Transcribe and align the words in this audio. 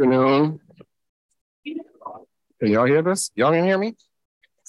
afternoon. 0.00 0.60
Can 1.64 2.70
y'all 2.70 2.86
hear 2.86 3.02
this? 3.02 3.30
Y'all 3.34 3.52
can 3.52 3.64
hear 3.64 3.76
me? 3.76 3.96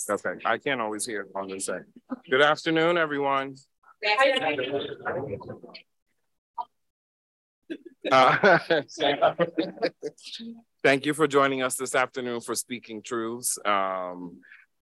Okay, 0.10 0.32
I 0.44 0.58
can't 0.58 0.82
always 0.82 1.06
hear 1.06 1.26
on 1.36 1.48
this 1.48 1.68
side. 1.68 1.84
Good 2.30 2.42
afternoon, 2.42 2.98
everyone. 2.98 3.56
Uh, 8.12 8.58
thank 10.84 11.06
you 11.06 11.14
for 11.14 11.28
joining 11.28 11.62
us 11.62 11.76
this 11.76 11.94
afternoon 11.94 12.42
for 12.42 12.56
Speaking 12.56 13.04
Truths. 13.04 13.60
Um, 13.64 14.40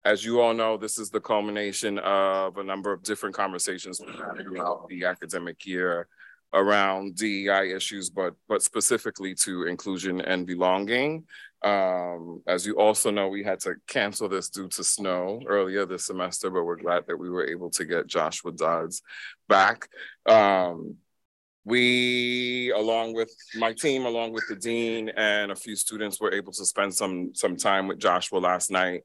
as 0.03 0.25
you 0.25 0.41
all 0.41 0.55
know, 0.55 0.79
this 0.79 0.99
is 0.99 1.11
the 1.11 1.21
culmination 1.21 1.99
of 1.99 2.57
a 2.57 2.65
number 2.65 2.91
of 2.91 3.03
different 3.03 3.37
conversations 3.37 4.01
throughout 4.01 4.89
the 4.89 5.05
academic 5.05 5.67
year 5.67 6.09
around 6.55 7.17
DEI 7.17 7.73
issues, 7.75 8.11
but 8.11 8.35
but 8.49 8.63
specifically 8.63 9.35
to 9.37 9.67
inclusion 9.67 10.21
and 10.21 10.47
belonging. 10.47 11.25
Um, 11.63 12.43
as 12.47 12.67
you 12.67 12.75
also 12.75 13.11
know, 13.11 13.29
we 13.29 13.45
had 13.45 13.61
to 13.61 13.75
cancel 13.87 14.29
this 14.29 14.49
due 14.49 14.69
to 14.69 14.83
snow 14.83 15.41
earlier 15.47 15.87
this 15.87 16.07
semester, 16.07 16.51
but 16.51 16.65
we're 16.65 16.77
glad 16.77 17.07
that 17.07 17.17
we 17.17 17.31
were 17.31 17.47
able 17.47 17.71
to 17.71 17.85
get 17.85 18.09
Joshua 18.09 18.51
Dodds 18.53 19.03
back. 19.49 19.89
Um, 20.27 20.97
we, 21.65 22.73
along 22.73 23.15
with 23.15 23.33
my 23.55 23.73
team, 23.73 24.05
along 24.05 24.33
with 24.33 24.45
the 24.49 24.57
dean 24.57 25.11
and 25.11 25.53
a 25.53 25.57
few 25.57 25.77
students, 25.77 26.21
were 26.21 26.35
able 26.35 26.53
to 26.53 26.65
spend 26.65 26.93
some 26.93 27.31
some 27.35 27.57
time 27.57 27.87
with 27.87 28.01
Joshua 28.01 28.39
last 28.39 28.71
night 28.71 29.03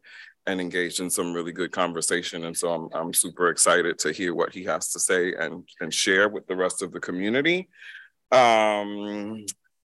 and 0.48 0.60
engaged 0.60 1.00
in 1.02 1.10
some 1.10 1.34
really 1.34 1.52
good 1.52 1.72
conversation. 1.72 2.46
And 2.46 2.58
so 2.58 2.72
I'm, 2.72 2.90
I'm 2.94 3.14
super 3.14 3.50
excited 3.50 4.00
to 4.00 4.12
hear 4.12 4.34
what 4.34 4.54
he 4.54 4.64
has 4.64 4.92
to 4.94 5.00
say 5.00 5.34
and, 5.34 5.64
and 5.82 5.94
share 5.94 6.30
with 6.30 6.48
the 6.48 6.56
rest 6.56 6.82
of 6.82 6.92
the 6.92 7.00
community. 7.00 7.70
Um, 8.32 9.46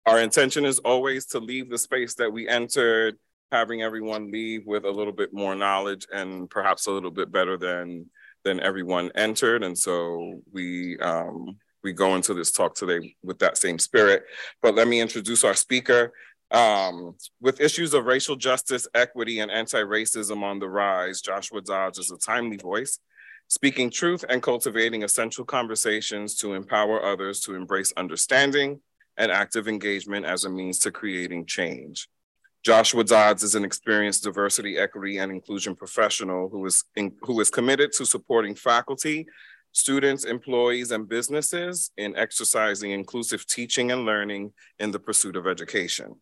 our 0.06 0.20
intention 0.20 0.64
is 0.64 0.78
always 0.80 1.26
to 1.26 1.38
leave 1.38 1.70
the 1.70 1.78
space 1.78 2.14
that 2.14 2.32
we 2.32 2.48
entered, 2.48 3.16
having 3.52 3.82
everyone 3.82 4.30
leave 4.30 4.66
with 4.66 4.84
a 4.84 4.90
little 4.90 5.12
bit 5.12 5.32
more 5.32 5.54
knowledge 5.54 6.06
and 6.12 6.50
perhaps 6.50 6.86
a 6.86 6.90
little 6.90 7.10
bit 7.10 7.32
better 7.32 7.56
than 7.56 8.06
than 8.42 8.58
everyone 8.60 9.10
entered. 9.14 9.62
And 9.62 9.76
so 9.76 10.40
we 10.52 10.98
um, 10.98 11.58
we 11.84 11.92
go 11.92 12.14
into 12.16 12.34
this 12.34 12.50
talk 12.50 12.74
today 12.74 13.14
with 13.22 13.38
that 13.38 13.56
same 13.56 13.78
spirit. 13.78 14.24
But 14.62 14.74
let 14.74 14.88
me 14.88 15.00
introduce 15.00 15.44
our 15.44 15.54
speaker. 15.54 16.12
Um, 16.50 17.14
with 17.40 17.60
issues 17.60 17.94
of 17.94 18.06
racial 18.06 18.34
justice, 18.34 18.88
equity, 18.94 19.38
and 19.38 19.50
anti-racism 19.50 20.42
on 20.42 20.58
the 20.58 20.68
rise, 20.68 21.20
Joshua 21.20 21.60
Dodds 21.60 21.98
is 21.98 22.10
a 22.10 22.18
timely 22.18 22.56
voice, 22.56 22.98
speaking 23.46 23.88
truth 23.88 24.24
and 24.28 24.42
cultivating 24.42 25.04
essential 25.04 25.44
conversations 25.44 26.34
to 26.36 26.54
empower 26.54 27.04
others 27.04 27.40
to 27.42 27.54
embrace 27.54 27.92
understanding 27.96 28.80
and 29.16 29.30
active 29.30 29.68
engagement 29.68 30.26
as 30.26 30.44
a 30.44 30.50
means 30.50 30.80
to 30.80 30.90
creating 30.90 31.46
change. 31.46 32.08
Joshua 32.64 33.04
Dodds 33.04 33.42
is 33.42 33.54
an 33.54 33.64
experienced 33.64 34.24
diversity, 34.24 34.76
equity, 34.76 35.18
and 35.18 35.30
inclusion 35.30 35.76
professional 35.76 36.48
who 36.48 36.66
is, 36.66 36.84
in, 36.96 37.12
who 37.22 37.40
is 37.40 37.48
committed 37.48 37.92
to 37.92 38.04
supporting 38.04 38.54
faculty, 38.54 39.26
students, 39.72 40.24
employees, 40.24 40.90
and 40.90 41.08
businesses 41.08 41.90
in 41.96 42.16
exercising 42.16 42.90
inclusive 42.90 43.46
teaching 43.46 43.92
and 43.92 44.04
learning 44.04 44.52
in 44.80 44.90
the 44.90 44.98
pursuit 44.98 45.36
of 45.36 45.46
education. 45.46 46.16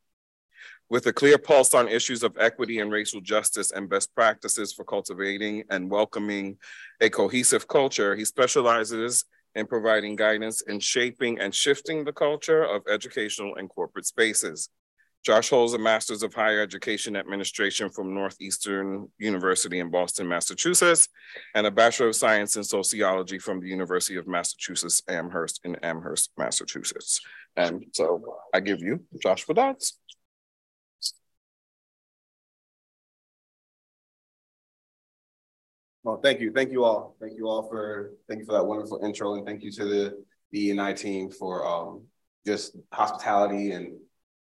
With 0.91 1.07
a 1.07 1.13
clear 1.13 1.37
pulse 1.37 1.75
on 1.75 1.87
issues 1.87 2.23
of 2.23 2.39
equity 2.41 2.79
and 2.79 2.91
racial 2.91 3.21
justice 3.21 3.73
and 3.73 3.91
best 3.91 4.15
practices 4.15 4.73
for 4.73 4.85
cultivating 4.85 5.65
and 5.69 5.91
welcoming 5.91 6.57
a 7.03 7.11
cohesive 7.11 7.69
culture, 7.69 8.17
he 8.17 8.25
specializes 8.25 9.27
in 9.55 9.67
providing 9.67 10.17
guidance 10.17 10.63
in 10.63 10.81
shaping 10.81 11.41
and 11.41 11.55
shifting 11.55 12.05
the 12.05 12.13
culture 12.13 12.63
of 12.63 12.83
educational 12.91 13.57
and 13.57 13.69
corporate 13.69 14.07
spaces. 14.07 14.71
Josh 15.27 15.51
holds 15.51 15.75
a 15.75 15.79
Master's 15.79 16.23
of 16.23 16.33
Higher 16.33 16.63
Education 16.63 17.17
Administration 17.17 17.91
from 17.91 18.15
Northeastern 18.15 19.09
University 19.19 19.81
in 19.81 19.91
Boston, 19.91 20.27
Massachusetts, 20.27 21.09
and 21.55 21.67
a 21.67 21.71
Bachelor 21.71 22.09
of 22.09 22.17
Science 22.17 22.57
in 22.57 22.65
Sociology 22.65 23.39
from 23.39 23.61
the 23.61 23.69
University 23.69 24.17
of 24.17 24.27
Massachusetts 24.27 25.03
Amherst 25.07 25.61
in 25.65 25.77
Amherst, 25.83 26.31
Massachusetts. 26.39 27.21
And 27.57 27.85
so 27.93 28.39
I 28.55 28.61
give 28.61 28.81
you 28.81 29.05
Joshua 29.21 29.55
Dodds. 29.55 29.98
Well, 36.09 36.21
thank 36.23 36.41
you. 36.41 36.51
Thank 36.51 36.73
you 36.73 36.85
all. 36.85 37.17
Thank 37.21 37.37
you 37.37 37.49
all 37.49 37.69
for 37.69 38.13
thank 38.31 38.41
you 38.41 38.47
for 38.47 38.53
that 38.53 38.65
wonderful 38.65 38.99
intro 39.05 39.35
and 39.35 39.45
thank 39.45 39.63
you 39.63 39.71
to 39.73 39.85
the 39.85 40.25
ENI 40.55 40.97
team 40.97 41.29
for 41.29 41.67
um, 41.67 42.05
just 42.47 42.79
hospitality 42.91 43.73
and 43.73 43.95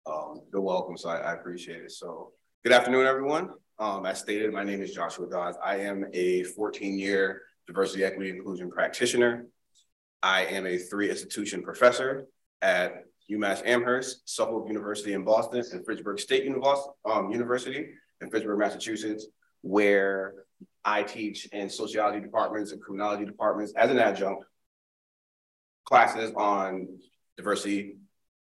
um, 0.06 0.40
the 0.54 0.62
welcome. 0.62 0.96
So 0.96 1.10
I, 1.10 1.18
I, 1.18 1.34
appreciate 1.34 1.82
it. 1.82 1.92
So 1.92 2.32
good 2.64 2.72
afternoon, 2.72 3.06
everyone. 3.06 3.50
Um, 3.78 4.06
as 4.06 4.20
stated, 4.20 4.54
my 4.54 4.64
name 4.64 4.82
is 4.82 4.94
Joshua 4.94 5.30
Dodds. 5.30 5.58
I 5.62 5.80
am 5.80 6.06
a 6.14 6.46
14-year 6.46 7.42
diversity, 7.68 8.06
equity, 8.06 8.30
inclusion 8.30 8.72
practitioner. 8.72 9.46
I 10.24 10.46
am 10.46 10.66
a 10.66 10.78
three 10.78 11.10
institution 11.10 11.62
professor 11.62 12.28
at 12.62 13.04
UMass 13.30 13.64
Amherst, 13.66 14.22
Suffolk 14.30 14.70
University 14.70 15.12
in 15.12 15.26
Boston, 15.26 15.62
and 15.74 15.86
Fitchburg 15.86 16.22
State 16.22 16.50
um, 17.04 17.32
University 17.32 17.90
in 18.22 18.32
Fitchburg, 18.32 18.60
Massachusetts, 18.60 19.28
where 19.62 20.36
I 20.86 21.04
teach 21.04 21.48
in 21.48 21.70
sociology 21.70 22.20
departments 22.20 22.72
and 22.72 22.82
criminology 22.82 23.26
departments 23.26 23.74
as 23.76 23.92
an 23.92 24.00
adjunct 24.00 24.46
classes 25.86 26.32
on 26.36 26.88
diversity, 27.38 27.98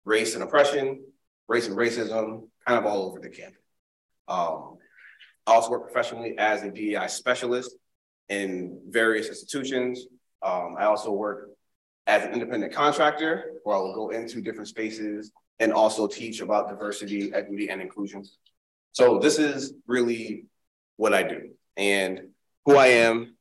race 0.05 0.35
and 0.35 0.43
oppression, 0.43 1.05
race 1.49 1.69
and 1.69 1.77
racism, 1.77 2.49
kind 2.67 2.79
of 2.79 2.87
all 2.87 3.07
over 3.07 3.21
the 3.21 3.29
campus. 3.29 3.61
Um, 4.29 4.79
I 5.47 5.55
also 5.55 5.71
work 5.71 5.85
professionally 5.85 6.37
as 6.39 6.63
a 6.63 6.71
DEI 6.71 7.07
specialist 7.07 7.77
in 8.29 8.81
various 8.89 9.29
institutions. 9.29 10.07
Um, 10.43 10.75
I 10.79 10.85
also 10.85 11.13
work 11.13 11.51
as 12.07 12.25
an 12.25 12.33
independent 12.33 12.73
contractor 12.73 13.53
where 13.65 13.77
I 13.77 13.79
will 13.79 13.95
go 13.95 14.11
into 14.11 14.41
different 14.41 14.69
spaces 14.69 15.33
and 15.59 15.73
also 15.73 16.07
teach 16.07 16.41
about 16.41 16.69
diversity, 16.69 17.33
equity, 17.33 17.71
and 17.71 17.81
inclusion. 17.81 18.25
So 18.93 19.19
this 19.19 19.39
is 19.39 19.73
really 19.87 20.47
what 20.97 21.15
I 21.15 21.23
do 21.23 21.51
and 21.77 22.29
who 22.65 22.77
I 22.77 22.87
am. 22.87 23.37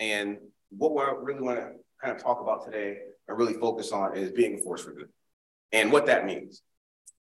And 0.00 0.38
what 0.70 1.08
I 1.08 1.12
really 1.12 1.40
want 1.40 1.58
to 1.58 1.72
kind 2.02 2.16
of 2.16 2.22
talk 2.22 2.40
about 2.40 2.64
today 2.64 2.98
and 3.28 3.38
really 3.38 3.54
focus 3.54 3.92
on 3.92 4.16
is 4.16 4.30
being 4.30 4.58
a 4.58 4.58
force 4.58 4.82
for 4.82 4.92
good 4.92 5.08
and 5.72 5.90
what 5.90 6.06
that 6.06 6.26
means, 6.26 6.62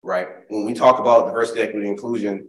right? 0.04 0.28
When 0.50 0.66
we 0.66 0.74
talk 0.74 1.00
about 1.00 1.28
diversity, 1.28 1.62
equity, 1.62 1.88
inclusion, 1.88 2.48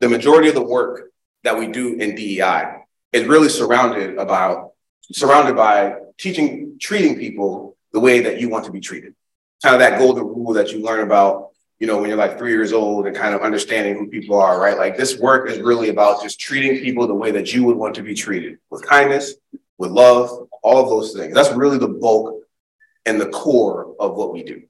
the 0.00 0.08
majority 0.08 0.48
of 0.48 0.54
the 0.54 0.62
work 0.62 1.10
that 1.42 1.58
we 1.58 1.66
do 1.66 1.94
in 1.94 2.14
DEI 2.14 2.82
is 3.12 3.26
really 3.26 3.48
surrounded 3.48 4.16
about 4.18 4.70
surrounded 5.12 5.56
by 5.56 5.96
teaching, 6.16 6.78
treating 6.80 7.18
people 7.18 7.76
the 7.92 8.00
way 8.00 8.20
that 8.20 8.40
you 8.40 8.48
want 8.48 8.64
to 8.64 8.70
be 8.70 8.80
treated. 8.80 9.14
Kind 9.62 9.74
of 9.74 9.80
that 9.80 9.98
golden 9.98 10.24
rule 10.24 10.54
that 10.54 10.72
you 10.72 10.80
learn 10.80 11.00
about 11.00 11.50
you 11.82 11.88
know, 11.88 11.98
when 11.98 12.08
you're 12.08 12.16
like 12.16 12.38
three 12.38 12.52
years 12.52 12.72
old 12.72 13.08
and 13.08 13.16
kind 13.16 13.34
of 13.34 13.40
understanding 13.40 13.96
who 13.96 14.06
people 14.06 14.38
are, 14.38 14.60
right? 14.60 14.78
Like 14.78 14.96
this 14.96 15.18
work 15.18 15.50
is 15.50 15.58
really 15.58 15.88
about 15.88 16.22
just 16.22 16.38
treating 16.38 16.80
people 16.80 17.08
the 17.08 17.14
way 17.14 17.32
that 17.32 17.52
you 17.52 17.64
would 17.64 17.76
want 17.76 17.96
to 17.96 18.04
be 18.04 18.14
treated 18.14 18.58
with 18.70 18.86
kindness, 18.86 19.34
with 19.78 19.90
love, 19.90 20.46
all 20.62 20.80
of 20.80 20.88
those 20.88 21.12
things. 21.12 21.34
That's 21.34 21.50
really 21.50 21.78
the 21.78 21.88
bulk 21.88 22.44
and 23.04 23.20
the 23.20 23.30
core 23.30 23.96
of 23.98 24.14
what 24.14 24.32
we 24.32 24.44
do 24.44 24.62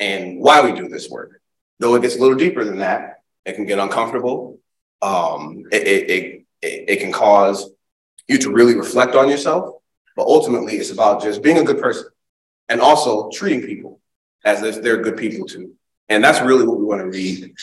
and 0.00 0.40
why 0.40 0.60
we 0.60 0.72
do 0.72 0.88
this 0.88 1.08
work. 1.08 1.40
Though 1.78 1.94
it 1.94 2.02
gets 2.02 2.16
a 2.16 2.18
little 2.18 2.36
deeper 2.36 2.64
than 2.64 2.78
that, 2.78 3.22
it 3.46 3.54
can 3.54 3.64
get 3.64 3.78
uncomfortable. 3.78 4.58
Um, 5.00 5.62
it, 5.70 5.86
it, 5.86 6.10
it, 6.10 6.44
it 6.88 6.96
can 6.98 7.12
cause 7.12 7.70
you 8.26 8.36
to 8.38 8.50
really 8.52 8.74
reflect 8.74 9.14
on 9.14 9.28
yourself, 9.28 9.76
but 10.16 10.26
ultimately 10.26 10.74
it's 10.74 10.90
about 10.90 11.22
just 11.22 11.40
being 11.40 11.58
a 11.58 11.62
good 11.62 11.80
person 11.80 12.08
and 12.68 12.80
also 12.80 13.30
treating 13.30 13.62
people 13.62 14.00
as 14.44 14.64
if 14.64 14.82
they're 14.82 15.02
good 15.02 15.16
people 15.16 15.46
too. 15.46 15.76
And 16.08 16.22
that's 16.24 16.40
really 16.40 16.66
what 16.66 16.78
we 16.78 16.84
want 16.84 17.00
to 17.00 17.08
read, 17.08 17.54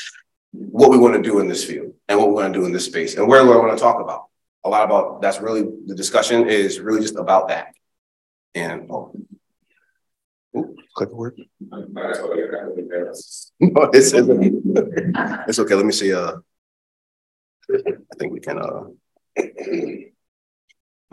what 0.52 0.92
we 0.92 0.98
want 0.98 1.16
to 1.16 1.22
do 1.22 1.40
in 1.40 1.48
this 1.48 1.64
field 1.64 1.94
and 2.08 2.20
what 2.20 2.28
we 2.30 2.36
want 2.36 2.54
to 2.54 2.60
do 2.60 2.66
in 2.66 2.72
this 2.72 2.86
space 2.86 3.16
and 3.16 3.28
where 3.28 3.42
I 3.42 3.44
want 3.44 3.78
to 3.78 3.84
talk 3.84 4.00
about. 4.02 4.26
A 4.64 4.70
lot 4.70 4.84
about 4.84 5.22
that's 5.22 5.40
really 5.40 5.64
the 5.86 5.96
discussion 5.96 6.50
is 6.50 6.80
really 6.80 7.02
just 7.02 7.16
about 7.16 7.50
that. 7.50 7.74
And 8.56 8.90
oh, 8.90 9.14
Ooh, 10.56 10.76
word. 11.12 11.42
no, 13.60 13.90
it's, 13.94 14.14
it's 14.14 15.60
okay. 15.60 15.76
Let 15.76 15.86
me 15.86 15.92
see. 15.92 16.14
Uh, 16.14 16.38
I 17.70 18.16
think 18.18 18.32
we 18.32 18.40
can. 18.40 18.60
Uh, 18.60 18.86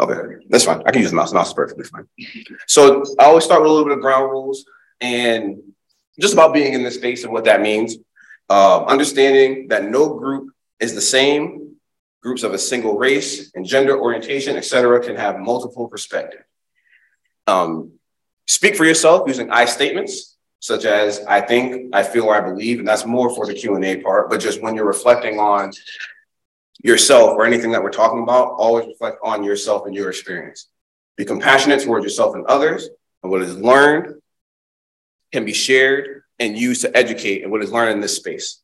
okay, 0.00 0.36
that's 0.48 0.64
fine. 0.64 0.82
I 0.86 0.92
can 0.92 1.02
use 1.02 1.10
the 1.10 1.16
mouse. 1.16 1.30
The 1.30 1.36
mouse 1.36 1.48
is 1.48 1.54
perfectly 1.54 1.84
fine. 1.84 2.06
So 2.66 3.02
I 3.18 3.24
always 3.24 3.44
start 3.44 3.62
with 3.62 3.70
a 3.70 3.74
little 3.74 3.88
bit 3.88 3.98
of 3.98 4.02
ground 4.02 4.30
rules 4.30 4.64
and 5.00 5.58
just 6.20 6.34
about 6.34 6.52
being 6.52 6.74
in 6.74 6.82
this 6.82 6.96
space 6.96 7.24
and 7.24 7.32
what 7.32 7.44
that 7.44 7.60
means. 7.60 7.96
Uh, 8.48 8.84
understanding 8.84 9.68
that 9.68 9.84
no 9.84 10.14
group 10.14 10.52
is 10.78 10.94
the 10.94 11.00
same. 11.00 11.76
Groups 12.22 12.44
of 12.44 12.54
a 12.54 12.58
single 12.58 12.96
race 12.98 13.50
and 13.54 13.66
gender 13.66 13.98
orientation, 13.98 14.56
et 14.56 14.64
cetera, 14.64 15.00
can 15.02 15.16
have 15.16 15.38
multiple 15.40 15.88
perspectives. 15.88 16.44
Um, 17.46 17.92
speak 18.46 18.76
for 18.76 18.84
yourself 18.84 19.26
using 19.26 19.50
I 19.50 19.64
statements. 19.64 20.36
such 20.62 20.84
as 20.84 21.18
I 21.26 21.40
think, 21.40 21.92
I 21.92 22.04
feel, 22.04 22.26
or 22.26 22.36
I 22.36 22.40
believe, 22.40 22.78
and 22.78 22.86
that's 22.86 23.04
more 23.04 23.34
for 23.34 23.46
the 23.46 23.52
Q&A 23.52 24.00
part, 24.00 24.30
but 24.30 24.38
just 24.38 24.62
when 24.62 24.76
you're 24.76 24.86
reflecting 24.86 25.40
on 25.40 25.72
yourself 26.84 27.30
or 27.30 27.44
anything 27.44 27.72
that 27.72 27.82
we're 27.82 27.90
talking 27.90 28.22
about, 28.22 28.52
always 28.58 28.86
reflect 28.86 29.18
on 29.24 29.42
yourself 29.42 29.86
and 29.86 29.94
your 29.94 30.08
experience. 30.08 30.68
Be 31.16 31.24
compassionate 31.24 31.82
towards 31.82 32.04
yourself 32.04 32.36
and 32.36 32.46
others, 32.46 32.88
and 33.24 33.32
what 33.32 33.42
is 33.42 33.56
learned 33.56 34.21
can 35.32 35.44
be 35.44 35.52
shared 35.52 36.22
and 36.38 36.56
used 36.56 36.82
to 36.82 36.96
educate 36.96 37.42
and 37.42 37.50
what 37.50 37.62
is 37.62 37.72
learned 37.72 37.92
in 37.92 38.00
this 38.00 38.16
space. 38.16 38.60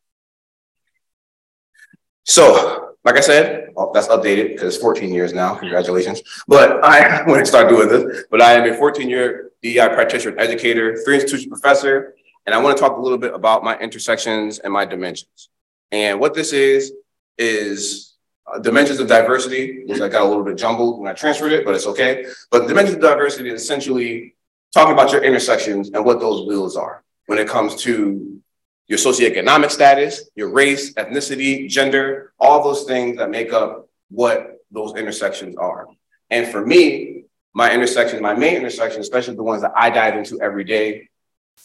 So, 2.25 2.95
like 3.05 3.17
I 3.17 3.21
said, 3.21 3.71
well, 3.75 3.91
that's 3.93 4.09
updated 4.09 4.49
because 4.49 4.75
it's 4.75 4.83
14 4.83 5.15
years 5.15 5.33
now. 5.33 5.55
Congratulations. 5.55 6.21
But 6.47 6.85
I, 6.85 7.23
when 7.27 7.41
I 7.41 7.45
start 7.45 7.69
doing 7.69 7.89
this, 7.89 8.25
but 8.31 8.43
I 8.43 8.53
am 8.53 8.71
a 8.71 8.77
14 8.77 9.09
year 9.09 9.53
DEI 9.63 9.89
practitioner 9.89 10.39
educator, 10.39 10.97
three 11.05 11.15
institution 11.15 11.51
professor, 11.51 12.15
and 12.47 12.55
I 12.55 12.59
want 12.59 12.77
to 12.77 12.83
talk 12.83 12.97
a 12.97 13.01
little 13.01 13.19
bit 13.19 13.35
about 13.35 13.65
my 13.65 13.79
intersections 13.79 14.59
and 14.59 14.73
my 14.73 14.85
dimensions. 14.85 15.49
And 15.91 16.21
what 16.21 16.35
this 16.35 16.53
is, 16.53 16.93
is 17.39 18.17
uh, 18.47 18.59
dimensions 18.59 19.01
of 19.01 19.09
diversity, 19.09 19.85
which 19.87 20.01
I 20.01 20.09
got 20.09 20.23
a 20.23 20.25
little 20.25 20.45
bit 20.45 20.57
jumbled 20.57 21.01
when 21.01 21.09
I 21.09 21.15
transferred 21.15 21.53
it, 21.53 21.65
but 21.65 21.75
it's 21.75 21.87
okay. 21.87 22.27
But 22.51 22.67
dimensions 22.67 22.97
of 22.97 23.03
diversity 23.03 23.51
is 23.51 23.63
essentially 23.63 24.35
talking 24.75 24.93
about 24.93 25.13
your 25.13 25.23
intersections 25.23 25.91
and 25.91 26.05
what 26.05 26.21
those 26.21 26.47
wheels 26.47 26.77
are 26.77 27.03
when 27.27 27.39
it 27.39 27.49
comes 27.49 27.77
to 27.83 28.41
your 28.87 28.99
socioeconomic 28.99 29.71
status, 29.71 30.31
your 30.35 30.51
race, 30.51 30.95
ethnicity, 30.95 31.69
gender, 31.69 32.33
all 32.41 32.65
those 32.65 32.85
things 32.85 33.19
that 33.19 33.31
make 33.31 33.53
up 33.53 33.89
what 34.11 34.63
those 34.71 34.95
intersections 34.97 35.57
are. 35.57 35.87
And 36.31 36.47
for 36.49 36.65
me, 36.65 37.25
my 37.55 37.73
intersection, 37.73 38.23
my 38.23 38.35
main 38.35 38.57
intersection, 38.57 39.01
especially 39.01 39.37
the 39.37 39.43
ones 39.43 39.63
that 39.63 39.73
I 39.77 39.91
dive 39.91 40.17
into 40.17 40.41
every 40.41 40.65
day, 40.65 41.09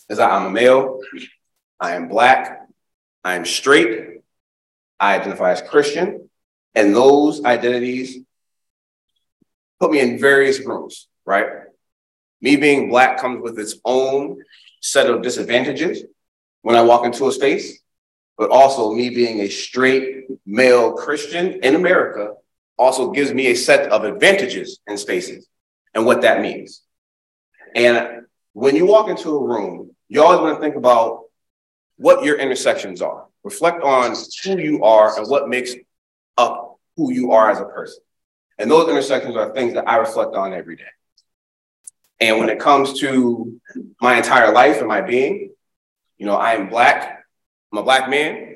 is 0.10 0.18
that 0.18 0.32
I'm 0.32 0.48
a 0.48 0.50
male, 0.50 1.00
I 1.80 1.96
am 1.96 2.08
black, 2.08 2.68
I 3.24 3.36
am 3.36 3.46
straight, 3.46 4.22
I 5.00 5.16
identify 5.16 5.52
as 5.52 5.62
Christian, 5.62 6.30
and 6.76 6.96
those 6.96 7.44
identities 7.46 8.18
put 9.80 9.92
me 9.92 10.00
in 10.00 10.18
various 10.20 10.66
rooms, 10.66 11.08
right? 11.26 11.48
Me 12.44 12.58
being 12.58 12.90
black 12.90 13.18
comes 13.20 13.42
with 13.42 13.58
its 13.58 13.76
own 13.86 14.44
set 14.82 15.10
of 15.10 15.22
disadvantages 15.22 16.04
when 16.62 16.76
I 16.76 16.82
walk 16.82 17.06
into 17.06 17.26
a 17.30 17.32
space, 17.32 17.80
but 18.38 18.50
also 18.50 18.92
me 18.92 19.10
being 19.10 19.40
a 19.40 19.48
straight 19.48 20.26
male 20.46 20.92
Christian 20.92 21.64
in 21.64 21.76
America 21.76 22.34
also 22.78 23.12
gives 23.12 23.34
me 23.34 23.48
a 23.48 23.56
set 23.56 23.90
of 23.94 24.04
advantages 24.04 24.82
in 24.88 24.98
spaces 24.98 25.48
and 25.94 26.06
what 26.06 26.24
that 26.24 26.42
means. 26.42 26.82
And 27.76 28.26
when 28.52 28.76
you 28.76 28.88
walk 28.88 29.08
into 29.08 29.30
a 29.30 29.48
room, 29.48 29.96
you 30.10 30.22
always 30.22 30.42
want 30.42 30.58
to 30.58 30.62
think 30.62 30.76
about 30.76 31.24
what 31.96 32.26
your 32.26 32.38
intersections 32.38 33.02
are. 33.02 33.26
Reflect 33.46 33.82
on 33.84 34.18
who 34.44 34.60
you 34.60 34.84
are 34.84 35.18
and 35.18 35.30
what 35.30 35.48
makes 35.48 35.74
up 36.38 36.78
who 36.98 37.14
you 37.14 37.32
are 37.32 37.50
as 37.50 37.62
a 37.62 37.66
person. 37.66 38.04
And 38.60 38.70
those 38.70 38.90
intersections 38.90 39.38
are 39.38 39.54
things 39.54 39.76
that 39.76 39.88
I 39.88 39.96
reflect 39.96 40.36
on 40.36 40.52
every 40.52 40.76
day. 40.76 40.84
And 42.24 42.40
when 42.40 42.48
it 42.48 42.58
comes 42.58 43.02
to 43.02 43.60
my 44.00 44.16
entire 44.16 44.54
life 44.54 44.78
and 44.80 44.88
my 44.88 45.02
being, 45.02 45.52
you 46.18 46.26
know, 46.26 46.36
I 46.36 46.54
am 46.54 46.70
Black. 46.70 47.22
I'm 47.70 47.80
a 47.80 47.84
Black 47.84 48.10
man. 48.10 48.56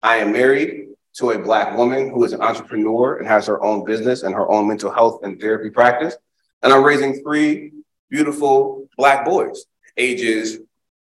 I 0.00 0.18
am 0.18 0.32
married 0.32 0.90
to 1.14 1.30
a 1.30 1.38
Black 1.40 1.76
woman 1.76 2.10
who 2.10 2.22
is 2.22 2.32
an 2.32 2.40
entrepreneur 2.40 3.16
and 3.16 3.26
has 3.26 3.48
her 3.48 3.60
own 3.64 3.84
business 3.84 4.22
and 4.22 4.32
her 4.32 4.48
own 4.48 4.68
mental 4.68 4.92
health 4.92 5.24
and 5.24 5.40
therapy 5.40 5.70
practice. 5.70 6.16
And 6.62 6.72
I'm 6.72 6.84
raising 6.84 7.20
three 7.20 7.72
beautiful 8.10 8.86
Black 8.96 9.24
boys, 9.24 9.64
ages 9.96 10.58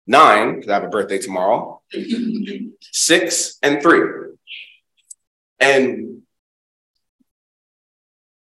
nine, 0.05 0.57
because 0.57 0.71
I 0.71 0.75
have 0.75 0.85
a 0.85 0.89
birthday 0.89 1.19
tomorrow, 1.19 1.81
six, 2.81 3.57
and 3.63 3.81
three. 3.81 4.33
And 5.61 6.23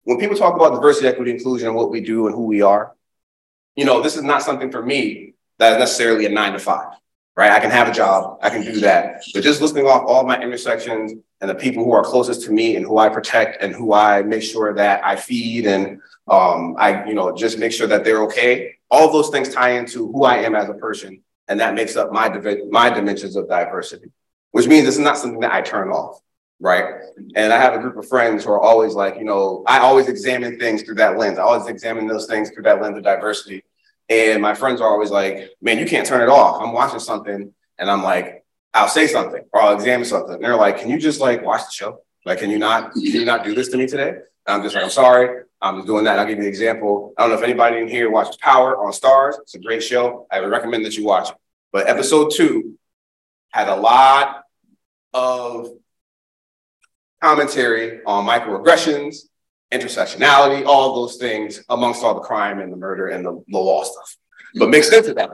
when 0.03 0.19
people 0.19 0.37
talk 0.37 0.57
about 0.57 0.75
diversity, 0.75 1.09
equity, 1.09 1.31
inclusion, 1.31 1.69
and 1.69 1.77
what 1.77 1.91
we 1.91 2.03
do 2.03 2.27
and 2.27 2.35
who 2.35 2.45
we 2.45 2.61
are, 2.61 2.95
you 3.77 3.85
know, 3.85 4.03
this 4.03 4.17
is 4.17 4.23
not 4.23 4.43
something 4.43 4.71
for 4.71 4.83
me 4.83 5.35
that 5.59 5.73
is 5.73 5.79
necessarily 5.79 6.27
a 6.27 6.31
nine 6.31 6.53
to 6.53 6.59
five 6.59 6.95
right? 7.41 7.53
I 7.53 7.61
can 7.61 7.71
have 7.71 7.89
a 7.89 7.93
job, 7.93 8.39
I 8.43 8.51
can 8.51 8.63
do 8.63 8.81
that. 8.81 9.23
But 9.33 9.43
just 9.43 9.63
listing 9.63 9.87
off 9.87 10.05
all 10.07 10.27
my 10.27 10.39
intersections 10.39 11.13
and 11.41 11.49
the 11.49 11.55
people 11.55 11.83
who 11.83 11.93
are 11.93 12.03
closest 12.03 12.43
to 12.43 12.53
me 12.53 12.77
and 12.77 12.85
who 12.85 12.99
I 12.99 13.09
protect 13.09 13.63
and 13.63 13.75
who 13.75 13.95
I 13.95 14.23
make 14.23 14.43
sure 14.43 14.75
that 14.75 15.03
I 15.03 15.17
feed 15.17 15.67
and 15.67 16.01
um, 16.29 16.77
I, 16.79 17.07
you 17.07 17.15
know, 17.15 17.35
just 17.35 17.59
make 17.59 17.73
sure 17.73 17.87
that 17.87 18.05
they're 18.05 18.23
okay. 18.25 18.75
All 18.91 19.11
those 19.11 19.31
things 19.31 19.49
tie 19.55 19.71
into 19.71 20.13
who 20.13 20.25
I 20.25 20.37
am 20.39 20.55
as 20.55 20.69
a 20.69 20.75
person, 20.75 21.23
and 21.49 21.61
that 21.61 21.75
makes 21.75 21.97
up 21.97 22.13
my 22.13 22.29
my 22.69 22.91
dimensions 22.91 23.37
of 23.37 23.49
diversity. 23.49 24.11
Which 24.51 24.67
means 24.67 24.87
it's 24.87 24.99
not 24.99 25.17
something 25.17 25.41
that 25.41 25.53
I 25.53 25.63
turn 25.63 25.91
off, 25.91 26.21
right? 26.61 26.85
And 27.35 27.53
I 27.53 27.59
have 27.59 27.75
a 27.75 27.79
group 27.79 27.97
of 27.97 28.07
friends 28.09 28.45
who 28.45 28.53
are 28.53 28.61
always 28.61 28.95
like, 28.95 29.17
you 29.17 29.25
know, 29.25 29.65
I 29.67 29.79
always 29.79 30.09
examine 30.09 30.59
things 30.59 30.83
through 30.83 30.97
that 30.97 31.17
lens. 31.17 31.39
I 31.39 31.43
always 31.43 31.67
examine 31.67 32.07
those 32.07 32.27
things 32.27 32.51
through 32.51 32.65
that 32.65 32.81
lens 32.81 32.97
of 32.99 33.03
diversity. 33.03 33.65
And 34.09 34.43
my 34.43 34.55
friends 34.55 34.81
are 34.81 34.89
always 34.89 35.11
like, 35.11 35.53
man, 35.63 35.79
you 35.79 35.87
can't 35.87 36.07
turn 36.07 36.21
it 36.21 36.29
off. 36.29 36.63
I'm 36.63 36.73
watching 36.73 37.01
something 37.01 37.53
and 37.79 37.91
I'm 37.91 38.03
like, 38.03 38.45
I'll 38.75 38.89
say 38.89 39.07
something 39.07 39.43
or 39.53 39.63
I'll 39.63 39.75
examine 39.75 40.05
something. 40.05 40.35
And 40.35 40.45
they're 40.45 40.57
like, 40.57 40.79
can 40.79 40.91
you 40.91 40.99
just 40.99 41.21
like 41.21 41.43
watch 41.43 41.63
the 41.63 41.73
show? 41.73 42.01
Like, 42.25 42.39
can 42.41 42.51
you 42.51 42.59
not, 42.59 42.93
can 42.93 43.03
you 43.03 43.25
not 43.25 43.45
do 43.45 43.55
this 43.55 43.69
to 43.69 43.79
me 43.79 43.87
today? 43.87 44.11
And 44.11 44.23
I'm 44.47 44.63
just 44.63 44.75
like, 44.75 44.85
I'm 44.85 44.91
sorry. 44.91 45.45
I'm 45.63 45.77
just 45.77 45.87
doing 45.87 46.05
that. 46.05 46.19
I'll 46.19 46.27
give 46.27 46.39
you 46.39 46.45
an 46.45 46.49
example. 46.49 47.15
I 47.17 47.23
don't 47.23 47.31
know 47.31 47.37
if 47.37 47.45
anybody 47.45 47.79
in 47.79 47.89
here 47.89 48.11
watches 48.11 48.37
Power 48.37 48.77
on 48.77 48.93
Starz. 48.93 49.39
It's 49.41 49.55
a 49.55 49.59
great 49.59 49.83
show. 49.83 50.27
I 50.31 50.41
would 50.41 50.51
recommend 50.51 50.85
that 50.87 50.97
you 50.97 51.05
watch 51.05 51.31
it. 51.31 51.37
But 51.73 51.89
episode 51.89 52.33
two 52.35 52.79
had 53.51 53.69
a 53.69 53.77
lot 53.77 54.43
of 55.13 55.69
commentary 57.21 58.01
on 58.05 58.27
microaggressions, 58.27 59.29
intersectionality, 59.73 60.65
all 60.65 60.95
those 60.95 61.17
things 61.17 61.63
amongst 61.69 62.03
all 62.03 62.15
the 62.15 62.21
crime 62.21 62.61
and 62.61 62.73
the 62.73 62.77
murder 62.77 63.09
and 63.09 63.25
the, 63.25 63.43
the 63.49 63.59
law 63.59 63.85
stuff. 63.85 64.17
But 64.55 64.71
mixed 64.71 64.93
into 64.93 65.15
that, 65.15 65.31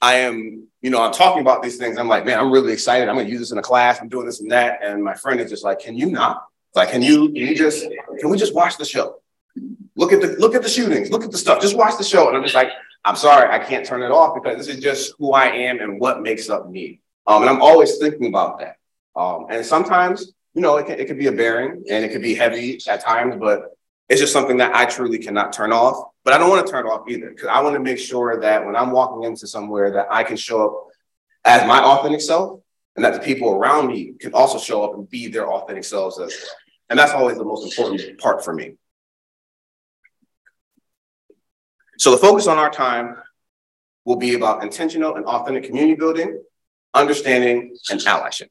I 0.00 0.14
am, 0.16 0.68
you 0.82 0.90
know, 0.90 1.02
I'm 1.02 1.12
talking 1.12 1.40
about 1.40 1.62
these 1.62 1.76
things. 1.76 1.98
I'm 1.98 2.08
like, 2.08 2.24
man, 2.24 2.38
I'm 2.38 2.52
really 2.52 2.72
excited. 2.72 3.08
I'm 3.08 3.16
gonna 3.16 3.28
use 3.28 3.40
this 3.40 3.50
in 3.50 3.58
a 3.58 3.62
class. 3.62 4.00
I'm 4.00 4.08
doing 4.08 4.26
this 4.26 4.40
and 4.40 4.52
that. 4.52 4.80
And 4.82 5.02
my 5.02 5.14
friend 5.14 5.40
is 5.40 5.50
just 5.50 5.64
like, 5.64 5.80
can 5.80 5.96
you 5.96 6.10
not? 6.10 6.44
Like, 6.74 6.90
can 6.90 7.02
you, 7.02 7.28
can 7.28 7.36
you 7.36 7.54
just, 7.54 7.86
can 8.18 8.30
we 8.30 8.36
just 8.36 8.54
watch 8.54 8.76
the 8.76 8.84
show? 8.84 9.20
Look 9.96 10.12
at 10.12 10.20
the 10.20 10.28
look 10.38 10.56
at 10.56 10.62
the 10.62 10.68
shootings, 10.68 11.10
look 11.10 11.22
at 11.22 11.30
the 11.30 11.38
stuff, 11.38 11.60
just 11.60 11.76
watch 11.76 11.96
the 11.96 12.04
show. 12.04 12.28
And 12.28 12.36
I'm 12.36 12.42
just 12.42 12.54
like, 12.54 12.70
I'm 13.04 13.16
sorry, 13.16 13.48
I 13.48 13.58
can't 13.58 13.86
turn 13.86 14.02
it 14.02 14.10
off 14.10 14.34
because 14.34 14.58
this 14.58 14.74
is 14.74 14.82
just 14.82 15.14
who 15.18 15.32
I 15.32 15.46
am 15.46 15.80
and 15.80 16.00
what 16.00 16.22
makes 16.22 16.50
up 16.50 16.68
me. 16.68 17.00
Um, 17.26 17.42
and 17.42 17.50
I'm 17.50 17.62
always 17.62 17.98
thinking 17.98 18.26
about 18.26 18.58
that. 18.58 18.76
Um, 19.14 19.46
and 19.50 19.64
sometimes 19.64 20.32
you 20.54 20.62
know, 20.62 20.76
it 20.76 20.86
can, 20.86 20.98
it 20.98 21.06
can 21.06 21.18
be 21.18 21.26
a 21.26 21.32
bearing 21.32 21.84
and 21.90 22.04
it 22.04 22.12
could 22.12 22.22
be 22.22 22.34
heavy 22.34 22.80
at 22.88 23.00
times, 23.00 23.36
but 23.38 23.76
it's 24.08 24.20
just 24.20 24.32
something 24.32 24.58
that 24.58 24.74
I 24.74 24.84
truly 24.84 25.18
cannot 25.18 25.52
turn 25.52 25.72
off. 25.72 26.10
But 26.24 26.32
I 26.32 26.38
don't 26.38 26.48
want 26.48 26.64
to 26.66 26.70
turn 26.70 26.86
off 26.86 27.08
either 27.08 27.30
because 27.30 27.48
I 27.48 27.60
want 27.60 27.74
to 27.74 27.80
make 27.80 27.98
sure 27.98 28.40
that 28.40 28.64
when 28.64 28.76
I'm 28.76 28.92
walking 28.92 29.24
into 29.24 29.46
somewhere 29.46 29.90
that 29.92 30.06
I 30.10 30.22
can 30.22 30.36
show 30.36 30.68
up 30.68 30.86
as 31.44 31.66
my 31.66 31.80
authentic 31.82 32.20
self 32.20 32.60
and 32.96 33.04
that 33.04 33.14
the 33.14 33.20
people 33.20 33.50
around 33.50 33.88
me 33.88 34.12
can 34.18 34.32
also 34.32 34.58
show 34.58 34.84
up 34.84 34.94
and 34.94 35.08
be 35.08 35.26
their 35.26 35.50
authentic 35.50 35.84
selves 35.84 36.18
as 36.18 36.30
well. 36.30 36.50
And 36.90 36.98
that's 36.98 37.12
always 37.12 37.36
the 37.36 37.44
most 37.44 37.64
important 37.64 38.18
part 38.18 38.44
for 38.44 38.54
me. 38.54 38.74
So 41.98 42.10
the 42.10 42.18
focus 42.18 42.46
on 42.46 42.58
our 42.58 42.70
time 42.70 43.16
will 44.04 44.16
be 44.16 44.34
about 44.34 44.62
intentional 44.62 45.16
and 45.16 45.24
authentic 45.24 45.64
community 45.64 45.94
building, 45.94 46.42
understanding, 46.92 47.76
and 47.90 48.00
allyship. 48.00 48.48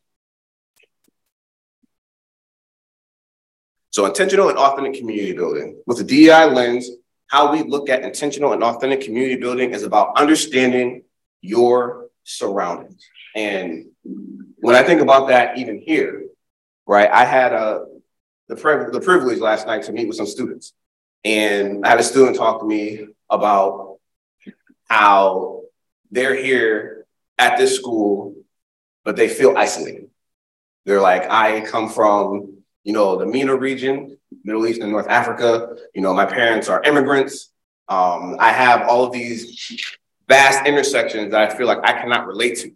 So 3.93 4.07
intentional 4.07 4.49
and 4.49 4.57
authentic 4.57 4.95
community 4.95 5.33
building. 5.33 5.77
With 5.85 5.99
the 5.99 6.03
DEI 6.03 6.45
lens, 6.45 6.89
how 7.27 7.51
we 7.51 7.61
look 7.61 7.89
at 7.89 8.01
intentional 8.01 8.51
and 8.53 8.63
authentic 8.63 9.01
community 9.01 9.35
building 9.35 9.71
is 9.71 9.83
about 9.83 10.17
understanding 10.17 11.03
your 11.41 12.07
surroundings. 12.23 13.05
And 13.35 13.85
when 14.57 14.75
I 14.75 14.81
think 14.81 14.99
about 14.99 15.27
that, 15.27 15.59
even 15.59 15.79
here, 15.79 16.25
right, 16.87 17.07
I 17.11 17.23
had 17.23 17.53
a 17.53 17.85
the, 18.47 18.55
pri- 18.55 18.89
the 18.89 18.99
privilege 18.99 19.37
last 19.37 19.67
night 19.67 19.83
to 19.83 19.91
meet 19.91 20.07
with 20.07 20.17
some 20.17 20.25
students. 20.25 20.73
And 21.23 21.85
I 21.85 21.89
had 21.89 21.99
a 21.99 22.03
student 22.03 22.35
talk 22.35 22.61
to 22.61 22.65
me 22.65 23.05
about 23.29 23.99
how 24.89 25.61
they're 26.09 26.35
here 26.35 27.05
at 27.37 27.59
this 27.59 27.75
school, 27.75 28.33
but 29.03 29.15
they 29.17 29.29
feel 29.29 29.55
isolated. 29.55 30.09
They're 30.85 30.99
like, 30.99 31.29
I 31.29 31.61
come 31.61 31.89
from 31.89 32.52
you 32.83 32.93
know, 32.93 33.17
the 33.17 33.25
MENA 33.25 33.55
region, 33.55 34.17
Middle 34.43 34.67
East 34.67 34.81
and 34.81 34.91
North 34.91 35.07
Africa. 35.07 35.75
You 35.93 36.01
know, 36.01 36.13
my 36.13 36.25
parents 36.25 36.69
are 36.69 36.81
immigrants. 36.83 37.51
Um, 37.87 38.37
I 38.39 38.51
have 38.51 38.87
all 38.87 39.05
of 39.05 39.11
these 39.11 39.87
vast 40.27 40.65
intersections 40.65 41.31
that 41.31 41.41
I 41.41 41.55
feel 41.55 41.67
like 41.67 41.79
I 41.83 41.93
cannot 41.93 42.27
relate 42.27 42.59
to. 42.59 42.71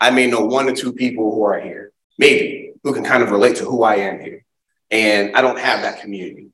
I 0.00 0.10
may 0.10 0.26
know 0.26 0.44
one 0.44 0.68
or 0.68 0.72
two 0.72 0.92
people 0.92 1.34
who 1.34 1.42
are 1.44 1.60
here, 1.60 1.92
maybe, 2.18 2.72
who 2.82 2.92
can 2.92 3.04
kind 3.04 3.22
of 3.22 3.30
relate 3.30 3.56
to 3.56 3.64
who 3.64 3.82
I 3.82 3.96
am 3.96 4.20
here. 4.20 4.44
And 4.90 5.36
I 5.36 5.42
don't 5.42 5.58
have 5.58 5.82
that 5.82 6.00
community. 6.00 6.48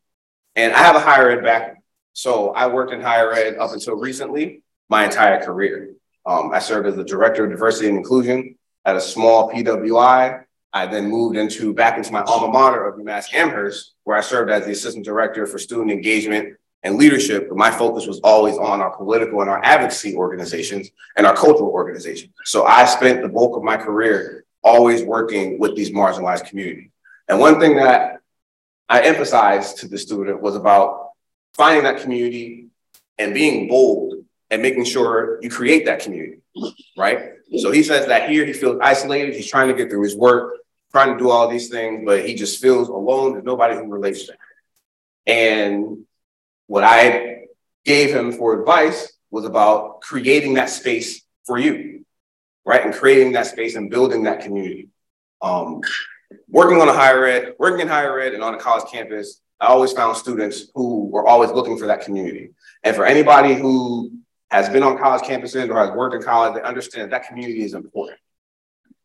And 0.54 0.72
I 0.72 0.78
have 0.78 0.96
a 0.96 1.00
higher 1.00 1.30
ed 1.30 1.42
background. 1.42 1.78
So 2.12 2.50
I 2.50 2.66
worked 2.66 2.92
in 2.92 3.00
higher 3.00 3.32
ed 3.32 3.56
up 3.56 3.72
until 3.72 3.96
recently, 3.96 4.62
my 4.88 5.04
entire 5.04 5.42
career. 5.42 5.94
Um, 6.26 6.50
I 6.52 6.58
served 6.58 6.86
as 6.86 6.96
the 6.96 7.04
director 7.04 7.44
of 7.44 7.50
diversity 7.50 7.88
and 7.88 7.96
inclusion 7.96 8.56
at 8.84 8.96
a 8.96 9.00
small 9.00 9.50
PWI. 9.50 10.44
I 10.72 10.86
then 10.86 11.08
moved 11.08 11.36
into 11.36 11.72
back 11.72 11.96
into 11.96 12.12
my 12.12 12.22
alma 12.22 12.52
mater 12.52 12.86
of 12.86 12.98
UMass 12.98 13.32
Amherst, 13.32 13.94
where 14.04 14.16
I 14.16 14.20
served 14.20 14.50
as 14.50 14.66
the 14.66 14.72
assistant 14.72 15.04
director 15.04 15.46
for 15.46 15.58
student 15.58 15.90
engagement 15.90 16.56
and 16.82 16.96
leadership. 16.96 17.48
But 17.48 17.56
my 17.56 17.70
focus 17.70 18.06
was 18.06 18.20
always 18.20 18.56
on 18.58 18.80
our 18.80 18.96
political 18.96 19.40
and 19.40 19.50
our 19.50 19.64
advocacy 19.64 20.14
organizations 20.14 20.90
and 21.16 21.26
our 21.26 21.34
cultural 21.34 21.70
organizations. 21.70 22.32
So 22.44 22.64
I 22.64 22.84
spent 22.84 23.22
the 23.22 23.28
bulk 23.28 23.56
of 23.56 23.62
my 23.62 23.76
career 23.76 24.44
always 24.62 25.02
working 25.02 25.58
with 25.58 25.74
these 25.74 25.90
marginalized 25.90 26.46
communities. 26.46 26.90
And 27.28 27.40
one 27.40 27.58
thing 27.60 27.76
that 27.76 28.20
I 28.88 29.02
emphasized 29.02 29.78
to 29.78 29.88
the 29.88 29.98
student 29.98 30.42
was 30.42 30.56
about 30.56 31.10
finding 31.54 31.84
that 31.84 32.00
community 32.00 32.68
and 33.18 33.34
being 33.34 33.68
bold 33.68 34.17
and 34.50 34.62
making 34.62 34.84
sure 34.84 35.38
you 35.42 35.50
create 35.50 35.86
that 35.86 36.00
community, 36.00 36.40
right? 36.96 37.32
So 37.58 37.70
he 37.70 37.82
says 37.82 38.06
that 38.06 38.30
here 38.30 38.44
he 38.44 38.52
feels 38.52 38.78
isolated. 38.82 39.34
He's 39.34 39.50
trying 39.50 39.68
to 39.68 39.74
get 39.74 39.90
through 39.90 40.02
his 40.02 40.16
work, 40.16 40.56
trying 40.90 41.12
to 41.12 41.18
do 41.18 41.30
all 41.30 41.48
these 41.48 41.68
things, 41.68 42.02
but 42.04 42.26
he 42.26 42.34
just 42.34 42.60
feels 42.60 42.88
alone. 42.88 43.32
There's 43.32 43.44
nobody 43.44 43.74
who 43.74 43.86
relates 43.86 44.26
to 44.26 44.32
him. 44.32 44.38
And 45.26 46.06
what 46.66 46.84
I 46.84 47.44
gave 47.84 48.14
him 48.14 48.32
for 48.32 48.58
advice 48.58 49.12
was 49.30 49.44
about 49.44 50.00
creating 50.00 50.54
that 50.54 50.70
space 50.70 51.22
for 51.46 51.58
you, 51.58 52.04
right? 52.64 52.84
And 52.84 52.94
creating 52.94 53.32
that 53.32 53.46
space 53.46 53.74
and 53.74 53.90
building 53.90 54.24
that 54.24 54.40
community. 54.40 54.88
Um, 55.42 55.80
working 56.48 56.80
on 56.80 56.88
a 56.88 56.92
higher 56.92 57.24
ed, 57.26 57.54
working 57.58 57.80
in 57.80 57.88
higher 57.88 58.18
ed 58.20 58.34
and 58.34 58.42
on 58.42 58.54
a 58.54 58.58
college 58.58 58.90
campus, 58.90 59.40
I 59.60 59.66
always 59.66 59.92
found 59.92 60.16
students 60.16 60.70
who 60.74 61.06
were 61.06 61.26
always 61.26 61.50
looking 61.50 61.78
for 61.78 61.86
that 61.86 62.02
community. 62.02 62.50
And 62.82 62.94
for 62.94 63.04
anybody 63.04 63.54
who 63.54 64.12
has 64.50 64.68
been 64.68 64.82
on 64.82 64.98
college 64.98 65.22
campuses 65.22 65.68
or 65.68 65.78
has 65.78 65.90
worked 65.90 66.14
in 66.14 66.22
college, 66.22 66.54
they 66.54 66.62
understand 66.62 67.04
that, 67.04 67.10
that 67.10 67.28
community 67.28 67.62
is 67.62 67.74
important. 67.74 68.18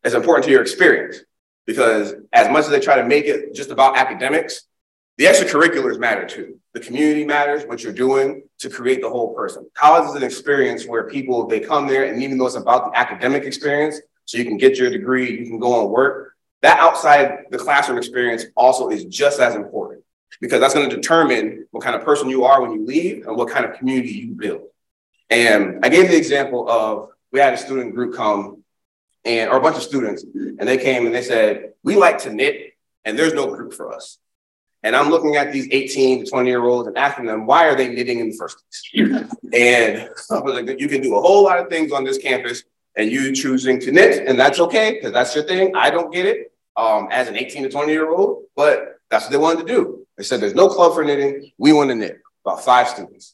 It's 0.04 0.16
important 0.16 0.46
to 0.46 0.52
your 0.52 0.62
experience 0.62 1.18
because 1.66 2.14
as 2.32 2.50
much 2.50 2.66
as 2.66 2.70
they 2.70 2.80
try 2.80 2.96
to 2.96 3.06
make 3.06 3.26
it 3.26 3.54
just 3.54 3.72
about 3.72 3.98
academics, 3.98 4.64
the 5.18 5.26
extracurriculars 5.26 6.00
matter 6.00 6.26
too. 6.26 6.60
The 6.74 6.80
community 6.80 7.24
matters, 7.24 7.66
what 7.66 7.84
you're 7.84 7.94
doing 7.94 8.44
to 8.60 8.70
create 8.70 9.02
the 9.02 9.10
whole 9.10 9.34
person. 9.34 9.70
College 9.76 10.10
is 10.10 10.16
an 10.16 10.24
experience 10.24 10.88
where 10.88 11.08
people, 11.08 11.48
they 11.48 11.60
come 11.60 11.88
there 11.88 12.06
and 12.06 12.22
even 12.24 12.38
though 12.38 12.48
it's 12.48 12.56
about 12.56 12.92
the 12.92 12.98
academic 12.98 13.44
experience, 13.44 14.00
so 14.26 14.38
you 14.38 14.46
can 14.46 14.58
get 14.58 14.78
your 14.78 14.90
degree, 14.90 15.40
you 15.40 15.46
can 15.46 15.60
go 15.60 15.82
and 15.82 15.92
work, 15.92 16.34
that 16.62 16.80
outside 16.80 17.46
the 17.52 17.58
classroom 17.58 17.98
experience 17.98 18.46
also 18.56 18.90
is 18.90 19.04
just 19.06 19.40
as 19.40 19.54
important 19.54 20.04
because 20.42 20.60
that's 20.60 20.74
going 20.74 20.90
to 20.90 20.96
determine 20.96 21.68
what 21.72 21.84
kind 21.84 21.96
of 21.96 22.04
person 22.04 22.30
you 22.30 22.46
are 22.46 22.62
when 22.62 22.72
you 22.72 22.86
leave 22.86 23.28
and 23.28 23.36
what 23.36 23.50
kind 23.50 23.66
of 23.66 23.78
community 23.78 24.14
you 24.14 24.32
build. 24.32 24.62
And 25.34 25.84
I 25.84 25.90
gave 25.90 26.10
the 26.10 26.18
example 26.18 26.70
of 26.70 27.10
we 27.32 27.40
had 27.40 27.54
a 27.54 27.58
student 27.58 27.96
group 27.96 28.14
come 28.16 28.64
and 29.26 29.50
or 29.50 29.58
a 29.58 29.62
bunch 29.62 29.78
of 29.78 29.84
students, 29.84 30.24
and 30.24 30.68
they 30.68 30.78
came 30.78 31.06
and 31.06 31.16
they 31.16 31.24
said, 31.24 31.74
We 31.84 31.96
like 31.96 32.20
to 32.20 32.34
knit, 32.34 32.74
and 33.04 33.18
there's 33.18 33.34
no 33.34 33.48
group 33.48 33.74
for 33.74 33.94
us. 33.94 34.20
And 34.84 34.96
I'm 34.96 35.10
looking 35.10 35.38
at 35.38 35.54
these 35.54 35.68
18 35.72 36.26
to 36.26 36.30
20 36.30 36.50
year 36.50 36.64
olds 36.64 36.88
and 36.90 36.98
asking 36.98 37.26
them, 37.26 37.46
why 37.46 37.68
are 37.68 37.76
they 37.76 37.88
knitting 37.88 38.20
in 38.20 38.30
the 38.32 38.36
first 38.36 38.58
place? 38.58 39.32
and 39.54 40.10
I 40.30 40.40
was 40.40 40.54
like, 40.56 40.78
you 40.78 40.90
can 40.90 41.02
do 41.02 41.16
a 41.16 41.22
whole 41.22 41.42
lot 41.42 41.58
of 41.58 41.70
things 41.70 41.94
on 41.94 42.04
this 42.04 42.18
campus 42.18 42.64
and 42.98 43.10
you 43.10 43.34
choosing 43.34 43.80
to 43.80 43.92
knit, 43.92 44.28
and 44.28 44.40
that's 44.40 44.60
okay, 44.60 44.94
because 44.94 45.14
that's 45.14 45.34
your 45.34 45.46
thing. 45.46 45.74
I 45.76 45.90
don't 45.90 46.14
get 46.14 46.28
it 46.28 46.52
um, 46.76 47.08
as 47.12 47.28
an 47.28 47.36
18 47.36 47.64
to 47.64 47.70
20 47.70 47.92
year 47.92 48.12
old, 48.12 48.44
but 48.56 49.00
that's 49.10 49.26
what 49.26 49.32
they 49.32 49.38
wanted 49.38 49.66
to 49.66 49.74
do. 49.74 50.06
They 50.18 50.24
said, 50.24 50.42
there's 50.42 50.54
no 50.54 50.68
club 50.68 50.94
for 50.94 51.04
knitting. 51.04 51.52
We 51.58 51.74
want 51.74 51.90
to 51.90 51.96
knit, 51.96 52.20
about 52.46 52.64
five 52.64 52.88
students. 52.88 53.34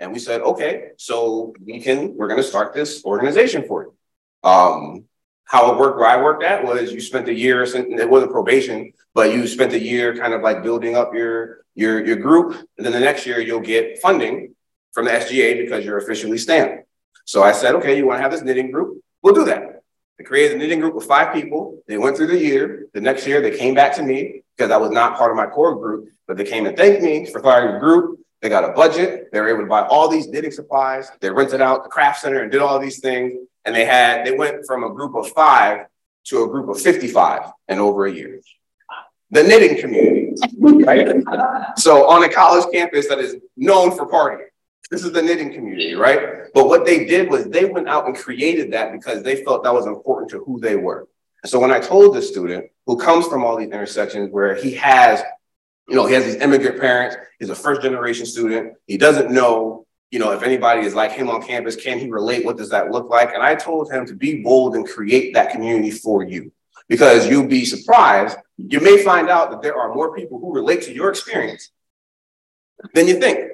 And 0.00 0.12
we 0.12 0.18
said, 0.18 0.42
okay, 0.42 0.90
so 0.96 1.54
we 1.64 1.80
can, 1.80 2.16
we're 2.16 2.28
going 2.28 2.40
to 2.40 2.46
start 2.46 2.72
this 2.72 3.04
organization 3.04 3.66
for 3.66 3.84
you. 3.84 4.48
Um, 4.48 5.04
how 5.44 5.72
it 5.72 5.78
worked 5.78 5.98
where 5.98 6.06
I 6.06 6.22
worked 6.22 6.42
at 6.42 6.64
was 6.64 6.92
you 6.92 7.00
spent 7.00 7.28
a 7.28 7.34
year, 7.34 7.62
it 7.62 8.10
wasn't 8.10 8.32
probation, 8.32 8.92
but 9.14 9.32
you 9.32 9.46
spent 9.46 9.72
a 9.72 9.80
year 9.80 10.16
kind 10.16 10.34
of 10.34 10.42
like 10.42 10.62
building 10.62 10.94
up 10.94 11.14
your, 11.14 11.64
your, 11.74 12.04
your 12.04 12.16
group. 12.16 12.68
And 12.76 12.84
then 12.84 12.92
the 12.92 13.00
next 13.00 13.26
year 13.26 13.40
you'll 13.40 13.60
get 13.60 13.98
funding 14.00 14.54
from 14.92 15.06
the 15.06 15.10
SGA 15.10 15.64
because 15.64 15.84
you're 15.84 15.98
officially 15.98 16.38
stamped. 16.38 16.84
So 17.24 17.42
I 17.42 17.52
said, 17.52 17.74
okay, 17.76 17.96
you 17.96 18.06
want 18.06 18.18
to 18.18 18.22
have 18.22 18.30
this 18.30 18.42
knitting 18.42 18.70
group? 18.70 19.02
We'll 19.22 19.34
do 19.34 19.44
that. 19.46 19.82
They 20.18 20.24
created 20.24 20.56
a 20.56 20.58
knitting 20.58 20.80
group 20.80 20.94
with 20.94 21.06
five 21.06 21.32
people. 21.32 21.82
They 21.86 21.96
went 21.96 22.16
through 22.16 22.28
the 22.28 22.38
year. 22.38 22.86
The 22.92 23.00
next 23.00 23.26
year 23.26 23.40
they 23.40 23.56
came 23.56 23.74
back 23.74 23.94
to 23.96 24.02
me 24.02 24.42
because 24.56 24.70
I 24.70 24.76
was 24.76 24.90
not 24.90 25.16
part 25.16 25.30
of 25.30 25.36
my 25.36 25.46
core 25.46 25.76
group, 25.76 26.08
but 26.26 26.36
they 26.36 26.44
came 26.44 26.66
and 26.66 26.76
thanked 26.76 27.02
me 27.02 27.26
for 27.26 27.38
starting 27.38 27.74
the 27.74 27.78
group. 27.78 28.18
They 28.40 28.48
got 28.48 28.64
a 28.64 28.72
budget. 28.72 29.30
They 29.32 29.40
were 29.40 29.48
able 29.48 29.60
to 29.60 29.66
buy 29.66 29.82
all 29.82 30.08
these 30.08 30.28
knitting 30.28 30.52
supplies. 30.52 31.10
They 31.20 31.30
rented 31.30 31.60
out 31.60 31.82
the 31.82 31.90
craft 31.90 32.20
center 32.20 32.42
and 32.42 32.52
did 32.52 32.60
all 32.60 32.78
these 32.78 33.00
things. 33.00 33.34
And 33.64 33.74
they 33.74 33.84
had, 33.84 34.24
they 34.24 34.36
went 34.36 34.64
from 34.66 34.84
a 34.84 34.90
group 34.90 35.14
of 35.16 35.28
five 35.32 35.86
to 36.24 36.44
a 36.44 36.48
group 36.48 36.68
of 36.68 36.80
55 36.80 37.50
in 37.68 37.78
over 37.78 38.06
a 38.06 38.12
year. 38.12 38.40
The 39.30 39.42
knitting 39.42 39.78
community, 39.78 40.34
right? 40.60 41.22
so 41.76 42.08
on 42.08 42.22
a 42.24 42.28
college 42.28 42.64
campus 42.72 43.08
that 43.08 43.18
is 43.18 43.36
known 43.56 43.94
for 43.94 44.08
partying, 44.08 44.46
this 44.90 45.04
is 45.04 45.12
the 45.12 45.20
knitting 45.20 45.52
community, 45.52 45.94
right? 45.94 46.52
But 46.54 46.66
what 46.66 46.86
they 46.86 47.04
did 47.04 47.30
was 47.30 47.44
they 47.46 47.66
went 47.66 47.88
out 47.88 48.06
and 48.06 48.16
created 48.16 48.72
that 48.72 48.92
because 48.92 49.22
they 49.22 49.44
felt 49.44 49.64
that 49.64 49.74
was 49.74 49.86
important 49.86 50.30
to 50.30 50.42
who 50.44 50.60
they 50.60 50.76
were. 50.76 51.08
So 51.44 51.60
when 51.60 51.70
I 51.70 51.78
told 51.78 52.14
the 52.14 52.22
student 52.22 52.66
who 52.86 52.96
comes 52.96 53.26
from 53.26 53.44
all 53.44 53.56
these 53.56 53.68
intersections 53.68 54.30
where 54.32 54.54
he 54.54 54.72
has 54.74 55.22
you 55.88 55.96
know, 55.96 56.06
he 56.06 56.14
has 56.14 56.24
these 56.24 56.36
immigrant 56.36 56.78
parents. 56.78 57.16
He's 57.38 57.50
a 57.50 57.54
first 57.54 57.82
generation 57.82 58.26
student. 58.26 58.74
He 58.86 58.98
doesn't 58.98 59.30
know, 59.30 59.86
you 60.10 60.18
know, 60.18 60.32
if 60.32 60.42
anybody 60.42 60.82
is 60.82 60.94
like 60.94 61.12
him 61.12 61.30
on 61.30 61.42
campus, 61.42 61.76
can 61.76 61.98
he 61.98 62.10
relate? 62.10 62.44
What 62.44 62.58
does 62.58 62.70
that 62.70 62.90
look 62.90 63.08
like? 63.08 63.32
And 63.32 63.42
I 63.42 63.54
told 63.54 63.90
him 63.90 64.04
to 64.06 64.14
be 64.14 64.42
bold 64.42 64.76
and 64.76 64.86
create 64.86 65.34
that 65.34 65.50
community 65.50 65.90
for 65.90 66.22
you 66.22 66.52
because 66.88 67.26
you'll 67.26 67.46
be 67.46 67.64
surprised. 67.64 68.36
You 68.58 68.80
may 68.80 69.02
find 69.02 69.30
out 69.30 69.50
that 69.50 69.62
there 69.62 69.76
are 69.76 69.94
more 69.94 70.14
people 70.14 70.38
who 70.38 70.54
relate 70.54 70.82
to 70.82 70.92
your 70.92 71.08
experience 71.08 71.70
than 72.92 73.08
you 73.08 73.18
think. 73.18 73.50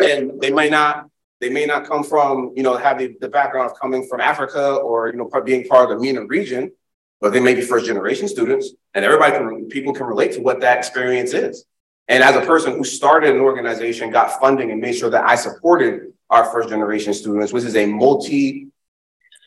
And 0.00 0.40
they 0.40 0.50
may 0.50 0.68
not, 0.68 1.08
they 1.40 1.50
may 1.50 1.66
not 1.66 1.86
come 1.86 2.02
from, 2.02 2.52
you 2.56 2.64
know, 2.64 2.76
have 2.76 2.98
the, 2.98 3.16
the 3.20 3.28
background 3.28 3.70
of 3.70 3.78
coming 3.78 4.06
from 4.08 4.20
Africa 4.20 4.74
or, 4.74 5.08
you 5.08 5.16
know, 5.16 5.30
being 5.44 5.66
part 5.68 5.90
of 5.90 5.98
the 5.98 6.04
MENA 6.04 6.26
region, 6.26 6.72
but 7.20 7.32
they 7.32 7.40
may 7.40 7.54
be 7.54 7.60
first 7.60 7.86
generation 7.86 8.28
students 8.28 8.70
and 8.94 9.04
everybody 9.04 9.32
can, 9.32 9.68
people 9.68 9.92
can 9.92 10.06
relate 10.06 10.32
to 10.32 10.40
what 10.40 10.60
that 10.60 10.78
experience 10.78 11.32
is. 11.34 11.64
And 12.08 12.22
as 12.22 12.36
a 12.36 12.40
person 12.40 12.74
who 12.74 12.84
started 12.84 13.34
an 13.34 13.40
organization, 13.40 14.10
got 14.10 14.40
funding 14.40 14.70
and 14.70 14.80
made 14.80 14.94
sure 14.94 15.10
that 15.10 15.24
I 15.24 15.34
supported 15.34 16.12
our 16.30 16.44
first 16.46 16.68
generation 16.68 17.12
students, 17.12 17.52
which 17.52 17.64
is 17.64 17.76
a 17.76 17.86
multi 17.86 18.68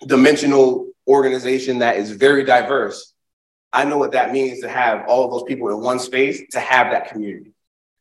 dimensional 0.06 0.90
organization 1.08 1.80
that 1.80 1.98
is 1.98 2.12
very 2.12 2.44
diverse. 2.44 3.14
I 3.74 3.86
know 3.86 3.98
what 3.98 4.12
that 4.12 4.32
means 4.32 4.62
to 4.62 4.70
have 4.70 5.06
all 5.08 5.26
of 5.26 5.32
those 5.32 5.44
people 5.44 5.70
in 5.70 5.82
one 5.82 6.00
space 6.00 6.42
to 6.52 6.60
have 6.60 6.92
that 6.92 7.10
community. 7.10 7.54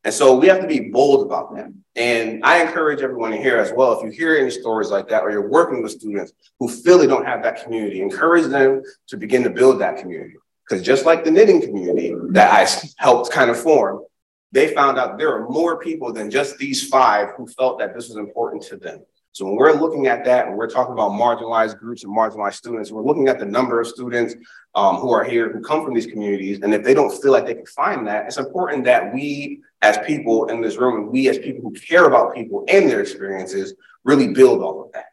And 0.04 0.14
so 0.14 0.36
we 0.36 0.46
have 0.46 0.60
to 0.60 0.66
be 0.66 0.88
bold 0.90 1.26
about 1.26 1.54
that. 1.54 1.72
And 1.94 2.42
I 2.44 2.62
encourage 2.62 3.00
everyone 3.00 3.32
here 3.32 3.58
as 3.58 3.72
well. 3.72 3.98
If 3.98 4.04
you 4.04 4.10
hear 4.10 4.36
any 4.36 4.50
stories 4.50 4.90
like 4.90 5.08
that, 5.08 5.22
or 5.22 5.30
you're 5.30 5.48
working 5.48 5.82
with 5.82 5.92
students 5.92 6.32
who 6.58 6.68
feel 6.68 6.98
they 6.98 7.06
don't 7.06 7.26
have 7.26 7.42
that 7.42 7.62
community, 7.62 8.00
encourage 8.00 8.46
them 8.46 8.82
to 9.08 9.16
begin 9.16 9.42
to 9.42 9.50
build 9.50 9.80
that 9.80 9.98
community. 9.98 10.36
Because 10.66 10.84
just 10.84 11.04
like 11.04 11.24
the 11.24 11.30
knitting 11.30 11.60
community 11.60 12.14
that 12.30 12.52
I 12.52 12.66
helped 12.96 13.30
kind 13.30 13.50
of 13.50 13.60
form, 13.60 14.04
they 14.52 14.72
found 14.72 14.98
out 14.98 15.18
there 15.18 15.34
are 15.34 15.48
more 15.48 15.78
people 15.78 16.12
than 16.12 16.30
just 16.30 16.58
these 16.58 16.88
five 16.88 17.30
who 17.36 17.46
felt 17.46 17.78
that 17.80 17.94
this 17.94 18.08
was 18.08 18.16
important 18.16 18.62
to 18.64 18.76
them. 18.76 19.04
So 19.32 19.44
when 19.44 19.56
we're 19.56 19.72
looking 19.72 20.08
at 20.08 20.24
that 20.24 20.48
and 20.48 20.56
we're 20.56 20.68
talking 20.68 20.92
about 20.92 21.12
marginalized 21.12 21.78
groups 21.78 22.02
and 22.02 22.14
marginalized 22.16 22.54
students, 22.54 22.90
we're 22.90 23.04
looking 23.04 23.28
at 23.28 23.38
the 23.38 23.46
number 23.46 23.80
of 23.80 23.86
students 23.86 24.34
um, 24.74 24.96
who 24.96 25.12
are 25.12 25.22
here 25.22 25.52
who 25.52 25.60
come 25.60 25.84
from 25.84 25.94
these 25.94 26.06
communities. 26.06 26.60
And 26.62 26.74
if 26.74 26.82
they 26.82 26.94
don't 26.94 27.10
feel 27.22 27.30
like 27.30 27.46
they 27.46 27.54
can 27.54 27.66
find 27.66 28.06
that, 28.08 28.26
it's 28.26 28.38
important 28.38 28.84
that 28.84 29.14
we 29.14 29.62
as 29.82 29.98
people 29.98 30.46
in 30.46 30.60
this 30.60 30.76
room 30.76 30.96
and 30.96 31.08
we 31.08 31.28
as 31.28 31.38
people 31.38 31.62
who 31.62 31.72
care 31.72 32.06
about 32.06 32.34
people 32.34 32.64
and 32.68 32.90
their 32.90 33.00
experiences 33.00 33.74
really 34.04 34.32
build 34.32 34.62
all 34.62 34.84
of 34.84 34.92
that. 34.92 35.06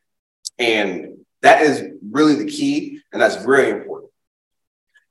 And 0.58 1.20
that 1.42 1.62
is 1.62 1.84
really 2.12 2.36
the 2.36 2.50
key. 2.50 3.02
And 3.14 3.22
that's 3.22 3.44
very 3.46 3.70
important. 3.70 4.12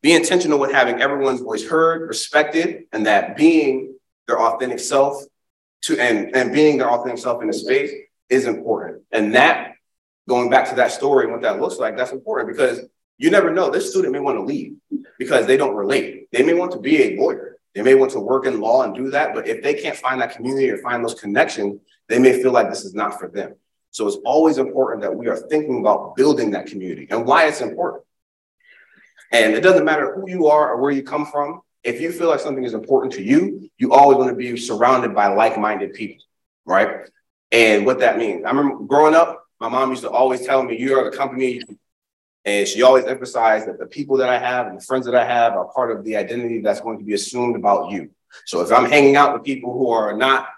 Be 0.02 0.14
intentional 0.14 0.58
with 0.58 0.72
having 0.72 1.00
everyone's 1.00 1.40
voice 1.40 1.66
heard, 1.66 2.08
respected, 2.08 2.84
and 2.92 3.06
that 3.06 3.36
being 3.36 3.94
their 4.26 4.40
authentic 4.40 4.80
self 4.80 5.22
to 5.82 5.98
and, 5.98 6.34
and 6.34 6.52
being 6.52 6.78
their 6.78 6.90
authentic 6.90 7.18
self 7.18 7.42
in 7.42 7.48
a 7.48 7.52
space 7.52 7.92
is 8.28 8.46
important. 8.46 9.02
And 9.12 9.34
that, 9.34 9.74
going 10.28 10.50
back 10.50 10.68
to 10.70 10.76
that 10.76 10.92
story 10.92 11.24
and 11.24 11.32
what 11.32 11.42
that 11.42 11.60
looks 11.60 11.78
like, 11.78 11.96
that's 11.96 12.12
important 12.12 12.56
because 12.56 12.80
you 13.18 13.30
never 13.30 13.52
know. 13.52 13.70
This 13.70 13.90
student 13.90 14.12
may 14.12 14.20
want 14.20 14.38
to 14.38 14.42
leave 14.42 14.76
because 15.18 15.46
they 15.46 15.56
don't 15.56 15.74
relate. 15.74 16.28
They 16.32 16.42
may 16.42 16.54
want 16.54 16.72
to 16.72 16.78
be 16.78 17.02
a 17.02 17.20
lawyer. 17.20 17.56
They 17.74 17.82
may 17.82 17.94
want 17.94 18.12
to 18.12 18.20
work 18.20 18.46
in 18.46 18.60
law 18.60 18.82
and 18.82 18.94
do 18.94 19.10
that. 19.10 19.34
But 19.34 19.46
if 19.46 19.62
they 19.62 19.74
can't 19.74 19.96
find 19.96 20.20
that 20.20 20.34
community 20.34 20.70
or 20.70 20.78
find 20.78 21.04
those 21.04 21.14
connections, 21.14 21.80
they 22.08 22.18
may 22.18 22.42
feel 22.42 22.52
like 22.52 22.68
this 22.68 22.84
is 22.84 22.94
not 22.94 23.18
for 23.18 23.28
them. 23.28 23.54
So 23.90 24.06
it's 24.06 24.18
always 24.24 24.58
important 24.58 25.02
that 25.02 25.14
we 25.14 25.28
are 25.28 25.36
thinking 25.36 25.80
about 25.80 26.16
building 26.16 26.50
that 26.50 26.66
community 26.66 27.06
and 27.10 27.26
why 27.26 27.46
it's 27.46 27.60
important. 27.60 28.04
And 29.32 29.54
it 29.54 29.60
doesn't 29.60 29.84
matter 29.84 30.14
who 30.14 30.28
you 30.28 30.46
are 30.46 30.72
or 30.72 30.80
where 30.80 30.90
you 30.90 31.02
come 31.02 31.26
from. 31.26 31.60
If 31.82 32.00
you 32.00 32.12
feel 32.12 32.28
like 32.28 32.40
something 32.40 32.64
is 32.64 32.74
important 32.74 33.12
to 33.14 33.22
you, 33.22 33.70
you 33.78 33.92
always 33.92 34.18
want 34.18 34.30
to 34.30 34.36
be 34.36 34.56
surrounded 34.56 35.14
by 35.14 35.28
like 35.28 35.58
minded 35.58 35.94
people, 35.94 36.24
right? 36.64 37.08
And 37.52 37.86
what 37.86 38.00
that 38.00 38.18
means. 38.18 38.44
I 38.44 38.50
remember 38.50 38.84
growing 38.84 39.14
up, 39.14 39.46
My 39.58 39.68
mom 39.68 39.90
used 39.90 40.02
to 40.02 40.10
always 40.10 40.44
tell 40.44 40.62
me, 40.62 40.78
you 40.78 40.98
are 40.98 41.10
the 41.10 41.16
company. 41.16 41.62
And 42.44 42.68
she 42.68 42.82
always 42.82 43.06
emphasized 43.06 43.66
that 43.66 43.78
the 43.78 43.86
people 43.86 44.18
that 44.18 44.28
I 44.28 44.38
have 44.38 44.66
and 44.66 44.78
the 44.78 44.84
friends 44.84 45.06
that 45.06 45.14
I 45.14 45.24
have 45.24 45.54
are 45.54 45.66
part 45.72 45.90
of 45.90 46.04
the 46.04 46.16
identity 46.16 46.60
that's 46.60 46.80
going 46.80 46.98
to 46.98 47.04
be 47.04 47.14
assumed 47.14 47.56
about 47.56 47.90
you. 47.90 48.10
So 48.44 48.60
if 48.60 48.70
I'm 48.70 48.88
hanging 48.88 49.16
out 49.16 49.32
with 49.32 49.42
people 49.42 49.72
who 49.72 49.90
are 49.90 50.16
not, 50.16 50.48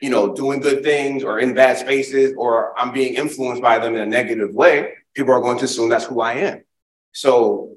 you 0.00 0.08
know, 0.08 0.34
doing 0.34 0.60
good 0.60 0.82
things 0.82 1.22
or 1.22 1.38
in 1.40 1.52
bad 1.52 1.76
spaces, 1.76 2.34
or 2.38 2.78
I'm 2.78 2.92
being 2.92 3.14
influenced 3.14 3.60
by 3.60 3.78
them 3.78 3.94
in 3.94 4.00
a 4.00 4.06
negative 4.06 4.54
way, 4.54 4.94
people 5.14 5.34
are 5.34 5.40
going 5.42 5.58
to 5.58 5.64
assume 5.64 5.90
that's 5.90 6.06
who 6.06 6.20
I 6.20 6.34
am. 6.34 6.64
So 7.12 7.76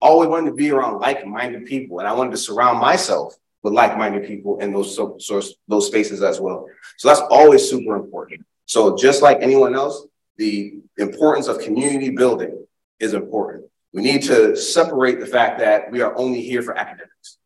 always 0.00 0.28
wanted 0.28 0.50
to 0.50 0.56
be 0.56 0.70
around 0.70 1.00
like-minded 1.00 1.64
people, 1.64 1.98
and 1.98 2.06
I 2.06 2.12
wanted 2.12 2.32
to 2.32 2.36
surround 2.36 2.78
myself 2.78 3.34
with 3.64 3.72
like-minded 3.72 4.26
people 4.26 4.60
in 4.60 4.72
those 4.72 4.94
so, 4.94 5.16
so, 5.18 5.42
those 5.66 5.86
spaces 5.88 6.22
as 6.22 6.38
well. 6.38 6.68
So 6.98 7.08
that's 7.08 7.22
always 7.30 7.68
super 7.68 7.96
important. 7.96 8.44
So 8.66 8.94
just 8.94 9.22
like 9.22 9.38
anyone 9.40 9.74
else, 9.74 10.06
the 10.36 10.74
importance 10.98 11.48
of 11.48 11.58
community 11.58 12.10
building 12.10 12.66
is 13.00 13.14
important. 13.14 13.64
We 13.92 14.02
need 14.02 14.22
to 14.24 14.54
separate 14.54 15.18
the 15.18 15.26
fact 15.26 15.58
that 15.60 15.90
we 15.90 16.02
are 16.02 16.16
only 16.16 16.42
here 16.42 16.62
for 16.62 16.76
academics 16.76 17.38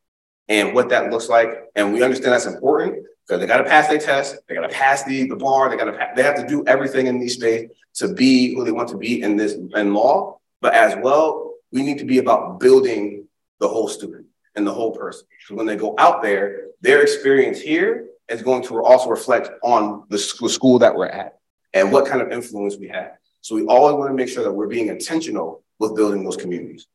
and 0.49 0.75
what 0.75 0.89
that 0.89 1.11
looks 1.11 1.29
like. 1.29 1.51
And 1.77 1.93
we 1.93 2.03
understand 2.03 2.33
that's 2.33 2.47
important 2.47 3.07
because 3.27 3.41
they 3.41 3.47
got 3.47 3.59
to 3.59 3.65
pass 3.65 3.89
their 3.89 3.99
test, 3.99 4.37
they 4.49 4.57
got 4.57 4.63
to 4.63 4.75
pass 4.75 5.05
the, 5.05 5.29
the 5.29 5.37
bar, 5.37 5.71
they 5.71 5.77
got 5.77 5.85
to 5.85 6.13
they 6.17 6.23
have 6.23 6.37
to 6.37 6.47
do 6.47 6.65
everything 6.67 7.07
in 7.07 7.21
these 7.21 7.35
space 7.35 7.71
to 7.95 8.13
be 8.13 8.55
who 8.55 8.65
they 8.65 8.73
want 8.73 8.89
to 8.89 8.97
be 8.97 9.23
in 9.23 9.37
this 9.37 9.55
in 9.55 9.95
law. 9.95 10.39
But 10.61 10.75
as 10.75 10.97
well, 11.01 11.55
we 11.71 11.83
need 11.83 11.99
to 11.99 12.05
be 12.05 12.19
about 12.19 12.59
building 12.59 13.29
the 13.61 13.69
whole 13.69 13.89
student 13.89 14.28
and 14.59 14.67
the 14.67 14.75
whole 14.75 14.91
person. 14.95 15.27
So 15.47 15.55
when 15.55 15.65
they 15.65 15.77
go 15.77 15.95
out 15.97 16.21
there, 16.21 16.67
their 16.83 17.01
experience 17.01 17.61
here 17.61 18.09
is 18.29 18.43
going 18.43 18.63
to 18.65 18.85
also 18.85 19.09
reflect 19.09 19.49
on 19.63 20.05
the 20.11 20.19
school 20.19 20.81
that 20.81 20.95
we're 20.95 21.07
at 21.07 21.39
and 21.73 21.91
what 21.91 22.07
kind 22.07 22.21
of 22.21 22.31
influence 22.31 22.77
we 22.77 22.89
have. 22.89 23.13
So 23.41 23.55
we 23.55 23.65
always 23.65 23.95
want 23.95 24.11
to 24.11 24.15
make 24.15 24.29
sure 24.29 24.45
that 24.45 24.53
we're 24.53 24.67
being 24.67 24.89
intentional 24.89 25.63
with 25.79 25.97
building 25.97 26.25
those 26.25 26.37
communities. 26.37 26.87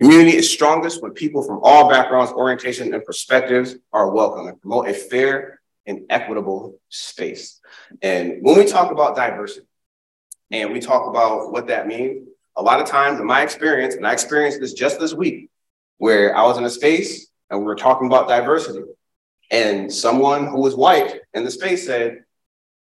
Community 0.00 0.36
is 0.36 0.50
strongest 0.50 1.02
when 1.02 1.12
people 1.12 1.42
from 1.42 1.60
all 1.62 1.90
backgrounds, 1.90 2.30
orientation, 2.30 2.94
and 2.94 3.04
perspectives 3.04 3.76
are 3.92 4.10
welcome 4.10 4.46
and 4.46 4.60
promote 4.60 4.88
a 4.88 4.94
fair 4.94 5.60
and 5.86 6.02
equitable 6.10 6.78
space. 6.90 7.60
And 8.02 8.38
when 8.40 8.56
we 8.56 8.66
talk 8.66 8.92
about 8.92 9.16
diversity 9.16 9.66
and 10.50 10.72
we 10.72 10.80
talk 10.80 11.08
about 11.08 11.50
what 11.50 11.68
that 11.68 11.86
means, 11.86 12.28
a 12.56 12.62
lot 12.62 12.80
of 12.80 12.86
times 12.86 13.20
in 13.20 13.26
my 13.26 13.42
experience, 13.42 13.94
and 13.94 14.06
I 14.06 14.12
experienced 14.12 14.60
this 14.60 14.72
just 14.72 14.98
this 14.98 15.12
week, 15.12 15.50
where 15.98 16.36
I 16.36 16.42
was 16.44 16.58
in 16.58 16.64
a 16.64 16.70
space 16.70 17.28
and 17.50 17.60
we 17.60 17.66
were 17.66 17.76
talking 17.76 18.06
about 18.06 18.28
diversity. 18.28 18.82
And 19.50 19.92
someone 19.92 20.46
who 20.46 20.60
was 20.60 20.74
white 20.74 21.20
in 21.34 21.44
the 21.44 21.50
space 21.50 21.86
said, 21.86 22.24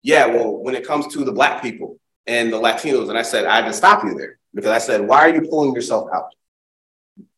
Yeah, 0.03 0.27
well, 0.27 0.57
when 0.57 0.75
it 0.75 0.87
comes 0.87 1.13
to 1.15 1.25
the 1.25 1.33
Black 1.33 1.63
people 1.63 1.99
and 2.27 2.53
the 2.53 2.61
Latinos, 2.61 3.09
and 3.09 3.19
I 3.19 3.23
said, 3.23 3.45
I 3.45 3.57
had 3.57 3.67
to 3.67 3.73
stop 3.73 4.05
you 4.05 4.15
there 4.15 4.39
because 4.55 4.71
I 4.71 4.79
said, 4.79 5.07
Why 5.07 5.29
are 5.29 5.35
you 5.35 5.43
pulling 5.43 5.75
yourself 5.75 6.09
out? 6.15 6.35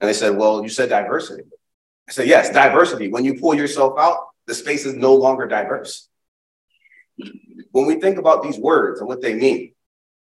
And 0.01 0.09
they 0.09 0.13
said, 0.13 0.37
Well, 0.37 0.63
you 0.63 0.69
said 0.69 0.91
diversity. 0.91 1.45
I 2.09 2.13
said, 2.13 2.29
Yes, 2.29 2.51
diversity. 2.51 3.09
When 3.09 3.25
you 3.25 3.41
pull 3.41 3.55
yourself 3.55 3.99
out, 3.99 4.29
the 4.47 4.55
space 4.55 4.87
is 4.87 4.95
no 4.95 5.15
longer 5.15 5.47
diverse. 5.47 6.09
When 7.73 7.87
we 7.87 8.01
think 8.01 8.19
about 8.19 8.43
these 8.43 8.59
words 8.59 9.01
and 9.01 9.09
what 9.09 9.21
they 9.21 9.35
mean, 9.35 9.73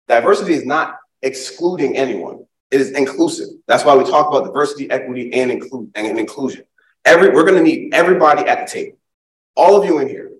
diversity 0.08 0.54
is 0.54 0.64
not 0.64 0.97
excluding 1.22 1.96
anyone. 1.96 2.46
It 2.70 2.80
is 2.80 2.90
inclusive. 2.90 3.48
That's 3.66 3.84
why 3.84 3.96
we 3.96 4.04
talk 4.04 4.28
about 4.28 4.44
diversity, 4.44 4.90
equity, 4.90 5.32
and, 5.32 5.50
include, 5.50 5.90
and 5.94 6.18
inclusion. 6.18 6.64
Every, 7.04 7.30
we're 7.30 7.44
going 7.44 7.56
to 7.56 7.62
need 7.62 7.94
everybody 7.94 8.42
at 8.42 8.66
the 8.66 8.72
table. 8.72 8.98
All 9.56 9.80
of 9.80 9.84
you 9.84 9.98
in 9.98 10.08
here 10.08 10.32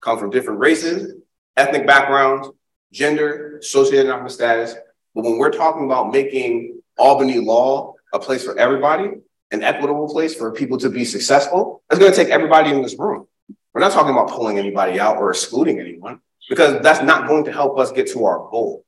come 0.00 0.18
from 0.18 0.30
different 0.30 0.60
races, 0.60 1.14
ethnic 1.56 1.86
backgrounds, 1.86 2.48
gender, 2.92 3.60
socioeconomic 3.62 4.30
status. 4.30 4.74
But 5.14 5.24
when 5.24 5.38
we're 5.38 5.52
talking 5.52 5.84
about 5.84 6.12
making 6.12 6.82
Albany 6.98 7.38
law 7.38 7.94
a 8.12 8.18
place 8.18 8.44
for 8.44 8.58
everybody, 8.58 9.10
an 9.50 9.62
equitable 9.62 10.08
place 10.08 10.34
for 10.34 10.52
people 10.52 10.78
to 10.78 10.90
be 10.90 11.04
successful, 11.04 11.82
it's 11.90 12.00
going 12.00 12.10
to 12.10 12.16
take 12.16 12.30
everybody 12.30 12.70
in 12.70 12.82
this 12.82 12.98
room. 12.98 13.26
We're 13.72 13.80
not 13.80 13.92
talking 13.92 14.12
about 14.12 14.28
pulling 14.28 14.58
anybody 14.58 14.98
out 14.98 15.16
or 15.16 15.30
excluding 15.30 15.80
anyone 15.80 16.20
because 16.48 16.82
that's 16.82 17.02
not 17.02 17.28
going 17.28 17.44
to 17.44 17.52
help 17.52 17.78
us 17.78 17.92
get 17.92 18.08
to 18.08 18.24
our 18.24 18.38
goal 18.50 18.84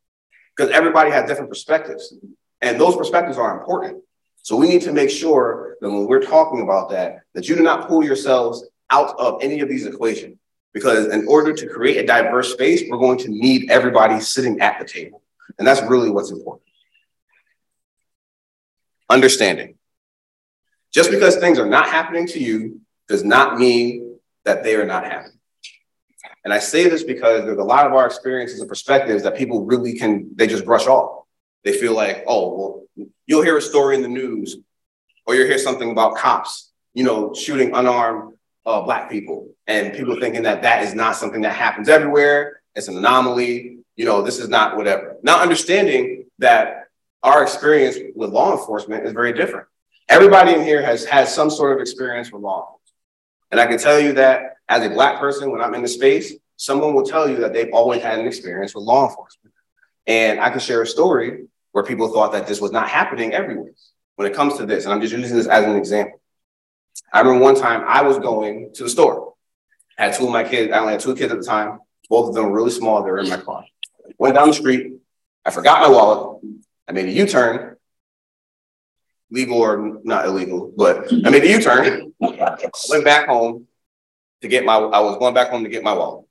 because 0.56 0.72
everybody 0.72 1.10
has 1.10 1.28
different 1.28 1.50
perspectives 1.50 2.14
and 2.62 2.80
those 2.80 2.96
perspectives 2.96 3.38
are 3.38 3.58
important. 3.58 4.02
So 4.42 4.56
we 4.56 4.68
need 4.68 4.82
to 4.82 4.92
make 4.92 5.10
sure 5.10 5.76
that 5.80 5.90
when 5.90 6.06
we're 6.06 6.22
talking 6.22 6.62
about 6.62 6.90
that, 6.90 7.22
that 7.34 7.48
you 7.48 7.56
do 7.56 7.62
not 7.62 7.88
pull 7.88 8.04
yourselves 8.04 8.64
out 8.90 9.18
of 9.18 9.42
any 9.42 9.60
of 9.60 9.68
these 9.68 9.86
equations. 9.86 10.38
Because 10.72 11.06
in 11.08 11.26
order 11.26 11.52
to 11.52 11.66
create 11.66 11.96
a 11.96 12.06
diverse 12.06 12.52
space, 12.52 12.84
we're 12.88 12.98
going 12.98 13.18
to 13.18 13.28
need 13.28 13.70
everybody 13.70 14.20
sitting 14.20 14.60
at 14.60 14.78
the 14.78 14.84
table. 14.84 15.22
And 15.58 15.66
that's 15.66 15.82
really 15.82 16.10
what's 16.10 16.30
important. 16.30 16.62
Understanding. 19.08 19.76
Just 20.92 21.10
because 21.10 21.36
things 21.36 21.58
are 21.58 21.68
not 21.68 21.88
happening 21.88 22.26
to 22.28 22.38
you 22.38 22.80
does 23.08 23.24
not 23.24 23.58
mean 23.58 24.18
that 24.44 24.62
they 24.62 24.76
are 24.76 24.86
not 24.86 25.04
happening. 25.04 25.35
And 26.46 26.52
I 26.52 26.60
say 26.60 26.88
this 26.88 27.02
because 27.02 27.44
there's 27.44 27.58
a 27.58 27.64
lot 27.64 27.88
of 27.88 27.92
our 27.92 28.06
experiences 28.06 28.60
and 28.60 28.68
perspectives 28.68 29.24
that 29.24 29.36
people 29.36 29.64
really 29.64 29.98
can, 29.98 30.30
they 30.36 30.46
just 30.46 30.64
brush 30.64 30.86
off. 30.86 31.24
They 31.64 31.72
feel 31.72 31.92
like, 31.92 32.22
oh, 32.28 32.86
well, 32.96 33.08
you'll 33.26 33.42
hear 33.42 33.56
a 33.56 33.60
story 33.60 33.96
in 33.96 34.02
the 34.02 34.06
news 34.08 34.56
or 35.26 35.34
you'll 35.34 35.48
hear 35.48 35.58
something 35.58 35.90
about 35.90 36.14
cops, 36.14 36.70
you 36.94 37.02
know, 37.02 37.34
shooting 37.34 37.74
unarmed 37.74 38.34
uh, 38.64 38.80
black 38.82 39.10
people 39.10 39.48
and 39.66 39.92
people 39.92 40.20
thinking 40.20 40.44
that 40.44 40.62
that 40.62 40.84
is 40.84 40.94
not 40.94 41.16
something 41.16 41.40
that 41.40 41.56
happens 41.56 41.88
everywhere. 41.88 42.62
It's 42.76 42.86
an 42.86 42.96
anomaly. 42.96 43.78
You 43.96 44.04
know, 44.04 44.22
this 44.22 44.38
is 44.38 44.48
not 44.48 44.76
whatever. 44.76 45.16
Not 45.24 45.42
understanding 45.42 46.26
that 46.38 46.84
our 47.24 47.42
experience 47.42 47.96
with 48.14 48.30
law 48.30 48.52
enforcement 48.52 49.04
is 49.04 49.12
very 49.12 49.32
different. 49.32 49.66
Everybody 50.08 50.52
in 50.54 50.62
here 50.62 50.80
has 50.80 51.04
had 51.04 51.26
some 51.26 51.50
sort 51.50 51.72
of 51.72 51.80
experience 51.80 52.30
with 52.30 52.42
law 52.42 52.58
enforcement. 52.58 52.85
And 53.50 53.60
I 53.60 53.66
can 53.66 53.78
tell 53.78 54.00
you 54.00 54.14
that 54.14 54.56
as 54.68 54.84
a 54.84 54.90
black 54.90 55.20
person, 55.20 55.50
when 55.50 55.60
I'm 55.60 55.74
in 55.74 55.82
the 55.82 55.88
space, 55.88 56.34
someone 56.56 56.94
will 56.94 57.04
tell 57.04 57.28
you 57.28 57.36
that 57.38 57.52
they've 57.52 57.72
always 57.72 58.02
had 58.02 58.18
an 58.18 58.26
experience 58.26 58.74
with 58.74 58.84
law 58.84 59.08
enforcement. 59.08 59.54
And 60.06 60.40
I 60.40 60.50
can 60.50 60.60
share 60.60 60.82
a 60.82 60.86
story 60.86 61.46
where 61.72 61.84
people 61.84 62.08
thought 62.08 62.32
that 62.32 62.46
this 62.46 62.60
was 62.60 62.72
not 62.72 62.88
happening 62.88 63.32
everywhere 63.32 63.72
when 64.16 64.30
it 64.30 64.34
comes 64.34 64.56
to 64.56 64.66
this. 64.66 64.84
And 64.84 64.92
I'm 64.92 65.00
just 65.00 65.12
using 65.12 65.36
this 65.36 65.46
as 65.46 65.64
an 65.64 65.76
example. 65.76 66.20
I 67.12 67.20
remember 67.20 67.44
one 67.44 67.54
time 67.54 67.84
I 67.86 68.02
was 68.02 68.18
going 68.18 68.72
to 68.74 68.82
the 68.82 68.90
store. 68.90 69.34
I 69.98 70.06
had 70.06 70.14
two 70.14 70.26
of 70.26 70.32
my 70.32 70.44
kids, 70.44 70.72
I 70.72 70.78
only 70.78 70.92
had 70.92 71.00
two 71.00 71.14
kids 71.14 71.32
at 71.32 71.38
the 71.38 71.44
time. 71.44 71.78
Both 72.08 72.28
of 72.28 72.34
them 72.34 72.46
were 72.46 72.52
really 72.52 72.70
small. 72.70 73.02
They 73.02 73.10
were 73.10 73.18
in 73.18 73.28
my 73.28 73.38
car. 73.38 73.64
Went 74.18 74.34
down 74.34 74.48
the 74.48 74.54
street. 74.54 74.94
I 75.44 75.50
forgot 75.50 75.80
my 75.80 75.88
wallet. 75.88 76.42
I 76.88 76.92
made 76.92 77.06
a 77.06 77.12
U 77.12 77.26
turn, 77.26 77.75
legal 79.30 79.58
or 79.58 80.00
not 80.04 80.26
illegal, 80.26 80.72
but 80.76 81.12
I 81.24 81.30
made 81.30 81.44
a 81.44 81.50
U 81.50 81.60
turn. 81.60 82.12
Went 82.20 83.04
back 83.04 83.28
home 83.28 83.66
to 84.42 84.48
get 84.48 84.64
my, 84.64 84.76
I 84.76 85.00
was 85.00 85.18
going 85.18 85.34
back 85.34 85.50
home 85.50 85.64
to 85.64 85.70
get 85.70 85.82
my 85.82 85.92
wallet. 85.92 86.26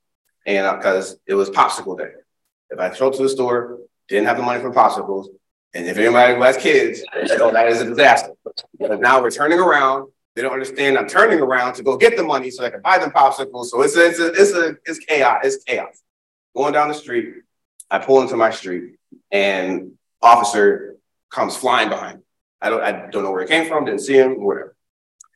And 0.45 0.77
because 0.77 1.17
it 1.25 1.34
was 1.34 1.49
popsicle 1.49 1.97
day. 1.97 2.12
If 2.69 2.79
I 2.79 2.93
showed 2.93 3.13
to 3.13 3.23
the 3.23 3.29
store, 3.29 3.79
didn't 4.08 4.27
have 4.27 4.38
the 4.38 4.43
money 4.43 4.62
for 4.62 4.71
popsicles. 4.71 5.27
And 5.73 5.88
if 5.88 5.97
anybody 5.97 6.36
who 6.36 6.41
has 6.43 6.58
kids, 6.58 7.01
that 7.13 7.67
is 7.67 7.81
a 7.81 7.86
disaster. 7.86 8.31
But 8.79 8.99
now 9.01 9.21
we're 9.21 9.31
turning 9.31 9.60
around. 9.60 10.12
They 10.36 10.41
don't 10.41 10.53
understand 10.53 10.97
I'm 10.97 11.08
turning 11.08 11.39
around 11.39 11.75
to 11.75 11.84
go 11.84 11.97
get 11.97 12.17
the 12.17 12.23
money 12.23 12.51
so 12.51 12.63
I 12.63 12.69
can 12.69 12.81
buy 12.81 12.97
them 12.97 13.12
popsicles. 13.12 13.65
So 13.65 13.81
it's 13.81 13.95
a, 13.95 14.08
it's 14.08 14.19
a, 14.19 14.27
it's 14.27 14.53
a, 14.53 14.75
it's 14.86 14.99
chaos. 14.99 15.41
It's 15.43 15.63
chaos. 15.63 16.01
Going 16.55 16.73
down 16.73 16.88
the 16.88 16.93
street, 16.93 17.36
I 17.89 17.99
pull 17.99 18.21
into 18.21 18.36
my 18.36 18.51
street 18.51 18.95
and 19.31 19.93
officer 20.21 20.95
comes 21.29 21.55
flying 21.58 21.89
behind 21.89 22.19
me. 22.19 22.25
I 22.65 22.69
don't, 22.69 22.82
I 22.82 22.91
don't 23.12 23.23
know 23.23 23.32
where 23.32 23.43
he 23.43 23.47
came 23.47 23.67
from, 23.67 23.86
didn't 23.86 24.01
see 24.01 24.15
him, 24.15 24.43
whatever. 24.43 24.75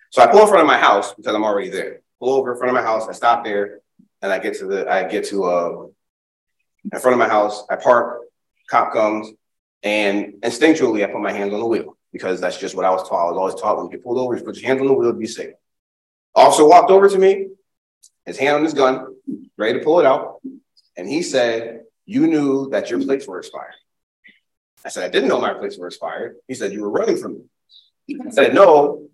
So 0.10 0.24
I 0.24 0.28
pull 0.28 0.42
in 0.42 0.48
front 0.48 0.62
of 0.62 0.68
my 0.68 0.80
house 0.80 1.14
because 1.14 1.36
I'm 1.36 1.44
already 1.44 1.70
there. 1.70 2.02
Pull 2.20 2.34
over 2.34 2.54
in 2.54 2.58
front 2.58 2.76
of 2.76 2.84
my 2.84 2.88
house. 2.88 3.08
I 3.08 3.12
stop 3.12 3.44
there 3.44 3.82
and 4.24 4.32
I 4.32 4.40
get 4.40 4.56
to 4.56 4.66
the, 4.66 4.92
I 4.92 5.04
get 5.04 5.26
to, 5.26 5.44
uh, 5.44 5.86
in 6.92 7.00
front 7.00 7.14
of 7.14 7.20
my 7.20 7.28
house. 7.28 7.64
I 7.70 7.76
park, 7.76 8.22
cop 8.68 8.94
comes, 8.94 9.30
and 9.84 10.34
instinctually, 10.42 11.04
I 11.04 11.12
put 11.12 11.22
my 11.22 11.32
hands 11.32 11.54
on 11.54 11.60
the 11.60 11.68
wheel 11.68 11.98
because 12.12 12.42
that's 12.42 12.58
just 12.58 12.76
what 12.76 12.86
I 12.86 12.90
was 12.90 13.08
taught. 13.08 13.28
I 13.28 13.32
was 13.32 13.38
always 13.38 13.56
taught 13.56 13.78
when 13.78 13.86
you 13.86 13.92
get 13.92 14.04
pulled 14.04 14.18
over, 14.18 14.36
you 14.36 14.44
put 14.44 14.58
your 14.58 14.68
hands 14.68 14.82
on 14.82 14.88
the 14.88 14.94
wheel 14.94 15.12
to 15.12 15.18
be 15.18 15.28
safe. 15.28 15.54
Officer 16.34 16.68
walked 16.68 16.90
over 16.90 17.08
to 17.10 17.18
me, 17.20 17.50
his 18.26 18.40
hand 18.40 18.56
on 18.56 18.64
his 18.64 18.74
gun, 18.74 19.16
ready 19.56 19.78
to 19.78 19.86
pull 19.86 20.00
it 20.00 20.06
out. 20.08 20.42
And 20.98 21.08
he 21.08 21.22
said, 21.22 21.84
You 22.06 22.26
knew 22.26 22.70
that 22.72 22.90
your 22.90 23.00
plates 23.00 23.28
were 23.28 23.38
expired. 23.38 23.76
I 24.86 24.90
said, 24.90 25.04
I 25.04 25.10
didn't 25.10 25.30
know 25.30 25.42
my 25.42 25.54
plates 25.54 25.78
were 25.78 25.88
expired. 25.88 26.38
He 26.48 26.54
said, 26.54 26.72
You 26.72 26.84
were 26.84 26.90
running 26.90 27.18
from 27.18 27.44
me. 28.08 28.20
I 28.26 28.30
said, 28.30 28.54
No, 28.54 29.08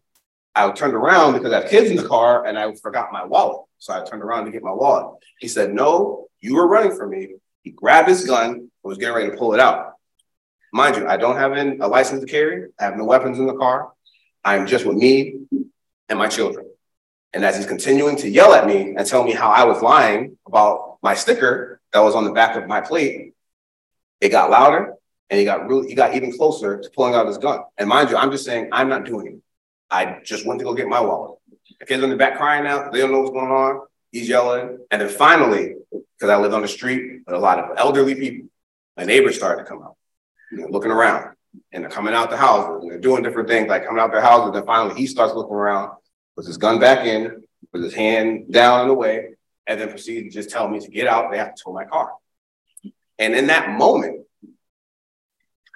I 0.54 0.70
turned 0.72 0.94
around 0.94 1.34
because 1.34 1.52
I 1.52 1.62
have 1.62 1.70
kids 1.70 1.90
in 1.90 1.98
the 1.98 2.08
car 2.08 2.46
and 2.46 2.58
I 2.58 2.74
forgot 2.76 3.12
my 3.12 3.26
wallet. 3.26 3.66
So 3.80 3.94
I 3.94 4.06
turned 4.06 4.22
around 4.22 4.46
to 4.46 4.52
get 4.52 4.64
my 4.64 4.72
wallet. 4.72 5.18
He 5.40 5.48
said, 5.48 5.74
No, 5.74 6.28
you 6.40 6.56
were 6.56 6.68
running 6.68 6.96
from 6.96 7.10
me. 7.12 7.36
He 7.64 7.72
grabbed 7.72 8.08
his 8.08 8.26
gun 8.26 8.52
and 8.52 8.70
was 8.84 8.98
getting 8.98 9.16
ready 9.16 9.32
to 9.32 9.38
pull 9.38 9.54
it 9.54 9.60
out. 9.60 9.94
Mind 10.72 10.98
you, 10.98 11.08
I 11.08 11.18
don't 11.18 11.38
have 11.38 11.54
an, 11.54 11.82
a 11.82 11.88
license 11.88 12.22
to 12.22 12.28
carry. 12.28 12.70
I 12.80 12.84
have 12.84 12.98
no 12.98 13.06
weapons 13.06 13.40
in 13.40 13.48
the 13.48 13.56
car. 13.56 13.92
I'm 14.44 14.68
just 14.68 14.86
with 14.86 14.98
me 14.98 15.40
and 16.10 16.20
my 16.20 16.28
children. 16.28 16.68
And 17.34 17.44
as 17.44 17.58
he's 17.58 17.66
continuing 17.66 18.16
to 18.18 18.30
yell 18.30 18.54
at 18.54 18.68
me 18.68 18.94
and 18.96 19.06
tell 19.06 19.24
me 19.24 19.34
how 19.34 19.50
I 19.50 19.66
was 19.66 19.82
lying 19.82 20.38
about 20.46 21.00
my 21.02 21.16
sticker 21.16 21.82
that 21.92 22.00
was 22.00 22.14
on 22.14 22.24
the 22.24 22.32
back 22.32 22.56
of 22.56 22.68
my 22.68 22.82
plate, 22.82 23.34
it 24.22 24.30
got 24.30 24.52
louder 24.52 24.94
and 25.30 25.40
he 25.40 25.46
got 25.46 25.68
really, 25.68 25.88
he 25.88 25.96
got 25.96 26.16
even 26.16 26.32
closer 26.36 26.80
to 26.80 26.90
pulling 26.92 27.16
out 27.16 27.28
his 27.28 27.38
gun. 27.38 27.62
And 27.78 27.90
mind 27.90 28.10
you, 28.10 28.18
I'm 28.18 28.32
just 28.32 28.46
saying, 28.46 28.70
I'm 28.72 28.90
not 28.90 29.06
doing 29.06 29.28
it. 29.28 29.42
I 29.90 30.20
just 30.24 30.46
went 30.46 30.60
to 30.60 30.66
go 30.66 30.74
get 30.74 30.88
my 30.88 31.00
wallet. 31.00 31.40
The 31.80 31.86
kids 31.86 32.04
in 32.04 32.10
the 32.10 32.16
back 32.16 32.38
crying 32.38 32.66
out, 32.68 32.92
they 32.92 33.00
don't 33.00 33.12
know 33.12 33.20
what's 33.22 33.32
going 33.32 33.52
on. 33.52 33.82
He's 34.12 34.30
yelling. 34.30 34.80
And 34.92 35.02
then 35.02 35.10
finally, 35.10 35.76
because 35.92 36.30
I 36.30 36.38
lived 36.38 36.54
on 36.54 36.62
the 36.62 36.68
street 36.68 37.22
with 37.26 37.36
a 37.36 37.40
lot 37.40 37.60
of 37.60 37.78
elderly 37.78 38.16
people, 38.16 38.50
my 38.98 39.04
neighbors 39.04 39.36
started 39.36 39.64
to 39.64 39.70
come 39.70 39.84
out, 39.84 39.96
you 40.52 40.60
know, 40.60 40.68
looking 40.68 40.92
around 40.92 41.36
and 41.72 41.84
they're 41.84 41.92
coming 41.92 42.14
out 42.14 42.30
the 42.30 42.38
houses 42.38 42.82
and 42.82 42.92
they're 42.92 43.00
doing 43.00 43.24
different 43.24 43.50
things, 43.50 43.68
like 43.68 43.86
coming 43.86 44.02
out 44.02 44.12
their 44.12 44.22
houses. 44.22 44.56
And 44.56 44.66
finally 44.66 44.96
he 44.96 45.08
starts 45.08 45.34
looking 45.34 45.56
around, 45.56 45.92
puts 46.36 46.48
his 46.48 46.58
gun 46.58 46.80
back 46.80 47.06
in, 47.06 47.44
with 47.74 47.84
his 47.84 47.94
hand 47.94 48.52
down 48.52 48.82
and 48.82 48.90
away, 48.90 49.36
and 49.68 49.80
then 49.80 49.90
proceeds 49.90 50.34
to 50.34 50.40
just 50.40 50.50
tell 50.50 50.68
me 50.70 50.80
to 50.80 50.90
get 50.90 51.08
out. 51.08 51.32
They 51.32 51.38
have 51.38 51.56
to 51.56 51.64
tow 51.64 51.74
my 51.74 51.86
car. 51.86 52.14
And 53.20 53.36
in 53.36 53.48
that 53.48 53.70
moment, 53.70 54.25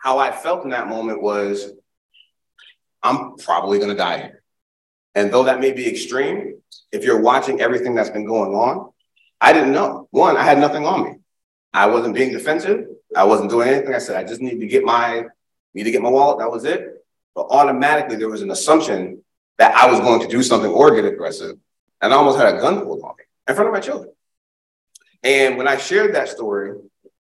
how 0.01 0.17
I 0.17 0.31
felt 0.31 0.63
in 0.63 0.69
that 0.71 0.87
moment 0.87 1.21
was, 1.21 1.71
I'm 3.03 3.35
probably 3.37 3.77
going 3.77 3.89
to 3.89 3.95
die 3.95 4.17
here. 4.17 4.43
And 5.15 5.31
though 5.31 5.43
that 5.43 5.59
may 5.59 5.71
be 5.71 5.87
extreme, 5.87 6.61
if 6.91 7.03
you're 7.03 7.21
watching 7.21 7.61
everything 7.61 7.95
that's 7.95 8.09
been 8.09 8.25
going 8.25 8.53
on, 8.53 8.91
I 9.41 9.53
didn't 9.53 9.71
know. 9.71 10.07
One, 10.11 10.37
I 10.37 10.43
had 10.43 10.59
nothing 10.59 10.85
on 10.85 11.03
me. 11.03 11.15
I 11.73 11.87
wasn't 11.87 12.15
being 12.15 12.31
defensive. 12.31 12.87
I 13.15 13.23
wasn't 13.23 13.49
doing 13.49 13.69
anything. 13.69 13.93
I 13.93 13.99
said, 13.99 14.15
I 14.15 14.27
just 14.27 14.41
need 14.41 14.59
to 14.59 14.67
get 14.67 14.83
my, 14.83 15.25
need 15.73 15.83
to 15.83 15.91
get 15.91 16.01
my 16.01 16.09
wallet. 16.09 16.39
That 16.39 16.51
was 16.51 16.65
it. 16.65 17.05
But 17.35 17.47
automatically 17.49 18.15
there 18.15 18.29
was 18.29 18.41
an 18.41 18.51
assumption 18.51 19.23
that 19.57 19.75
I 19.75 19.89
was 19.89 19.99
going 19.99 20.21
to 20.21 20.27
do 20.27 20.41
something 20.43 20.71
or 20.71 20.95
get 20.95 21.05
aggressive. 21.05 21.57
And 22.01 22.13
I 22.13 22.17
almost 22.17 22.37
had 22.37 22.55
a 22.55 22.59
gun 22.59 22.81
pulled 22.81 23.03
on 23.03 23.15
me 23.17 23.23
in 23.47 23.55
front 23.55 23.67
of 23.67 23.73
my 23.73 23.79
children. 23.79 24.11
And 25.23 25.57
when 25.57 25.67
I 25.67 25.77
shared 25.77 26.15
that 26.15 26.29
story 26.29 26.77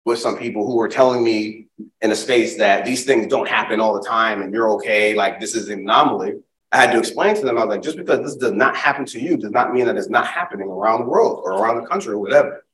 with 0.06 0.20
some 0.20 0.38
people 0.38 0.64
who 0.64 0.76
were 0.76 0.88
telling 0.88 1.22
me 1.22 1.66
in 2.00 2.12
a 2.12 2.16
space 2.16 2.56
that 2.56 2.84
these 2.84 3.04
things 3.04 3.26
don't 3.26 3.48
happen 3.48 3.80
all 3.80 3.92
the 3.92 4.08
time 4.08 4.40
and 4.40 4.54
you're 4.54 4.70
okay, 4.70 5.14
like 5.14 5.40
this 5.40 5.56
is 5.56 5.68
an 5.68 5.80
anomaly, 5.80 6.34
I 6.70 6.76
had 6.78 6.92
to 6.92 6.98
explain 6.98 7.34
to 7.34 7.42
them, 7.42 7.58
I 7.58 7.64
was 7.64 7.74
like, 7.74 7.82
just 7.82 7.96
because 7.96 8.20
this 8.20 8.36
does 8.36 8.52
not 8.52 8.76
happen 8.76 9.04
to 9.06 9.20
you 9.20 9.36
does 9.36 9.50
not 9.50 9.74
mean 9.74 9.86
that 9.86 9.96
it's 9.96 10.08
not 10.08 10.26
happening 10.26 10.68
around 10.68 11.00
the 11.00 11.06
world 11.06 11.40
or 11.44 11.52
around 11.52 11.80
the 11.80 11.88
country 11.88 12.12
or 12.12 12.18
whatever. 12.18 12.64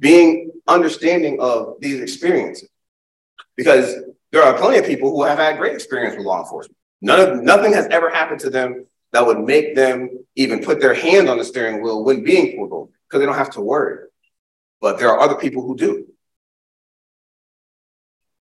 Being 0.00 0.50
understanding 0.66 1.38
of 1.40 1.76
these 1.80 2.00
experiences. 2.00 2.68
Because 3.56 3.94
there 4.32 4.42
are 4.42 4.58
plenty 4.58 4.78
of 4.78 4.86
people 4.86 5.10
who 5.10 5.22
have 5.22 5.38
had 5.38 5.58
great 5.58 5.74
experience 5.74 6.16
with 6.16 6.26
law 6.26 6.42
enforcement. 6.42 6.76
None 7.00 7.20
of 7.20 7.42
nothing 7.42 7.72
has 7.74 7.86
ever 7.86 8.10
happened 8.10 8.40
to 8.40 8.50
them 8.50 8.86
that 9.12 9.24
would 9.24 9.38
make 9.38 9.76
them 9.76 10.10
even 10.34 10.64
put 10.64 10.80
their 10.80 10.94
hand 10.94 11.28
on 11.28 11.38
the 11.38 11.44
steering 11.44 11.80
wheel 11.80 12.04
when 12.04 12.24
being 12.24 12.56
pulled 12.56 12.72
over 12.72 12.90
because 13.08 13.20
they 13.20 13.26
don't 13.26 13.36
have 13.36 13.50
to 13.50 13.60
worry. 13.60 14.08
But 14.80 14.98
there 14.98 15.10
are 15.10 15.20
other 15.20 15.36
people 15.36 15.62
who 15.62 15.76
do. 15.76 16.06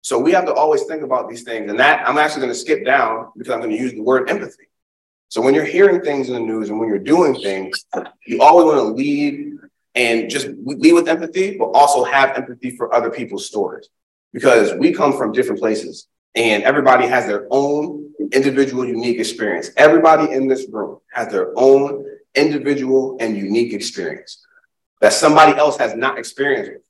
So 0.03 0.19
we 0.19 0.33
have 0.33 0.47
to 0.47 0.53
always 0.53 0.83
think 0.85 1.03
about 1.03 1.31
these 1.31 1.43
things. 1.43 1.71
And 1.71 1.79
that 1.81 2.07
I'm 2.07 2.19
actually 2.19 2.43
going 2.43 2.53
to 2.53 2.59
skip 2.59 2.85
down 2.85 3.29
because 3.37 3.53
I'm 3.53 3.61
going 3.61 3.71
to 3.71 3.79
use 3.79 3.93
the 3.93 4.03
word 4.03 4.29
empathy. 4.29 4.65
So 5.29 5.41
when 5.41 5.55
you're 5.55 5.65
hearing 5.65 6.03
things 6.03 6.29
in 6.29 6.35
the 6.35 6.41
news 6.41 6.69
and 6.69 6.79
when 6.79 6.89
you're 6.89 6.99
doing 6.99 7.35
things, 7.35 7.87
you 8.27 8.43
always 8.43 8.67
want 8.67 8.79
to 8.79 8.95
lead 8.95 9.55
and 9.95 10.29
just 10.29 10.49
lead 10.65 10.93
with 10.93 11.09
empathy, 11.09 11.57
but 11.57 11.67
also 11.67 12.05
have 12.05 12.37
empathy 12.37 12.77
for 12.77 12.95
other 12.95 13.11
people's 13.11 13.47
stories 13.47 13.89
because 14.33 14.75
we 14.75 14.93
come 14.93 15.17
from 15.17 15.33
different 15.33 15.61
places 15.61 16.09
and 16.35 16.63
everybody 16.65 17.07
has 17.07 17.27
their 17.27 17.47
own 17.51 18.11
individual 18.33 18.85
unique 18.87 19.19
experience. 19.19 19.71
Everybody 19.77 20.33
in 20.33 20.49
this 20.49 20.67
room 20.69 20.99
has 21.13 21.29
their 21.29 21.53
own 21.57 22.05
individual 22.35 23.17
and 23.21 23.37
unique 23.37 23.73
experience 23.73 24.45
that 25.01 25.13
somebody 25.13 25.57
else 25.59 25.77
has 25.77 25.95
not 25.95 26.19
experienced. 26.19 26.85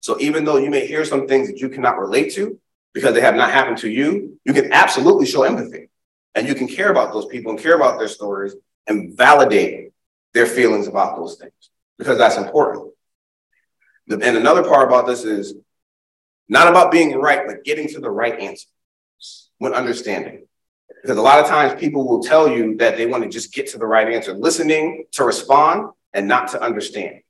So 0.00 0.18
even 0.20 0.44
though 0.44 0.56
you 0.56 0.70
may 0.70 0.86
hear 0.86 1.04
some 1.04 1.26
things 1.26 1.48
that 1.48 1.58
you 1.58 1.68
cannot 1.68 1.98
relate 1.98 2.32
to 2.34 2.58
because 2.94 3.14
they 3.14 3.20
have 3.20 3.34
not 3.34 3.50
happened 3.50 3.78
to 3.78 3.90
you, 3.90 4.38
you 4.44 4.52
can 4.52 4.72
absolutely 4.72 5.26
show 5.26 5.42
empathy 5.42 5.88
and 6.34 6.46
you 6.46 6.54
can 6.54 6.68
care 6.68 6.90
about 6.90 7.12
those 7.12 7.26
people 7.26 7.50
and 7.50 7.60
care 7.60 7.74
about 7.74 7.98
their 7.98 8.08
stories 8.08 8.54
and 8.86 9.16
validate 9.16 9.92
their 10.34 10.46
feelings 10.46 10.86
about 10.86 11.16
those 11.16 11.36
things 11.36 11.70
because 11.98 12.18
that's 12.18 12.36
important. 12.36 12.92
And 14.10 14.22
another 14.22 14.62
part 14.62 14.88
about 14.88 15.06
this 15.06 15.24
is 15.24 15.54
not 16.48 16.68
about 16.68 16.90
being 16.90 17.14
right, 17.18 17.46
but 17.46 17.64
getting 17.64 17.88
to 17.88 18.00
the 18.00 18.10
right 18.10 18.38
answer 18.40 18.68
when 19.58 19.74
understanding. 19.74 20.46
Because 21.02 21.18
a 21.18 21.22
lot 21.22 21.40
of 21.40 21.46
times 21.46 21.78
people 21.78 22.08
will 22.08 22.22
tell 22.22 22.48
you 22.48 22.76
that 22.78 22.96
they 22.96 23.06
want 23.06 23.24
to 23.24 23.28
just 23.28 23.52
get 23.52 23.68
to 23.68 23.78
the 23.78 23.86
right 23.86 24.08
answer, 24.08 24.32
listening 24.32 25.04
to 25.12 25.24
respond 25.24 25.90
and 26.14 26.26
not 26.26 26.48
to 26.48 26.62
understand. 26.62 27.20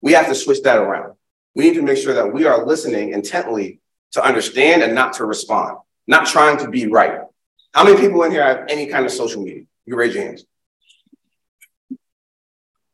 We 0.00 0.12
have 0.12 0.28
to 0.28 0.34
switch 0.34 0.62
that 0.62 0.78
around. 0.78 1.14
We 1.54 1.64
need 1.64 1.74
to 1.74 1.82
make 1.82 1.98
sure 1.98 2.14
that 2.14 2.32
we 2.32 2.44
are 2.46 2.64
listening 2.64 3.12
intently 3.12 3.80
to 4.12 4.24
understand 4.24 4.82
and 4.82 4.94
not 4.94 5.14
to 5.14 5.24
respond, 5.24 5.78
not 6.06 6.26
trying 6.26 6.58
to 6.58 6.68
be 6.68 6.86
right. 6.86 7.20
How 7.72 7.84
many 7.84 8.00
people 8.00 8.22
in 8.24 8.32
here 8.32 8.44
have 8.44 8.66
any 8.68 8.86
kind 8.86 9.04
of 9.04 9.12
social 9.12 9.42
media? 9.42 9.64
You 9.86 9.96
raise 9.96 10.14
your 10.14 10.24
hands. 10.24 10.44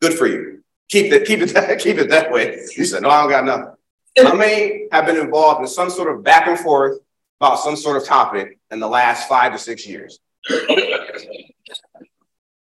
Good 0.01 0.15
for 0.15 0.27
you. 0.27 0.63
Keep 0.89 1.13
it, 1.13 1.27
keep 1.27 1.41
it, 1.41 1.55
that, 1.55 1.79
keep 1.81 1.99
it 1.99 2.11
that 2.11 2.31
way. 2.31 2.59
You 2.77 2.85
said, 2.85 3.03
no, 3.03 3.11
I 3.11 3.23
don't 3.23 3.31
got 3.31 3.45
nothing. 3.45 3.73
How 4.19 4.35
many 4.35 4.87
have 4.93 5.05
been 5.05 5.19
involved 5.19 5.61
in 5.61 5.67
some 5.67 5.91
sort 5.91 6.15
of 6.15 6.25
back 6.25 6.47
and 6.47 6.59
forth 6.59 6.99
about 7.41 7.59
some 7.59 7.77
sort 7.77 7.99
of 7.99 8.05
topic 8.05 8.59
in 8.71 8.81
the 8.81 8.89
last 8.89 9.29
five 9.29 9.53
to 9.53 9.59
six 9.59 9.87
years? 9.87 10.21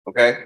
Okay. 0.09 0.39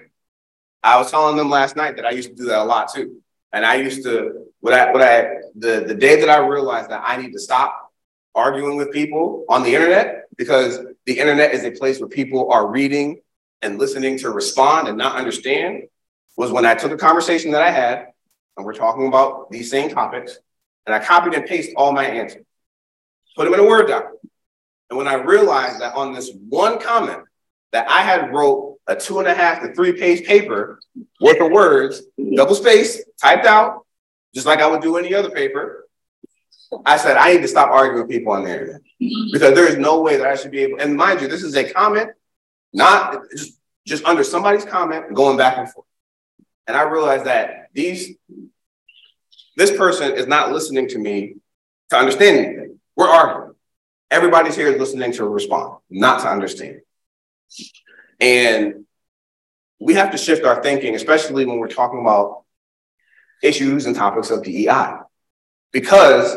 I 0.82 0.98
was 0.98 1.10
telling 1.10 1.36
them 1.36 1.50
last 1.50 1.76
night 1.76 1.96
that 1.96 2.06
I 2.06 2.10
used 2.10 2.30
to 2.30 2.34
do 2.34 2.44
that 2.46 2.58
a 2.58 2.64
lot 2.64 2.92
too. 2.92 3.19
And 3.52 3.64
I 3.64 3.76
used 3.76 4.04
to, 4.04 4.46
what 4.60 4.72
I, 4.72 4.92
what 4.92 5.02
I, 5.02 5.36
the, 5.54 5.84
the 5.86 5.94
day 5.94 6.20
that 6.20 6.28
I 6.28 6.38
realized 6.38 6.90
that 6.90 7.02
I 7.04 7.16
need 7.16 7.32
to 7.32 7.40
stop 7.40 7.92
arguing 8.34 8.76
with 8.76 8.92
people 8.92 9.44
on 9.48 9.62
the 9.62 9.74
internet 9.74 10.26
because 10.36 10.78
the 11.06 11.18
internet 11.18 11.52
is 11.52 11.64
a 11.64 11.70
place 11.70 11.98
where 11.98 12.08
people 12.08 12.52
are 12.52 12.66
reading 12.68 13.20
and 13.62 13.78
listening 13.78 14.18
to 14.18 14.30
respond 14.30 14.88
and 14.88 14.96
not 14.96 15.16
understand 15.16 15.84
was 16.36 16.52
when 16.52 16.64
I 16.64 16.74
took 16.74 16.92
a 16.92 16.96
conversation 16.96 17.50
that 17.52 17.62
I 17.62 17.70
had 17.70 18.06
and 18.56 18.64
we're 18.64 18.74
talking 18.74 19.08
about 19.08 19.50
these 19.50 19.70
same 19.70 19.90
topics 19.90 20.38
and 20.86 20.94
I 20.94 20.98
copied 20.98 21.34
and 21.34 21.44
pasted 21.44 21.74
all 21.76 21.92
my 21.92 22.04
answers, 22.04 22.44
put 23.36 23.44
them 23.44 23.54
in 23.54 23.60
a 23.60 23.64
Word 23.64 23.88
document. 23.88 24.20
And 24.88 24.96
when 24.96 25.08
I 25.08 25.14
realized 25.14 25.80
that 25.80 25.94
on 25.94 26.12
this 26.12 26.30
one 26.48 26.80
comment 26.80 27.22
that 27.72 27.88
I 27.88 28.02
had 28.02 28.32
wrote 28.32 28.78
a 28.90 28.96
two 28.96 29.20
and 29.20 29.28
a 29.28 29.34
half 29.34 29.62
to 29.62 29.72
three 29.72 29.92
page 29.92 30.26
paper 30.26 30.80
worth 31.20 31.40
of 31.40 31.52
words, 31.52 32.02
double 32.34 32.54
space, 32.54 33.02
typed 33.22 33.46
out, 33.46 33.86
just 34.34 34.46
like 34.46 34.60
I 34.60 34.66
would 34.66 34.82
do 34.82 34.96
any 34.96 35.14
other 35.14 35.30
paper, 35.30 35.86
I 36.84 36.96
said, 36.96 37.16
I 37.16 37.32
need 37.32 37.42
to 37.42 37.48
stop 37.48 37.70
arguing 37.70 38.02
with 38.02 38.10
people 38.10 38.32
on 38.32 38.44
the 38.44 38.52
internet 38.52 38.82
because 39.32 39.54
there 39.54 39.68
is 39.68 39.76
no 39.76 40.00
way 40.00 40.16
that 40.16 40.26
I 40.26 40.34
should 40.34 40.50
be 40.50 40.60
able. 40.60 40.80
And 40.80 40.96
mind 40.96 41.20
you, 41.20 41.28
this 41.28 41.42
is 41.42 41.56
a 41.56 41.70
comment, 41.72 42.10
not 42.72 43.22
just, 43.30 43.58
just 43.86 44.04
under 44.04 44.24
somebody's 44.24 44.64
comment, 44.64 45.14
going 45.14 45.36
back 45.36 45.58
and 45.58 45.70
forth. 45.70 45.86
And 46.66 46.76
I 46.76 46.82
realized 46.82 47.26
that 47.26 47.68
these 47.72 48.14
this 49.56 49.76
person 49.76 50.12
is 50.12 50.26
not 50.26 50.52
listening 50.52 50.88
to 50.88 50.98
me 50.98 51.36
to 51.90 51.96
understand 51.96 52.38
anything. 52.38 52.80
We're 52.96 53.08
arguing. 53.08 53.54
Everybody's 54.10 54.56
here 54.56 54.68
is 54.68 54.80
listening 54.80 55.12
to 55.12 55.28
respond, 55.28 55.78
not 55.90 56.22
to 56.22 56.28
understand. 56.28 56.80
And 58.20 58.84
we 59.80 59.94
have 59.94 60.10
to 60.12 60.18
shift 60.18 60.44
our 60.44 60.62
thinking, 60.62 60.94
especially 60.94 61.46
when 61.46 61.58
we're 61.58 61.68
talking 61.68 62.00
about 62.00 62.44
issues 63.42 63.86
and 63.86 63.96
topics 63.96 64.30
of 64.30 64.44
DEI, 64.44 64.98
because 65.72 66.36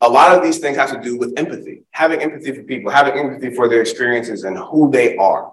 a 0.00 0.08
lot 0.08 0.36
of 0.36 0.42
these 0.42 0.58
things 0.58 0.76
have 0.76 0.90
to 0.90 1.00
do 1.00 1.16
with 1.16 1.38
empathy, 1.38 1.84
having 1.92 2.20
empathy 2.20 2.52
for 2.52 2.64
people, 2.64 2.90
having 2.90 3.16
empathy 3.16 3.54
for 3.54 3.68
their 3.68 3.80
experiences 3.80 4.42
and 4.42 4.58
who 4.58 4.90
they 4.90 5.16
are, 5.16 5.52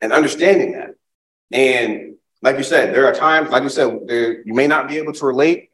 and 0.00 0.12
understanding 0.12 0.72
that. 0.72 0.90
And 1.50 2.14
like 2.42 2.58
you 2.58 2.62
said, 2.62 2.94
there 2.94 3.06
are 3.06 3.14
times, 3.14 3.50
like 3.50 3.64
you 3.64 3.68
said, 3.68 4.00
there, 4.06 4.42
you 4.42 4.54
may 4.54 4.68
not 4.68 4.88
be 4.88 4.98
able 4.98 5.12
to 5.14 5.26
relate, 5.26 5.70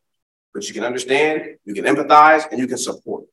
but 0.54 0.66
you 0.66 0.72
can 0.72 0.84
understand, 0.84 1.56
you 1.66 1.74
can 1.74 1.84
empathize, 1.84 2.50
and 2.50 2.58
you 2.58 2.66
can 2.66 2.78
support. 2.78 3.24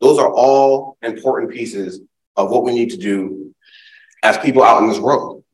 Those 0.00 0.18
are 0.18 0.32
all 0.32 0.96
important 1.02 1.52
pieces 1.52 2.00
of 2.36 2.50
what 2.50 2.64
we 2.64 2.72
need 2.72 2.90
to 2.90 2.96
do 2.96 3.54
as 4.22 4.38
people 4.38 4.62
out 4.62 4.82
in 4.82 4.88
this 4.88 4.98
world. 4.98 5.44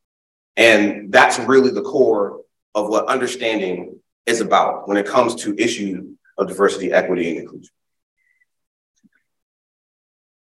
And 0.56 1.12
that's 1.12 1.38
really 1.38 1.70
the 1.70 1.82
core 1.82 2.40
of 2.74 2.88
what 2.88 3.06
understanding 3.06 4.00
is 4.26 4.40
about 4.40 4.88
when 4.88 4.96
it 4.96 5.06
comes 5.06 5.34
to 5.42 5.54
issues 5.58 6.04
of 6.38 6.48
diversity, 6.48 6.92
equity, 6.92 7.30
and 7.30 7.40
inclusion. 7.40 7.72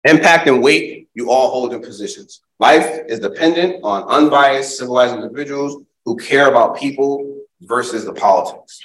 Impact 0.06 0.48
and 0.48 0.64
weight 0.64 1.10
you 1.14 1.30
all 1.30 1.52
hold 1.52 1.74
in 1.74 1.82
positions. 1.82 2.42
Life 2.60 3.02
is 3.08 3.20
dependent 3.20 3.84
on 3.84 4.04
unbiased, 4.04 4.78
civilized 4.78 5.16
individuals 5.16 5.84
who 6.06 6.16
care 6.16 6.48
about 6.48 6.78
people 6.78 7.42
versus 7.62 8.06
the 8.06 8.14
politics. 8.14 8.80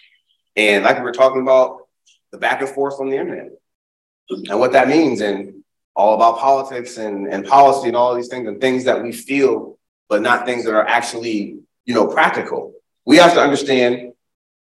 And 0.57 0.85
like 0.85 0.99
we 0.99 1.05
were 1.05 1.13
talking 1.13 1.43
about, 1.43 1.81
the 2.33 2.39
back 2.39 2.61
and 2.61 2.69
forth 2.69 2.99
on 2.99 3.09
the 3.09 3.17
internet 3.17 3.51
and 4.29 4.59
what 4.59 4.73
that 4.73 4.89
means, 4.89 5.21
and 5.21 5.64
all 5.95 6.15
about 6.15 6.39
politics 6.39 6.99
and, 6.99 7.29
and 7.29 7.47
policy 7.47 7.89
and 7.89 7.97
all 7.97 8.15
these 8.15 8.29
things, 8.29 8.49
and 8.49 8.61
things 8.61 8.85
that 8.85 9.03
we 9.03 9.13
feel, 9.13 9.79
but 10.09 10.23
not 10.23 10.45
things 10.45 10.65
that 10.65 10.75
are 10.75 10.87
actually 10.87 11.59
you 11.85 11.95
know, 11.95 12.07
practical. 12.07 12.75
We 13.05 13.17
have 13.19 13.35
to 13.35 13.41
understand 13.41 14.13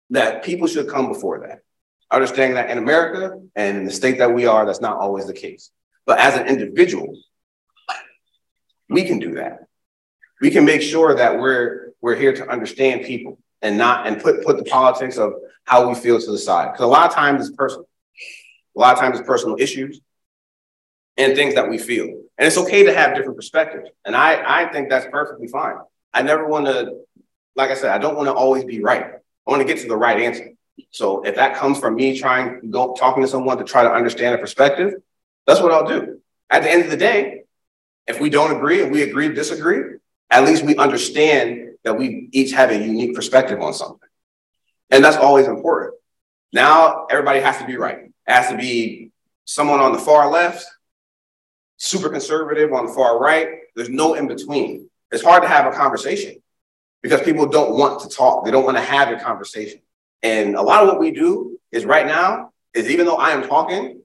that 0.10 0.44
people 0.44 0.68
should 0.68 0.90
come 0.90 1.08
before 1.08 1.42
that. 1.48 1.62
Understanding 2.12 2.56
that 2.56 2.70
in 2.70 2.78
America 2.78 3.40
and 3.56 3.78
in 3.78 3.86
the 3.86 3.92
state 3.92 4.20
that 4.20 4.34
we 4.34 4.46
are, 4.46 4.66
that's 4.66 4.82
not 4.82 4.98
always 4.98 5.26
the 5.26 5.34
case. 5.34 5.72
But 6.06 6.20
as 6.20 6.36
an 6.36 6.48
individual, 6.48 7.18
we 8.90 9.06
can 9.06 9.20
do 9.20 9.36
that. 9.36 9.68
We 10.42 10.52
can 10.52 10.66
make 10.66 10.82
sure 10.82 11.16
that 11.16 11.40
we're 11.40 11.94
we're 12.02 12.16
here 12.16 12.34
to 12.34 12.48
understand 12.48 13.06
people 13.06 13.40
and 13.62 13.78
not 13.78 14.06
and 14.06 14.22
put 14.22 14.44
put 14.44 14.58
the 14.58 14.64
politics 14.66 15.18
of 15.18 15.34
how 15.64 15.88
we 15.88 15.96
feel 15.96 16.20
to 16.20 16.32
the 16.32 16.38
side. 16.38 16.72
Because 16.72 16.84
a 16.84 16.88
lot 16.88 17.08
of 17.08 17.16
times 17.16 17.48
it's 17.48 17.56
personal. 17.56 17.88
A 18.78 18.80
lot 18.80 18.94
of 18.94 19.00
times 19.00 19.18
it's 19.18 19.28
personal 19.28 19.56
issues 19.60 20.02
and 21.18 21.36
things 21.36 21.56
that 21.56 21.70
we 21.70 21.78
feel. 21.78 22.06
And 22.38 22.48
it's 22.48 22.58
okay 22.58 22.84
to 22.84 22.94
have 22.94 23.16
different 23.16 23.38
perspectives. 23.38 23.90
And 24.06 24.16
I, 24.16 24.64
I 24.64 24.72
think 24.72 24.90
that's 24.90 25.06
perfectly 25.10 25.48
fine. 25.48 25.76
I 26.14 26.22
never 26.22 26.48
want 26.48 26.66
to, 26.66 27.02
like 27.56 27.72
I 27.72 27.76
said, 27.76 27.92
I 27.92 27.98
don't 27.98 28.16
want 28.16 28.28
to 28.28 28.34
always 28.34 28.64
be 28.64 28.82
right. 28.82 29.06
I 29.06 29.52
want 29.52 29.62
to 29.62 29.68
get 29.68 29.82
to 29.82 29.88
the 29.88 29.98
right 29.98 30.22
answer. 30.22 30.52
So 30.92 31.24
if 31.24 31.36
that 31.36 31.56
comes 31.56 31.80
from 31.80 31.96
me 31.96 32.18
trying, 32.20 32.62
to 32.62 32.68
go, 32.68 32.94
talking 32.94 33.24
to 33.24 33.30
someone 33.30 33.58
to 33.58 33.64
try 33.64 33.84
to 33.84 33.92
understand 33.92 34.36
a 34.36 34.38
perspective, 34.38 34.94
that's 35.48 35.62
what 35.62 35.72
I'll 35.72 35.88
do. 35.88 36.20
At 36.50 36.64
the 36.64 36.72
end 36.72 36.84
of 36.84 36.90
the 36.90 36.98
day, 36.98 37.44
if 38.08 38.20
we 38.20 38.30
don't 38.30 38.56
agree 38.56 38.84
and 38.84 38.92
we 38.92 39.04
agree 39.04 39.28
to 39.28 39.34
disagree, 39.34 39.98
at 40.30 40.44
least 40.44 40.64
we 40.64 40.76
understand 40.76 41.76
that 41.84 41.98
we 41.98 42.30
each 42.32 42.52
have 42.52 42.72
a 42.72 42.78
unique 42.78 43.16
perspective 43.16 43.62
on 43.62 43.74
something. 43.74 44.10
And 44.90 45.04
that's 45.04 45.18
always 45.18 45.48
important. 45.48 45.96
Now 46.52 47.06
everybody 47.10 47.40
has 47.40 47.58
to 47.60 47.66
be 47.66 47.78
right. 47.78 48.00
It 48.00 48.12
has 48.28 48.50
to 48.50 48.58
be 48.58 49.12
someone 49.46 49.80
on 49.80 49.94
the 49.94 50.00
far 50.00 50.30
left, 50.30 50.66
super 51.78 52.10
conservative 52.10 52.74
on 52.74 52.88
the 52.88 52.94
far 52.94 53.20
right. 53.20 53.48
There's 53.76 53.90
no 53.90 54.14
in 54.14 54.28
between. 54.28 54.90
It's 55.12 55.24
hard 55.24 55.44
to 55.44 55.50
have 55.50 55.66
a 55.66 55.76
conversation 55.76 56.36
because 57.02 57.22
people 57.22 57.46
don't 57.46 57.78
want 57.78 58.02
to 58.02 58.10
talk. 58.10 58.46
They 58.46 58.52
don't 58.52 58.66
want 58.66 58.78
to 58.78 58.84
have 58.84 59.10
a 59.10 59.22
conversation. 59.22 59.82
And 60.24 60.56
a 60.56 60.62
lot 60.62 60.84
of 60.84 60.90
what 60.90 61.00
we 61.00 61.12
do 61.12 61.60
is 61.72 61.86
right 61.86 62.06
now 62.06 62.52
is 62.74 62.90
even 62.90 63.06
though 63.06 63.18
I 63.18 63.32
am 63.32 63.48
talking, 63.48 64.02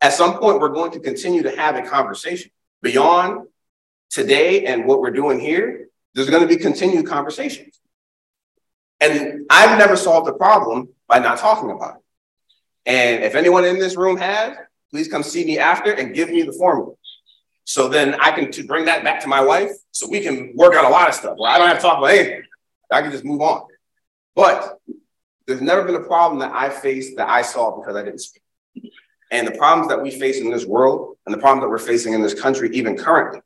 at 0.00 0.12
some 0.12 0.38
point 0.38 0.60
we're 0.60 0.68
going 0.68 0.92
to 0.92 1.00
continue 1.00 1.42
to 1.42 1.56
have 1.56 1.76
a 1.76 1.82
conversation 1.82 2.50
beyond 2.80 3.46
today 4.10 4.66
and 4.66 4.86
what 4.86 5.00
we're 5.00 5.10
doing 5.10 5.40
here. 5.40 5.88
There's 6.14 6.30
going 6.30 6.42
to 6.42 6.48
be 6.48 6.56
continued 6.56 7.06
conversations. 7.06 7.80
And 9.00 9.46
I've 9.50 9.78
never 9.78 9.96
solved 9.96 10.28
the 10.28 10.32
problem 10.32 10.90
by 11.08 11.18
not 11.18 11.38
talking 11.38 11.70
about 11.70 11.96
it. 11.96 12.02
And 12.86 13.24
if 13.24 13.34
anyone 13.34 13.64
in 13.64 13.78
this 13.78 13.96
room 13.96 14.16
has, 14.18 14.56
please 14.92 15.08
come 15.08 15.22
see 15.22 15.44
me 15.44 15.58
after 15.58 15.92
and 15.92 16.14
give 16.14 16.30
me 16.30 16.42
the 16.42 16.52
formula. 16.52 16.92
So 17.64 17.88
then 17.88 18.14
I 18.20 18.32
can 18.32 18.50
to 18.52 18.64
bring 18.64 18.84
that 18.84 19.02
back 19.04 19.20
to 19.22 19.28
my 19.28 19.40
wife 19.40 19.70
so 19.90 20.08
we 20.08 20.20
can 20.20 20.52
work 20.54 20.74
out 20.74 20.84
a 20.84 20.88
lot 20.88 21.08
of 21.08 21.14
stuff 21.14 21.36
where 21.38 21.50
I 21.50 21.58
don't 21.58 21.68
have 21.68 21.78
to 21.78 21.82
talk 21.82 21.98
about 21.98 22.10
anything. 22.10 22.42
I 22.90 23.02
can 23.02 23.10
just 23.10 23.24
move 23.24 23.40
on. 23.40 23.62
But 24.34 24.78
there's 25.46 25.60
never 25.60 25.84
been 25.84 25.94
a 25.94 26.04
problem 26.04 26.40
that 26.40 26.52
I 26.54 26.68
faced 26.68 27.16
that 27.16 27.28
I 27.28 27.42
solved 27.42 27.82
because 27.82 27.96
I 27.96 28.04
didn't 28.04 28.20
speak. 28.20 28.42
And 29.30 29.46
the 29.46 29.52
problems 29.52 29.88
that 29.88 30.02
we 30.02 30.10
face 30.10 30.38
in 30.40 30.50
this 30.50 30.66
world 30.66 31.16
and 31.24 31.34
the 31.34 31.38
problems 31.38 31.64
that 31.64 31.70
we're 31.70 31.78
facing 31.78 32.12
in 32.12 32.22
this 32.22 32.38
country, 32.38 32.70
even 32.74 32.96
currently, 32.96 33.40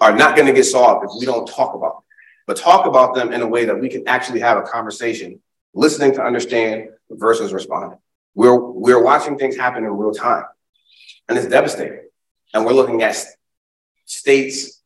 are 0.00 0.16
not 0.16 0.36
going 0.36 0.46
to 0.46 0.52
get 0.52 0.64
solved 0.64 1.04
if 1.04 1.10
we 1.18 1.26
don't 1.26 1.46
talk 1.46 1.74
about 1.74 1.94
them. 1.94 2.02
But 2.46 2.56
talk 2.56 2.86
about 2.86 3.14
them 3.14 3.32
in 3.32 3.42
a 3.42 3.46
way 3.46 3.64
that 3.64 3.78
we 3.78 3.88
can 3.88 4.06
actually 4.06 4.40
have 4.40 4.58
a 4.58 4.62
conversation, 4.62 5.40
listening 5.74 6.12
to 6.14 6.22
understand 6.22 6.90
versus 7.10 7.52
responding. 7.52 7.98
We're, 8.34 8.56
we're 8.56 9.02
watching 9.02 9.36
things 9.36 9.56
happen 9.56 9.84
in 9.84 9.90
real 9.90 10.12
time, 10.12 10.44
and 11.28 11.38
it's 11.38 11.46
devastating. 11.46 12.08
And 12.54 12.64
we're 12.64 12.72
looking 12.72 13.02
at 13.02 13.16
states 14.06 14.82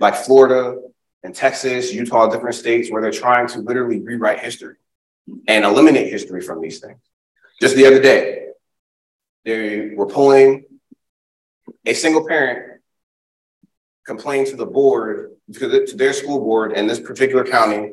like 0.00 0.14
Florida 0.14 0.80
and 1.22 1.34
Texas, 1.34 1.92
Utah, 1.92 2.28
different 2.28 2.56
states 2.56 2.90
where 2.90 3.02
they're 3.02 3.10
trying 3.12 3.46
to 3.48 3.60
literally 3.60 4.00
rewrite 4.00 4.40
history 4.40 4.76
and 5.46 5.64
eliminate 5.64 6.10
history 6.10 6.40
from 6.40 6.60
these 6.60 6.80
things. 6.80 6.98
Just 7.60 7.76
the 7.76 7.86
other 7.86 8.00
day, 8.00 8.46
they 9.44 9.90
were 9.94 10.06
pulling 10.06 10.64
a 11.84 11.94
single 11.94 12.26
parent 12.26 12.80
complained 14.04 14.48
to 14.48 14.56
the 14.56 14.66
board, 14.66 15.32
to 15.54 15.84
their 15.94 16.12
school 16.12 16.40
board 16.40 16.72
in 16.72 16.86
this 16.86 16.98
particular 16.98 17.44
county, 17.44 17.92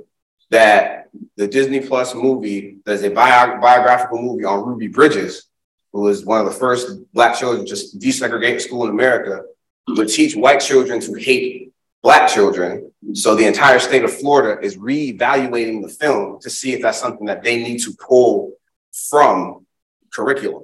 that 0.49 1.09
the 1.35 1.47
Disney 1.47 1.79
Plus 1.81 2.15
movie, 2.15 2.77
there's 2.85 3.03
a 3.03 3.09
bio, 3.09 3.59
biographical 3.59 4.19
movie 4.19 4.45
on 4.45 4.65
Ruby 4.65 4.88
Bridges, 4.88 5.48
who 5.93 6.02
was 6.02 6.25
one 6.25 6.39
of 6.39 6.45
the 6.45 6.60
first 6.60 6.99
Black 7.13 7.38
children 7.38 7.65
just 7.65 7.99
desegregate 7.99 8.62
school 8.62 8.84
in 8.84 8.89
America, 8.91 9.43
would 9.88 10.10
teach 10.10 10.36
white 10.36 10.60
children 10.60 10.99
to 10.99 11.13
hate 11.15 11.73
Black 12.02 12.30
children. 12.30 12.91
So 13.13 13.36
the 13.36 13.47
entire 13.47 13.80
state 13.80 14.04
of 14.04 14.13
Florida 14.13 14.62
is 14.63 14.78
reevaluating 14.78 15.82
the 15.82 15.89
film 15.89 16.39
to 16.41 16.49
see 16.49 16.73
if 16.73 16.82
that's 16.82 16.99
something 16.99 17.25
that 17.28 17.43
they 17.43 17.62
need 17.62 17.80
to 17.80 17.93
pull 17.93 18.54
from 18.91 19.65
curriculum. 20.12 20.63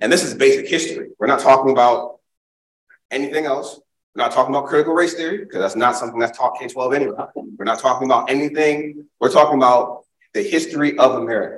And 0.00 0.12
this 0.12 0.24
is 0.24 0.34
basic 0.34 0.68
history. 0.68 1.10
We're 1.18 1.26
not 1.26 1.40
talking 1.40 1.72
about 1.72 2.20
anything 3.10 3.46
else. 3.46 3.80
We're 4.14 4.24
not 4.24 4.32
talking 4.32 4.54
about 4.54 4.68
critical 4.68 4.94
race 4.94 5.14
theory 5.14 5.38
because 5.38 5.60
that's 5.60 5.76
not 5.76 5.96
something 5.96 6.18
that's 6.18 6.36
taught 6.36 6.58
K 6.58 6.68
12 6.68 6.94
anyway. 6.94 7.16
We're 7.34 7.64
not 7.64 7.78
talking 7.78 8.06
about 8.06 8.30
anything. 8.30 9.06
We're 9.20 9.32
talking 9.32 9.56
about 9.56 10.04
the 10.34 10.42
history 10.42 10.98
of 10.98 11.16
America. 11.16 11.57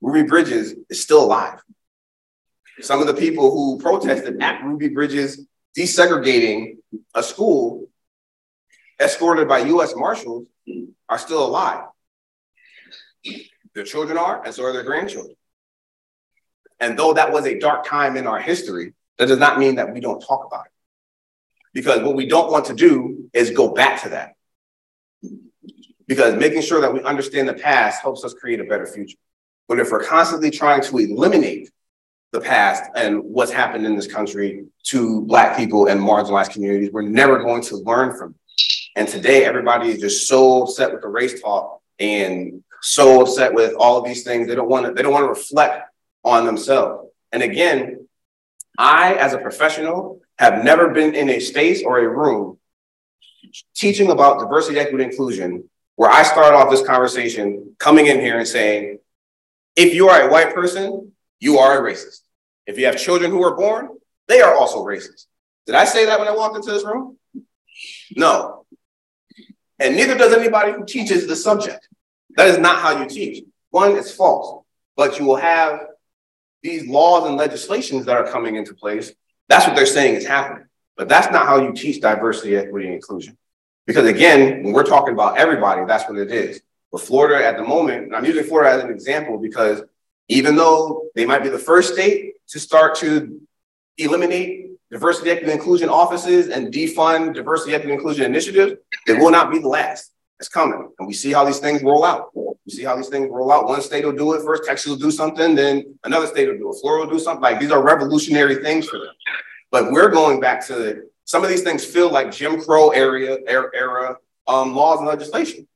Ruby 0.00 0.28
Bridges 0.28 0.74
is 0.88 1.02
still 1.02 1.22
alive. 1.22 1.62
Some 2.80 3.00
of 3.00 3.06
the 3.06 3.14
people 3.14 3.50
who 3.50 3.78
protested 3.78 4.40
at 4.42 4.64
Ruby 4.64 4.88
Bridges 4.88 5.46
desegregating 5.76 6.78
a 7.14 7.22
school 7.22 7.88
escorted 8.98 9.48
by 9.48 9.60
US 9.60 9.94
Marshals 9.94 10.46
are 11.08 11.18
still 11.18 11.46
alive. 11.46 11.84
Their 13.74 13.84
children 13.84 14.18
are, 14.18 14.44
and 14.44 14.54
so 14.54 14.64
are 14.64 14.72
their 14.72 14.82
grandchildren. 14.82 15.36
And 16.80 16.98
though 16.98 17.12
that 17.12 17.32
was 17.32 17.46
a 17.46 17.58
dark 17.58 17.86
time 17.86 18.16
in 18.16 18.26
our 18.26 18.40
history, 18.40 18.94
that 19.18 19.26
does 19.26 19.38
not 19.38 19.58
mean 19.58 19.76
that 19.76 19.92
we 19.92 20.00
don't 20.00 20.20
talk 20.20 20.46
about 20.46 20.66
it. 20.66 20.72
Because 21.74 22.02
what 22.02 22.16
we 22.16 22.26
don't 22.26 22.50
want 22.50 22.64
to 22.66 22.74
do 22.74 23.30
is 23.32 23.50
go 23.50 23.72
back 23.72 24.02
to 24.02 24.08
that. 24.10 24.34
Because 26.06 26.34
making 26.34 26.62
sure 26.62 26.80
that 26.80 26.92
we 26.92 27.02
understand 27.02 27.48
the 27.48 27.54
past 27.54 28.02
helps 28.02 28.24
us 28.24 28.34
create 28.34 28.60
a 28.60 28.64
better 28.64 28.86
future. 28.86 29.18
But 29.70 29.78
if 29.78 29.92
we're 29.92 30.02
constantly 30.02 30.50
trying 30.50 30.82
to 30.82 30.98
eliminate 30.98 31.70
the 32.32 32.40
past 32.40 32.90
and 32.96 33.22
what's 33.22 33.52
happened 33.52 33.86
in 33.86 33.94
this 33.94 34.08
country 34.08 34.64
to 34.86 35.20
Black 35.22 35.56
people 35.56 35.86
and 35.86 36.00
marginalized 36.00 36.50
communities, 36.50 36.90
we're 36.90 37.02
never 37.02 37.38
going 37.38 37.62
to 37.62 37.76
learn 37.76 38.18
from 38.18 38.30
it. 38.30 38.36
And 38.96 39.06
today, 39.06 39.44
everybody 39.44 39.90
is 39.90 40.00
just 40.00 40.26
so 40.26 40.64
upset 40.64 40.90
with 40.90 41.02
the 41.02 41.08
race 41.08 41.40
talk 41.40 41.80
and 42.00 42.64
so 42.82 43.22
upset 43.22 43.54
with 43.54 43.74
all 43.78 43.96
of 43.96 44.04
these 44.04 44.24
things. 44.24 44.48
They 44.48 44.56
don't 44.56 44.68
want 44.68 44.86
to. 44.86 44.92
They 44.92 45.02
don't 45.02 45.12
want 45.12 45.26
to 45.26 45.28
reflect 45.28 45.88
on 46.24 46.46
themselves. 46.46 47.08
And 47.30 47.40
again, 47.40 48.08
I, 48.76 49.14
as 49.14 49.34
a 49.34 49.38
professional, 49.38 50.20
have 50.40 50.64
never 50.64 50.88
been 50.88 51.14
in 51.14 51.30
a 51.30 51.38
space 51.38 51.84
or 51.84 52.00
a 52.00 52.08
room 52.08 52.58
teaching 53.76 54.10
about 54.10 54.40
diversity, 54.40 54.80
equity, 54.80 55.04
inclusion, 55.04 55.70
where 55.94 56.10
I 56.10 56.24
start 56.24 56.54
off 56.54 56.72
this 56.72 56.84
conversation 56.84 57.76
coming 57.78 58.08
in 58.08 58.18
here 58.18 58.36
and 58.36 58.48
saying, 58.48 58.98
if 59.76 59.94
you 59.94 60.08
are 60.08 60.28
a 60.28 60.30
white 60.30 60.54
person, 60.54 61.12
you 61.38 61.58
are 61.58 61.78
a 61.78 61.92
racist. 61.92 62.20
If 62.66 62.78
you 62.78 62.86
have 62.86 62.98
children 62.98 63.30
who 63.30 63.42
are 63.42 63.56
born, 63.56 63.88
they 64.28 64.40
are 64.40 64.54
also 64.54 64.84
racist. 64.84 65.26
Did 65.66 65.74
I 65.74 65.84
say 65.84 66.06
that 66.06 66.18
when 66.18 66.28
I 66.28 66.34
walked 66.34 66.56
into 66.56 66.70
this 66.70 66.84
room? 66.84 67.16
No. 68.16 68.66
And 69.78 69.96
neither 69.96 70.16
does 70.16 70.32
anybody 70.32 70.72
who 70.72 70.84
teaches 70.84 71.26
the 71.26 71.36
subject. 71.36 71.88
That 72.36 72.48
is 72.48 72.58
not 72.58 72.80
how 72.80 73.00
you 73.00 73.08
teach. 73.08 73.44
One, 73.70 73.96
it's 73.96 74.12
false. 74.12 74.64
But 74.96 75.18
you 75.18 75.24
will 75.24 75.36
have 75.36 75.80
these 76.62 76.86
laws 76.86 77.26
and 77.26 77.36
legislations 77.36 78.06
that 78.06 78.16
are 78.16 78.30
coming 78.30 78.56
into 78.56 78.74
place, 78.74 79.12
that's 79.48 79.66
what 79.66 79.74
they're 79.74 79.86
saying 79.86 80.16
is 80.16 80.26
happening. 80.26 80.66
But 80.96 81.08
that's 81.08 81.32
not 81.32 81.46
how 81.46 81.60
you 81.60 81.72
teach 81.72 82.00
diversity, 82.00 82.56
equity, 82.56 82.86
and 82.86 82.94
inclusion. 82.94 83.36
Because 83.86 84.06
again, 84.06 84.62
when 84.62 84.72
we're 84.72 84.84
talking 84.84 85.14
about 85.14 85.38
everybody, 85.38 85.84
that's 85.86 86.08
what 86.08 86.18
it 86.18 86.30
is. 86.30 86.60
But 86.92 87.02
Florida 87.02 87.44
at 87.44 87.56
the 87.56 87.62
moment, 87.62 88.04
and 88.04 88.16
I'm 88.16 88.24
using 88.24 88.44
Florida 88.44 88.76
as 88.76 88.84
an 88.84 88.90
example 88.90 89.38
because 89.38 89.82
even 90.28 90.56
though 90.56 91.08
they 91.14 91.26
might 91.26 91.42
be 91.42 91.48
the 91.48 91.58
first 91.58 91.94
state 91.94 92.34
to 92.48 92.58
start 92.58 92.96
to 92.96 93.40
eliminate 93.98 94.70
diversity, 94.90 95.30
equity, 95.30 95.52
and 95.52 95.60
inclusion 95.60 95.88
offices 95.88 96.48
and 96.48 96.72
defund 96.72 97.34
diversity, 97.34 97.74
equity, 97.74 97.92
and 97.92 98.00
inclusion 98.00 98.24
initiatives, 98.24 98.74
they 99.06 99.14
will 99.14 99.30
not 99.30 99.50
be 99.50 99.58
the 99.58 99.68
last. 99.68 100.12
It's 100.40 100.48
coming. 100.48 100.90
And 100.98 101.06
we 101.06 101.14
see 101.14 101.32
how 101.32 101.44
these 101.44 101.58
things 101.58 101.82
roll 101.82 102.02
out. 102.04 102.30
We 102.34 102.72
see 102.72 102.82
how 102.82 102.96
these 102.96 103.08
things 103.08 103.28
roll 103.30 103.52
out. 103.52 103.66
One 103.66 103.82
state 103.82 104.04
will 104.04 104.12
do 104.12 104.32
it 104.32 104.42
first, 104.42 104.64
Texas 104.64 104.88
will 104.88 104.96
do 104.96 105.10
something, 105.10 105.54
then 105.54 105.96
another 106.04 106.26
state 106.26 106.48
will 106.48 106.58
do 106.58 106.70
it. 106.70 106.80
Florida 106.80 107.06
will 107.06 107.18
do 107.18 107.22
something. 107.22 107.42
Like 107.42 107.60
these 107.60 107.70
are 107.70 107.82
revolutionary 107.82 108.56
things 108.56 108.88
for 108.88 108.98
them. 108.98 109.14
But 109.70 109.92
we're 109.92 110.08
going 110.08 110.40
back 110.40 110.66
to 110.66 111.02
some 111.24 111.44
of 111.44 111.50
these 111.50 111.62
things 111.62 111.84
feel 111.84 112.10
like 112.10 112.32
Jim 112.32 112.60
Crow 112.60 112.90
area 112.90 113.38
era, 113.46 113.70
era 113.74 114.16
um, 114.48 114.74
laws 114.74 114.98
and 114.98 115.06
legislation, 115.06 115.68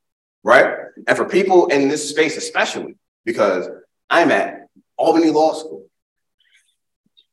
right? 0.45 0.75
And 1.07 1.17
for 1.17 1.25
people 1.25 1.67
in 1.67 1.89
this 1.89 2.07
space, 2.07 2.37
especially 2.37 2.95
because 3.25 3.67
I'm 4.09 4.31
at 4.31 4.67
Albany 4.95 5.31
Law 5.31 5.53
School, 5.53 5.87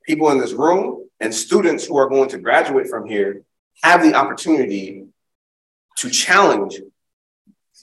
people 0.04 0.30
in 0.30 0.38
this 0.38 0.52
room 0.52 1.06
and 1.20 1.32
students 1.32 1.84
who 1.84 1.96
are 1.98 2.08
going 2.08 2.30
to 2.30 2.38
graduate 2.38 2.88
from 2.88 3.06
here 3.06 3.42
have 3.82 4.02
the 4.02 4.14
opportunity 4.14 5.04
to 5.98 6.10
challenge 6.10 6.80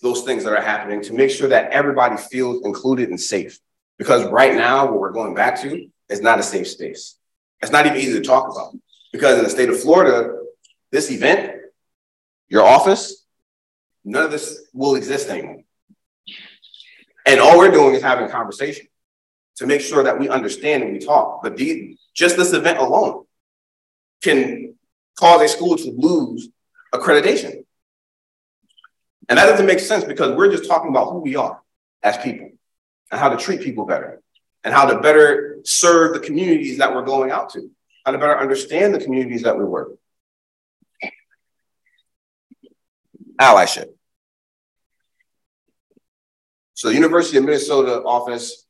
those 0.02 0.24
things 0.24 0.44
that 0.44 0.54
are 0.54 0.62
happening 0.62 1.02
to 1.04 1.14
make 1.14 1.30
sure 1.30 1.50
that 1.50 1.72
everybody 1.72 2.18
feels 2.18 2.66
included 2.66 3.10
and 3.10 3.22
safe. 3.22 3.60
Because 4.00 4.26
right 4.26 4.56
now, 4.56 4.86
what 4.86 5.00
we're 5.00 5.12
going 5.12 5.36
back 5.36 5.62
to 5.62 5.90
is 6.10 6.22
not 6.22 6.40
a 6.40 6.44
safe 6.44 6.68
space. 6.68 7.16
It's 7.62 7.72
not 7.72 7.86
even 7.86 7.98
easy 7.98 8.14
to 8.14 8.22
talk 8.22 8.52
about. 8.52 8.74
Because 9.12 9.38
in 9.38 9.44
the 9.44 9.50
state 9.50 9.70
of 9.70 9.80
Florida, 9.80 10.38
this 10.90 11.12
event, 11.12 11.56
your 12.48 12.64
office, 12.64 13.19
none 14.10 14.26
of 14.26 14.32
this 14.32 14.68
will 14.74 14.96
exist 14.96 15.30
anymore. 15.30 15.62
And 17.26 17.40
all 17.40 17.58
we're 17.58 17.72
doing 17.72 17.94
is 17.94 18.02
having 18.02 18.28
conversation 18.30 18.88
to 19.58 19.68
make 19.68 19.82
sure 19.82 20.04
that 20.04 20.20
we 20.20 20.30
understand 20.30 20.84
and 20.84 20.94
we 20.94 21.00
talk. 21.00 21.44
But 21.44 21.58
these, 21.58 22.00
just 22.16 22.38
this 22.38 22.54
event 22.54 22.80
alone 22.80 23.26
can 24.24 24.76
cause 25.16 25.42
a 25.42 25.48
school 25.48 25.78
to 25.78 25.92
lose 25.92 26.50
accreditation. 26.94 27.64
And 29.28 29.38
that 29.38 29.46
doesn't 29.46 29.68
make 29.68 29.80
sense 29.80 30.04
because 30.06 30.36
we're 30.36 30.50
just 30.50 30.68
talking 30.68 30.90
about 30.90 31.12
who 31.12 31.20
we 31.20 31.36
are 31.36 31.62
as 32.02 32.18
people 32.18 32.50
and 33.12 33.20
how 33.20 33.30
to 33.30 33.38
treat 33.38 33.62
people 33.62 33.86
better 33.86 34.22
and 34.64 34.74
how 34.74 34.86
to 34.86 35.00
better 35.00 35.60
serve 35.64 36.14
the 36.14 36.20
communities 36.20 36.80
that 36.80 36.96
we're 36.96 37.06
going 37.06 37.30
out 37.30 37.52
to, 37.52 37.70
how 38.06 38.12
to 38.12 38.18
better 38.18 38.40
understand 38.40 38.94
the 38.94 39.00
communities 39.00 39.44
that 39.44 39.58
we 39.58 39.66
work. 39.66 39.92
Allyship. 43.40 43.90
So 46.80 46.88
the 46.88 46.96
University 46.96 47.38
of 47.38 47.44
Minnesota 47.44 48.02
Office 48.06 48.66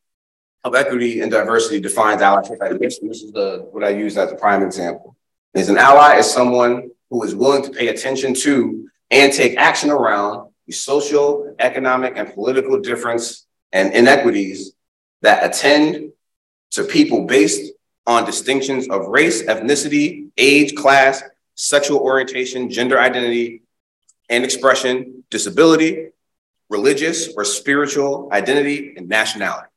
of 0.64 0.74
Equity 0.74 1.22
and 1.22 1.30
Diversity 1.30 1.80
defines 1.80 2.22
this. 2.22 2.98
This 2.98 3.22
is 3.22 3.32
the 3.32 3.68
what 3.70 3.84
I 3.84 3.90
use 3.90 4.18
as 4.18 4.32
a 4.32 4.36
prime 4.36 4.64
example. 4.64 5.16
Is 5.54 5.70
an 5.70 5.78
ally 5.78 6.16
is 6.16 6.26
someone 6.26 6.90
who 7.12 7.24
is 7.24 7.36
willing 7.36 7.62
to 7.62 7.70
pay 7.70 7.90
attention 7.90 8.34
to 8.34 8.90
and 9.12 9.32
take 9.32 9.60
action 9.60 9.92
around 9.92 10.50
the 10.66 10.74
social, 10.74 11.54
economic, 11.60 12.14
and 12.16 12.34
political 12.34 12.80
difference 12.80 13.46
and 13.74 13.94
inequities 13.94 14.74
that 15.22 15.46
attend 15.46 16.12
to 16.72 16.86
people 16.86 17.28
based 17.28 17.74
on 18.08 18.26
distinctions 18.26 18.90
of 18.90 19.06
race, 19.06 19.44
ethnicity, 19.44 20.30
age, 20.36 20.74
class, 20.74 21.22
sexual 21.54 22.00
orientation, 22.00 22.72
gender 22.72 23.00
identity 23.00 23.62
and 24.30 24.44
expression, 24.44 25.24
disability, 25.30 26.08
religious 26.70 27.34
or 27.36 27.44
spiritual 27.44 28.30
identity, 28.32 28.94
and 28.96 29.10
nationality. 29.10 29.68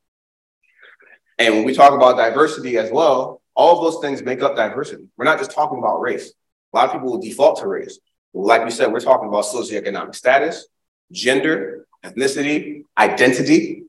And 1.39 1.55
when 1.55 1.63
we 1.63 1.73
talk 1.73 1.93
about 1.93 2.17
diversity 2.17 2.77
as 2.77 2.91
well, 2.91 3.41
all 3.55 3.77
of 3.77 3.83
those 3.93 4.01
things 4.01 4.23
make 4.23 4.41
up 4.41 4.55
diversity. 4.55 5.05
We're 5.17 5.25
not 5.25 5.39
just 5.39 5.51
talking 5.51 5.79
about 5.79 5.99
race. 5.99 6.31
A 6.73 6.77
lot 6.77 6.85
of 6.85 6.93
people 6.93 7.11
will 7.11 7.21
default 7.21 7.59
to 7.59 7.67
race. 7.67 7.99
Like 8.33 8.63
we 8.63 8.71
said, 8.71 8.91
we're 8.91 8.99
talking 8.99 9.27
about 9.27 9.45
socioeconomic 9.45 10.15
status, 10.15 10.67
gender, 11.11 11.87
ethnicity, 12.03 12.83
identity. 12.97 13.83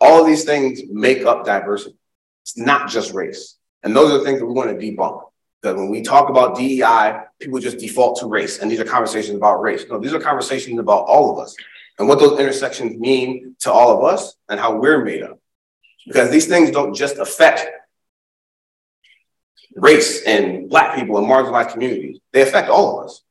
All 0.00 0.24
these 0.24 0.44
things 0.44 0.80
make 0.90 1.24
up 1.24 1.44
diversity. 1.44 1.96
It's 2.42 2.56
not 2.56 2.88
just 2.88 3.14
race. 3.14 3.56
And 3.82 3.94
those 3.94 4.12
are 4.12 4.18
the 4.18 4.24
things 4.24 4.40
that 4.40 4.46
we 4.46 4.52
want 4.52 4.70
to 4.70 4.86
debunk. 4.86 5.27
Because 5.60 5.76
when 5.76 5.90
we 5.90 6.02
talk 6.02 6.28
about 6.28 6.56
DEI, 6.56 7.20
people 7.40 7.58
just 7.58 7.78
default 7.78 8.20
to 8.20 8.26
race. 8.26 8.58
And 8.58 8.70
these 8.70 8.80
are 8.80 8.84
conversations 8.84 9.36
about 9.36 9.60
race. 9.60 9.84
No, 9.88 9.98
these 9.98 10.14
are 10.14 10.20
conversations 10.20 10.78
about 10.78 11.04
all 11.06 11.32
of 11.32 11.38
us 11.42 11.56
and 11.98 12.08
what 12.08 12.20
those 12.20 12.38
intersections 12.38 12.96
mean 12.96 13.56
to 13.60 13.72
all 13.72 13.96
of 13.96 14.04
us 14.04 14.36
and 14.48 14.60
how 14.60 14.76
we're 14.76 15.04
made 15.04 15.22
up. 15.22 15.40
Because 16.06 16.30
these 16.30 16.46
things 16.46 16.70
don't 16.70 16.94
just 16.94 17.18
affect 17.18 17.66
race 19.74 20.22
and 20.24 20.68
Black 20.68 20.96
people 20.96 21.18
and 21.18 21.26
marginalized 21.26 21.72
communities, 21.72 22.18
they 22.32 22.42
affect 22.42 22.68
all 22.68 22.98
of 22.98 23.06
us. 23.06 23.22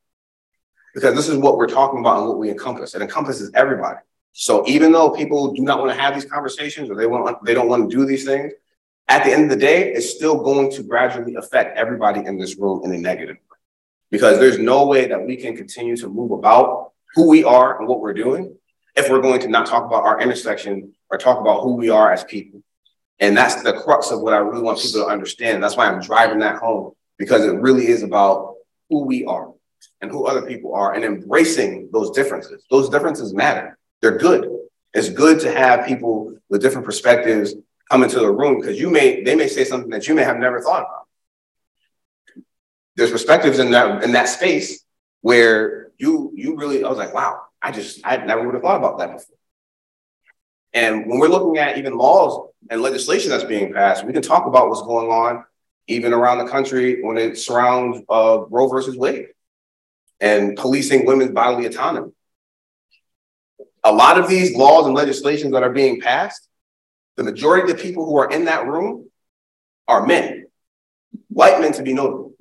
Because 0.94 1.14
this 1.14 1.28
is 1.28 1.36
what 1.36 1.56
we're 1.56 1.66
talking 1.66 2.00
about 2.00 2.18
and 2.18 2.28
what 2.28 2.38
we 2.38 2.50
encompass. 2.50 2.94
It 2.94 3.02
encompasses 3.02 3.50
everybody. 3.54 3.98
So 4.32 4.66
even 4.68 4.92
though 4.92 5.10
people 5.10 5.52
do 5.52 5.62
not 5.62 5.78
want 5.78 5.90
to 5.90 6.00
have 6.00 6.14
these 6.14 6.24
conversations 6.24 6.90
or 6.90 6.94
they 6.94 7.06
want 7.06 7.44
they 7.44 7.54
don't 7.54 7.68
want 7.68 7.90
to 7.90 7.96
do 7.96 8.04
these 8.04 8.24
things, 8.24 8.52
at 9.08 9.24
the 9.24 9.32
end 9.32 9.44
of 9.44 9.50
the 9.50 9.56
day, 9.56 9.92
it's 9.92 10.10
still 10.10 10.42
going 10.42 10.70
to 10.72 10.82
gradually 10.82 11.34
affect 11.36 11.76
everybody 11.76 12.24
in 12.24 12.38
this 12.38 12.58
room 12.58 12.82
in 12.84 12.92
a 12.92 12.98
negative 12.98 13.36
way. 13.36 13.56
Because 14.10 14.38
there's 14.38 14.58
no 14.58 14.86
way 14.86 15.06
that 15.06 15.26
we 15.26 15.36
can 15.36 15.56
continue 15.56 15.96
to 15.96 16.08
move 16.08 16.30
about 16.30 16.92
who 17.14 17.28
we 17.28 17.44
are 17.44 17.78
and 17.78 17.88
what 17.88 18.00
we're 18.00 18.14
doing 18.14 18.56
if 18.96 19.08
we're 19.08 19.22
going 19.22 19.40
to 19.40 19.48
not 19.48 19.66
talk 19.66 19.84
about 19.84 20.04
our 20.04 20.20
intersection 20.20 20.92
or 21.10 21.18
talk 21.18 21.40
about 21.40 21.62
who 21.62 21.74
we 21.74 21.88
are 21.88 22.12
as 22.12 22.24
people. 22.24 22.62
And 23.20 23.36
that's 23.36 23.62
the 23.62 23.72
crux 23.72 24.10
of 24.10 24.20
what 24.20 24.34
I 24.34 24.38
really 24.38 24.62
want 24.62 24.78
people 24.78 25.04
to 25.04 25.06
understand. 25.06 25.62
That's 25.62 25.76
why 25.76 25.86
I'm 25.86 26.00
driving 26.00 26.40
that 26.40 26.56
home 26.56 26.92
because 27.18 27.44
it 27.44 27.54
really 27.54 27.88
is 27.88 28.02
about 28.02 28.54
who 28.90 29.04
we 29.04 29.24
are 29.24 29.52
and 30.00 30.10
who 30.10 30.26
other 30.26 30.42
people 30.42 30.74
are 30.74 30.94
and 30.94 31.04
embracing 31.04 31.88
those 31.92 32.10
differences. 32.10 32.64
Those 32.70 32.88
differences 32.88 33.34
matter. 33.34 33.78
They're 34.00 34.18
good. 34.18 34.48
It's 34.94 35.08
good 35.08 35.40
to 35.40 35.52
have 35.52 35.86
people 35.86 36.38
with 36.48 36.62
different 36.62 36.86
perspectives 36.86 37.54
come 37.90 38.02
into 38.02 38.18
the 38.18 38.30
room 38.30 38.60
because 38.60 38.78
you 38.78 38.90
may 38.90 39.22
they 39.22 39.34
may 39.34 39.48
say 39.48 39.64
something 39.64 39.90
that 39.90 40.08
you 40.08 40.14
may 40.14 40.24
have 40.24 40.38
never 40.38 40.60
thought 40.60 40.82
about. 40.82 41.06
There's 42.96 43.10
perspectives 43.10 43.58
in 43.58 43.70
that 43.72 44.02
in 44.04 44.12
that 44.12 44.28
space 44.28 44.84
where 45.20 45.90
you 45.98 46.32
you 46.34 46.56
really 46.56 46.84
I 46.84 46.88
was 46.88 46.98
like, 46.98 47.14
wow, 47.14 47.42
I 47.62 47.72
just 47.72 48.00
I 48.04 48.16
never 48.18 48.44
would 48.44 48.54
have 48.54 48.62
thought 48.62 48.78
about 48.78 48.98
that 48.98 49.12
before. 49.12 49.36
And 50.74 51.06
when 51.06 51.18
we're 51.18 51.28
looking 51.28 51.58
at 51.58 51.78
even 51.78 51.96
laws 51.96 52.50
and 52.70 52.82
legislation 52.82 53.30
that's 53.30 53.44
being 53.44 53.72
passed, 53.72 54.04
we 54.04 54.12
can 54.12 54.22
talk 54.22 54.46
about 54.46 54.68
what's 54.68 54.82
going 54.82 55.08
on 55.08 55.44
even 55.86 56.12
around 56.12 56.38
the 56.38 56.50
country 56.50 57.02
when 57.02 57.16
it 57.16 57.38
surrounds 57.38 57.98
uh, 58.10 58.40
Roe 58.50 58.68
versus 58.68 58.96
Wade 58.96 59.28
and 60.20 60.56
policing 60.56 61.06
women's 61.06 61.32
bodily 61.32 61.66
autonomy. 61.66 62.12
A 63.84 63.92
lot 63.92 64.18
of 64.18 64.28
these 64.28 64.54
laws 64.54 64.86
and 64.86 64.94
legislations 64.94 65.52
that 65.52 65.62
are 65.62 65.72
being 65.72 66.00
passed, 66.00 66.47
the 67.18 67.24
majority 67.24 67.68
of 67.68 67.76
the 67.76 67.82
people 67.82 68.06
who 68.06 68.16
are 68.16 68.30
in 68.30 68.44
that 68.44 68.68
room 68.68 69.10
are 69.88 70.06
men, 70.06 70.46
white 71.26 71.60
men 71.60 71.72
to 71.72 71.82
be 71.82 71.92
notable. 71.92 72.32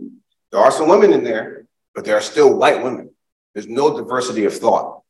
There 0.52 0.62
are 0.62 0.72
some 0.72 0.88
women 0.88 1.14
in 1.14 1.24
there, 1.24 1.66
but 1.96 2.06
there 2.06 2.16
are 2.16 2.22
still 2.22 2.56
white 2.56 2.84
women. 2.84 3.10
There's 3.54 3.68
no 3.68 3.98
diversity 3.98 4.46
of 4.46 4.54
thought. 4.54 5.02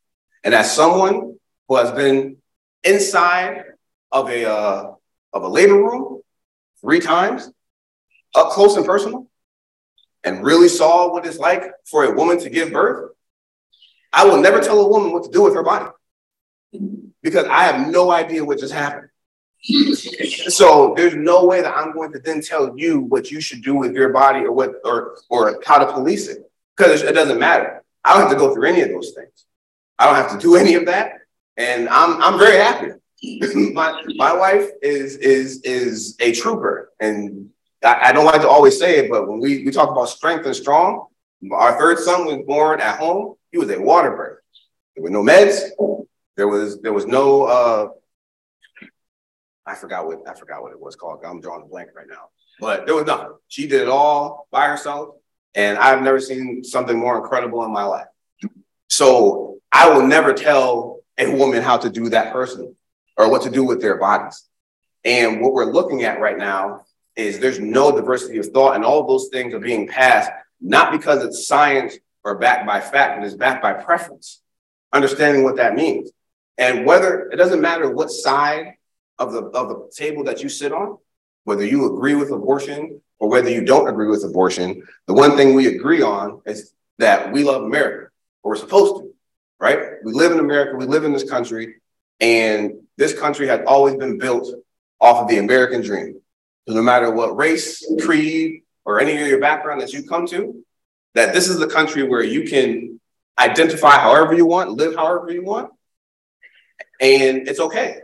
And 0.45 0.55
as 0.55 0.73
someone 0.73 1.37
who 1.67 1.75
has 1.75 1.91
been 1.91 2.37
inside 2.85 3.65
of 4.09 4.29
a 4.29 4.49
uh, 4.49 4.93
of 5.33 5.43
a 5.43 5.49
labor 5.49 5.73
room 5.73 6.21
three 6.79 7.01
times, 7.01 7.51
up 8.35 8.51
close 8.51 8.77
and 8.77 8.85
personal, 8.85 9.27
and 10.23 10.45
really 10.45 10.69
saw 10.69 11.11
what 11.11 11.25
it's 11.25 11.39
like 11.39 11.63
for 11.91 12.05
a 12.05 12.15
woman 12.15 12.39
to 12.39 12.49
give 12.49 12.71
birth, 12.71 13.11
I 14.13 14.23
will 14.23 14.41
never 14.41 14.61
tell 14.61 14.79
a 14.79 14.87
woman 14.87 15.11
what 15.11 15.25
to 15.25 15.29
do 15.29 15.43
with 15.43 15.55
her 15.55 15.63
body 15.63 15.89
because 17.21 17.47
I 17.47 17.63
have 17.63 17.91
no 17.91 18.09
idea 18.09 18.45
what 18.45 18.59
just 18.59 18.73
happened. 18.73 19.09
So 19.63 20.93
there's 20.95 21.15
no 21.15 21.45
way 21.45 21.61
that 21.61 21.75
I'm 21.75 21.93
going 21.93 22.11
to 22.13 22.19
then 22.19 22.41
tell 22.41 22.77
you 22.77 22.99
what 22.99 23.31
you 23.31 23.41
should 23.41 23.63
do 23.63 23.75
with 23.75 23.93
your 23.93 24.09
body 24.09 24.39
or 24.39 24.51
what 24.51 24.75
or 24.83 25.17
or 25.29 25.61
how 25.65 25.79
to 25.79 25.91
police 25.91 26.27
it 26.27 26.49
because 26.75 27.01
it 27.01 27.13
doesn't 27.13 27.39
matter. 27.39 27.83
I 28.03 28.13
don't 28.13 28.21
have 28.21 28.31
to 28.31 28.37
go 28.37 28.53
through 28.53 28.69
any 28.69 28.81
of 28.81 28.89
those 28.89 29.11
things. 29.11 29.45
I 29.99 30.05
don't 30.05 30.15
have 30.15 30.31
to 30.31 30.37
do 30.37 30.55
any 30.55 30.75
of 30.75 30.85
that, 30.85 31.13
and 31.57 31.89
I'm 31.89 32.21
I'm 32.21 32.39
very 32.39 32.57
happy. 32.57 32.91
my 33.73 34.03
my 34.15 34.33
wife 34.33 34.69
is 34.81 35.17
is 35.17 35.61
is 35.63 36.15
a 36.19 36.31
trooper, 36.33 36.91
and 36.99 37.49
I, 37.83 38.09
I, 38.09 38.11
don't 38.11 38.25
like 38.25 38.41
to 38.41 38.47
always 38.47 38.77
say 38.77 38.99
it, 38.99 39.09
but 39.09 39.27
when 39.27 39.39
we, 39.39 39.65
we 39.65 39.71
talk 39.71 39.89
about 39.89 40.09
strength 40.09 40.45
and 40.45 40.55
strong, 40.55 41.07
our 41.51 41.77
third 41.79 41.97
son 41.99 42.25
was 42.25 42.45
born 42.45 42.79
at 42.79 42.99
home. 42.99 43.35
He 43.51 43.57
was 43.57 43.69
a 43.71 43.81
water 43.81 44.11
birth. 44.11 44.39
There 44.95 45.03
were 45.03 45.09
no 45.09 45.23
meds. 45.23 45.61
There 46.35 46.47
was 46.47 46.79
there 46.81 46.93
was 46.93 47.07
no 47.07 47.43
uh, 47.43 47.87
I 49.67 49.75
forgot 49.75 50.05
what 50.07 50.19
I 50.27 50.33
forgot 50.33 50.61
what 50.61 50.71
it 50.71 50.79
was 50.79 50.95
called. 50.95 51.19
I'm 51.25 51.41
drawing 51.41 51.63
a 51.63 51.65
blank 51.65 51.89
right 51.95 52.07
now. 52.09 52.29
But 52.59 52.85
there 52.85 52.95
was 52.95 53.05
nothing. 53.05 53.33
She 53.47 53.67
did 53.67 53.81
it 53.81 53.89
all 53.89 54.47
by 54.51 54.67
herself. 54.67 55.15
And 55.53 55.77
I've 55.77 56.01
never 56.01 56.19
seen 56.19 56.63
something 56.63 56.97
more 56.97 57.17
incredible 57.17 57.63
in 57.65 57.71
my 57.71 57.83
life. 57.83 58.07
So 58.89 59.59
I 59.71 59.89
will 59.89 60.05
never 60.05 60.33
tell 60.33 61.01
a 61.17 61.29
woman 61.29 61.61
how 61.61 61.77
to 61.77 61.89
do 61.89 62.09
that 62.09 62.31
personally 62.31 62.73
or 63.17 63.29
what 63.29 63.41
to 63.43 63.49
do 63.49 63.63
with 63.63 63.81
their 63.81 63.97
bodies. 63.97 64.43
And 65.03 65.41
what 65.41 65.53
we're 65.53 65.71
looking 65.71 66.03
at 66.03 66.19
right 66.19 66.37
now 66.37 66.85
is 67.15 67.39
there's 67.39 67.59
no 67.59 67.95
diversity 67.95 68.37
of 68.37 68.45
thought, 68.47 68.75
and 68.75 68.85
all 68.85 69.01
of 69.01 69.07
those 69.07 69.29
things 69.29 69.53
are 69.53 69.59
being 69.59 69.87
passed 69.87 70.29
not 70.61 70.91
because 70.91 71.23
it's 71.23 71.47
science 71.47 71.97
or 72.23 72.37
backed 72.37 72.65
by 72.65 72.81
fact, 72.81 73.19
but 73.19 73.25
it's 73.25 73.35
backed 73.35 73.61
by 73.61 73.73
preference, 73.73 74.41
understanding 74.93 75.43
what 75.43 75.57
that 75.57 75.75
means. 75.75 76.11
And 76.57 76.85
whether 76.85 77.29
it 77.29 77.37
doesn't 77.37 77.61
matter 77.61 77.89
what 77.89 78.09
side 78.09 78.73
of 79.19 79.31
the 79.33 79.41
of 79.41 79.69
the 79.69 79.91
table 79.95 80.23
that 80.25 80.41
you 80.43 80.49
sit 80.49 80.71
on, 80.71 80.97
whether 81.43 81.65
you 81.65 81.93
agree 81.93 82.15
with 82.15 82.31
abortion 82.31 83.01
or 83.19 83.29
whether 83.29 83.49
you 83.49 83.65
don't 83.65 83.87
agree 83.87 84.07
with 84.07 84.23
abortion, 84.23 84.83
the 85.07 85.13
one 85.13 85.35
thing 85.35 85.55
we 85.55 85.67
agree 85.67 86.01
on 86.01 86.41
is 86.45 86.73
that 86.99 87.31
we 87.31 87.43
love 87.43 87.63
America, 87.63 88.09
or 88.43 88.51
we're 88.51 88.55
supposed 88.55 89.01
to, 89.01 89.13
right? 89.59 89.79
We 90.03 90.13
live 90.13 90.31
in 90.31 90.39
America, 90.39 90.75
we 90.75 90.85
live 90.85 91.03
in 91.03 91.13
this 91.13 91.29
country, 91.29 91.75
and 92.19 92.73
this 92.97 93.17
country 93.17 93.47
has 93.47 93.61
always 93.65 93.95
been 93.95 94.17
built 94.17 94.47
off 94.99 95.23
of 95.23 95.27
the 95.27 95.37
American 95.37 95.81
dream. 95.81 96.19
So 96.67 96.75
no 96.75 96.81
matter 96.81 97.09
what 97.11 97.37
race, 97.37 97.85
creed, 98.01 98.63
or 98.85 98.99
any 98.99 99.19
of 99.21 99.27
your 99.27 99.39
background 99.39 99.81
that 99.81 99.93
you 99.93 100.03
come 100.03 100.27
to, 100.27 100.63
that 101.15 101.33
this 101.33 101.47
is 101.47 101.59
the 101.59 101.67
country 101.67 102.03
where 102.03 102.23
you 102.23 102.47
can 102.47 102.99
identify 103.39 103.97
however 103.97 104.33
you 104.33 104.45
want, 104.45 104.71
live 104.71 104.95
however 104.95 105.31
you 105.31 105.43
want, 105.43 105.71
and 106.99 107.47
it's 107.47 107.59
okay. 107.59 108.01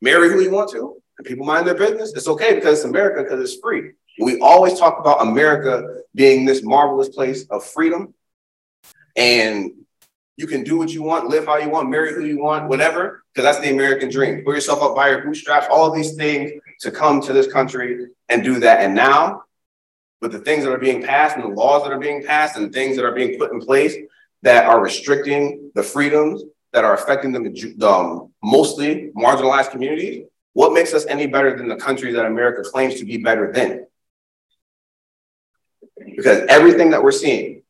Marry 0.00 0.30
who 0.30 0.40
you 0.40 0.50
want 0.50 0.70
to, 0.70 0.96
and 1.18 1.26
people 1.26 1.44
mind 1.44 1.66
their 1.66 1.74
business. 1.74 2.12
It's 2.14 2.28
okay 2.28 2.54
because 2.54 2.78
it's 2.78 2.84
America, 2.84 3.22
because 3.22 3.40
it's 3.40 3.60
free. 3.60 3.92
We 4.20 4.40
always 4.40 4.78
talk 4.78 4.98
about 4.98 5.22
America 5.22 6.02
being 6.14 6.44
this 6.44 6.62
marvelous 6.62 7.08
place 7.08 7.46
of 7.50 7.64
freedom, 7.64 8.14
and 9.16 9.72
you 10.36 10.46
can 10.46 10.62
do 10.62 10.78
what 10.78 10.90
you 10.90 11.02
want, 11.02 11.28
live 11.28 11.46
how 11.46 11.56
you 11.56 11.68
want, 11.68 11.90
marry 11.90 12.14
who 12.14 12.24
you 12.24 12.40
want, 12.40 12.68
whatever, 12.68 13.24
because 13.34 13.44
that's 13.44 13.64
the 13.64 13.72
American 13.72 14.08
dream. 14.08 14.44
Put 14.44 14.54
yourself 14.54 14.82
up 14.82 14.94
by 14.94 15.10
your 15.10 15.22
bootstraps, 15.22 15.66
all 15.70 15.90
these 15.90 16.14
things 16.14 16.52
to 16.80 16.92
come 16.92 17.20
to 17.22 17.32
this 17.32 17.52
country 17.52 18.06
and 18.28 18.44
do 18.44 18.60
that. 18.60 18.80
And 18.80 18.94
now, 18.94 19.42
with 20.20 20.32
the 20.32 20.38
things 20.38 20.64
that 20.64 20.72
are 20.72 20.78
being 20.78 21.02
passed 21.02 21.36
and 21.36 21.44
the 21.44 21.48
laws 21.48 21.82
that 21.82 21.92
are 21.92 21.98
being 21.98 22.24
passed 22.24 22.56
and 22.56 22.72
things 22.72 22.96
that 22.96 23.04
are 23.04 23.14
being 23.14 23.38
put 23.38 23.52
in 23.52 23.60
place 23.60 23.94
that 24.42 24.66
are 24.66 24.80
restricting 24.80 25.72
the 25.74 25.82
freedoms 25.82 26.44
that 26.72 26.84
are 26.84 26.94
affecting 26.94 27.32
the 27.32 27.88
um, 27.88 28.32
mostly 28.42 29.10
marginalized 29.16 29.70
communities, 29.70 30.24
what 30.52 30.72
makes 30.72 30.92
us 30.92 31.06
any 31.06 31.26
better 31.26 31.56
than 31.56 31.68
the 31.68 31.76
country 31.76 32.12
that 32.12 32.26
America 32.26 32.68
claims 32.68 32.96
to 32.96 33.04
be 33.04 33.18
better 33.18 33.52
than? 33.52 33.86
Because 36.16 36.42
everything 36.48 36.90
that 36.90 37.02
we're 37.02 37.12
seeing, 37.12 37.62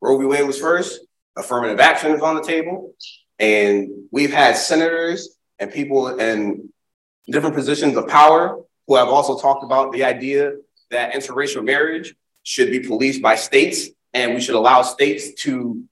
Roe 0.00 0.18
v. 0.18 0.26
Wade 0.26 0.46
was 0.46 0.58
first, 0.58 1.00
affirmative 1.36 1.80
action 1.80 2.12
is 2.12 2.22
on 2.22 2.36
the 2.36 2.42
table. 2.42 2.94
And 3.38 4.06
we've 4.10 4.32
had 4.32 4.56
senators 4.56 5.36
and 5.58 5.72
people 5.72 6.18
in 6.18 6.72
different 7.26 7.54
positions 7.54 7.96
of 7.96 8.08
power 8.08 8.60
who 8.86 8.96
have 8.96 9.08
also 9.08 9.38
talked 9.38 9.64
about 9.64 9.92
the 9.92 10.04
idea 10.04 10.52
that 10.90 11.14
interracial 11.14 11.64
marriage 11.64 12.14
should 12.42 12.70
be 12.70 12.80
policed 12.80 13.22
by 13.22 13.34
states 13.34 13.88
and 14.12 14.34
we 14.34 14.40
should 14.40 14.54
allow 14.54 14.82
states 14.82 15.34
to, 15.42 15.82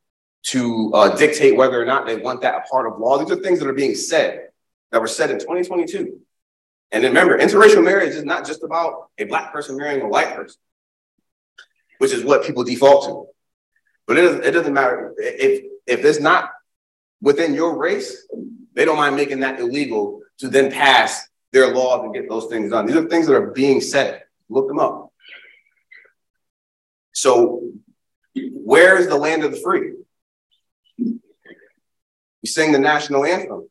to 0.44 0.90
uh, 0.92 1.16
dictate 1.16 1.56
whether 1.56 1.80
or 1.80 1.84
not 1.84 2.06
they 2.06 2.16
want 2.16 2.42
that 2.42 2.54
a 2.54 2.60
part 2.68 2.90
of 2.90 2.98
law. 2.98 3.18
These 3.18 3.30
are 3.30 3.40
things 3.40 3.60
that 3.60 3.68
are 3.68 3.74
being 3.74 3.94
said 3.94 4.48
that 4.90 5.00
were 5.00 5.08
said 5.08 5.30
in 5.30 5.38
2022. 5.38 6.18
And 6.90 7.04
remember, 7.04 7.38
interracial 7.38 7.82
marriage 7.82 8.14
is 8.14 8.24
not 8.24 8.46
just 8.46 8.62
about 8.62 9.08
a 9.18 9.24
black 9.24 9.52
person 9.52 9.76
marrying 9.76 10.02
a 10.02 10.08
white 10.08 10.34
person, 10.34 10.60
which 11.98 12.12
is 12.12 12.24
what 12.24 12.44
people 12.44 12.64
default 12.64 13.04
to. 13.06 13.26
But 14.06 14.18
it 14.18 14.22
doesn't, 14.22 14.44
it 14.44 14.50
doesn't 14.50 14.74
matter 14.74 15.14
if 15.16 15.64
if 15.86 16.04
it's 16.04 16.20
not 16.20 16.50
within 17.20 17.54
your 17.54 17.78
race, 17.78 18.26
they 18.74 18.84
don't 18.84 18.96
mind 18.96 19.16
making 19.16 19.40
that 19.40 19.58
illegal 19.60 20.20
to 20.38 20.48
then 20.48 20.70
pass 20.70 21.28
their 21.52 21.72
laws 21.72 22.04
and 22.04 22.14
get 22.14 22.28
those 22.28 22.46
things 22.46 22.70
done. 22.70 22.86
These 22.86 22.96
are 22.96 23.08
things 23.08 23.26
that 23.26 23.34
are 23.34 23.50
being 23.52 23.80
said. 23.80 24.24
Look 24.48 24.68
them 24.68 24.78
up. 24.78 25.12
So, 27.12 27.70
where 28.34 28.98
is 28.98 29.08
the 29.08 29.16
land 29.16 29.44
of 29.44 29.52
the 29.52 29.60
free? 29.60 29.92
We 32.42 32.48
sing 32.48 32.72
the 32.72 32.78
national 32.78 33.24
anthem. 33.24 33.68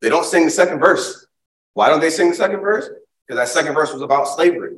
They 0.00 0.08
don't 0.08 0.24
sing 0.24 0.44
the 0.44 0.50
second 0.50 0.80
verse. 0.80 1.26
Why 1.74 1.88
don't 1.88 2.00
they 2.00 2.10
sing 2.10 2.30
the 2.30 2.36
second 2.36 2.60
verse? 2.60 2.88
Because 3.26 3.38
that 3.38 3.48
second 3.48 3.74
verse 3.74 3.92
was 3.92 4.02
about 4.02 4.28
slavery, 4.28 4.76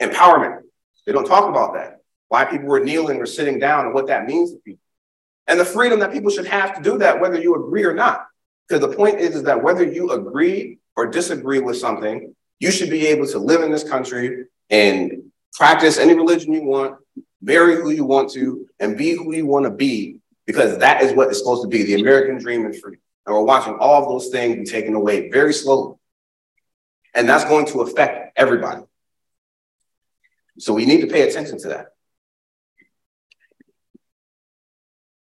empowerment. 0.00 0.62
They 1.06 1.12
don't 1.12 1.26
talk 1.26 1.48
about 1.48 1.74
that 1.74 2.00
why 2.30 2.44
people 2.44 2.68
were 2.68 2.80
kneeling 2.80 3.20
or 3.20 3.26
sitting 3.26 3.58
down 3.58 3.86
and 3.86 3.92
what 3.92 4.06
that 4.06 4.24
means 4.24 4.52
to 4.52 4.58
people. 4.58 4.80
And 5.48 5.58
the 5.58 5.64
freedom 5.64 5.98
that 5.98 6.12
people 6.12 6.30
should 6.30 6.46
have 6.46 6.76
to 6.76 6.80
do 6.80 6.96
that, 6.98 7.20
whether 7.20 7.38
you 7.38 7.56
agree 7.56 7.84
or 7.84 7.92
not. 7.92 8.24
Because 8.68 8.80
the 8.88 8.96
point 8.96 9.18
is, 9.18 9.34
is 9.34 9.42
that 9.42 9.64
whether 9.64 9.82
you 9.82 10.12
agree 10.12 10.78
or 10.94 11.08
disagree 11.08 11.58
with 11.58 11.76
something, 11.76 12.36
you 12.60 12.70
should 12.70 12.88
be 12.88 13.08
able 13.08 13.26
to 13.26 13.38
live 13.40 13.62
in 13.62 13.72
this 13.72 13.82
country 13.82 14.44
and 14.70 15.24
practice 15.54 15.98
any 15.98 16.14
religion 16.14 16.52
you 16.52 16.62
want, 16.62 16.98
marry 17.42 17.74
who 17.74 17.90
you 17.90 18.04
want 18.04 18.30
to, 18.30 18.68
and 18.78 18.96
be 18.96 19.16
who 19.16 19.34
you 19.34 19.44
want 19.44 19.64
to 19.64 19.70
be, 19.72 20.19
because 20.50 20.78
that 20.78 21.00
is 21.00 21.12
what 21.12 21.28
is 21.30 21.38
supposed 21.38 21.62
to 21.62 21.68
be 21.68 21.84
the 21.84 21.94
American 21.94 22.36
dream 22.38 22.64
and 22.64 22.74
freedom. 22.74 23.00
And 23.24 23.36
we're 23.36 23.44
watching 23.44 23.74
all 23.74 24.02
of 24.02 24.08
those 24.08 24.30
things 24.30 24.56
be 24.56 24.64
taken 24.64 24.94
away 24.94 25.30
very 25.30 25.52
slowly. 25.52 25.94
And 27.14 27.28
that's 27.28 27.44
going 27.44 27.66
to 27.66 27.82
affect 27.82 28.36
everybody. 28.36 28.82
So 30.58 30.74
we 30.74 30.86
need 30.86 31.02
to 31.02 31.06
pay 31.06 31.28
attention 31.28 31.60
to 31.60 31.68
that. 31.68 31.86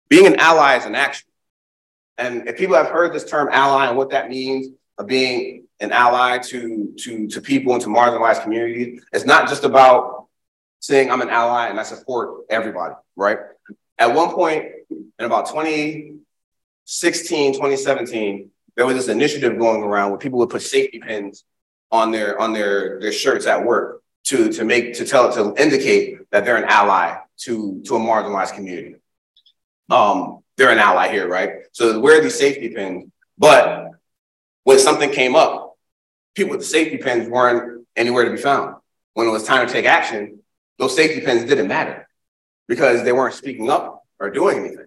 Being 0.09 0.29
an 0.29 0.37
ally 0.37 0.77
is 0.77 0.85
an 0.85 0.95
action. 0.95 1.27
And 2.17 2.47
if 2.47 2.57
people 2.57 2.77
have 2.77 2.87
heard 2.87 3.13
this 3.13 3.25
term 3.25 3.49
ally 3.51 3.89
and 3.89 3.97
what 3.97 4.11
that 4.11 4.31
means 4.31 4.69
of 4.99 5.09
being 5.09 5.65
an 5.81 5.91
ally 5.91 6.39
to, 6.39 6.95
to, 6.97 7.27
to 7.27 7.41
people 7.41 7.73
and 7.73 7.83
to 7.83 7.89
marginalized 7.89 8.45
communities, 8.45 9.03
it's 9.13 9.27
not 9.27 9.49
just 9.49 9.65
about 9.65 10.29
saying 10.79 11.11
I'm 11.11 11.23
an 11.23 11.31
ally 11.31 11.67
and 11.67 11.81
I 11.81 11.83
support 11.83 12.45
everybody, 12.49 12.95
right? 13.17 13.39
At 13.99 14.15
one 14.15 14.33
point 14.33 14.67
in 14.91 15.25
about 15.25 15.47
2016, 15.47 17.53
2017, 17.53 18.51
there 18.77 18.87
was 18.87 18.97
this 18.97 19.09
initiative 19.09 19.59
going 19.59 19.83
around 19.83 20.11
where 20.11 20.19
people 20.19 20.39
would 20.39 20.51
put 20.51 20.63
safety 20.63 21.01
pins 21.01 21.45
on 21.91 22.13
their 22.13 22.41
on 22.41 22.53
their, 22.53 23.01
their 23.01 23.13
shirts 23.13 23.47
at 23.47 23.65
work 23.65 24.03
to, 24.25 24.53
to 24.53 24.65
make 24.65 24.95
to 24.95 25.05
tell 25.05 25.33
to 25.33 25.61
indicate 25.61 26.31
that 26.31 26.45
they're 26.45 26.57
an 26.57 26.65
ally 26.65 27.17
to, 27.39 27.83
to 27.87 27.97
a 27.97 27.99
marginalized 27.99 28.55
community 28.55 28.97
um, 29.91 30.41
they're 30.57 30.71
an 30.71 30.79
ally 30.79 31.11
here, 31.11 31.29
right? 31.29 31.51
So 31.73 32.01
wear 32.01 32.21
these 32.21 32.39
safety 32.39 32.71
pins. 32.71 33.11
But 33.37 33.91
when 34.65 34.79
something 34.79 35.11
came 35.11 35.37
up, 35.37 35.77
people 36.35 36.53
with 36.53 36.61
the 36.61 36.67
safety 36.67 36.99
pins 36.99 37.29
weren't 37.29 37.87
anywhere 37.97 38.25
to 38.25 38.31
be 38.31 38.37
found. 38.37 38.77
When 39.15 39.27
it 39.27 39.31
was 39.31 39.45
time 39.45 39.67
to 39.67 39.73
take 39.73 39.87
action, 39.87 40.41
those 40.79 40.95
safety 40.95 41.21
pins 41.21 41.45
didn't 41.45 41.69
matter 41.69 42.08
because 42.69 43.03
they 43.03 43.13
weren't 43.13 43.35
speaking 43.35 43.71
up 43.71 44.05
or 44.21 44.31
doing 44.31 44.59
anything. 44.59 44.87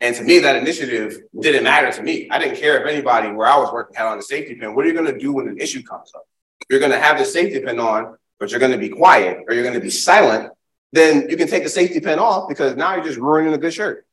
And 0.00 0.14
to 0.16 0.22
me, 0.22 0.40
that 0.40 0.56
initiative 0.56 1.18
didn't 1.40 1.64
matter 1.64 1.90
to 1.90 2.02
me. 2.02 2.28
I 2.30 2.38
didn't 2.38 2.56
care 2.56 2.80
if 2.80 2.86
anybody 2.86 3.30
where 3.32 3.46
I 3.46 3.56
was 3.56 3.72
working 3.72 3.96
had 3.96 4.06
on 4.06 4.18
a 4.18 4.22
safety 4.22 4.54
pin. 4.54 4.74
What 4.74 4.84
are 4.84 4.88
you 4.88 4.94
going 4.94 5.12
to 5.12 5.18
do 5.18 5.32
when 5.32 5.48
an 5.48 5.58
issue 5.58 5.82
comes 5.82 6.12
up? 6.14 6.24
You're 6.68 6.80
going 6.80 6.92
to 6.92 7.00
have 7.00 7.18
the 7.18 7.24
safety 7.24 7.60
pin 7.60 7.80
on, 7.80 8.16
but 8.38 8.50
you're 8.50 8.60
going 8.60 8.72
to 8.72 8.78
be 8.78 8.90
quiet 8.90 9.38
or 9.48 9.54
you're 9.54 9.62
going 9.62 9.74
to 9.74 9.80
be 9.80 9.90
silent 9.90 10.50
then 10.94 11.28
you 11.28 11.36
can 11.36 11.48
take 11.48 11.64
the 11.64 11.68
safety 11.68 11.98
pin 11.98 12.20
off 12.20 12.48
because 12.48 12.76
now 12.76 12.94
you're 12.94 13.04
just 13.04 13.18
ruining 13.18 13.52
a 13.52 13.58
good 13.58 13.74
shirt. 13.74 14.06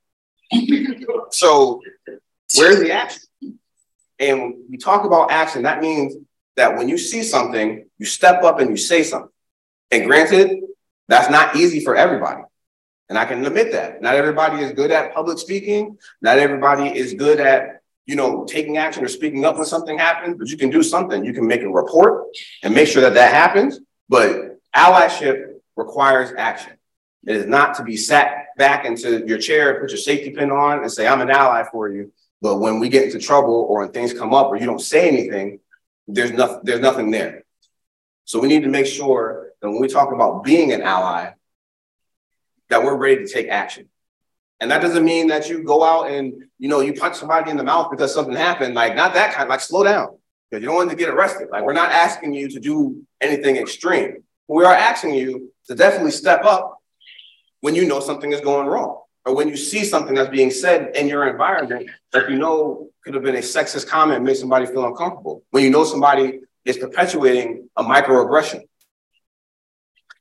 so 1.29 1.79
where's 2.55 2.79
the 2.79 2.91
action? 2.91 3.21
And 4.17 4.55
we 4.67 4.77
talk 4.77 5.05
about 5.05 5.29
action, 5.29 5.63
that 5.63 5.79
means 5.79 6.15
that 6.55 6.75
when 6.75 6.89
you 6.89 6.97
see 6.97 7.21
something, 7.21 7.85
you 7.99 8.05
step 8.05 8.43
up 8.43 8.59
and 8.59 8.71
you 8.71 8.77
say 8.77 9.03
something. 9.03 9.29
And 9.91 10.05
granted, 10.05 10.63
that's 11.07 11.29
not 11.29 11.55
easy 11.55 11.83
for 11.83 11.95
everybody. 11.95 12.41
And 13.11 13.17
I 13.17 13.25
can 13.25 13.45
admit 13.45 13.73
that. 13.73 14.01
Not 14.01 14.15
everybody 14.15 14.63
is 14.63 14.71
good 14.71 14.89
at 14.89 15.13
public 15.13 15.37
speaking. 15.37 15.97
Not 16.21 16.39
everybody 16.39 16.97
is 16.97 17.13
good 17.13 17.41
at, 17.41 17.81
you 18.05 18.15
know, 18.15 18.45
taking 18.45 18.77
action 18.77 19.03
or 19.03 19.09
speaking 19.09 19.43
up 19.43 19.57
when 19.57 19.65
something 19.65 19.97
happens, 19.97 20.37
but 20.37 20.47
you 20.47 20.55
can 20.55 20.69
do 20.69 20.81
something. 20.81 21.25
You 21.25 21.33
can 21.33 21.45
make 21.45 21.61
a 21.61 21.69
report 21.69 22.27
and 22.63 22.73
make 22.73 22.87
sure 22.87 23.01
that 23.01 23.13
that 23.15 23.33
happens. 23.33 23.81
But 24.07 24.61
allyship 24.73 25.55
requires 25.75 26.31
action. 26.37 26.71
It 27.27 27.35
is 27.35 27.47
not 27.47 27.75
to 27.75 27.83
be 27.83 27.97
sat 27.97 28.55
back 28.57 28.85
into 28.85 29.27
your 29.27 29.39
chair, 29.39 29.81
put 29.81 29.89
your 29.89 29.97
safety 29.97 30.29
pin 30.29 30.49
on, 30.49 30.79
and 30.79 30.89
say, 30.89 31.05
I'm 31.05 31.19
an 31.19 31.29
ally 31.29 31.65
for 31.69 31.89
you. 31.89 32.13
But 32.41 32.59
when 32.59 32.79
we 32.79 32.87
get 32.87 33.03
into 33.03 33.19
trouble 33.19 33.65
or 33.69 33.81
when 33.81 33.91
things 33.91 34.13
come 34.13 34.33
up 34.33 34.47
or 34.47 34.55
you 34.55 34.65
don't 34.65 34.79
say 34.79 35.09
anything, 35.09 35.59
there's 36.07 36.31
nothing, 36.31 36.61
there's 36.63 36.79
nothing 36.79 37.11
there. 37.11 37.43
So 38.23 38.39
we 38.39 38.47
need 38.47 38.63
to 38.63 38.69
make 38.69 38.85
sure 38.85 39.49
that 39.61 39.69
when 39.69 39.81
we 39.81 39.89
talk 39.89 40.13
about 40.13 40.45
being 40.45 40.71
an 40.71 40.81
ally, 40.81 41.31
that 42.71 42.83
we're 42.83 42.95
ready 42.95 43.23
to 43.23 43.31
take 43.31 43.49
action. 43.49 43.87
And 44.59 44.71
that 44.71 44.81
doesn't 44.81 45.05
mean 45.05 45.27
that 45.27 45.49
you 45.49 45.63
go 45.63 45.83
out 45.83 46.09
and 46.09 46.33
you 46.57 46.69
know 46.69 46.79
you 46.79 46.93
punch 46.93 47.15
somebody 47.15 47.51
in 47.51 47.57
the 47.57 47.63
mouth 47.63 47.91
because 47.91 48.13
something 48.13 48.35
happened. 48.35 48.73
Like 48.73 48.95
not 48.95 49.13
that 49.13 49.33
kind. 49.33 49.49
Like 49.49 49.59
slow 49.59 49.83
down 49.83 50.17
because 50.49 50.61
you 50.61 50.67
don't 50.67 50.75
want 50.75 50.89
to 50.89 50.95
get 50.95 51.09
arrested. 51.09 51.49
Like 51.51 51.63
we're 51.63 51.73
not 51.73 51.91
asking 51.91 52.33
you 52.33 52.49
to 52.49 52.59
do 52.59 53.03
anything 53.19 53.57
extreme. 53.57 54.23
We 54.47 54.65
are 54.65 54.73
asking 54.73 55.13
you 55.15 55.51
to 55.67 55.75
definitely 55.75 56.11
step 56.11 56.43
up 56.45 56.77
when 57.61 57.75
you 57.75 57.87
know 57.87 57.99
something 57.99 58.31
is 58.33 58.41
going 58.41 58.67
wrong 58.67 59.01
or 59.25 59.35
when 59.35 59.47
you 59.47 59.57
see 59.57 59.83
something 59.83 60.15
that's 60.15 60.29
being 60.29 60.51
said 60.51 60.95
in 60.95 61.07
your 61.07 61.27
environment 61.27 61.89
that 62.11 62.29
you 62.29 62.37
know 62.37 62.89
could 63.03 63.13
have 63.13 63.23
been 63.23 63.35
a 63.35 63.39
sexist 63.39 63.87
comment 63.87 64.23
made 64.23 64.37
somebody 64.37 64.65
feel 64.65 64.85
uncomfortable. 64.85 65.43
When 65.51 65.63
you 65.63 65.69
know 65.69 65.83
somebody 65.83 66.39
is 66.65 66.77
perpetuating 66.77 67.69
a 67.77 67.83
microaggression. 67.83 68.61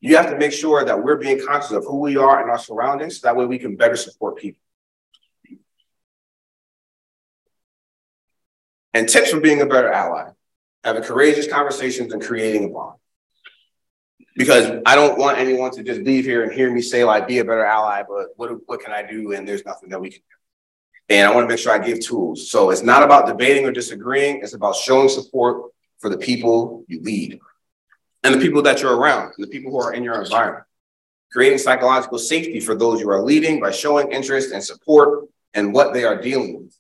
You 0.01 0.17
have 0.17 0.31
to 0.31 0.39
make 0.39 0.53
sure 0.53 0.85
that 0.85 1.03
we're 1.03 1.17
being 1.17 1.45
conscious 1.45 1.73
of 1.73 1.85
who 1.85 2.01
we 2.01 2.17
are 2.17 2.41
and 2.41 2.51
our 2.51 2.59
surroundings 2.59 3.21
so 3.21 3.27
that 3.27 3.37
way 3.37 3.45
we 3.45 3.59
can 3.59 3.77
better 3.77 3.97
support 3.97 4.39
people. 4.39 4.61
And 8.95 9.09
tips 9.09 9.31
for 9.31 9.41
being 9.41 9.61
a 9.61 9.67
better 9.67 9.93
ally 9.93 10.31
having 10.83 11.03
courageous 11.03 11.47
conversations 11.47 12.13
and 12.13 12.23
creating 12.23 12.65
a 12.65 12.69
bond 12.69 12.97
because 14.37 14.81
I 14.87 14.95
don't 14.95 15.19
want 15.19 15.39
anyone 15.39 15.71
to 15.73 15.83
just 15.83 16.01
leave 16.01 16.25
here 16.25 16.43
and 16.43 16.53
hear 16.53 16.73
me 16.73 16.81
say 16.81 17.05
like 17.05 17.29
be 17.29 17.39
a 17.39 17.45
better 17.45 17.65
ally, 17.65 18.03
but 18.09 18.29
what 18.37 18.51
what 18.67 18.81
can 18.81 18.93
I 18.93 19.03
do? 19.03 19.33
And 19.33 19.47
there's 19.47 19.65
nothing 19.65 19.91
that 19.91 20.01
we 20.01 20.11
can 20.11 20.21
do. 20.21 21.15
And 21.15 21.29
I 21.29 21.35
want 21.35 21.45
to 21.45 21.49
make 21.49 21.59
sure 21.59 21.73
I 21.73 21.79
give 21.79 22.01
tools. 22.01 22.51
So 22.51 22.71
it's 22.71 22.83
not 22.83 23.03
about 23.03 23.27
debating 23.27 23.67
or 23.67 23.73
disagreeing. 23.73 24.41
It's 24.43 24.55
about 24.55 24.77
showing 24.77 25.09
support 25.09 25.73
for 25.99 26.09
the 26.09 26.17
people 26.17 26.85
you 26.89 27.03
lead 27.03 27.41
and 28.23 28.35
the 28.35 28.39
people 28.39 28.63
that 28.63 28.83
you're 28.83 28.97
around 28.97 29.33
and 29.37 29.47
the 29.47 29.49
people 29.49 29.71
who 29.71 29.81
are 29.81 29.93
in 29.93 30.05
your 30.05 30.21
environment. 30.21 30.65
creating 31.33 31.59
psychological 31.59 32.19
safety 32.19 32.59
for 32.59 32.75
those 32.75 33.01
you 33.01 33.09
are 33.09 33.23
leading 33.23 33.61
by 33.61 33.71
showing 33.71 34.11
interest 34.11 34.51
and 34.53 34.63
support 34.63 35.29
in 35.55 35.73
what 35.73 35.95
they 35.95 36.05
are 36.05 36.21
dealing 36.21 36.61
with. 36.61 36.77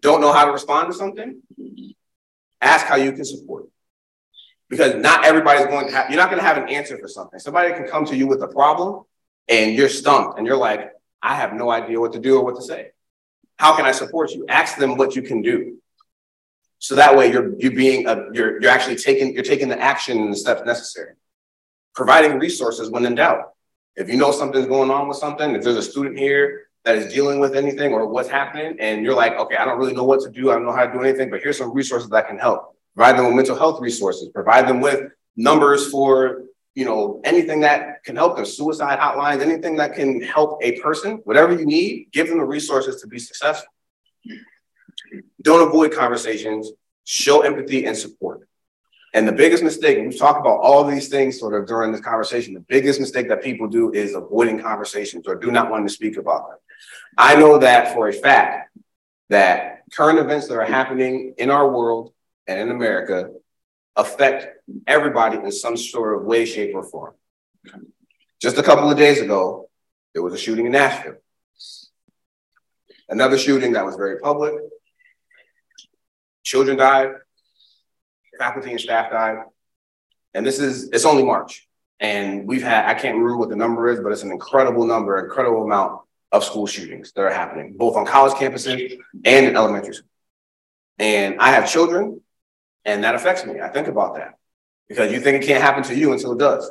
Don't 0.00 0.20
know 0.20 0.32
how 0.32 0.44
to 0.44 0.52
respond 0.52 0.92
to 0.92 0.94
something? 0.96 1.40
Ask 2.60 2.86
how 2.86 2.96
you 2.96 3.12
can 3.12 3.24
support. 3.24 3.64
Because 4.68 4.94
not 4.96 5.24
everybody's 5.24 5.66
going 5.66 5.86
to 5.86 5.92
have, 5.92 6.10
you're 6.10 6.18
not 6.18 6.30
going 6.30 6.40
to 6.40 6.46
have 6.46 6.58
an 6.58 6.68
answer 6.68 6.98
for 6.98 7.08
something. 7.08 7.38
Somebody 7.40 7.72
can 7.72 7.88
come 7.88 8.04
to 8.06 8.16
you 8.16 8.26
with 8.26 8.42
a 8.42 8.48
problem 8.48 9.04
and 9.48 9.74
you're 9.74 9.88
stumped 9.88 10.38
and 10.38 10.46
you're 10.46 10.58
like, 10.58 10.92
I 11.22 11.34
have 11.34 11.54
no 11.54 11.70
idea 11.70 11.98
what 11.98 12.12
to 12.12 12.18
do 12.18 12.36
or 12.36 12.44
what 12.44 12.56
to 12.56 12.62
say. 12.62 12.90
How 13.56 13.74
can 13.74 13.86
I 13.86 13.92
support 13.92 14.32
you? 14.32 14.44
Ask 14.48 14.76
them 14.76 14.96
what 14.96 15.16
you 15.16 15.22
can 15.22 15.40
do. 15.40 15.78
So 16.78 16.94
that 16.94 17.16
way 17.16 17.30
you're 17.30 17.58
you're 17.58 17.72
being 17.72 18.06
a, 18.06 18.26
you're 18.32 18.60
you're 18.60 18.70
actually 18.70 18.96
taking 18.96 19.34
you're 19.34 19.42
taking 19.42 19.68
the 19.68 19.80
action 19.80 20.18
and 20.18 20.32
the 20.32 20.36
steps 20.36 20.62
necessary. 20.64 21.14
Providing 21.94 22.38
resources 22.38 22.90
when 22.90 23.04
in 23.04 23.16
doubt. 23.16 23.52
If 23.96 24.08
you 24.08 24.16
know 24.16 24.30
something's 24.30 24.66
going 24.66 24.90
on 24.90 25.08
with 25.08 25.16
something, 25.16 25.56
if 25.56 25.64
there's 25.64 25.76
a 25.76 25.82
student 25.82 26.16
here 26.16 26.68
that 26.84 26.96
is 26.96 27.12
dealing 27.12 27.40
with 27.40 27.56
anything 27.56 27.92
or 27.92 28.06
what's 28.06 28.28
happening, 28.28 28.76
and 28.78 29.04
you're 29.04 29.14
like, 29.14 29.34
okay, 29.34 29.56
I 29.56 29.64
don't 29.64 29.78
really 29.78 29.92
know 29.92 30.04
what 30.04 30.20
to 30.20 30.30
do, 30.30 30.50
I 30.50 30.54
don't 30.54 30.64
know 30.64 30.72
how 30.72 30.86
to 30.86 30.92
do 30.92 31.02
anything, 31.02 31.30
but 31.30 31.42
here's 31.42 31.58
some 31.58 31.74
resources 31.74 32.08
that 32.10 32.28
can 32.28 32.38
help. 32.38 32.76
Provide 32.94 33.18
them 33.18 33.26
with 33.26 33.34
mental 33.34 33.56
health 33.56 33.80
resources, 33.80 34.28
provide 34.28 34.68
them 34.68 34.80
with 34.80 35.10
numbers 35.36 35.90
for 35.90 36.44
you 36.76 36.84
know 36.84 37.20
anything 37.24 37.60
that 37.60 38.04
can 38.04 38.14
help 38.14 38.36
them, 38.36 38.44
suicide 38.44 39.00
hotlines, 39.00 39.40
anything 39.40 39.76
that 39.76 39.94
can 39.94 40.22
help 40.22 40.60
a 40.62 40.78
person, 40.78 41.16
whatever 41.24 41.52
you 41.52 41.66
need, 41.66 42.06
give 42.12 42.28
them 42.28 42.38
the 42.38 42.44
resources 42.44 43.00
to 43.00 43.08
be 43.08 43.18
successful. 43.18 43.72
Don't 45.40 45.66
avoid 45.66 45.92
conversations, 45.92 46.70
show 47.04 47.40
empathy 47.42 47.86
and 47.86 47.96
support. 47.96 48.48
And 49.14 49.26
the 49.26 49.32
biggest 49.32 49.62
mistake, 49.62 49.98
we've 49.98 50.18
talked 50.18 50.40
about 50.40 50.60
all 50.60 50.84
these 50.84 51.08
things 51.08 51.38
sort 51.38 51.54
of 51.54 51.66
during 51.66 51.92
this 51.92 52.00
conversation, 52.00 52.54
the 52.54 52.60
biggest 52.60 53.00
mistake 53.00 53.28
that 53.28 53.42
people 53.42 53.66
do 53.66 53.90
is 53.92 54.14
avoiding 54.14 54.60
conversations 54.60 55.26
or 55.26 55.34
do 55.34 55.50
not 55.50 55.70
want 55.70 55.88
to 55.88 55.92
speak 55.92 56.18
about 56.18 56.48
them. 56.48 56.58
I 57.16 57.34
know 57.36 57.58
that 57.58 57.94
for 57.94 58.08
a 58.08 58.12
fact 58.12 58.70
that 59.30 59.84
current 59.92 60.18
events 60.18 60.48
that 60.48 60.58
are 60.58 60.64
happening 60.64 61.34
in 61.38 61.50
our 61.50 61.70
world 61.70 62.12
and 62.46 62.60
in 62.60 62.70
America 62.70 63.30
affect 63.96 64.46
everybody 64.86 65.38
in 65.38 65.50
some 65.52 65.76
sort 65.76 66.18
of 66.20 66.26
way, 66.26 66.44
shape, 66.44 66.74
or 66.74 66.82
form. 66.82 67.14
Just 68.40 68.58
a 68.58 68.62
couple 68.62 68.90
of 68.90 68.96
days 68.96 69.20
ago, 69.20 69.68
there 70.12 70.22
was 70.22 70.34
a 70.34 70.38
shooting 70.38 70.66
in 70.66 70.72
Nashville. 70.72 71.16
Another 73.08 73.38
shooting 73.38 73.72
that 73.72 73.84
was 73.84 73.96
very 73.96 74.20
public, 74.20 74.54
Children 76.48 76.78
died, 76.78 77.10
faculty 78.38 78.70
and 78.70 78.80
staff 78.80 79.10
died. 79.10 79.44
And 80.32 80.46
this 80.46 80.58
is, 80.58 80.88
it's 80.94 81.04
only 81.04 81.22
March. 81.22 81.68
And 82.00 82.48
we've 82.48 82.62
had, 82.62 82.86
I 82.86 82.94
can't 82.94 83.16
remember 83.16 83.36
what 83.36 83.50
the 83.50 83.56
number 83.56 83.90
is, 83.90 84.00
but 84.00 84.12
it's 84.12 84.22
an 84.22 84.30
incredible 84.30 84.86
number, 84.86 85.22
incredible 85.22 85.62
amount 85.62 86.00
of 86.32 86.42
school 86.42 86.66
shootings 86.66 87.12
that 87.12 87.20
are 87.20 87.30
happening, 87.30 87.74
both 87.76 87.96
on 87.96 88.06
college 88.06 88.32
campuses 88.32 88.98
and 89.26 89.44
in 89.44 89.56
elementary 89.56 89.92
school. 89.92 90.08
And 90.98 91.38
I 91.38 91.50
have 91.50 91.70
children, 91.70 92.22
and 92.86 93.04
that 93.04 93.14
affects 93.14 93.44
me. 93.44 93.60
I 93.60 93.68
think 93.68 93.86
about 93.86 94.14
that 94.14 94.38
because 94.88 95.12
you 95.12 95.20
think 95.20 95.44
it 95.44 95.46
can't 95.46 95.62
happen 95.62 95.82
to 95.82 95.94
you 95.94 96.14
until 96.14 96.32
it 96.32 96.38
does. 96.38 96.70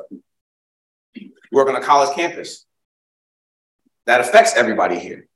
Work 1.52 1.70
on 1.70 1.76
a 1.76 1.82
college 1.82 2.16
campus. 2.16 2.66
That 4.08 4.22
affects 4.22 4.56
everybody 4.56 4.98
here. 4.98 5.27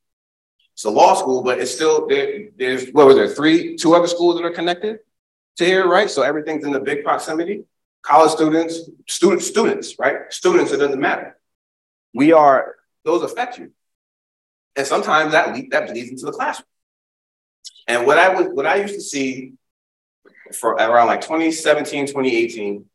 It's 0.73 0.85
a 0.85 0.89
law 0.89 1.13
school, 1.15 1.43
but 1.43 1.59
it's 1.59 1.73
still 1.73 2.07
there, 2.07 2.49
there's 2.57 2.89
what 2.91 3.07
was 3.07 3.15
there 3.15 3.27
three, 3.27 3.75
two 3.75 3.93
other 3.93 4.07
schools 4.07 4.35
that 4.35 4.45
are 4.45 4.51
connected 4.51 4.99
to 5.57 5.65
here, 5.65 5.87
right? 5.87 6.09
So 6.09 6.21
everything's 6.21 6.65
in 6.65 6.71
the 6.71 6.79
big 6.79 7.03
proximity. 7.03 7.65
College 8.01 8.31
students, 8.31 8.89
students, 9.07 9.45
students, 9.45 9.99
right? 9.99 10.21
Students, 10.29 10.71
it 10.71 10.77
doesn't 10.77 10.99
matter. 10.99 11.37
We 12.13 12.31
are 12.33 12.75
those 13.03 13.21
affect 13.21 13.59
you, 13.59 13.71
and 14.75 14.87
sometimes 14.87 15.33
that 15.33 15.55
le- 15.55 15.69
that 15.69 15.89
bleeds 15.89 16.09
into 16.09 16.25
the 16.25 16.31
classroom. 16.31 16.65
And 17.87 18.07
what 18.07 18.17
I 18.17 18.33
would 18.33 18.53
what 18.53 18.65
I 18.65 18.75
used 18.77 18.95
to 18.95 19.01
see 19.01 19.53
for 20.53 20.71
around 20.71 21.07
like 21.07 21.21
2017, 21.21 22.07
2018, 22.07 22.85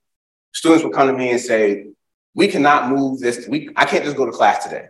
students 0.52 0.84
would 0.84 0.92
come 0.92 1.08
to 1.08 1.14
me 1.14 1.30
and 1.30 1.40
say, 1.40 1.86
"We 2.34 2.48
cannot 2.48 2.90
move 2.90 3.20
this. 3.20 3.46
We 3.46 3.70
I 3.76 3.84
can't 3.84 4.04
just 4.04 4.16
go 4.16 4.26
to 4.26 4.32
class 4.32 4.64
today. 4.64 4.86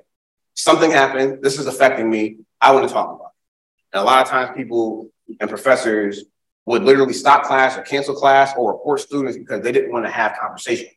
Something 0.54 0.90
happened. 0.90 1.42
This 1.42 1.58
is 1.58 1.66
affecting 1.66 2.08
me. 2.08 2.38
I 2.60 2.72
want 2.72 2.88
to 2.88 2.92
talk 2.92 3.08
about 3.08 3.26
it. 3.26 3.96
And 3.96 4.02
a 4.02 4.04
lot 4.04 4.22
of 4.22 4.28
times 4.28 4.56
people 4.56 5.10
and 5.40 5.48
professors 5.48 6.24
would 6.66 6.82
literally 6.82 7.12
stop 7.12 7.44
class 7.44 7.76
or 7.76 7.82
cancel 7.82 8.14
class 8.14 8.52
or 8.56 8.72
report 8.72 9.00
students 9.00 9.38
because 9.38 9.62
they 9.62 9.72
didn't 9.72 9.92
want 9.92 10.04
to 10.04 10.10
have 10.10 10.36
conversation. 10.40 10.88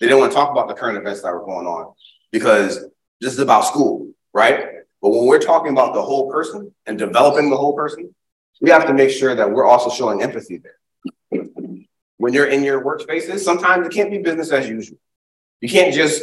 They 0.00 0.06
didn't 0.06 0.20
want 0.20 0.32
to 0.32 0.36
talk 0.36 0.50
about 0.50 0.68
the 0.68 0.74
current 0.74 0.98
events 0.98 1.22
that 1.22 1.32
were 1.32 1.44
going 1.44 1.66
on 1.66 1.94
because 2.30 2.84
this 3.20 3.32
is 3.32 3.38
about 3.38 3.62
school, 3.62 4.12
right? 4.32 4.66
But 5.00 5.10
when 5.10 5.26
we're 5.26 5.40
talking 5.40 5.72
about 5.72 5.94
the 5.94 6.02
whole 6.02 6.30
person 6.30 6.74
and 6.86 6.98
developing 6.98 7.50
the 7.50 7.56
whole 7.56 7.74
person, 7.74 8.14
we 8.60 8.70
have 8.70 8.86
to 8.86 8.92
make 8.92 9.10
sure 9.10 9.34
that 9.34 9.50
we're 9.50 9.66
also 9.66 9.90
showing 9.90 10.22
empathy 10.22 10.58
there. 10.58 11.44
When 12.18 12.32
you're 12.32 12.46
in 12.46 12.64
your 12.64 12.84
workspaces, 12.84 13.38
sometimes 13.40 13.86
it 13.86 13.92
can't 13.92 14.10
be 14.10 14.18
business 14.18 14.50
as 14.50 14.68
usual. 14.68 14.98
You 15.60 15.68
can't 15.68 15.94
just 15.94 16.22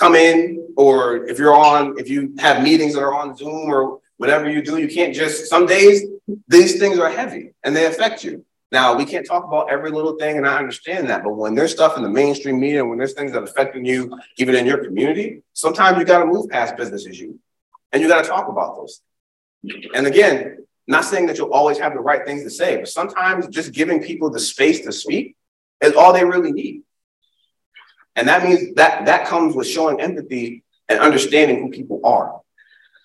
come 0.00 0.14
in, 0.14 0.66
or 0.76 1.26
if 1.26 1.38
you're 1.38 1.54
on, 1.54 1.98
if 1.98 2.08
you 2.08 2.34
have 2.38 2.62
meetings 2.62 2.94
that 2.94 3.02
are 3.02 3.14
on 3.14 3.36
Zoom 3.36 3.70
or 3.70 4.00
whatever 4.16 4.50
you 4.50 4.62
do, 4.62 4.78
you 4.78 4.88
can't 4.88 5.14
just, 5.14 5.48
some 5.48 5.66
days 5.66 6.04
these 6.48 6.78
things 6.78 6.98
are 6.98 7.10
heavy 7.10 7.52
and 7.62 7.76
they 7.76 7.86
affect 7.86 8.24
you. 8.24 8.44
Now, 8.72 8.96
we 8.96 9.04
can't 9.04 9.26
talk 9.26 9.44
about 9.44 9.68
every 9.68 9.90
little 9.90 10.16
thing, 10.16 10.36
and 10.36 10.46
I 10.46 10.56
understand 10.56 11.10
that. 11.10 11.24
But 11.24 11.32
when 11.32 11.54
there's 11.56 11.72
stuff 11.72 11.96
in 11.96 12.04
the 12.04 12.08
mainstream 12.08 12.60
media, 12.60 12.84
when 12.84 12.98
there's 12.98 13.14
things 13.14 13.32
that 13.32 13.40
are 13.40 13.44
affecting 13.44 13.84
you, 13.84 14.16
even 14.36 14.54
in 14.54 14.64
your 14.64 14.78
community, 14.84 15.42
sometimes 15.54 15.98
you 15.98 16.04
got 16.04 16.20
to 16.20 16.26
move 16.26 16.48
past 16.48 16.76
business 16.76 17.04
as 17.06 17.18
you, 17.18 17.40
and 17.90 18.00
you 18.00 18.08
got 18.08 18.22
to 18.22 18.28
talk 18.28 18.48
about 18.48 18.76
those. 18.76 19.00
And 19.92 20.06
again, 20.06 20.64
not 20.86 21.04
saying 21.04 21.26
that 21.26 21.36
you'll 21.36 21.52
always 21.52 21.78
have 21.78 21.94
the 21.94 22.00
right 22.00 22.24
things 22.24 22.44
to 22.44 22.50
say, 22.50 22.76
but 22.76 22.88
sometimes 22.88 23.48
just 23.48 23.72
giving 23.72 24.02
people 24.02 24.30
the 24.30 24.38
space 24.38 24.80
to 24.82 24.92
speak 24.92 25.36
is 25.80 25.94
all 25.94 26.12
they 26.12 26.24
really 26.24 26.52
need. 26.52 26.82
And 28.20 28.28
that 28.28 28.44
means 28.44 28.74
that 28.74 29.06
that 29.06 29.26
comes 29.26 29.56
with 29.56 29.66
showing 29.66 29.98
empathy 29.98 30.62
and 30.90 31.00
understanding 31.00 31.62
who 31.62 31.70
people 31.70 32.02
are. 32.04 32.42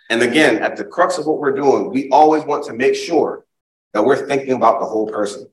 And 0.09 0.21
again, 0.21 0.61
at 0.61 0.75
the 0.75 0.83
crux 0.83 1.17
of 1.17 1.25
what 1.25 1.39
we're 1.39 1.55
doing, 1.55 1.89
we 1.89 2.09
always 2.09 2.43
want 2.43 2.65
to 2.65 2.73
make 2.73 2.95
sure 2.95 3.45
that 3.93 4.03
we're 4.03 4.27
thinking 4.27 4.51
about 4.51 4.81
the 4.81 4.85
whole 4.85 5.07
person. 5.07 5.47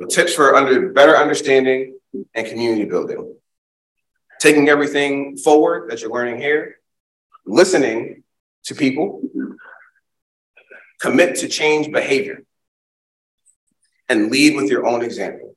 The 0.00 0.06
tips 0.08 0.34
for 0.34 0.56
under 0.56 0.92
better 0.92 1.16
understanding 1.16 1.96
and 2.34 2.44
community 2.44 2.86
building. 2.86 3.36
Taking 4.40 4.68
everything 4.68 5.36
forward 5.36 5.92
that 5.92 6.00
you're 6.00 6.12
learning 6.12 6.40
here, 6.40 6.78
listening 7.46 8.24
to 8.64 8.74
people, 8.74 9.22
commit 10.98 11.36
to 11.36 11.46
change 11.46 11.92
behavior 11.92 12.42
and 14.08 14.30
lead 14.30 14.56
with 14.56 14.70
your 14.70 14.86
own 14.86 15.02
example. 15.02 15.54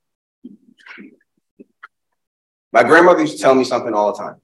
My 2.74 2.84
grandmother 2.84 3.22
used 3.22 3.38
to 3.38 3.42
tell 3.42 3.56
me 3.56 3.64
something 3.64 3.94
all 3.94 4.14
the 4.14 4.18
time. 4.18 4.36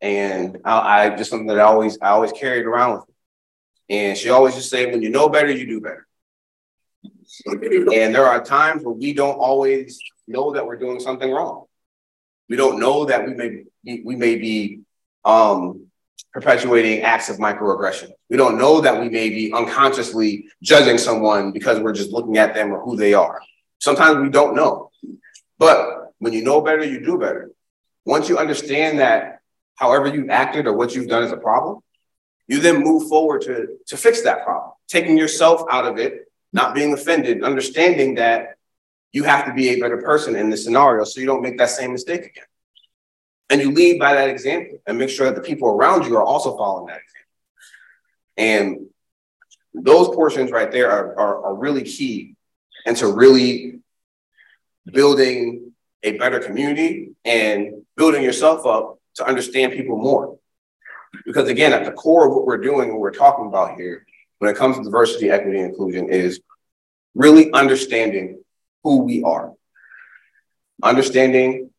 And 0.00 0.58
I, 0.64 1.06
I 1.06 1.16
just 1.16 1.30
something 1.30 1.48
that 1.48 1.58
I 1.58 1.64
always 1.64 1.98
I 2.00 2.08
always 2.08 2.32
carried 2.32 2.64
around 2.64 2.92
with 2.94 3.08
me. 3.08 3.14
And 3.96 4.18
she 4.18 4.30
always 4.30 4.54
just 4.54 4.70
say, 4.70 4.90
when 4.90 5.02
you 5.02 5.10
know 5.10 5.28
better, 5.28 5.50
you 5.50 5.66
do 5.66 5.80
better. 5.80 6.06
And 7.46 8.14
there 8.14 8.26
are 8.26 8.42
times 8.42 8.82
where 8.82 8.94
we 8.94 9.12
don't 9.12 9.36
always 9.36 10.00
know 10.26 10.52
that 10.52 10.66
we're 10.66 10.76
doing 10.76 11.00
something 11.00 11.30
wrong. 11.30 11.64
We 12.48 12.56
don't 12.56 12.78
know 12.80 13.06
that 13.06 13.26
we 13.26 13.34
may 13.34 13.64
be, 13.84 14.02
we 14.04 14.16
may 14.16 14.36
be 14.36 14.80
um, 15.24 15.86
perpetuating 16.32 17.02
acts 17.02 17.28
of 17.28 17.36
microaggression. 17.36 18.10
We 18.30 18.36
don't 18.36 18.58
know 18.58 18.80
that 18.80 19.00
we 19.00 19.08
may 19.08 19.28
be 19.28 19.52
unconsciously 19.52 20.46
judging 20.62 20.98
someone 20.98 21.50
because 21.50 21.80
we're 21.80 21.92
just 21.92 22.10
looking 22.10 22.38
at 22.38 22.54
them 22.54 22.72
or 22.72 22.80
who 22.80 22.96
they 22.96 23.12
are. 23.12 23.42
Sometimes 23.80 24.20
we 24.20 24.30
don't 24.30 24.54
know. 24.54 24.92
But 25.58 26.12
when 26.18 26.32
you 26.32 26.44
know 26.44 26.60
better, 26.60 26.84
you 26.84 27.04
do 27.04 27.18
better. 27.18 27.50
Once 28.06 28.28
you 28.28 28.38
understand 28.38 29.00
that 29.00 29.40
however 29.74 30.06
you've 30.06 30.30
acted 30.30 30.66
or 30.66 30.74
what 30.74 30.94
you've 30.94 31.08
done 31.08 31.24
is 31.24 31.32
a 31.32 31.36
problem, 31.36 31.80
you 32.46 32.60
then 32.60 32.82
move 32.82 33.08
forward 33.08 33.42
to, 33.42 33.78
to 33.86 33.96
fix 33.96 34.22
that 34.22 34.44
problem, 34.44 34.72
taking 34.86 35.18
yourself 35.18 35.62
out 35.70 35.86
of 35.86 35.98
it, 35.98 36.30
not 36.52 36.74
being 36.74 36.92
offended, 36.92 37.42
understanding 37.42 38.14
that 38.14 38.56
you 39.12 39.24
have 39.24 39.46
to 39.46 39.52
be 39.52 39.70
a 39.70 39.80
better 39.80 39.98
person 40.02 40.36
in 40.36 40.50
this 40.50 40.64
scenario 40.64 41.04
so 41.04 41.20
you 41.20 41.26
don't 41.26 41.42
make 41.42 41.58
that 41.58 41.70
same 41.70 41.92
mistake 41.92 42.20
again. 42.20 42.44
And 43.48 43.60
you 43.60 43.72
lead 43.72 43.98
by 43.98 44.14
that 44.14 44.28
example 44.28 44.78
and 44.86 44.98
make 44.98 45.10
sure 45.10 45.26
that 45.26 45.34
the 45.34 45.40
people 45.40 45.68
around 45.68 46.06
you 46.06 46.16
are 46.16 46.22
also 46.22 46.56
following 46.56 46.86
that 46.86 46.98
example. 46.98 47.19
And 48.40 48.86
those 49.74 50.08
portions 50.08 50.50
right 50.50 50.70
there 50.72 50.90
are, 50.90 51.18
are, 51.18 51.44
are 51.46 51.54
really 51.54 51.84
key 51.84 52.34
into 52.86 53.06
really 53.06 53.78
building 54.86 55.72
a 56.02 56.16
better 56.18 56.40
community 56.40 57.12
and 57.24 57.84
building 57.96 58.22
yourself 58.24 58.66
up 58.66 58.98
to 59.16 59.26
understand 59.26 59.72
people 59.72 59.96
more. 59.96 60.38
Because 61.26 61.48
again, 61.48 61.72
at 61.72 61.84
the 61.84 61.92
core 61.92 62.26
of 62.26 62.34
what 62.34 62.46
we're 62.46 62.58
doing, 62.58 62.88
what 62.88 63.00
we're 63.00 63.10
talking 63.12 63.46
about 63.46 63.76
here, 63.76 64.06
when 64.38 64.50
it 64.50 64.56
comes 64.56 64.76
to 64.78 64.82
diversity, 64.82 65.30
equity, 65.30 65.60
and 65.60 65.70
inclusion, 65.70 66.08
is 66.08 66.40
really 67.14 67.52
understanding 67.52 68.42
who 68.82 69.02
we 69.02 69.22
are 69.22 69.52
understanding 70.82 71.70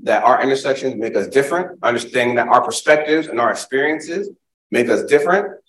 that 0.00 0.22
our 0.22 0.42
intersections 0.42 0.94
make 0.96 1.16
us 1.16 1.28
different, 1.28 1.78
understanding 1.82 2.36
that 2.36 2.48
our 2.48 2.62
perspectives 2.62 3.26
and 3.26 3.40
our 3.40 3.50
experiences 3.50 4.30
make 4.70 4.88
us 4.88 5.04
different, 5.04 5.60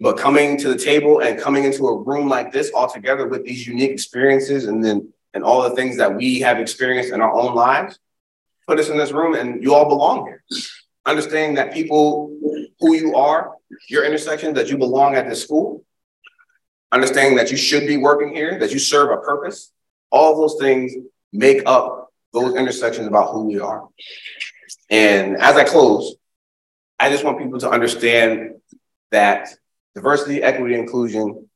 but 0.00 0.18
coming 0.18 0.58
to 0.58 0.68
the 0.68 0.78
table 0.78 1.20
and 1.20 1.40
coming 1.40 1.64
into 1.64 1.86
a 1.86 1.98
room 2.02 2.28
like 2.28 2.52
this 2.52 2.70
all 2.74 2.88
together 2.88 3.26
with 3.26 3.44
these 3.44 3.66
unique 3.66 3.90
experiences 3.90 4.66
and 4.66 4.84
then 4.84 5.12
and 5.34 5.44
all 5.44 5.62
the 5.62 5.76
things 5.76 5.98
that 5.98 6.14
we 6.14 6.40
have 6.40 6.58
experienced 6.58 7.12
in 7.12 7.20
our 7.20 7.32
own 7.32 7.54
lives, 7.54 7.98
put 8.66 8.78
us 8.78 8.88
in 8.88 8.96
this 8.96 9.12
room 9.12 9.34
and 9.34 9.62
you 9.62 9.74
all 9.74 9.86
belong 9.86 10.26
here. 10.26 10.42
Understanding 11.04 11.54
that 11.56 11.74
people 11.74 12.34
who 12.80 12.94
you 12.94 13.14
are, 13.14 13.52
your 13.88 14.04
intersections, 14.04 14.54
that 14.54 14.68
you 14.68 14.78
belong 14.78 15.14
at 15.14 15.28
this 15.28 15.42
school, 15.42 15.84
understanding 16.90 17.36
that 17.36 17.50
you 17.50 17.56
should 17.58 17.86
be 17.86 17.98
working 17.98 18.34
here, 18.34 18.58
that 18.58 18.72
you 18.72 18.78
serve 18.78 19.10
a 19.10 19.18
purpose, 19.18 19.72
all 20.10 20.40
those 20.40 20.56
things 20.58 20.94
make 21.32 21.62
up 21.66 22.10
those 22.32 22.54
intersections 22.54 23.06
about 23.06 23.32
who 23.32 23.44
we 23.44 23.60
are. 23.60 23.86
And 24.88 25.36
as 25.36 25.56
I 25.56 25.64
close, 25.64 26.16
I 26.98 27.10
just 27.10 27.24
want 27.24 27.38
people 27.38 27.58
to 27.60 27.70
understand 27.70 28.54
that 29.10 29.48
diversity, 29.96 30.42
equity, 30.42 30.74
inclusion 30.74 31.48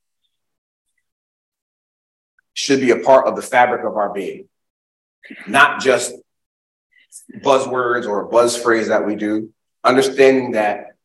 should 2.55 2.81
be 2.81 2.91
a 2.91 2.97
part 2.97 3.27
of 3.27 3.37
the 3.37 3.43
fabric 3.43 3.85
of 3.85 3.97
our 3.97 4.13
being, 4.13 4.49
not 5.47 5.81
just 5.81 6.15
buzzwords 7.45 8.09
or 8.09 8.23
a 8.23 8.29
buzz 8.29 8.57
phrase 8.57 8.89
that 8.89 9.07
we 9.07 9.15
do, 9.15 9.51
understanding 9.85 10.53
that 10.53 10.97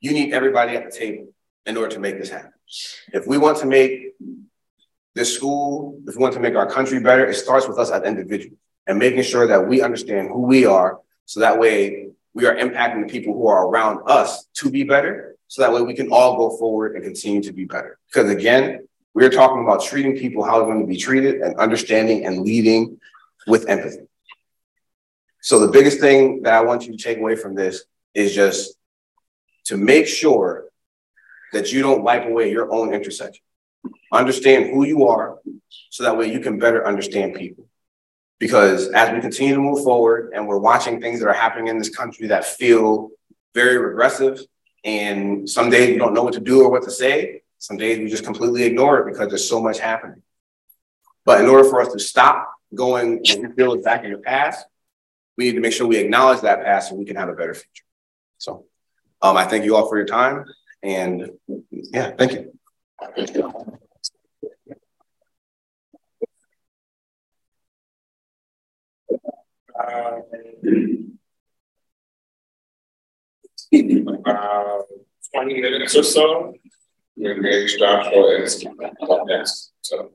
you 0.00 0.12
need 0.12 0.32
everybody 0.32 0.76
at 0.76 0.84
the 0.84 0.96
table 0.96 1.32
in 1.64 1.76
order 1.76 1.94
to 1.94 2.00
make 2.00 2.18
this 2.18 2.28
happen. 2.28 2.52
If 3.12 3.26
we 3.26 3.38
want 3.38 3.58
to 3.58 3.66
make 3.66 4.14
this 5.14 5.34
school, 5.34 6.00
if 6.06 6.16
we 6.16 6.22
want 6.22 6.34
to 6.34 6.40
make 6.40 6.56
our 6.56 6.68
country 6.68 7.00
better, 7.00 7.24
it 7.24 7.34
starts 7.34 7.68
with 7.68 7.78
us 7.78 7.90
as 7.90 8.02
individuals 8.02 8.58
and 8.86 8.98
making 8.98 9.22
sure 9.22 9.46
that 9.46 9.68
we 9.68 9.80
understand 9.80 10.28
who 10.28 10.42
we 10.42 10.66
are 10.66 10.98
so 11.24 11.40
that 11.40 11.60
way 11.60 12.08
we 12.34 12.46
are 12.46 12.56
impacting 12.56 13.06
the 13.06 13.12
people 13.12 13.34
who 13.34 13.46
are 13.46 13.66
around 13.66 14.00
us 14.06 14.46
to 14.54 14.70
be 14.70 14.82
better. 14.82 15.36
So 15.50 15.62
that 15.62 15.72
way 15.72 15.82
we 15.82 15.94
can 15.94 16.12
all 16.12 16.36
go 16.36 16.56
forward 16.56 16.94
and 16.94 17.02
continue 17.02 17.42
to 17.42 17.52
be 17.52 17.64
better. 17.64 17.98
Because 18.06 18.30
again, 18.30 18.86
we're 19.14 19.30
talking 19.30 19.64
about 19.64 19.82
treating 19.82 20.16
people 20.16 20.44
how 20.44 20.58
they're 20.58 20.72
going 20.72 20.80
to 20.80 20.86
be 20.86 20.96
treated 20.96 21.40
and 21.40 21.56
understanding 21.56 22.24
and 22.24 22.42
leading 22.42 23.00
with 23.48 23.68
empathy. 23.68 24.06
So 25.42 25.58
the 25.58 25.72
biggest 25.72 25.98
thing 25.98 26.42
that 26.42 26.54
I 26.54 26.60
want 26.60 26.86
you 26.86 26.96
to 26.96 27.02
take 27.02 27.18
away 27.18 27.34
from 27.34 27.56
this 27.56 27.82
is 28.14 28.32
just 28.32 28.76
to 29.64 29.76
make 29.76 30.06
sure 30.06 30.66
that 31.52 31.72
you 31.72 31.82
don't 31.82 32.04
wipe 32.04 32.26
away 32.26 32.52
your 32.52 32.72
own 32.72 32.94
intersection. 32.94 33.42
Understand 34.12 34.66
who 34.66 34.86
you 34.86 35.08
are 35.08 35.40
so 35.90 36.04
that 36.04 36.16
way 36.16 36.32
you 36.32 36.38
can 36.38 36.60
better 36.60 36.86
understand 36.86 37.34
people. 37.34 37.66
Because 38.38 38.88
as 38.90 39.12
we 39.12 39.20
continue 39.20 39.56
to 39.56 39.60
move 39.60 39.82
forward 39.82 40.30
and 40.32 40.46
we're 40.46 40.58
watching 40.58 41.00
things 41.00 41.18
that 41.18 41.26
are 41.26 41.32
happening 41.32 41.66
in 41.66 41.78
this 41.78 41.90
country 41.90 42.28
that 42.28 42.44
feel 42.44 43.10
very 43.52 43.78
regressive, 43.78 44.38
and 44.84 45.48
some 45.48 45.70
days 45.70 45.90
we 45.90 45.98
don't 45.98 46.14
know 46.14 46.22
what 46.22 46.34
to 46.34 46.40
do 46.40 46.62
or 46.62 46.70
what 46.70 46.82
to 46.84 46.90
say, 46.90 47.42
some 47.58 47.76
days 47.76 47.98
we 47.98 48.08
just 48.08 48.24
completely 48.24 48.64
ignore 48.64 49.00
it 49.00 49.12
because 49.12 49.28
there's 49.28 49.48
so 49.48 49.60
much 49.60 49.78
happening. 49.78 50.22
But 51.24 51.40
in 51.40 51.46
order 51.46 51.68
for 51.68 51.80
us 51.82 51.92
to 51.92 51.98
stop 51.98 52.50
going 52.74 53.22
and 53.28 53.54
feel 53.54 53.80
back 53.82 54.04
in 54.04 54.12
the 54.12 54.18
past, 54.18 54.66
we 55.36 55.44
need 55.44 55.54
to 55.54 55.60
make 55.60 55.72
sure 55.72 55.86
we 55.86 55.98
acknowledge 55.98 56.40
that 56.40 56.64
past 56.64 56.88
so 56.88 56.94
we 56.94 57.04
can 57.04 57.16
have 57.16 57.28
a 57.28 57.34
better 57.34 57.54
future. 57.54 57.84
So 58.38 58.64
um, 59.22 59.36
I 59.36 59.44
thank 59.44 59.64
you 59.64 59.76
all 59.76 59.88
for 59.88 59.98
your 59.98 60.06
time. 60.06 60.44
And 60.82 61.30
yeah, 61.70 62.12
thank 62.16 62.32
you. 62.32 62.52
Uh, 69.78 70.20
uh, 73.72 74.78
20 75.34 75.60
minutes 75.60 75.96
or 75.96 76.02
so. 76.02 76.54
Going 77.22 77.42
to 77.42 77.68
start 77.68 78.06
for 78.06 79.24
next. 79.26 79.72
So, 79.82 80.10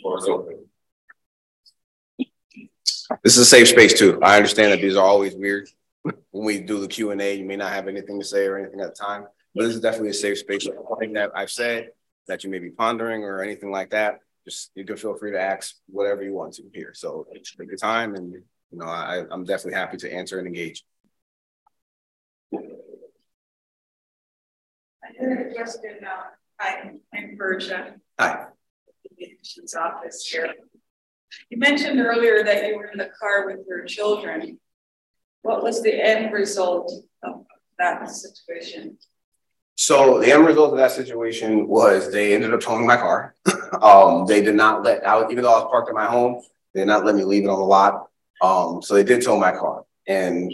floor 0.00 0.18
is 0.18 0.24
open. 0.28 0.66
This 3.22 3.36
is 3.36 3.38
a 3.38 3.44
safe 3.44 3.68
space 3.68 3.98
too. 3.98 4.20
I 4.22 4.36
understand 4.36 4.72
that 4.72 4.80
these 4.80 4.96
are 4.96 5.04
always 5.04 5.34
weird. 5.34 5.68
When 6.30 6.44
we 6.44 6.60
do 6.60 6.80
the 6.80 6.88
Q 6.88 7.12
and 7.12 7.20
A, 7.22 7.34
you 7.34 7.46
may 7.46 7.56
not 7.56 7.72
have 7.72 7.88
anything 7.88 8.20
to 8.20 8.26
say 8.26 8.46
or 8.46 8.58
anything 8.58 8.80
at 8.80 8.94
the 8.94 9.04
time, 9.04 9.26
but 9.54 9.64
this 9.64 9.74
is 9.74 9.80
definitely 9.80 10.10
a 10.10 10.14
safe 10.14 10.38
space. 10.38 10.66
Anything 10.66 11.14
that 11.14 11.30
I've 11.34 11.50
said 11.50 11.90
that 12.28 12.44
you 12.44 12.50
may 12.50 12.58
be 12.58 12.70
pondering 12.70 13.24
or 13.24 13.42
anything 13.42 13.70
like 13.70 13.90
that, 13.90 14.20
just 14.44 14.70
you 14.74 14.84
can 14.84 14.96
feel 14.96 15.14
free 15.14 15.32
to 15.32 15.40
ask 15.40 15.76
whatever 15.86 16.22
you 16.22 16.34
want 16.34 16.54
to 16.54 16.64
here. 16.74 16.92
So 16.92 17.26
take 17.32 17.68
your 17.68 17.76
time, 17.76 18.14
and 18.14 18.34
you 18.34 18.78
know 18.78 18.86
I, 18.86 19.24
I'm 19.30 19.44
definitely 19.44 19.78
happy 19.78 19.96
to 19.98 20.12
answer 20.12 20.38
and 20.38 20.46
engage. 20.46 20.84
Hi, 26.60 26.80
I'm. 26.80 27.00
Hi. 28.18 28.46
Office 29.78 30.26
here. 30.26 30.54
You 31.50 31.58
mentioned 31.58 32.00
earlier 32.00 32.42
that 32.42 32.66
you 32.66 32.76
were 32.76 32.86
in 32.86 32.98
the 32.98 33.10
car 33.20 33.46
with 33.46 33.60
your 33.68 33.84
children. 33.84 34.58
What 35.42 35.62
was 35.62 35.82
the 35.82 35.92
end 35.92 36.32
result 36.32 36.92
of 37.22 37.44
that 37.78 38.08
situation? 38.10 38.98
So 39.76 40.20
the 40.20 40.32
end 40.32 40.46
result 40.46 40.72
of 40.72 40.78
that 40.78 40.92
situation 40.92 41.68
was 41.68 42.10
they 42.12 42.34
ended 42.34 42.54
up 42.54 42.60
towing 42.60 42.86
my 42.86 42.96
car. 42.96 43.34
um, 43.82 44.26
they 44.26 44.40
did 44.40 44.54
not 44.54 44.84
let 44.84 45.04
out, 45.04 45.30
even 45.30 45.44
though 45.44 45.52
I 45.52 45.62
was 45.62 45.70
parked 45.70 45.88
at 45.88 45.94
my 45.94 46.06
home, 46.06 46.42
they 46.72 46.80
did 46.80 46.86
not 46.86 47.04
let 47.04 47.14
me 47.14 47.24
leave 47.24 47.44
it 47.44 47.48
on 47.48 47.58
the 47.58 47.64
lot. 47.64 48.06
Um, 48.40 48.80
so 48.82 48.94
they 48.94 49.04
did 49.04 49.22
tow 49.22 49.38
my 49.38 49.52
car, 49.52 49.84
and 50.06 50.52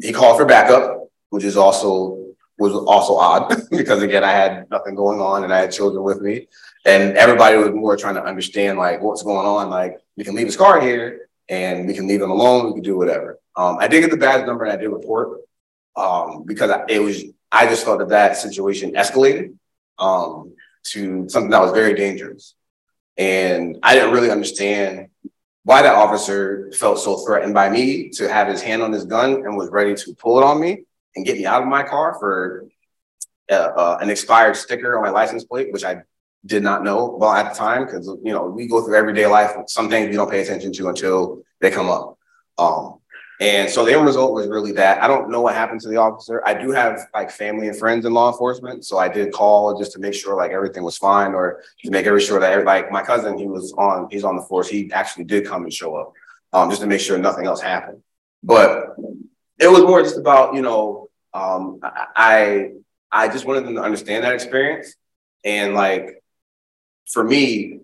he 0.00 0.12
called 0.12 0.38
for 0.38 0.44
backup, 0.44 1.08
which 1.30 1.44
is 1.44 1.56
also 1.56 2.21
was 2.62 2.72
also 2.74 3.16
odd 3.16 3.54
because 3.70 4.02
again 4.02 4.24
I 4.24 4.32
had 4.32 4.70
nothing 4.70 4.94
going 4.94 5.20
on 5.20 5.44
and 5.44 5.52
I 5.52 5.60
had 5.60 5.72
children 5.72 6.02
with 6.02 6.20
me, 6.20 6.48
and 6.84 7.16
everybody 7.16 7.56
was 7.56 7.70
more 7.70 7.96
trying 7.96 8.14
to 8.14 8.24
understand 8.24 8.78
like 8.78 9.02
what's 9.02 9.22
going 9.22 9.46
on. 9.46 9.68
Like 9.68 9.98
we 10.16 10.24
can 10.24 10.34
leave 10.34 10.46
his 10.46 10.56
car 10.56 10.80
here 10.80 11.28
and 11.48 11.86
we 11.86 11.94
can 11.94 12.06
leave 12.06 12.22
him 12.22 12.30
alone. 12.30 12.66
We 12.66 12.74
can 12.74 12.82
do 12.82 12.96
whatever. 12.96 13.38
Um, 13.56 13.76
I 13.78 13.88
did 13.88 14.00
get 14.00 14.10
the 14.10 14.16
badge 14.16 14.46
number 14.46 14.64
and 14.64 14.72
I 14.72 14.76
did 14.76 14.88
report 14.88 15.40
um, 15.96 16.44
because 16.44 16.70
it 16.88 17.00
was 17.00 17.24
I 17.50 17.66
just 17.66 17.84
thought 17.84 17.98
that 17.98 18.08
that 18.08 18.36
situation 18.36 18.92
escalated 18.92 19.54
um, 19.98 20.54
to 20.84 21.28
something 21.28 21.50
that 21.50 21.60
was 21.60 21.72
very 21.72 21.94
dangerous. 21.94 22.54
And 23.18 23.78
I 23.82 23.94
didn't 23.94 24.12
really 24.12 24.30
understand 24.30 25.08
why 25.64 25.82
that 25.82 25.94
officer 25.94 26.72
felt 26.72 26.98
so 26.98 27.18
threatened 27.18 27.54
by 27.54 27.68
me 27.68 28.08
to 28.10 28.28
have 28.28 28.48
his 28.48 28.62
hand 28.62 28.82
on 28.82 28.90
his 28.90 29.04
gun 29.04 29.34
and 29.34 29.56
was 29.56 29.68
ready 29.68 29.94
to 29.94 30.14
pull 30.14 30.38
it 30.38 30.44
on 30.44 30.60
me 30.60 30.84
and 31.14 31.26
get 31.26 31.36
me 31.36 31.46
out 31.46 31.62
of 31.62 31.68
my 31.68 31.82
car 31.82 32.16
for 32.18 32.66
uh, 33.50 33.54
uh, 33.54 33.98
an 34.00 34.10
expired 34.10 34.56
sticker 34.56 34.96
on 34.96 35.02
my 35.02 35.10
license 35.10 35.44
plate, 35.44 35.72
which 35.72 35.84
I 35.84 36.02
did 36.44 36.62
not 36.62 36.82
know 36.82 37.16
well 37.20 37.32
at 37.32 37.52
the 37.52 37.58
time 37.58 37.84
because 37.84 38.06
you 38.24 38.32
know 38.32 38.46
we 38.46 38.66
go 38.66 38.82
through 38.84 38.96
everyday 38.96 39.26
life. 39.26 39.52
Some 39.66 39.88
things 39.88 40.08
we 40.08 40.16
don't 40.16 40.30
pay 40.30 40.40
attention 40.40 40.72
to 40.72 40.88
until 40.88 41.42
they 41.60 41.70
come 41.70 41.88
up. 41.88 42.18
Um, 42.58 42.98
and 43.40 43.68
so 43.68 43.84
the 43.84 43.92
end 43.92 44.06
result 44.06 44.34
was 44.34 44.46
really 44.46 44.70
that. 44.72 45.02
I 45.02 45.08
don't 45.08 45.28
know 45.28 45.40
what 45.40 45.54
happened 45.54 45.80
to 45.80 45.88
the 45.88 45.96
officer. 45.96 46.42
I 46.46 46.54
do 46.54 46.70
have 46.70 47.00
like 47.12 47.30
family 47.30 47.66
and 47.66 47.76
friends 47.76 48.06
in 48.06 48.14
law 48.14 48.30
enforcement, 48.30 48.84
so 48.84 48.98
I 48.98 49.08
did 49.08 49.32
call 49.32 49.76
just 49.78 49.92
to 49.92 49.98
make 49.98 50.14
sure 50.14 50.36
like 50.36 50.52
everything 50.52 50.84
was 50.84 50.96
fine, 50.96 51.32
or 51.34 51.62
to 51.84 51.90
make 51.90 52.06
every 52.06 52.20
sure 52.20 52.38
that 52.38 52.64
like 52.64 52.92
my 52.92 53.02
cousin, 53.02 53.36
he 53.36 53.48
was 53.48 53.72
on, 53.72 54.06
he's 54.10 54.22
on 54.22 54.36
the 54.36 54.42
force. 54.42 54.68
He 54.68 54.92
actually 54.92 55.24
did 55.24 55.46
come 55.46 55.64
and 55.64 55.72
show 55.72 55.96
up, 55.96 56.12
um, 56.52 56.70
just 56.70 56.82
to 56.82 56.86
make 56.86 57.00
sure 57.00 57.18
nothing 57.18 57.46
else 57.46 57.60
happened. 57.60 58.02
But 58.44 58.94
it 59.58 59.70
was 59.70 59.82
more 59.82 60.02
just 60.02 60.18
about 60.18 60.54
you 60.54 60.62
know, 60.62 61.01
um, 61.34 61.80
I 61.82 62.72
I 63.10 63.28
just 63.28 63.44
wanted 63.44 63.66
them 63.66 63.74
to 63.76 63.82
understand 63.82 64.24
that 64.24 64.34
experience, 64.34 64.94
and 65.44 65.74
like 65.74 66.22
for 67.10 67.24
me, 67.24 67.80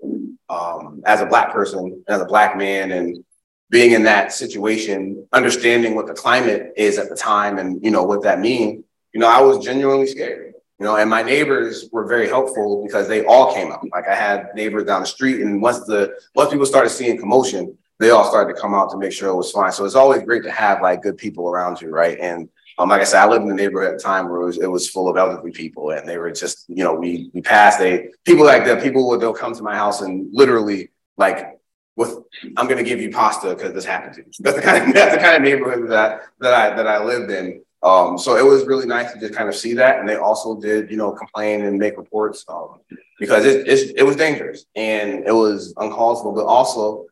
um, 0.49 1.03
as 1.05 1.21
a 1.21 1.27
black 1.27 1.53
person, 1.53 2.05
as 2.09 2.21
a 2.21 2.25
black 2.25 2.57
man, 2.57 2.93
and 2.93 3.25
being 3.71 3.93
in 3.93 4.05
that 4.05 4.33
situation, 4.33 5.27
understanding 5.33 5.95
what 5.95 6.07
the 6.07 6.15
climate 6.15 6.73
is 6.77 6.99
at 6.99 7.09
the 7.09 7.17
time 7.17 7.59
and, 7.59 7.85
you 7.85 7.91
know, 7.91 8.03
what 8.03 8.23
that 8.23 8.41
means, 8.41 8.85
you 9.13 9.21
know, 9.21 9.29
I 9.29 9.41
was 9.41 9.65
genuinely 9.65 10.07
scared, 10.07 10.55
you 10.79 10.87
know, 10.87 10.97
and 10.97 11.11
my 11.11 11.23
neighbors 11.23 11.89
were 11.93 12.07
very 12.07 12.29
helpful 12.29 12.85
because 12.87 13.09
they 13.09 13.25
all 13.27 13.53
came 13.53 13.71
out. 13.71 13.87
Like 13.93 14.09
I 14.09 14.15
had 14.15 14.55
neighbors 14.55 14.85
down 14.85 15.03
the 15.03 15.07
street 15.07 15.43
and 15.43 15.61
once 15.61 15.81
the, 15.81 16.15
once 16.35 16.51
people 16.51 16.65
started 16.65 16.91
seeing 16.91 17.19
commotion, 17.19 17.77
they 17.99 18.11
all 18.11 18.25
started 18.25 18.55
to 18.55 18.61
come 18.61 18.75
out 18.75 18.91
to 18.91 18.97
make 18.97 19.13
sure 19.13 19.29
it 19.29 19.35
was 19.35 19.51
fine. 19.51 19.73
So 19.73 19.85
it's 19.85 19.97
always 19.97 20.23
great 20.23 20.45
to 20.45 20.51
have 20.51 20.81
like 20.81 21.03
good 21.03 21.19
people 21.19 21.49
around 21.49 21.81
you. 21.81 21.91
Right. 21.91 22.19
And 22.19 22.49
um, 22.79 22.89
like 22.89 23.01
I 23.01 23.05
said, 23.05 23.23
I 23.23 23.29
lived 23.29 23.43
in 23.43 23.49
the 23.49 23.55
neighborhood 23.55 23.93
at 23.93 23.99
the 23.99 24.03
time 24.03 24.29
where 24.29 24.43
it 24.43 24.45
was, 24.45 24.59
it 24.59 24.71
was 24.71 24.89
full 24.89 25.09
of 25.09 25.17
elderly 25.17 25.51
people 25.51 25.91
and 25.91 26.09
they 26.09 26.19
were 26.19 26.31
just, 26.31 26.65
you 26.69 26.85
know, 26.85 26.95
we, 26.95 27.31
we 27.35 27.41
passed, 27.41 27.79
they, 27.79 28.11
people 28.25 28.45
like 28.45 28.65
that, 28.65 28.83
people 28.83 29.09
would, 29.09 29.21
they'll 29.21 29.33
come 29.33 29.55
to 29.55 29.63
my 29.63 29.75
house 29.75 30.01
and 30.01 30.29
literally 30.33 30.91
like 31.17 31.59
with 31.99 32.17
I'm 32.57 32.69
gonna 32.69 32.85
give 32.85 33.01
you 33.01 33.11
pasta 33.11 33.55
because 33.55 33.75
this 33.75 33.85
happened 33.85 34.15
to 34.15 34.21
you. 34.21 34.31
That's 34.41 34.57
the 34.57 34.63
kind 34.63 34.87
of 34.89 34.95
that's 34.95 35.15
the 35.17 35.21
kind 35.21 35.37
of 35.37 35.43
neighborhood 35.43 35.91
that 35.91 36.23
that 36.39 36.55
I 36.55 36.75
that 36.77 36.87
I 36.87 37.03
lived 37.05 37.31
in. 37.31 37.63
Um, 37.83 38.19
so 38.19 38.37
it 38.37 38.45
was 38.45 38.67
really 38.67 38.87
nice 38.87 39.13
to 39.13 39.21
just 39.21 39.35
kind 39.35 39.49
of 39.49 39.55
see 39.55 39.75
that, 39.75 39.99
and 39.99 40.09
they 40.09 40.17
also 40.17 40.61
did 40.61 40.91
you 40.91 40.97
know 40.97 41.13
complain 41.13 41.65
and 41.65 41.79
make 41.79 41.97
reports 41.97 42.45
um, 42.49 42.81
because 43.19 43.45
it 43.45 43.67
it 43.97 44.05
was 44.05 44.17
dangerous 44.17 44.65
and 44.77 45.27
it 45.27 45.33
was 45.33 45.75
uncalled 45.77 46.23
for, 46.23 46.33
but 46.33 46.47
also 46.47 47.07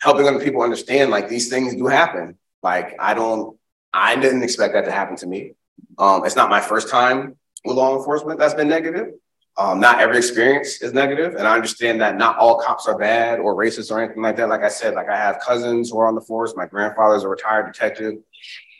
helping 0.00 0.26
other 0.26 0.44
people 0.44 0.62
understand 0.62 1.10
like 1.10 1.28
these 1.28 1.48
things 1.48 1.74
do 1.74 1.86
happen. 1.86 2.36
Like 2.62 2.96
I 2.98 3.14
don't, 3.14 3.56
I 3.94 4.16
didn't 4.16 4.42
expect 4.42 4.74
that 4.74 4.84
to 4.86 4.90
happen 4.90 5.14
to 5.16 5.26
me. 5.26 5.52
Um, 5.98 6.26
it's 6.26 6.34
not 6.34 6.50
my 6.50 6.60
first 6.60 6.88
time 6.90 7.36
with 7.64 7.76
law 7.76 7.96
enforcement 7.96 8.40
that's 8.40 8.52
been 8.52 8.68
negative. 8.68 9.14
Um, 9.56 9.78
not 9.78 10.00
every 10.00 10.16
experience 10.16 10.82
is 10.82 10.92
negative, 10.92 11.36
and 11.36 11.46
I 11.46 11.54
understand 11.54 12.00
that 12.00 12.16
not 12.16 12.36
all 12.38 12.58
cops 12.58 12.88
are 12.88 12.98
bad 12.98 13.38
or 13.38 13.54
racist 13.54 13.92
or 13.92 14.02
anything 14.02 14.20
like 14.20 14.36
that. 14.36 14.48
Like 14.48 14.62
I 14.62 14.68
said, 14.68 14.94
like 14.94 15.08
I 15.08 15.16
have 15.16 15.38
cousins 15.38 15.90
who 15.90 15.98
are 16.00 16.08
on 16.08 16.16
the 16.16 16.20
force. 16.20 16.54
My 16.56 16.66
grandfather's 16.66 17.22
a 17.22 17.28
retired 17.28 17.72
detective. 17.72 18.14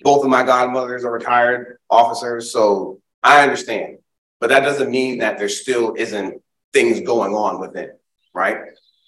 Both 0.02 0.24
of 0.24 0.30
my 0.30 0.42
godmothers 0.42 1.04
are 1.04 1.12
retired 1.12 1.78
officers, 1.88 2.50
so 2.50 3.00
I 3.22 3.44
understand. 3.44 3.98
But 4.40 4.48
that 4.48 4.64
doesn't 4.64 4.90
mean 4.90 5.18
that 5.18 5.38
there 5.38 5.48
still 5.48 5.94
isn't 5.96 6.42
things 6.72 7.00
going 7.00 7.34
on 7.34 7.60
within, 7.60 7.92
right? 8.34 8.58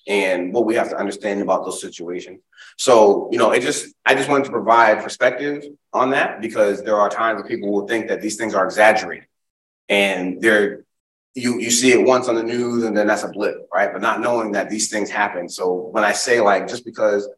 And 0.07 0.54
what 0.54 0.66
we 0.66 0.76
have 0.76 0.90
to 0.90 0.96
understand 0.96 1.42
about 1.42 1.64
those 1.64 1.80
situations. 1.80 2.40
So, 2.76 3.28
you 3.32 3.38
know, 3.38 3.52
it 3.52 3.60
just, 3.60 3.94
I 4.04 4.14
just 4.14 4.28
wanted 4.28 4.44
to 4.44 4.50
provide 4.50 5.02
perspective 5.02 5.64
on 5.92 6.10
that 6.10 6.40
because 6.40 6.82
there 6.82 6.96
are 6.96 7.08
times 7.08 7.40
where 7.40 7.48
people 7.48 7.72
will 7.72 7.86
think 7.86 8.08
that 8.08 8.20
these 8.20 8.36
things 8.36 8.54
are 8.54 8.64
exaggerated 8.64 9.26
and 9.88 10.40
they're, 10.40 10.84
you, 11.34 11.58
you 11.58 11.70
see 11.70 11.92
it 11.92 12.06
once 12.06 12.28
on 12.28 12.34
the 12.34 12.42
news 12.42 12.84
and 12.84 12.96
then 12.96 13.06
that's 13.06 13.22
a 13.22 13.28
blip, 13.28 13.68
right? 13.72 13.92
But 13.92 14.02
not 14.02 14.20
knowing 14.20 14.52
that 14.52 14.68
these 14.68 14.90
things 14.90 15.10
happen. 15.10 15.48
So 15.48 15.72
when 15.72 16.04
I 16.04 16.12
say 16.12 16.40
like, 16.40 16.68
just 16.68 16.84
because 16.84 17.28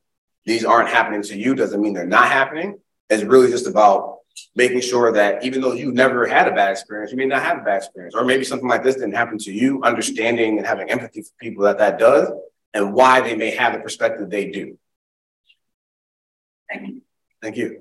these 0.44 0.64
aren't 0.64 0.88
happening 0.88 1.22
to 1.22 1.36
you 1.36 1.54
doesn't 1.54 1.80
mean 1.80 1.92
they're 1.92 2.06
not 2.06 2.28
happening. 2.28 2.78
It's 3.10 3.22
really 3.22 3.50
just 3.50 3.66
about 3.66 4.18
making 4.54 4.80
sure 4.80 5.12
that 5.12 5.44
even 5.44 5.60
though 5.60 5.72
you've 5.72 5.94
never 5.94 6.26
had 6.26 6.48
a 6.48 6.52
bad 6.52 6.72
experience, 6.72 7.10
you 7.10 7.18
may 7.18 7.26
not 7.26 7.42
have 7.42 7.58
a 7.58 7.62
bad 7.62 7.78
experience, 7.78 8.14
or 8.14 8.24
maybe 8.24 8.44
something 8.44 8.68
like 8.68 8.82
this 8.82 8.94
didn't 8.94 9.14
happen 9.14 9.38
to 9.38 9.52
you, 9.52 9.82
understanding 9.82 10.58
and 10.58 10.66
having 10.66 10.90
empathy 10.90 11.22
for 11.22 11.30
people 11.40 11.64
that 11.64 11.78
that 11.78 11.98
does 11.98 12.30
and 12.74 12.92
why 12.92 13.20
they 13.20 13.34
may 13.34 13.50
have 13.50 13.72
the 13.72 13.80
perspective 13.80 14.30
they 14.30 14.50
do. 14.50 14.78
Thank 16.68 16.88
you. 16.88 17.02
Thank 17.42 17.56
you. 17.56 17.80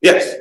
Yes. 0.00 0.36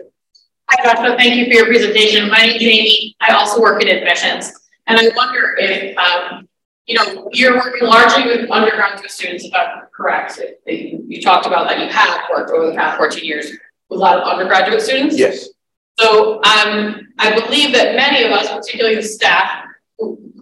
Hi, 0.70 0.84
Joshua. 0.84 1.16
Thank 1.18 1.36
you 1.36 1.46
for 1.46 1.52
your 1.52 1.66
presentation. 1.66 2.30
My 2.30 2.38
name 2.38 2.56
is 2.56 2.64
Amy. 2.64 3.16
I 3.22 3.34
also 3.34 3.62
work 3.62 3.82
in 3.84 3.90
admissions. 3.90 4.52
And 4.88 5.00
I 5.00 5.10
wonder 5.16 5.56
if, 5.60 5.96
um, 5.98 6.48
you 6.88 6.96
know, 6.96 7.30
you're 7.32 7.56
working 7.56 7.88
largely 7.88 8.26
with 8.26 8.50
undergraduate 8.50 9.12
students, 9.12 9.46
if 9.46 9.54
I'm 9.54 9.84
correct. 9.96 10.40
You 10.66 11.22
talked 11.22 11.46
about 11.46 11.68
that 11.68 11.80
you 11.80 11.88
have 11.90 12.22
worked 12.32 12.52
over 12.52 12.68
the 12.68 12.76
past 12.76 12.98
14 12.98 13.24
years 13.24 13.52
with 13.90 14.00
a 14.00 14.02
lot 14.02 14.18
of 14.18 14.28
undergraduate 14.28 14.82
students. 14.82 15.18
Yes. 15.18 15.50
So 16.00 16.38
um, 16.38 17.08
I 17.20 17.40
believe 17.40 17.74
that 17.74 17.96
many 17.96 18.24
of 18.24 18.32
us, 18.32 18.50
particularly 18.50 18.96
the 18.96 19.04
staff, 19.04 19.66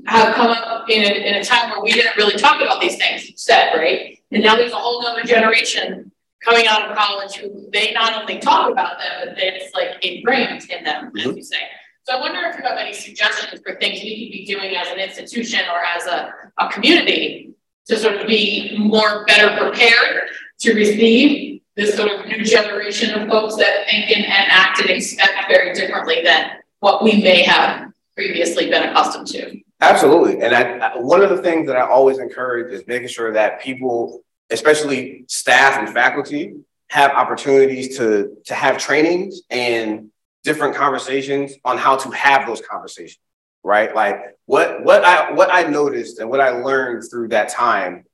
have 0.09 0.35
come 0.35 0.49
up 0.49 0.89
in 0.89 1.03
a, 1.03 1.27
in 1.27 1.35
a 1.35 1.43
time 1.43 1.69
where 1.69 1.81
we 1.81 1.91
didn't 1.91 2.15
really 2.17 2.37
talk 2.37 2.61
about 2.61 2.81
these 2.81 2.97
things 2.97 3.31
said, 3.35 3.73
right? 3.75 4.19
And 4.31 4.43
now 4.43 4.55
there's 4.55 4.71
a 4.71 4.75
whole 4.75 5.05
other 5.05 5.23
generation 5.23 6.11
coming 6.43 6.67
out 6.67 6.89
of 6.89 6.97
college 6.97 7.35
who 7.35 7.69
they 7.71 7.91
not 7.93 8.21
only 8.21 8.39
talk 8.39 8.71
about 8.71 8.97
them, 8.97 9.11
but 9.25 9.35
then 9.35 9.53
it's 9.55 9.73
like 9.73 10.03
ingrained 10.03 10.69
in 10.69 10.83
them, 10.83 11.07
mm-hmm. 11.07 11.29
as 11.29 11.35
you 11.35 11.43
say. 11.43 11.57
So 12.03 12.17
I 12.17 12.19
wonder 12.21 12.39
if 12.45 12.57
you 12.57 12.63
have 12.63 12.77
any 12.77 12.93
suggestions 12.93 13.61
for 13.61 13.75
things 13.75 14.01
we 14.01 14.25
could 14.25 14.31
be 14.31 14.45
doing 14.45 14.75
as 14.75 14.87
an 14.87 14.99
institution 14.99 15.59
or 15.71 15.83
as 15.83 16.07
a, 16.07 16.33
a 16.57 16.69
community 16.69 17.53
to 17.87 17.97
sort 17.97 18.15
of 18.15 18.27
be 18.27 18.77
more 18.77 19.25
better 19.25 19.55
prepared 19.59 20.29
to 20.59 20.73
receive 20.73 21.61
this 21.75 21.95
sort 21.95 22.11
of 22.11 22.25
new 22.25 22.43
generation 22.43 23.11
of 23.11 23.29
folks 23.29 23.55
that 23.57 23.87
think 23.89 24.09
and, 24.09 24.25
and 24.25 24.51
act 24.51 24.79
and 24.79 24.89
expect 24.89 25.47
very 25.49 25.73
differently 25.73 26.21
than 26.23 26.51
what 26.79 27.03
we 27.03 27.21
may 27.21 27.43
have 27.43 27.91
previously 28.15 28.69
been 28.69 28.83
accustomed 28.83 29.27
to. 29.27 29.61
Absolutely. 29.81 30.41
And 30.41 30.53
I, 30.53 30.97
one 30.97 31.21
of 31.21 31.29
the 31.29 31.41
things 31.41 31.67
that 31.67 31.77
I 31.77 31.87
always 31.87 32.19
encourage 32.19 32.73
is 32.73 32.85
making 32.85 33.07
sure 33.07 33.33
that 33.33 33.61
people, 33.61 34.21
especially 34.49 35.23
staff 35.27 35.79
and 35.79 35.93
faculty, 35.93 36.55
have 36.89 37.11
opportunities 37.11 37.97
to, 37.97 38.37
to 38.45 38.53
have 38.53 38.77
trainings 38.77 39.41
and 39.49 40.09
different 40.43 40.75
conversations 40.75 41.53
on 41.63 41.77
how 41.77 41.95
to 41.95 42.09
have 42.11 42.47
those 42.47 42.61
conversations, 42.61 43.19
right? 43.63 43.93
Like 43.95 44.37
what 44.45 44.83
what 44.83 45.03
I 45.03 45.31
what 45.31 45.49
I 45.51 45.63
noticed 45.63 46.19
and 46.19 46.29
what 46.29 46.41
I 46.41 46.49
learned 46.49 47.03
through 47.09 47.29
that 47.29 47.49
time 47.49 48.05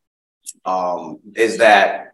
um, 0.66 1.20
is 1.36 1.60
that, 1.60 2.14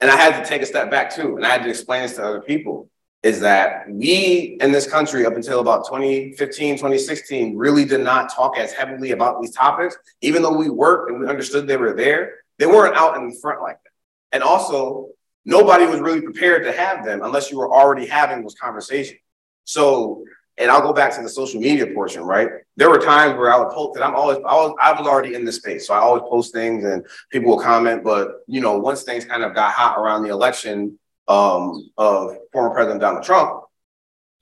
and 0.00 0.10
I 0.10 0.16
had 0.16 0.42
to 0.42 0.48
take 0.48 0.62
a 0.62 0.66
step 0.66 0.90
back 0.90 1.14
too, 1.14 1.36
and 1.36 1.46
I 1.46 1.50
had 1.50 1.62
to 1.62 1.70
explain 1.70 2.02
this 2.02 2.16
to 2.16 2.24
other 2.24 2.40
people, 2.40 2.90
is 3.22 3.40
that 3.40 3.84
we 3.90 4.56
in 4.60 4.72
this 4.72 4.90
country 4.90 5.26
up 5.26 5.34
until 5.34 5.60
about 5.60 5.84
2015, 5.86 6.76
2016 6.76 7.56
really 7.56 7.84
did 7.84 8.00
not 8.00 8.32
talk 8.32 8.56
as 8.56 8.72
heavily 8.72 9.10
about 9.10 9.40
these 9.40 9.54
topics, 9.54 9.96
even 10.22 10.42
though 10.42 10.56
we 10.56 10.70
worked 10.70 11.10
and 11.10 11.20
we 11.20 11.26
understood 11.28 11.66
they 11.66 11.76
were 11.76 11.92
there, 11.92 12.36
they 12.58 12.66
weren't 12.66 12.96
out 12.96 13.16
in 13.16 13.28
the 13.28 13.36
front 13.40 13.60
like 13.60 13.76
that. 13.82 13.90
And 14.32 14.42
also, 14.42 15.08
nobody 15.44 15.86
was 15.86 16.00
really 16.00 16.22
prepared 16.22 16.64
to 16.64 16.72
have 16.72 17.04
them 17.04 17.22
unless 17.22 17.50
you 17.50 17.58
were 17.58 17.72
already 17.72 18.06
having 18.06 18.42
those 18.42 18.54
conversations. 18.54 19.20
So, 19.64 20.24
and 20.56 20.70
I'll 20.70 20.82
go 20.82 20.92
back 20.92 21.14
to 21.16 21.22
the 21.22 21.28
social 21.28 21.60
media 21.60 21.86
portion, 21.88 22.22
right? 22.22 22.48
There 22.76 22.90
were 22.90 22.98
times 22.98 23.36
where 23.36 23.52
I 23.52 23.58
would 23.58 23.70
post, 23.70 23.96
and 23.96 24.04
I'm 24.04 24.14
always, 24.14 24.38
I 24.38 24.54
was, 24.54 24.74
I 24.80 24.92
was 24.92 25.06
already 25.06 25.34
in 25.34 25.44
the 25.44 25.52
space, 25.52 25.86
so 25.86 25.94
I 25.94 25.98
always 25.98 26.22
post 26.28 26.54
things 26.54 26.84
and 26.84 27.04
people 27.30 27.50
will 27.50 27.62
comment. 27.62 28.02
But 28.02 28.40
you 28.46 28.60
know, 28.60 28.78
once 28.78 29.02
things 29.02 29.24
kind 29.26 29.42
of 29.42 29.54
got 29.54 29.72
hot 29.72 29.98
around 29.98 30.22
the 30.22 30.30
election 30.30 30.98
um, 31.30 31.90
of 31.96 32.36
former 32.52 32.74
President 32.74 33.00
Donald 33.00 33.24
Trump, 33.24 33.62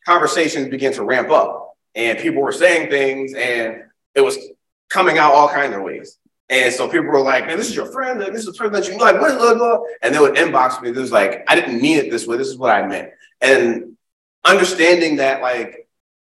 conversations 0.07 0.68
began 0.68 0.93
to 0.95 1.05
ramp 1.05 1.30
up, 1.30 1.76
and 1.95 2.18
people 2.18 2.43
were 2.43 2.53
saying 2.53 2.91
things, 2.91 3.34
and 3.34 3.82
it 4.14 4.22
was 4.22 4.39
coming 4.89 5.18
out 5.18 5.34
all 5.34 5.49
kinds 5.49 5.76
of 5.76 5.82
ways. 5.82 6.18
And 6.49 6.72
so 6.72 6.89
people 6.89 7.09
were 7.09 7.20
like, 7.20 7.47
man, 7.47 7.59
this 7.59 7.68
is 7.68 7.76
your 7.76 7.93
friend, 7.93 8.20
this 8.20 8.41
is 8.41 8.47
the 8.47 8.53
person 8.55 8.72
that 8.72 8.89
you 8.89 8.97
like, 8.97 9.18
blah, 9.18 9.36
blah, 9.36 9.55
blah. 9.55 9.80
And 10.01 10.14
they 10.14 10.18
would 10.18 10.34
inbox 10.34 10.80
me. 10.80 10.91
This 10.91 11.03
was 11.03 11.12
like, 11.12 11.45
I 11.47 11.55
didn't 11.55 11.82
mean 11.82 11.99
it 11.99 12.11
this 12.11 12.26
way. 12.26 12.39
This 12.39 12.49
is 12.49 12.57
what 12.57 12.70
I 12.70 12.86
meant. 12.86 13.11
And 13.43 13.99
understanding 14.47 15.16
that 15.16 15.43
like 15.43 15.89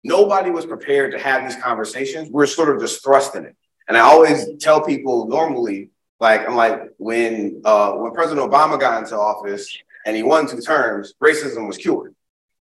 nobody 0.04 0.50
was 0.50 0.66
prepared 0.66 1.12
to 1.12 1.20
have 1.20 1.44
these 1.44 1.62
conversations. 1.62 2.30
We're 2.32 2.48
sort 2.48 2.70
of 2.70 2.82
just 2.82 3.04
thrust 3.04 3.36
in 3.36 3.46
it. 3.46 3.56
And 3.88 3.96
I 3.96 4.02
always 4.02 4.48
tell 4.60 4.82
people 4.82 5.28
normally, 5.28 5.92
like 6.20 6.48
I'm 6.48 6.56
like 6.56 6.90
when 6.98 7.62
uh, 7.64 7.94
when 7.94 8.12
President 8.14 8.52
Obama 8.52 8.80
got 8.80 9.04
into 9.04 9.16
office 9.16 9.78
and 10.10 10.18
he 10.18 10.24
won 10.24 10.48
two 10.48 10.60
terms, 10.60 11.14
racism 11.24 11.68
was 11.68 11.78
cured. 11.78 12.16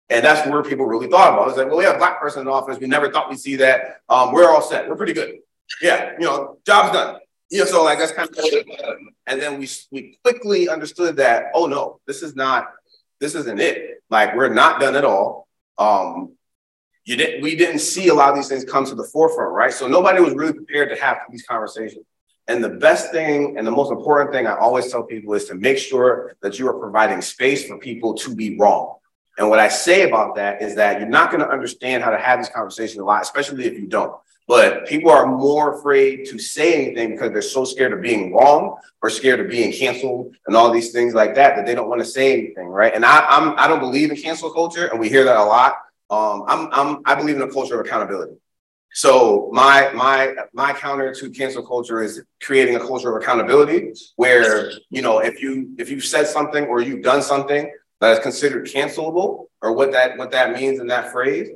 And 0.10 0.24
that's 0.24 0.48
where 0.48 0.62
people 0.62 0.86
really 0.86 1.08
thought 1.08 1.34
about. 1.34 1.44
It 1.44 1.48
was 1.48 1.58
like, 1.58 1.68
well, 1.68 1.78
we 1.78 1.84
have 1.86 1.96
a 1.96 1.98
black 1.98 2.22
person 2.22 2.42
in 2.42 2.48
office. 2.48 2.78
We 2.78 2.86
never 2.86 3.12
thought 3.12 3.28
we'd 3.28 3.40
see 3.40 3.56
that. 3.56 4.02
Um, 4.08 4.32
we're 4.32 4.48
all 4.48 4.62
set. 4.62 4.88
We're 4.88 4.96
pretty 4.96 5.14
good. 5.14 5.40
Yeah, 5.82 6.12
you 6.20 6.26
know, 6.28 6.60
job's 6.64 6.92
done. 6.92 7.18
You 7.50 7.60
know, 7.60 7.66
so 7.66 7.84
like 7.84 7.98
that's 7.98 8.12
kind 8.12 8.30
of, 8.30 8.46
and 9.26 9.42
then 9.42 9.60
we 9.60 9.68
we 9.92 10.20
quickly 10.24 10.70
understood 10.70 11.16
that. 11.16 11.46
Oh 11.56 11.66
no, 11.66 12.00
this 12.06 12.22
is 12.22 12.36
not 12.36 12.68
this 13.20 13.34
isn't 13.34 13.60
it. 13.60 14.04
Like 14.12 14.36
we're 14.36 14.54
not 14.54 14.80
done 14.80 14.96
at 14.96 15.06
all. 15.06 15.48
Um, 15.80 16.34
you 17.06 17.16
didn't, 17.16 17.42
we 17.42 17.56
didn't 17.56 17.80
see 17.80 18.10
a 18.10 18.14
lot 18.14 18.30
of 18.30 18.36
these 18.36 18.48
things 18.48 18.64
come 18.66 18.86
to 18.86 18.96
the 18.96 19.06
forefront, 19.06 19.54
right? 19.54 19.74
So 19.74 19.88
nobody 19.88 20.22
was 20.22 20.36
really 20.36 20.54
prepared 20.54 20.90
to 20.90 21.02
have 21.02 21.18
these 21.32 21.44
conversations. 21.44 22.06
And 22.48 22.64
the 22.64 22.70
best 22.70 23.12
thing 23.12 23.58
and 23.58 23.66
the 23.66 23.72
most 23.72 23.92
important 23.92 24.32
thing 24.32 24.48
I 24.48 24.58
always 24.58 24.92
tell 24.92 25.04
people 25.04 25.34
is 25.34 25.46
to 25.46 25.56
make 25.56 25.78
sure 25.78 26.36
that 26.42 26.60
you 26.60 26.68
are 26.68 26.74
providing 26.74 27.22
space 27.22 27.68
for 27.68 27.78
people 27.78 28.14
to 28.16 28.36
be 28.36 28.58
wrong. 28.58 28.98
And 29.38 29.50
what 29.50 29.60
I 29.60 29.70
say 29.70 30.08
about 30.08 30.36
that 30.36 30.62
is 30.62 30.76
that 30.76 31.00
you're 31.00 31.10
not 31.10 31.32
going 31.32 31.42
to 31.42 31.50
understand 31.50 32.04
how 32.04 32.12
to 32.12 32.18
have 32.20 32.40
these 32.40 32.50
conversations 32.50 33.00
a 33.00 33.04
lot, 33.04 33.22
especially 33.22 33.66
if 33.66 33.74
you 33.74 33.88
don't. 33.88 34.14
But 34.48 34.86
people 34.88 35.10
are 35.10 35.26
more 35.26 35.80
afraid 35.80 36.26
to 36.26 36.38
say 36.38 36.86
anything 36.86 37.12
because 37.12 37.32
they're 37.32 37.42
so 37.42 37.64
scared 37.64 37.94
of 37.94 38.02
being 38.02 38.34
wrong 38.34 38.78
or 39.02 39.10
scared 39.10 39.40
of 39.40 39.50
being 39.50 39.72
canceled 39.72 40.36
and 40.46 40.56
all 40.56 40.70
these 40.72 40.92
things 40.92 41.14
like 41.14 41.36
that 41.36 41.56
that 41.56 41.66
they 41.66 41.74
don't 41.74 41.88
want 41.88 42.02
to 42.02 42.06
say 42.06 42.34
anything, 42.34 42.68
right? 42.68 42.94
And 42.94 43.06
I, 43.06 43.26
I'm 43.30 43.58
I 43.58 43.68
don't 43.68 43.80
believe 43.80 44.12
in 44.12 44.18
cancel 44.18 44.52
culture, 44.52 44.88
and 44.88 45.00
we 45.00 45.08
hear 45.08 45.24
that 45.24 45.38
a 45.38 45.44
lot. 45.46 45.76
Um, 46.10 46.44
I'm, 46.48 46.70
I'm 46.74 47.02
I 47.06 47.16
believe 47.16 47.38
in 47.38 47.42
a 47.42 47.52
culture 47.52 47.80
of 47.80 47.86
accountability. 47.86 48.36
So 48.94 49.50
my 49.52 49.92
my 49.92 50.36
my 50.54 50.72
counter 50.72 51.14
to 51.16 51.30
cancel 51.32 51.66
culture 51.66 52.02
is 52.04 52.22
creating 52.42 52.76
a 52.76 52.80
culture 52.80 53.16
of 53.16 53.22
accountability 53.22 53.94
where 54.18 54.72
you 54.92 55.02
know 55.02 55.18
if 55.20 55.42
you 55.42 55.74
if 55.80 55.90
you've 55.90 56.06
said 56.06 56.28
something 56.28 56.66
or 56.66 56.80
you've 56.80 57.02
done 57.02 57.24
something 57.24 57.72
that 58.02 58.12
is 58.14 58.20
considered 58.20 58.68
cancelable 58.68 59.46
or 59.62 59.74
what 59.74 59.92
that 59.94 60.18
what 60.18 60.30
that 60.32 60.54
means 60.54 60.80
in 60.80 60.88
that 60.88 61.12
phrase, 61.12 61.50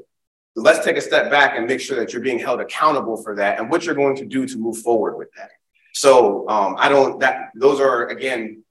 let's 0.56 0.84
take 0.84 0.98
a 0.98 1.02
step 1.02 1.30
back 1.30 1.56
and 1.56 1.68
make 1.68 1.80
sure 1.80 2.00
that 2.00 2.12
you're 2.12 2.24
being 2.24 2.40
held 2.40 2.60
accountable 2.60 3.22
for 3.22 3.36
that 3.36 3.60
and 3.60 3.70
what 3.70 3.86
you're 3.86 3.96
going 3.96 4.16
to 4.16 4.26
do 4.26 4.48
to 4.48 4.58
move 4.58 4.80
forward 4.80 5.16
with 5.16 5.30
that. 5.38 5.52
So 5.94 6.48
um, 6.50 6.76
I 6.80 6.90
don't 6.90 7.20
that 7.20 7.52
those 7.54 7.80
are 7.80 8.08
again 8.08 8.64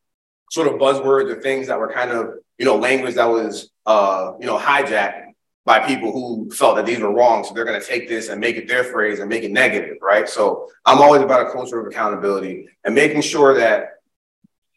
sort 0.51 0.67
of 0.67 0.75
buzzwords 0.75 1.31
or 1.31 1.41
things 1.41 1.69
that 1.69 1.79
were 1.79 1.93
kind 1.93 2.11
of 2.11 2.35
you 2.59 2.65
know 2.65 2.77
language 2.77 3.15
that 3.15 3.27
was 3.27 3.71
uh, 3.87 4.33
you 4.41 4.47
know 4.47 4.59
hijacked 4.59 5.26
by 5.67 5.81
people 5.81 6.13
who 6.13 6.49
felt 6.51 6.77
that 6.77 6.87
these 6.87 7.01
were 7.01 7.13
wrong, 7.13 7.43
so 7.43 7.53
they're 7.53 7.65
going 7.65 7.79
to 7.79 7.87
take 7.87 8.09
this 8.09 8.29
and 8.29 8.41
make 8.41 8.57
it 8.57 8.69
their 8.69 8.85
phrase 8.85 9.19
and 9.19 9.29
make 9.29 9.43
it 9.43 9.51
negative, 9.51 9.97
right? 10.01 10.29
So 10.29 10.71
I'm 10.87 10.99
always 10.99 11.23
about 11.23 11.49
a 11.49 11.51
culture 11.51 11.81
of 11.81 11.89
accountability 11.89 12.69
and 12.85 12.95
making 12.95 13.23
sure 13.23 13.53
that 13.59 13.97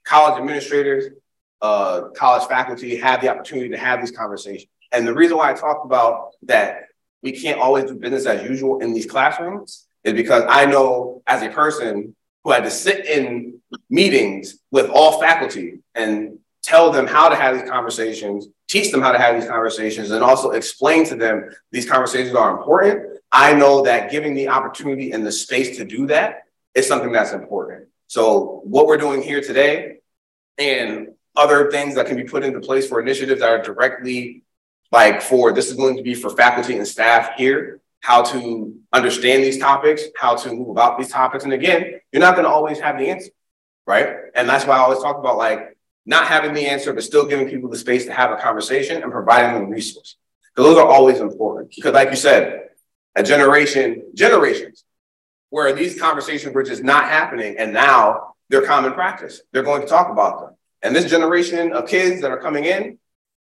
college 0.04 0.40
administrators, 0.40 1.14
uh, 1.62 2.10
college 2.16 2.48
faculty 2.48 2.96
have 2.98 3.22
the 3.22 3.30
opportunity 3.30 3.70
to 3.70 3.78
have 3.78 4.02
these 4.02 4.12
conversations. 4.12 4.68
And 4.92 5.08
the 5.08 5.14
reason 5.14 5.38
why 5.38 5.52
I 5.52 5.54
talked 5.54 5.86
about 5.86 6.32
that 6.44 6.86
we 7.22 7.34
can't 7.34 7.60
always 7.60 7.86
do 7.86 7.94
business 7.94 8.26
as 8.26 8.50
usual 8.50 8.80
in 8.80 8.92
these 8.92 9.06
classrooms 9.06 9.86
is 10.04 10.14
because 10.14 10.44
I 10.50 10.66
know 10.66 11.22
as 11.28 11.44
a 11.44 11.50
person 11.50 12.16
who 12.44 12.52
had 12.52 12.64
to 12.64 12.72
sit 12.72 13.06
in 13.06 13.60
meetings 13.92 14.58
with 14.72 14.90
all 14.90 15.20
faculty 15.20 15.82
and 15.94 16.40
tell 16.64 16.92
them 16.92 17.06
how 17.06 17.30
to 17.30 17.36
have 17.36 17.60
these 17.60 17.70
conversations, 17.70 18.48
teach 18.70 18.92
them 18.92 19.02
how 19.02 19.12
to 19.12 19.18
have 19.18 19.36
these 19.36 19.50
conversations, 19.50 20.12
and 20.12 20.24
also 20.24 20.52
explain 20.52 21.04
to 21.06 21.16
them 21.16 21.50
these 21.72 21.90
conversations 21.90 22.36
are 22.36 22.58
important. 22.58 23.20
I 23.32 23.54
know 23.54 23.84
that 23.84 24.10
giving 24.10 24.34
the 24.34 24.48
opportunity 24.48 25.12
and 25.12 25.26
the 25.26 25.32
space 25.32 25.78
to 25.78 25.86
do 25.86 26.08
that 26.08 26.44
is 26.74 26.88
something 26.88 27.12
that's 27.12 27.34
important. 27.34 27.88
So 28.08 28.62
what 28.64 28.88
we're 28.88 28.98
doing 28.98 29.22
here 29.22 29.42
today 29.42 29.98
and 30.58 31.10
other 31.36 31.70
things 31.72 31.96
that 31.96 32.06
can 32.06 32.18
be 32.18 32.24
put 32.24 32.44
into 32.44 32.60
place 32.60 32.88
for 32.88 33.00
initiatives 33.00 33.42
that 33.42 33.50
are 33.50 33.62
directly 33.62 34.44
like 34.92 35.22
for 35.22 35.52
this 35.54 35.70
is 35.70 35.76
going 35.76 35.96
to 35.98 36.04
be 36.04 36.14
for 36.14 36.30
faculty 36.30 36.76
and 36.78 36.88
staff 36.88 37.36
here 37.38 37.80
how 38.02 38.22
to 38.22 38.76
understand 38.92 39.44
these 39.44 39.58
topics 39.58 40.04
how 40.18 40.36
to 40.36 40.52
move 40.52 40.70
about 40.70 40.98
these 40.98 41.10
topics 41.10 41.44
and 41.44 41.54
again 41.54 42.00
you're 42.12 42.20
not 42.20 42.36
going 42.36 42.46
to 42.46 42.52
always 42.52 42.80
have 42.80 42.98
the 42.98 43.10
answer 43.10 43.30
right 43.86 44.16
and 44.36 44.50
that's 44.50 44.66
why 44.66 44.76
i 44.76 44.80
always 44.80 45.00
talk 45.00 45.18
about 45.18 45.38
like 45.38 45.78
not 46.06 46.28
having 46.28 46.54
the 46.54 46.68
answer 46.68 46.94
but 46.94 47.04
still 47.04 47.26
giving 47.26 47.50
people 47.50 47.70
the 47.70 47.78
space 47.78 48.06
to 48.06 48.14
have 48.14 48.32
a 48.32 48.38
conversation 48.38 49.02
and 49.02 49.12
providing 49.12 49.60
them 49.60 49.70
resources 49.70 50.16
because 50.54 50.70
those 50.70 50.78
are 50.78 50.88
always 50.88 51.20
important 51.20 51.72
because 51.76 51.94
like 51.94 52.10
you 52.10 52.16
said 52.16 52.70
a 53.16 53.24
generation 53.24 54.04
generations 54.14 54.84
where 55.50 55.74
these 55.74 56.00
conversations 56.00 56.54
were 56.54 56.64
just 56.64 56.84
not 56.84 57.06
happening 57.06 57.56
and 57.58 57.74
now 57.74 58.36
they're 58.50 58.66
common 58.66 58.94
practice 58.94 59.42
they're 59.52 59.64
going 59.64 59.82
to 59.82 59.88
talk 59.88 60.10
about 60.10 60.40
them 60.40 60.56
and 60.82 60.96
this 60.96 61.10
generation 61.10 61.74
of 61.74 61.88
kids 61.88 62.22
that 62.22 62.32
are 62.32 62.40
coming 62.40 62.66
in, 62.66 62.98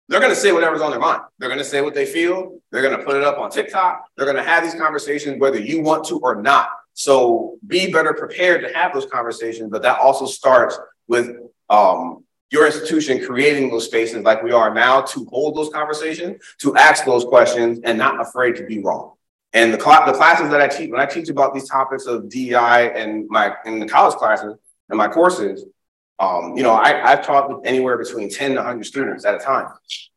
they're 0.07 0.19
going 0.19 0.31
to 0.31 0.39
say 0.39 0.51
whatever's 0.51 0.81
on 0.81 0.91
their 0.91 0.99
mind. 0.99 1.21
They're 1.39 1.49
going 1.49 1.59
to 1.59 1.65
say 1.65 1.81
what 1.81 1.93
they 1.93 2.05
feel. 2.05 2.59
They're 2.71 2.83
going 2.83 2.97
to 2.97 3.03
put 3.03 3.15
it 3.15 3.23
up 3.23 3.39
on 3.39 3.49
TikTok. 3.49 4.05
They're 4.15 4.25
going 4.25 4.37
to 4.37 4.43
have 4.43 4.63
these 4.63 4.75
conversations 4.75 5.39
whether 5.39 5.59
you 5.59 5.81
want 5.81 6.05
to 6.05 6.19
or 6.19 6.41
not. 6.41 6.69
So 6.93 7.57
be 7.65 7.91
better 7.91 8.13
prepared 8.13 8.61
to 8.61 8.73
have 8.73 8.93
those 8.93 9.07
conversations. 9.07 9.69
But 9.69 9.81
that 9.81 9.99
also 9.99 10.25
starts 10.25 10.77
with 11.07 11.35
um, 11.69 12.23
your 12.51 12.65
institution 12.65 13.25
creating 13.25 13.69
those 13.69 13.85
spaces 13.85 14.23
like 14.23 14.43
we 14.43 14.51
are 14.51 14.73
now 14.73 15.01
to 15.01 15.25
hold 15.25 15.55
those 15.55 15.69
conversations, 15.69 16.41
to 16.59 16.75
ask 16.75 17.05
those 17.05 17.25
questions, 17.25 17.79
and 17.83 17.97
not 17.97 18.21
afraid 18.21 18.55
to 18.55 18.65
be 18.65 18.79
wrong. 18.79 19.13
And 19.53 19.73
the, 19.73 19.79
cl- 19.79 20.05
the 20.05 20.13
classes 20.13 20.49
that 20.49 20.61
I 20.61 20.67
teach, 20.67 20.91
when 20.91 20.99
I 20.99 21.05
teach 21.05 21.29
about 21.29 21.53
these 21.53 21.67
topics 21.67 22.05
of 22.05 22.29
DEI 22.29 22.91
and 22.93 23.27
my 23.29 23.55
in 23.65 23.79
the 23.79 23.87
college 23.87 24.15
classes 24.15 24.55
and 24.89 24.97
my 24.97 25.07
courses, 25.07 25.65
um, 26.19 26.55
you 26.55 26.63
know, 26.63 26.71
I, 26.71 27.11
I've 27.11 27.25
taught 27.25 27.65
anywhere 27.65 27.97
between 27.97 28.29
10 28.29 28.51
to 28.51 28.57
100 28.57 28.85
students 28.85 29.25
at 29.25 29.35
a 29.35 29.39
time. 29.39 29.67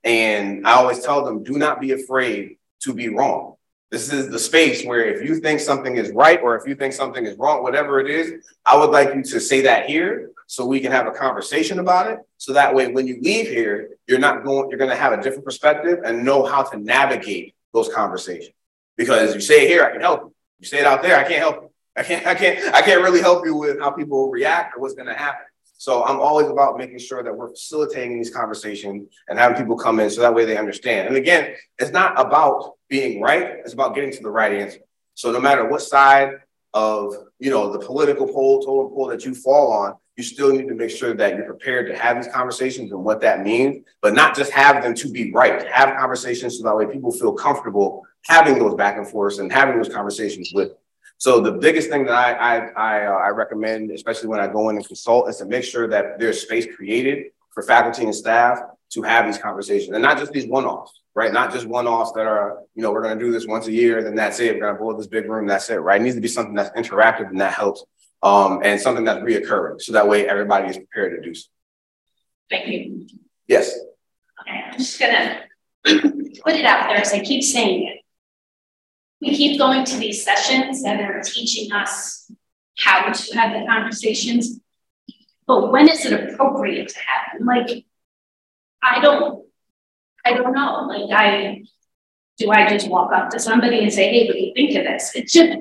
And 0.05 0.67
I 0.67 0.73
always 0.73 1.01
tell 1.01 1.25
them, 1.25 1.43
do 1.43 1.53
not 1.53 1.81
be 1.81 1.93
afraid 1.93 2.57
to 2.83 2.95
be 2.95 3.09
wrong. 3.09 3.55
This 3.91 4.13
is 4.13 4.29
the 4.29 4.39
space 4.39 4.85
where 4.85 5.05
if 5.07 5.27
you 5.27 5.41
think 5.41 5.61
something 5.61 5.97
is 5.97 6.11
right 6.11 6.41
or 6.43 6.57
if 6.57 6.67
you 6.67 6.75
think 6.75 6.93
something 6.93 7.25
is 7.25 7.37
wrong, 7.39 7.63
whatever 7.63 8.01
it 8.01 8.11
is, 8.11 8.45
I 8.65 8.77
would 8.77 8.91
like 8.91 9.15
you 9.15 9.23
to 9.23 9.41
say 9.41 9.63
that 9.63 9.87
here 9.87 10.31
so 10.49 10.65
we 10.65 10.81
can 10.81 10.91
have 10.91 11.07
a 11.07 11.11
conversation 11.11 11.79
about 11.79 12.11
it. 12.11 12.19
So 12.39 12.55
that 12.55 12.75
way, 12.75 12.91
when 12.91 13.07
you 13.07 13.21
leave 13.21 13.49
here, 13.49 13.91
you're 14.07 14.19
not 14.19 14.45
going, 14.45 14.71
you're 14.71 14.79
going 14.79 14.91
to 14.91 14.97
have 14.97 15.13
a 15.13 15.23
different 15.23 15.45
perspective 15.45 15.99
and 16.05 16.25
know 16.25 16.45
how 16.47 16.63
to 16.63 16.79
navigate 16.79 17.55
those 17.75 17.93
conversations. 17.93 18.55
Because 18.97 19.35
you 19.35 19.43
say 19.43 19.67
it 19.67 19.69
here, 19.69 19.85
I 19.85 19.93
can 19.93 20.01
help 20.01 20.23
you. 20.23 20.35
You 20.61 20.67
say 20.67 20.79
it 20.79 20.87
out 20.87 21.03
there, 21.03 21.19
I 21.19 21.29
can't 21.29 21.41
help 21.41 21.63
you. 21.63 21.71
I 21.95 22.03
can't, 22.03 22.27
I 22.27 22.35
can't, 22.35 22.75
I 22.75 22.81
can't 22.81 23.03
really 23.03 23.21
help 23.21 23.45
you 23.45 23.55
with 23.57 23.79
how 23.79 23.91
people 23.91 24.31
react 24.31 24.75
or 24.75 24.81
what's 24.81 24.95
going 24.95 25.09
to 25.09 25.15
happen. 25.15 25.45
So 25.77 26.03
I'm 26.03 26.19
always 26.19 26.49
about 26.49 26.79
making 26.79 26.99
sure 26.99 27.23
that 27.23 27.37
we're 27.37 27.51
facilitating 27.51 28.17
these 28.17 28.31
conversations 28.31 29.09
and 29.29 29.39
having 29.39 29.59
people 29.59 29.77
come 29.77 30.01
in 30.01 30.09
so 30.09 30.23
that 30.23 30.35
way 30.35 30.47
they 30.47 30.57
understand. 30.57 31.09
And 31.09 31.17
again, 31.17 31.55
it's 31.79 31.93
not 31.93 32.19
about 32.19 32.73
being 32.89 33.21
right, 33.21 33.59
it's 33.59 33.75
about 33.75 33.95
getting 33.95 34.13
to 34.13 34.23
the 34.23 34.31
right 34.31 34.53
answer. 34.53 34.81
So 35.15 35.31
no 35.31 35.41
matter 35.41 35.69
what 35.69 35.83
side 35.83 36.31
of 36.73 37.15
you 37.39 37.51
know 37.51 37.71
the 37.71 37.79
political 37.79 38.27
pole, 38.27 38.61
total 38.61 38.91
pole 38.91 39.09
that 39.09 39.25
you 39.25 39.35
fall 39.35 39.73
on, 39.73 39.95
you 40.19 40.25
still 40.25 40.53
need 40.53 40.67
to 40.67 40.75
make 40.75 40.91
sure 40.91 41.15
that 41.15 41.37
you're 41.37 41.47
prepared 41.47 41.87
to 41.87 41.97
have 41.97 42.17
these 42.17 42.31
conversations 42.33 42.91
and 42.91 43.03
what 43.05 43.21
that 43.21 43.45
means, 43.45 43.85
but 44.03 44.15
not 44.15 44.35
just 44.35 44.51
have 44.51 44.83
them 44.83 44.93
to 44.93 45.09
be 45.09 45.31
right. 45.33 45.67
Have 45.69 45.97
conversations 45.97 46.59
so 46.59 46.65
that 46.65 46.77
way 46.77 46.87
people 46.87 47.13
feel 47.13 47.33
comfortable 47.33 48.05
having 48.25 48.59
those 48.59 48.75
back 48.75 48.97
and 48.97 49.07
forths 49.07 49.39
and 49.39 49.51
having 49.53 49.77
those 49.77 49.89
conversations 49.89 50.51
with. 50.53 50.73
So 51.19 51.41
the 51.41 51.53
biggest 51.53 51.89
thing 51.89 52.05
that 52.07 52.15
I 52.15 52.33
I 52.33 52.57
I, 52.57 53.07
uh, 53.07 53.11
I, 53.11 53.29
recommend, 53.29 53.93
especially 53.93 54.29
when 54.29 54.41
I 54.41 54.49
go 54.49 54.69
in 54.71 54.77
and 54.77 54.87
consult, 54.87 55.29
is 55.29 55.37
to 55.37 55.45
make 55.45 55.63
sure 55.63 55.87
that 55.87 56.19
there's 56.19 56.43
space 56.43 56.67
created 56.75 57.27
for 57.51 57.63
faculty 57.63 58.03
and 58.03 58.15
staff 58.15 58.59
to 58.91 59.03
have 59.03 59.25
these 59.27 59.39
conversations, 59.39 59.95
and 59.95 60.03
not 60.03 60.19
just 60.19 60.33
these 60.33 60.49
one-offs, 60.49 61.01
right? 61.15 61.33
Not 61.33 61.53
just 61.53 61.67
one-offs 61.67 62.13
that 62.13 62.27
are, 62.27 62.59
you 62.75 62.83
know, 62.83 62.91
we're 62.91 63.03
going 63.03 63.19
to 63.19 63.25
do 63.25 63.31
this 63.31 63.47
once 63.47 63.67
a 63.67 63.73
year, 63.73 64.03
then 64.03 64.15
that's 64.15 64.41
it. 64.41 64.55
We're 64.55 64.63
going 64.63 64.75
to 64.75 64.81
board 64.81 64.99
this 64.99 65.07
big 65.07 65.29
room, 65.29 65.47
that's 65.47 65.69
it, 65.69 65.77
right? 65.77 66.01
It 66.01 66.05
needs 66.05 66.15
to 66.15 66.21
be 66.21 66.29
something 66.29 66.55
that's 66.55 66.71
interactive 66.71 67.29
and 67.29 67.41
that 67.41 67.53
helps, 67.53 67.85
um, 68.23 68.61
and 68.65 68.81
something 68.81 69.05
that's 69.05 69.21
reoccurring, 69.21 69.81
so 69.81 69.93
that 69.93 70.09
way 70.09 70.29
everybody 70.29 70.69
is 70.69 70.77
prepared 70.77 71.21
to 71.21 71.29
do 71.29 71.35
so. 71.35 71.49
Thank 72.51 72.69
you. 72.69 73.07
Yes. 73.47 73.79
Okay, 74.41 74.65
I'm 74.67 74.79
just 74.79 74.99
gonna 74.99 75.41
put 75.85 76.55
it 76.55 76.65
out 76.65 76.89
there 76.89 76.99
as 76.99 77.13
I 77.13 77.21
keep 77.21 77.43
saying 77.43 77.89
it 77.89 77.99
we 79.21 79.35
keep 79.35 79.59
going 79.59 79.85
to 79.85 79.97
these 79.97 80.25
sessions 80.25 80.83
that 80.83 81.01
are 81.01 81.21
teaching 81.23 81.73
us 81.73 82.31
how 82.79 83.11
to 83.11 83.39
have 83.39 83.53
the 83.53 83.67
conversations. 83.67 84.61
But 85.47 85.73
when 85.73 85.89
is 85.89 86.05
it 86.05 86.13
appropriate 86.13 86.89
to 86.89 86.99
have 86.99 87.39
them? 87.39 87.47
Like, 87.47 87.85
I 88.83 89.01
don't, 89.01 89.45
I 90.25 90.35
don't 90.35 90.53
know. 90.53 90.87
Like, 90.87 91.11
I 91.11 91.65
do 92.37 92.51
I 92.51 92.69
just 92.69 92.89
walk 92.89 93.13
up 93.13 93.31
to 93.31 93.41
somebody 93.41 93.83
and 93.83 93.93
say, 93.93 94.11
"Hey, 94.11 94.27
what 94.27 94.35
do 94.35 94.39
you 94.39 94.53
think 94.55 94.77
of 94.77 94.85
this?" 94.85 95.13
It's 95.17 95.33
just, 95.33 95.59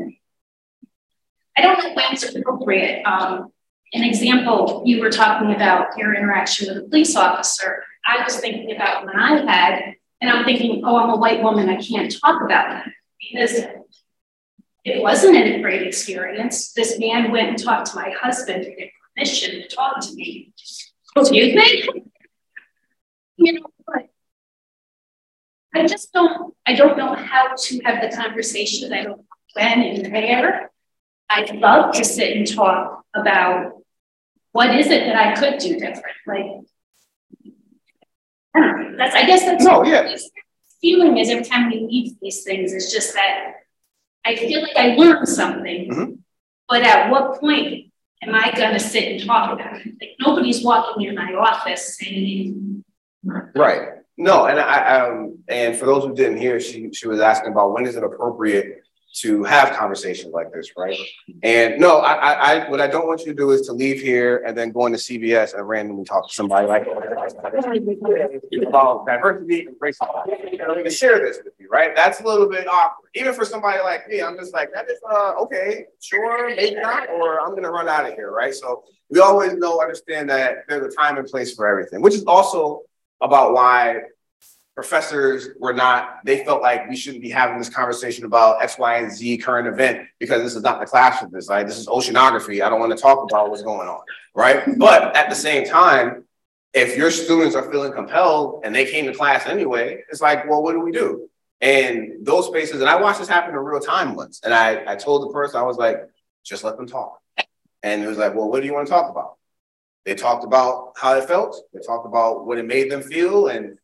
I 1.57 1.61
don't 1.61 1.77
know 1.79 1.93
when 1.93 2.13
it's 2.13 2.23
appropriate. 2.35 3.03
Um, 3.03 3.51
an 3.93 4.03
example, 4.03 4.83
you 4.85 5.01
were 5.01 5.09
talking 5.09 5.53
about 5.53 5.97
your 5.97 6.13
interaction 6.13 6.67
with 6.67 6.85
a 6.85 6.87
police 6.87 7.15
officer. 7.15 7.83
I 8.05 8.23
was 8.23 8.37
thinking 8.37 8.75
about 8.75 9.05
when 9.05 9.15
I 9.15 9.51
had, 9.51 9.95
and 10.21 10.29
I'm 10.29 10.45
thinking, 10.45 10.83
"Oh, 10.85 10.97
I'm 10.97 11.09
a 11.09 11.17
white 11.17 11.41
woman. 11.41 11.69
I 11.69 11.81
can't 11.81 12.13
talk 12.21 12.41
about 12.41 12.69
that." 12.69 12.87
because 13.19 13.63
it 14.83 15.01
wasn't 15.01 15.35
a 15.35 15.61
great 15.61 15.85
experience. 15.85 16.73
This 16.73 16.99
man 16.99 17.31
went 17.31 17.49
and 17.49 17.63
talked 17.63 17.91
to 17.91 17.95
my 17.95 18.09
husband 18.11 18.63
to 18.63 18.75
get 18.75 18.89
permission 19.15 19.61
to 19.61 19.67
talk 19.67 19.99
to 20.01 20.13
me. 20.13 20.53
Excuse 21.15 21.55
me? 21.55 22.03
You 23.37 23.53
know 23.53 23.67
what? 23.85 24.07
I 25.75 25.85
just 25.85 26.11
don't, 26.13 26.55
I 26.65 26.73
don't 26.73 26.97
know 26.97 27.13
how 27.13 27.53
to 27.55 27.79
have 27.83 28.01
the 28.01 28.15
conversation. 28.15 28.93
I 28.93 29.03
don't 29.03 29.17
know 29.17 29.25
when 29.53 29.81
and 29.81 30.11
where. 30.11 30.71
I'd 31.29 31.55
love 31.55 31.93
to 31.95 32.05
sit 32.05 32.37
and 32.37 32.47
talk 32.47 33.03
about 33.15 33.73
what 34.51 34.75
is 34.75 34.87
it 34.87 35.05
that 35.05 35.15
I 35.15 35.35
could 35.35 35.59
do 35.59 35.79
different. 35.79 36.15
Like, 36.25 36.45
I 38.55 38.59
don't 38.59 38.91
know. 38.91 38.97
That's 38.97 39.15
I 39.15 39.25
guess 39.25 39.43
that's 39.43 39.63
no, 39.63 39.83
yeah 39.83 40.15
feeling 40.81 41.17
is 41.17 41.29
every 41.29 41.43
time 41.43 41.69
we 41.69 41.79
leave 41.79 42.19
these 42.21 42.43
things 42.43 42.73
is 42.73 42.91
just 42.91 43.13
that 43.13 43.53
I 44.25 44.35
feel 44.35 44.61
like 44.61 44.75
I 44.75 44.95
learned 44.95 45.27
something, 45.27 45.89
mm-hmm. 45.89 46.13
but 46.67 46.83
at 46.83 47.09
what 47.09 47.39
point 47.39 47.91
am 48.21 48.35
I 48.35 48.51
going 48.51 48.73
to 48.73 48.79
sit 48.79 49.11
and 49.11 49.25
talk 49.25 49.53
about 49.53 49.81
it? 49.81 49.95
Like 50.01 50.15
nobody's 50.19 50.63
walking 50.63 51.07
in 51.07 51.15
my 51.15 51.33
office 51.33 51.97
saying. 51.97 52.83
Right. 53.23 53.89
No, 54.17 54.45
and 54.45 54.59
I 54.59 54.99
um 54.99 55.39
and 55.47 55.75
for 55.75 55.85
those 55.85 56.03
who 56.03 56.15
didn't 56.15 56.37
hear, 56.37 56.59
she 56.59 56.91
she 56.91 57.07
was 57.07 57.19
asking 57.19 57.51
about 57.51 57.73
when 57.73 57.85
is 57.85 57.95
it 57.95 58.03
appropriate 58.03 58.81
to 59.13 59.43
have 59.43 59.75
conversations 59.75 60.33
like 60.33 60.51
this, 60.53 60.71
right? 60.77 60.97
And 61.41 61.79
no, 61.79 61.99
I, 61.99 62.63
I, 62.65 62.69
what 62.69 62.81
I 62.81 62.87
don't 62.87 63.07
want 63.07 63.21
you 63.21 63.27
to 63.27 63.33
do 63.33 63.51
is 63.51 63.61
to 63.67 63.73
leave 63.73 64.01
here 64.01 64.43
and 64.45 64.55
then 64.55 64.71
go 64.71 64.85
into 64.85 64.97
CVS 64.99 65.57
and 65.57 65.67
randomly 65.67 66.03
talk 66.03 66.27
to 66.27 66.33
somebody 66.33 66.67
like 66.67 66.85
about 68.67 69.05
diversity 69.05 69.65
and 69.65 69.75
racism. 69.79 70.83
To 70.83 70.89
share 70.91 71.19
this 71.19 71.39
with 71.43 71.53
you, 71.57 71.67
right? 71.69 71.95
That's 71.95 72.19
a 72.19 72.23
little 72.23 72.49
bit 72.49 72.67
awkward, 72.67 73.09
even 73.15 73.33
for 73.33 73.45
somebody 73.45 73.79
like 73.81 74.07
me. 74.07 74.21
I'm 74.21 74.37
just 74.37 74.53
like, 74.53 74.69
that 74.73 74.89
is 74.89 74.99
uh, 75.09 75.33
okay, 75.41 75.85
sure, 76.01 76.49
maybe 76.55 76.75
not, 76.75 77.09
or 77.09 77.39
I'm 77.39 77.55
gonna 77.55 77.71
run 77.71 77.87
out 77.89 78.07
of 78.07 78.13
here, 78.13 78.31
right? 78.31 78.53
So 78.53 78.83
we 79.09 79.19
always 79.19 79.53
know, 79.53 79.81
understand 79.81 80.29
that 80.29 80.65
there's 80.67 80.93
a 80.93 80.95
time 80.95 81.17
and 81.17 81.27
place 81.27 81.55
for 81.55 81.65
everything, 81.65 82.01
which 82.01 82.13
is 82.13 82.25
also 82.25 82.81
about 83.21 83.53
why 83.53 84.01
professors 84.77 85.49
were 85.57 85.73
not, 85.73 86.19
they 86.23 86.45
felt 86.45 86.61
like 86.61 86.87
we 86.87 86.95
shouldn't 86.95 87.23
be 87.23 87.31
having 87.31 87.57
this 87.57 87.67
conversation 87.67 88.25
about 88.25 88.61
X, 88.61 88.77
Y, 88.77 88.97
and 88.97 89.11
Z 89.11 89.39
current 89.39 89.67
event 89.67 90.07
because 90.19 90.43
this 90.43 90.55
is 90.55 90.61
not 90.61 90.79
the 90.79 90.85
class 90.85 91.19
for 91.19 91.27
this. 91.27 91.49
Like 91.49 91.65
this 91.65 91.79
is 91.79 91.87
oceanography. 91.87 92.63
I 92.63 92.69
don't 92.69 92.79
want 92.79 92.95
to 92.95 93.01
talk 93.01 93.27
about 93.27 93.49
what's 93.49 93.63
going 93.63 93.89
on. 93.89 94.01
Right. 94.35 94.77
But 94.77 95.17
at 95.17 95.31
the 95.31 95.35
same 95.35 95.65
time, 95.65 96.25
if 96.75 96.95
your 96.95 97.09
students 97.09 97.55
are 97.55 97.71
feeling 97.71 97.91
compelled 97.91 98.61
and 98.63 98.75
they 98.75 98.85
came 98.85 99.07
to 99.07 99.15
class 99.15 99.47
anyway, 99.47 100.03
it's 100.11 100.21
like, 100.21 100.47
well, 100.47 100.61
what 100.61 100.73
do 100.73 100.81
we 100.81 100.91
do? 100.91 101.27
And 101.59 102.23
those 102.23 102.45
spaces, 102.45 102.79
and 102.79 102.87
I 102.87 103.01
watched 103.01 103.17
this 103.17 103.27
happen 103.27 103.55
in 103.55 103.59
real 103.59 103.79
time 103.79 104.13
once. 104.13 104.41
And 104.43 104.53
I, 104.53 104.83
I 104.91 104.95
told 104.95 105.27
the 105.27 105.33
person, 105.33 105.59
I 105.59 105.63
was 105.63 105.77
like, 105.77 106.07
just 106.45 106.63
let 106.63 106.77
them 106.77 106.85
talk. 106.85 107.19
And 107.81 108.03
it 108.03 108.07
was 108.07 108.19
like, 108.19 108.35
well, 108.35 108.47
what 108.47 108.61
do 108.61 108.67
you 108.67 108.75
want 108.75 108.85
to 108.85 108.93
talk 108.93 109.09
about? 109.09 109.37
They 110.05 110.13
talked 110.13 110.43
about 110.43 110.93
how 110.97 111.15
it 111.15 111.23
felt. 111.23 111.59
They 111.73 111.79
talked 111.79 112.05
about 112.05 112.45
what 112.45 112.59
it 112.59 112.67
made 112.67 112.91
them 112.91 113.01
feel. 113.01 113.47
And 113.47 113.79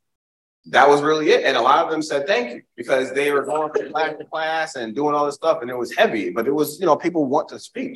that 0.67 0.87
was 0.87 1.01
really 1.01 1.31
it. 1.31 1.43
And 1.43 1.57
a 1.57 1.61
lot 1.61 1.83
of 1.83 1.91
them 1.91 2.01
said 2.01 2.25
thank 2.25 2.53
you 2.53 2.61
because 2.77 3.11
they 3.11 3.31
were 3.31 3.43
going 3.43 3.71
from 3.73 3.91
class 3.91 4.15
to 4.17 4.25
class 4.25 4.75
and 4.75 4.95
doing 4.95 5.13
all 5.13 5.25
this 5.25 5.35
stuff 5.35 5.61
and 5.61 5.69
it 5.69 5.77
was 5.77 5.93
heavy, 5.95 6.29
but 6.29 6.47
it 6.47 6.53
was, 6.53 6.79
you 6.79 6.85
know, 6.85 6.95
people 6.95 7.25
want 7.25 7.49
to 7.49 7.59
speak. 7.59 7.95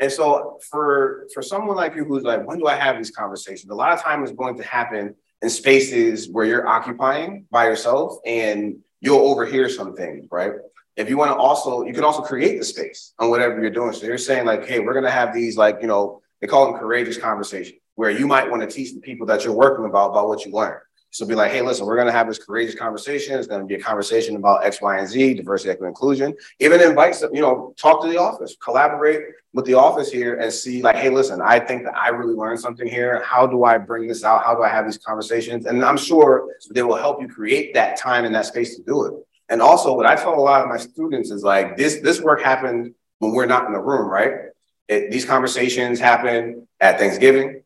And 0.00 0.10
so 0.10 0.58
for 0.70 1.26
for 1.32 1.42
someone 1.42 1.76
like 1.76 1.94
you 1.94 2.04
who's 2.04 2.22
like, 2.22 2.46
when 2.46 2.58
do 2.58 2.66
I 2.66 2.74
have 2.76 2.96
these 2.96 3.10
conversations? 3.10 3.70
A 3.70 3.74
lot 3.74 3.92
of 3.92 4.02
time 4.02 4.24
is 4.24 4.32
going 4.32 4.56
to 4.58 4.64
happen 4.64 5.14
in 5.42 5.50
spaces 5.50 6.28
where 6.30 6.44
you're 6.44 6.66
occupying 6.66 7.46
by 7.50 7.66
yourself 7.66 8.18
and 8.24 8.76
you'll 9.00 9.20
overhear 9.20 9.68
some 9.68 9.94
things, 9.94 10.26
right? 10.30 10.52
If 10.96 11.08
you 11.08 11.16
want 11.16 11.32
to 11.32 11.36
also, 11.36 11.82
you 11.84 11.92
can 11.92 12.04
also 12.04 12.22
create 12.22 12.58
the 12.58 12.64
space 12.64 13.12
on 13.18 13.28
whatever 13.28 13.60
you're 13.60 13.70
doing. 13.70 13.92
So 13.92 14.06
you're 14.06 14.18
saying 14.18 14.46
like, 14.46 14.66
hey, 14.66 14.78
we're 14.78 14.94
gonna 14.94 15.10
have 15.10 15.34
these 15.34 15.56
like, 15.56 15.78
you 15.80 15.88
know, 15.88 16.22
they 16.40 16.46
call 16.46 16.70
them 16.70 16.78
courageous 16.78 17.18
conversations, 17.18 17.80
where 17.94 18.10
you 18.10 18.26
might 18.26 18.50
want 18.50 18.62
to 18.62 18.68
teach 18.68 18.94
the 18.94 19.00
people 19.00 19.26
that 19.26 19.44
you're 19.44 19.54
working 19.54 19.86
about 19.86 20.10
about 20.10 20.28
what 20.28 20.44
you 20.44 20.52
learned. 20.52 20.80
So 21.14 21.24
be 21.24 21.36
like, 21.36 21.52
hey, 21.52 21.62
listen, 21.62 21.86
we're 21.86 21.94
going 21.94 22.08
to 22.08 22.12
have 22.12 22.26
this 22.26 22.40
courageous 22.44 22.74
conversation. 22.74 23.38
It's 23.38 23.46
going 23.46 23.60
to 23.60 23.66
be 23.68 23.76
a 23.76 23.80
conversation 23.80 24.34
about 24.34 24.64
X, 24.64 24.82
Y, 24.82 24.98
and 24.98 25.06
Z, 25.06 25.34
diversity, 25.34 25.70
equity, 25.70 25.86
inclusion. 25.86 26.34
Even 26.58 26.80
invite 26.80 27.14
some, 27.14 27.32
you 27.32 27.40
know, 27.40 27.72
talk 27.78 28.02
to 28.02 28.08
the 28.08 28.16
office, 28.16 28.56
collaborate 28.60 29.20
with 29.52 29.64
the 29.64 29.74
office 29.74 30.10
here 30.10 30.34
and 30.40 30.52
see 30.52 30.82
like, 30.82 30.96
hey, 30.96 31.10
listen, 31.10 31.40
I 31.40 31.60
think 31.60 31.84
that 31.84 31.96
I 31.96 32.08
really 32.08 32.34
learned 32.34 32.58
something 32.58 32.88
here. 32.88 33.22
How 33.22 33.46
do 33.46 33.62
I 33.62 33.78
bring 33.78 34.08
this 34.08 34.24
out? 34.24 34.44
How 34.44 34.56
do 34.56 34.64
I 34.64 34.68
have 34.68 34.86
these 34.86 34.98
conversations? 34.98 35.66
And 35.66 35.84
I'm 35.84 35.96
sure 35.96 36.48
they 36.72 36.82
will 36.82 36.96
help 36.96 37.22
you 37.22 37.28
create 37.28 37.74
that 37.74 37.96
time 37.96 38.24
and 38.24 38.34
that 38.34 38.46
space 38.46 38.74
to 38.76 38.82
do 38.82 39.04
it. 39.04 39.14
And 39.48 39.62
also 39.62 39.94
what 39.94 40.06
I 40.06 40.16
tell 40.16 40.34
a 40.34 40.40
lot 40.40 40.62
of 40.62 40.68
my 40.68 40.78
students 40.78 41.30
is 41.30 41.44
like, 41.44 41.76
this, 41.76 42.00
this 42.00 42.20
work 42.20 42.42
happened 42.42 42.92
when 43.20 43.30
we're 43.34 43.46
not 43.46 43.66
in 43.66 43.72
the 43.72 43.78
room, 43.78 44.10
right? 44.10 44.32
It, 44.88 45.12
these 45.12 45.24
conversations 45.24 46.00
happen 46.00 46.66
at 46.80 46.98
Thanksgiving, 46.98 47.62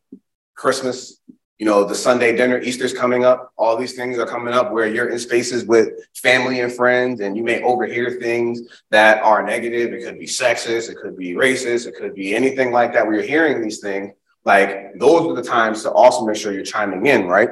Christmas, 0.53 1.19
you 1.59 1.65
know, 1.65 1.83
the 1.83 1.93
Sunday 1.93 2.35
dinner, 2.35 2.57
Easter's 2.57 2.93
coming 2.93 3.25
up. 3.25 3.51
All 3.57 3.75
these 3.75 3.93
things 3.93 4.17
are 4.17 4.25
coming 4.25 4.53
up 4.53 4.71
where 4.71 4.87
you're 4.87 5.09
in 5.09 5.19
spaces 5.19 5.65
with 5.65 5.89
family 6.15 6.61
and 6.61 6.71
friends, 6.71 7.19
and 7.19 7.35
you 7.35 7.43
may 7.43 7.61
overhear 7.61 8.11
things 8.11 8.61
that 8.91 9.21
are 9.21 9.43
negative. 9.45 9.91
It 9.91 10.05
could 10.05 10.17
be 10.17 10.25
sexist, 10.25 10.89
it 10.89 10.95
could 10.95 11.17
be 11.17 11.33
racist, 11.33 11.85
it 11.85 11.95
could 11.95 12.15
be 12.15 12.33
anything 12.33 12.71
like 12.71 12.93
that. 12.93 13.05
Where 13.05 13.15
you're 13.15 13.23
hearing 13.23 13.61
these 13.61 13.79
things, 13.79 14.13
like 14.45 14.97
those 14.97 15.27
are 15.27 15.35
the 15.35 15.43
times 15.43 15.83
to 15.83 15.91
also 15.91 16.25
make 16.25 16.37
sure 16.37 16.53
you're 16.53 16.63
chiming 16.63 17.05
in, 17.05 17.27
right? 17.27 17.49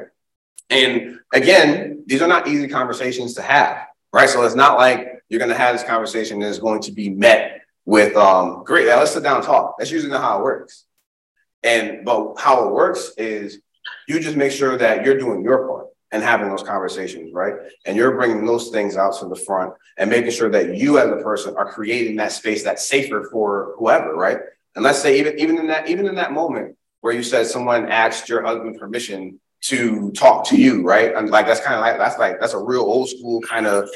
And 0.70 1.20
again, 1.34 2.04
these 2.06 2.22
are 2.22 2.28
not 2.28 2.48
easy 2.48 2.66
conversations 2.66 3.34
to 3.34 3.42
have, 3.42 3.88
right? 4.10 4.28
So 4.28 4.42
it's 4.42 4.54
not 4.54 4.78
like 4.78 5.22
you're 5.28 5.46
to 5.46 5.54
have 5.54 5.74
this 5.74 5.86
conversation 5.86 6.40
and 6.40 6.48
it's 6.48 6.58
going 6.58 6.80
to 6.82 6.92
be 6.92 7.10
met 7.10 7.60
with, 7.84 8.16
um, 8.16 8.64
great, 8.64 8.86
let's 8.86 9.12
sit 9.12 9.22
down 9.22 9.36
and 9.36 9.44
talk. 9.44 9.76
That's 9.78 9.90
usually 9.90 10.12
not 10.12 10.22
how 10.22 10.38
it 10.38 10.44
works. 10.44 10.84
And 11.62 12.04
but 12.04 12.36
how 12.38 12.66
it 12.66 12.72
works 12.72 13.12
is 13.18 13.60
you 14.06 14.20
just 14.20 14.36
make 14.36 14.52
sure 14.52 14.76
that 14.76 15.04
you're 15.04 15.18
doing 15.18 15.42
your 15.42 15.66
part 15.66 15.86
and 16.10 16.22
having 16.22 16.48
those 16.48 16.62
conversations, 16.62 17.32
right? 17.34 17.54
And 17.84 17.96
you're 17.96 18.12
bringing 18.12 18.46
those 18.46 18.70
things 18.70 18.96
out 18.96 19.18
to 19.20 19.28
the 19.28 19.36
front 19.36 19.74
and 19.98 20.08
making 20.08 20.30
sure 20.30 20.50
that 20.50 20.74
you 20.76 20.98
as 20.98 21.08
a 21.08 21.22
person 21.22 21.54
are 21.56 21.70
creating 21.70 22.16
that 22.16 22.32
space 22.32 22.64
that's 22.64 22.86
safer 22.86 23.28
for 23.30 23.74
whoever, 23.78 24.14
right? 24.14 24.38
And 24.74 24.84
let's 24.84 25.00
say 25.00 25.18
even 25.18 25.38
even 25.38 25.58
in 25.58 25.66
that 25.66 25.88
even 25.88 26.06
in 26.06 26.14
that 26.14 26.32
moment 26.32 26.76
where 27.00 27.12
you 27.12 27.22
said 27.22 27.46
someone 27.46 27.90
asked 27.90 28.28
your 28.28 28.42
husband 28.42 28.78
permission 28.78 29.40
to 29.60 30.10
talk 30.12 30.46
to 30.48 30.56
you, 30.56 30.82
right? 30.82 31.14
And 31.14 31.30
like 31.30 31.46
that's 31.46 31.60
kind 31.60 31.74
of 31.74 31.80
like 31.80 31.98
that's 31.98 32.18
like 32.18 32.40
that's 32.40 32.54
a 32.54 32.62
real 32.62 32.82
old 32.82 33.10
school 33.10 33.40
kind 33.42 33.66
of 33.66 33.88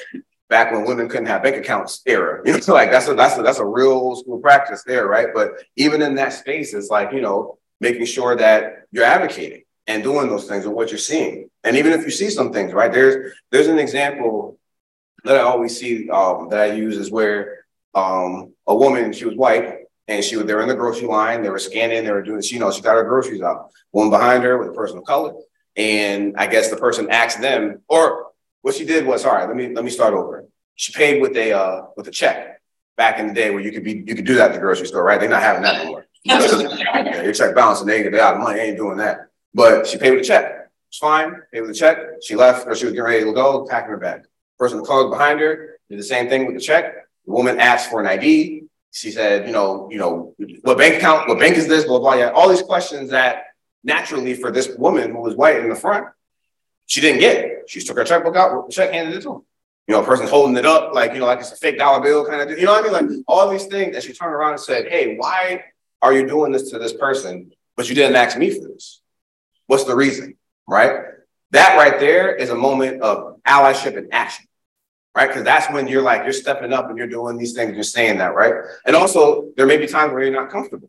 back 0.49 0.71
when 0.71 0.85
women 0.85 1.09
couldn't 1.09 1.27
have 1.27 1.43
bank 1.43 1.57
accounts 1.57 2.03
era. 2.05 2.43
You 2.47 2.53
know, 2.53 2.75
like 2.75 2.91
that's 2.91 3.09
a 3.09 3.15
that's 3.15 3.39
a 3.39 3.43
that's 3.43 3.59
a 3.59 3.65
real 3.65 3.93
old 3.93 4.19
school 4.19 4.39
practice 4.39 4.83
there, 4.85 5.07
right? 5.07 5.29
But 5.33 5.53
even 5.77 6.03
in 6.03 6.15
that 6.17 6.33
space, 6.33 6.75
it's 6.75 6.91
like 6.91 7.13
you 7.13 7.21
know 7.21 7.59
making 7.81 8.05
sure 8.05 8.37
that 8.37 8.87
you're 8.91 9.05
advocating 9.05 9.62
and 9.87 10.03
doing 10.03 10.29
those 10.29 10.47
things 10.47 10.65
or 10.65 10.71
what 10.71 10.91
you're 10.91 10.99
seeing. 10.99 11.51
And 11.65 11.77
even 11.77 11.93
if 11.93 12.05
you 12.05 12.11
see 12.11 12.31
some 12.31 12.53
things, 12.53 12.73
right? 12.73 12.93
There's 12.93 13.35
there's 13.51 13.69
an 13.69 13.79
example 13.79 14.59
that 15.25 15.37
I 15.37 15.41
always 15.41 15.79
see 15.79 16.09
um, 16.11 16.49
that 16.51 16.61
I 16.61 16.73
use 16.73 16.97
is 16.97 17.11
where 17.11 17.65
um, 17.95 18.55
a 18.67 18.75
woman, 18.75 19.13
she 19.13 19.25
was 19.25 19.37
white, 19.37 19.79
and 20.09 20.25
she 20.25 20.37
was 20.37 20.47
they 20.47 20.55
were 20.55 20.63
in 20.63 20.69
the 20.69 20.75
grocery 20.75 21.07
line, 21.07 21.43
they 21.43 21.51
were 21.51 21.59
scanning, 21.59 22.05
they 22.05 22.13
were 22.13 22.23
doing, 22.23 22.43
you 22.45 22.59
know, 22.59 22.71
she 22.71 22.83
got 22.83 22.97
her 22.97 23.05
groceries 23.05 23.43
out. 23.43 23.71
One 23.91 24.11
behind 24.11 24.43
her 24.45 24.59
with 24.59 24.69
a 24.69 24.73
person 24.73 24.99
of 24.99 25.05
color, 25.05 25.35
and 25.77 26.35
I 26.37 26.47
guess 26.47 26.71
the 26.71 26.77
person 26.77 27.11
asked 27.11 27.41
them, 27.41 27.83
or 27.89 28.29
what 28.63 28.75
she 28.75 28.85
did 28.85 29.07
was, 29.07 29.25
all 29.25 29.33
right, 29.33 29.47
let 29.47 29.57
me 29.57 29.75
let 29.75 29.85
me 29.85 29.91
start 29.91 30.15
over. 30.15 30.47
She 30.75 30.93
paid 30.93 31.21
with 31.21 31.37
a 31.37 31.53
uh, 31.53 31.83
with 31.97 32.09
a 32.09 32.11
check 32.11 32.61
back 32.97 33.19
in 33.19 33.27
the 33.27 33.35
day 33.35 33.51
where 33.51 33.61
you 33.61 33.73
could 33.73 33.85
be 33.85 34.05
you 34.07 34.15
could 34.15 34.25
do 34.25 34.37
that 34.37 34.51
at 34.51 34.55
the 34.55 34.61
grocery 34.61 34.87
store, 34.87 35.05
right? 35.05 35.21
They're 35.21 35.29
not 35.29 35.43
having 35.43 35.63
that 35.63 35.81
anymore. 35.81 36.07
yeah, 36.25 37.23
your 37.23 37.33
check 37.33 37.57
and 37.57 37.89
they 37.89 38.03
get 38.03 38.15
out 38.15 38.35
of 38.35 38.41
money, 38.41 38.61
ain't 38.61 38.77
doing 38.77 38.99
that. 38.99 39.29
But 39.55 39.87
she 39.87 39.99
paid 39.99 40.13
with 40.13 40.21
a 40.21 40.25
check. 40.25 40.71
It's 40.89 40.99
fine. 40.99 41.43
Paid 41.53 41.63
with 41.63 41.71
a 41.71 41.75
check. 41.75 41.99
She 42.23 42.37
left, 42.37 42.67
or 42.67 42.75
she 42.75 42.85
was 42.85 42.93
getting 42.93 43.05
ready 43.05 43.25
to 43.25 43.33
go, 43.33 43.67
packing 43.69 43.91
her 43.91 43.97
bag. 43.97 44.23
Person 44.59 44.85
called 44.85 45.11
behind 45.11 45.41
her 45.41 45.73
did 45.93 45.99
the 45.99 46.05
same 46.05 46.29
thing 46.29 46.47
with 46.47 46.55
the 46.55 46.61
check. 46.61 47.07
The 47.27 47.33
woman 47.33 47.61
asked 47.61 47.91
for 47.91 48.01
an 48.01 48.07
ID. 48.07 48.65
She 48.93 49.11
said, 49.11 49.47
you 49.47 49.53
know, 49.53 49.89
you 49.91 49.99
know, 49.99 50.35
what 50.63 50.79
bank 50.79 50.97
account, 50.97 51.29
what 51.29 51.39
bank 51.39 51.57
is 51.57 51.69
this, 51.69 51.85
blah, 51.85 51.99
blah, 51.99 52.15
yeah. 52.15 52.31
All 52.31 52.49
these 52.49 52.63
questions 52.63 53.11
that 53.11 53.45
naturally 53.85 54.35
for 54.35 54.51
this 54.51 54.75
woman 54.77 55.11
who 55.11 55.21
was 55.21 55.35
white 55.35 55.57
in 55.57 55.69
the 55.69 55.75
front, 55.75 56.07
she 56.87 57.01
didn't 57.01 57.21
get. 57.21 57.69
She 57.69 57.81
took 57.81 57.99
her 57.99 58.05
checkbook 58.05 58.37
out, 58.37 58.67
the 58.67 58.73
check 58.73 58.93
handed 58.93 59.15
it 59.15 59.23
to 59.23 59.35
him. 59.35 59.43
You 59.87 59.95
know, 59.95 60.03
a 60.03 60.07
person 60.07 60.27
holding 60.27 60.57
it 60.57 60.65
up, 60.65 60.95
like, 60.95 61.13
you 61.13 61.19
know, 61.19 61.27
like 61.27 61.41
it's 61.41 61.53
a 61.53 61.57
fake 61.57 61.79
dollar 61.79 62.03
bill 62.03 62.27
kind 62.27 62.41
of 62.41 62.49
thing. 62.49 62.59
You 62.59 62.67
know 62.67 62.73
what 62.73 62.95
I 62.95 63.01
mean? 63.03 63.17
Like 63.17 63.25
all 63.27 63.51
these 63.51 63.67
things. 63.67 63.95
And 63.95 64.03
she 64.03 64.13
turned 64.13 64.33
around 64.33 64.53
and 64.53 64.61
said, 64.61 64.89
Hey, 64.89 65.17
why 65.17 65.65
are 66.01 66.13
you 66.13 66.27
doing 66.27 66.53
this 66.53 66.71
to 66.71 66.79
this 66.79 66.93
person? 66.93 67.53
But 67.77 67.89
you 67.89 67.95
didn't 67.95 68.17
ask 68.17 68.39
me 68.39 68.51
for 68.51 68.69
this. 68.69 69.02
What's 69.67 69.85
the 69.85 69.97
reason? 69.97 70.37
Right? 70.67 71.05
That 71.51 71.77
right 71.77 71.99
there 72.01 72.35
is 72.35 72.51
a 72.51 72.55
moment 72.55 73.03
of 73.03 73.41
allyship 73.43 73.97
and 73.97 74.13
action. 74.13 74.47
Right? 75.15 75.29
Because 75.29 75.45
that's 75.45 75.71
when 75.73 75.89
you're 75.89 76.03
like, 76.03 76.25
you're 76.25 76.33
stepping 76.33 76.73
up 76.73 76.89
and 76.89 76.97
you're 76.97 77.07
doing 77.07 77.37
these 77.37 77.53
things, 77.53 77.75
you're 77.75 77.83
saying 77.83 78.19
that, 78.19 78.35
right? 78.35 78.55
And 78.87 78.97
also, 78.97 79.51
there 79.57 79.67
may 79.67 79.77
be 79.77 79.87
times 79.87 80.13
where 80.13 80.23
you're 80.23 80.33
not 80.33 80.51
comfortable. 80.51 80.89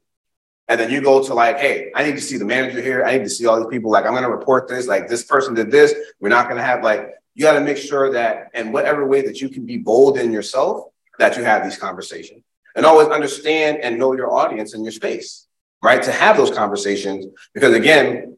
And 0.69 0.79
then 0.79 0.89
you 0.89 1.01
go 1.01 1.21
to 1.21 1.33
like, 1.33 1.57
hey, 1.57 1.91
I 1.93 2.05
need 2.05 2.15
to 2.15 2.21
see 2.21 2.37
the 2.37 2.45
manager 2.45 2.81
here. 2.81 3.03
I 3.03 3.17
need 3.17 3.25
to 3.25 3.29
see 3.29 3.45
all 3.45 3.57
these 3.57 3.67
people. 3.67 3.91
Like, 3.91 4.05
I'm 4.05 4.11
going 4.11 4.23
to 4.23 4.29
report 4.29 4.69
this. 4.69 4.87
Like, 4.87 5.09
this 5.09 5.23
person 5.23 5.53
did 5.53 5.71
this. 5.71 5.93
We're 6.21 6.29
not 6.29 6.45
going 6.45 6.55
to 6.55 6.63
have 6.63 6.83
like, 6.83 7.09
you 7.35 7.43
got 7.43 7.53
to 7.53 7.61
make 7.61 7.75
sure 7.75 8.13
that 8.13 8.49
in 8.53 8.71
whatever 8.71 9.05
way 9.05 9.23
that 9.23 9.41
you 9.41 9.49
can 9.49 9.65
be 9.65 9.77
bold 9.77 10.17
in 10.17 10.31
yourself, 10.31 10.85
that 11.19 11.35
you 11.35 11.43
have 11.43 11.63
these 11.63 11.77
conversations 11.77 12.43
and 12.75 12.85
always 12.85 13.09
understand 13.09 13.79
and 13.79 13.99
know 13.99 14.13
your 14.13 14.33
audience 14.33 14.73
and 14.73 14.83
your 14.83 14.91
space, 14.91 15.47
right? 15.81 16.01
To 16.03 16.11
have 16.11 16.37
those 16.37 16.51
conversations. 16.51 17.25
Because 17.53 17.73
again, 17.73 18.37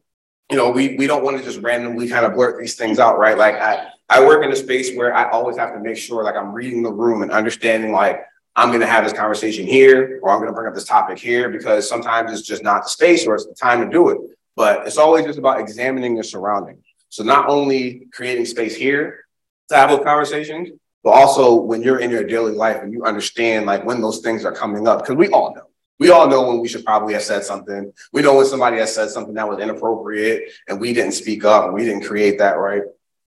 you 0.50 0.56
know, 0.56 0.70
we 0.70 0.96
we 0.96 1.06
don't 1.06 1.24
want 1.24 1.38
to 1.38 1.44
just 1.44 1.60
randomly 1.60 2.08
kind 2.08 2.24
of 2.24 2.34
blurt 2.34 2.60
these 2.60 2.74
things 2.74 2.98
out, 2.98 3.18
right? 3.18 3.36
Like 3.36 3.56
I 3.56 3.88
I 4.08 4.24
work 4.24 4.44
in 4.44 4.52
a 4.52 4.56
space 4.56 4.94
where 4.94 5.14
I 5.14 5.30
always 5.30 5.56
have 5.56 5.72
to 5.74 5.80
make 5.80 5.96
sure 5.96 6.22
like 6.22 6.36
I'm 6.36 6.52
reading 6.52 6.82
the 6.82 6.92
room 6.92 7.22
and 7.22 7.32
understanding 7.32 7.92
like 7.92 8.24
I'm 8.54 8.68
going 8.68 8.80
to 8.80 8.86
have 8.86 9.04
this 9.04 9.12
conversation 9.12 9.66
here 9.66 10.20
or 10.22 10.30
I'm 10.30 10.38
going 10.38 10.48
to 10.48 10.54
bring 10.54 10.68
up 10.68 10.74
this 10.74 10.84
topic 10.84 11.18
here 11.18 11.50
because 11.50 11.88
sometimes 11.88 12.32
it's 12.32 12.46
just 12.46 12.62
not 12.62 12.84
the 12.84 12.88
space 12.88 13.26
or 13.26 13.34
it's 13.34 13.46
the 13.46 13.54
time 13.54 13.84
to 13.84 13.90
do 13.90 14.08
it. 14.08 14.18
But 14.54 14.86
it's 14.86 14.96
always 14.96 15.26
just 15.26 15.38
about 15.38 15.60
examining 15.60 16.14
your 16.14 16.24
surroundings. 16.24 16.82
So 17.10 17.22
not 17.22 17.48
only 17.48 18.08
creating 18.12 18.46
space 18.46 18.74
here 18.74 19.26
to 19.68 19.76
have 19.76 19.90
those 19.90 20.04
conversations, 20.04 20.70
but 21.02 21.10
also 21.10 21.54
when 21.54 21.82
you're 21.82 21.98
in 21.98 22.10
your 22.10 22.24
daily 22.24 22.52
life 22.52 22.82
and 22.82 22.92
you 22.92 23.04
understand 23.04 23.66
like 23.66 23.84
when 23.84 24.00
those 24.00 24.20
things 24.20 24.44
are 24.44 24.52
coming 24.52 24.88
up, 24.88 25.00
because 25.00 25.16
we 25.16 25.28
all 25.28 25.54
know 25.54 25.65
we 25.98 26.10
all 26.10 26.28
know 26.28 26.48
when 26.48 26.60
we 26.60 26.68
should 26.68 26.84
probably 26.84 27.14
have 27.14 27.22
said 27.22 27.44
something. 27.44 27.92
We 28.12 28.22
know 28.22 28.36
when 28.36 28.46
somebody 28.46 28.78
has 28.78 28.94
said 28.94 29.10
something 29.10 29.34
that 29.34 29.48
was 29.48 29.60
inappropriate 29.60 30.50
and 30.68 30.80
we 30.80 30.92
didn't 30.92 31.12
speak 31.12 31.44
up 31.44 31.64
and 31.64 31.74
we 31.74 31.84
didn't 31.84 32.04
create 32.04 32.38
that, 32.38 32.58
right? 32.58 32.82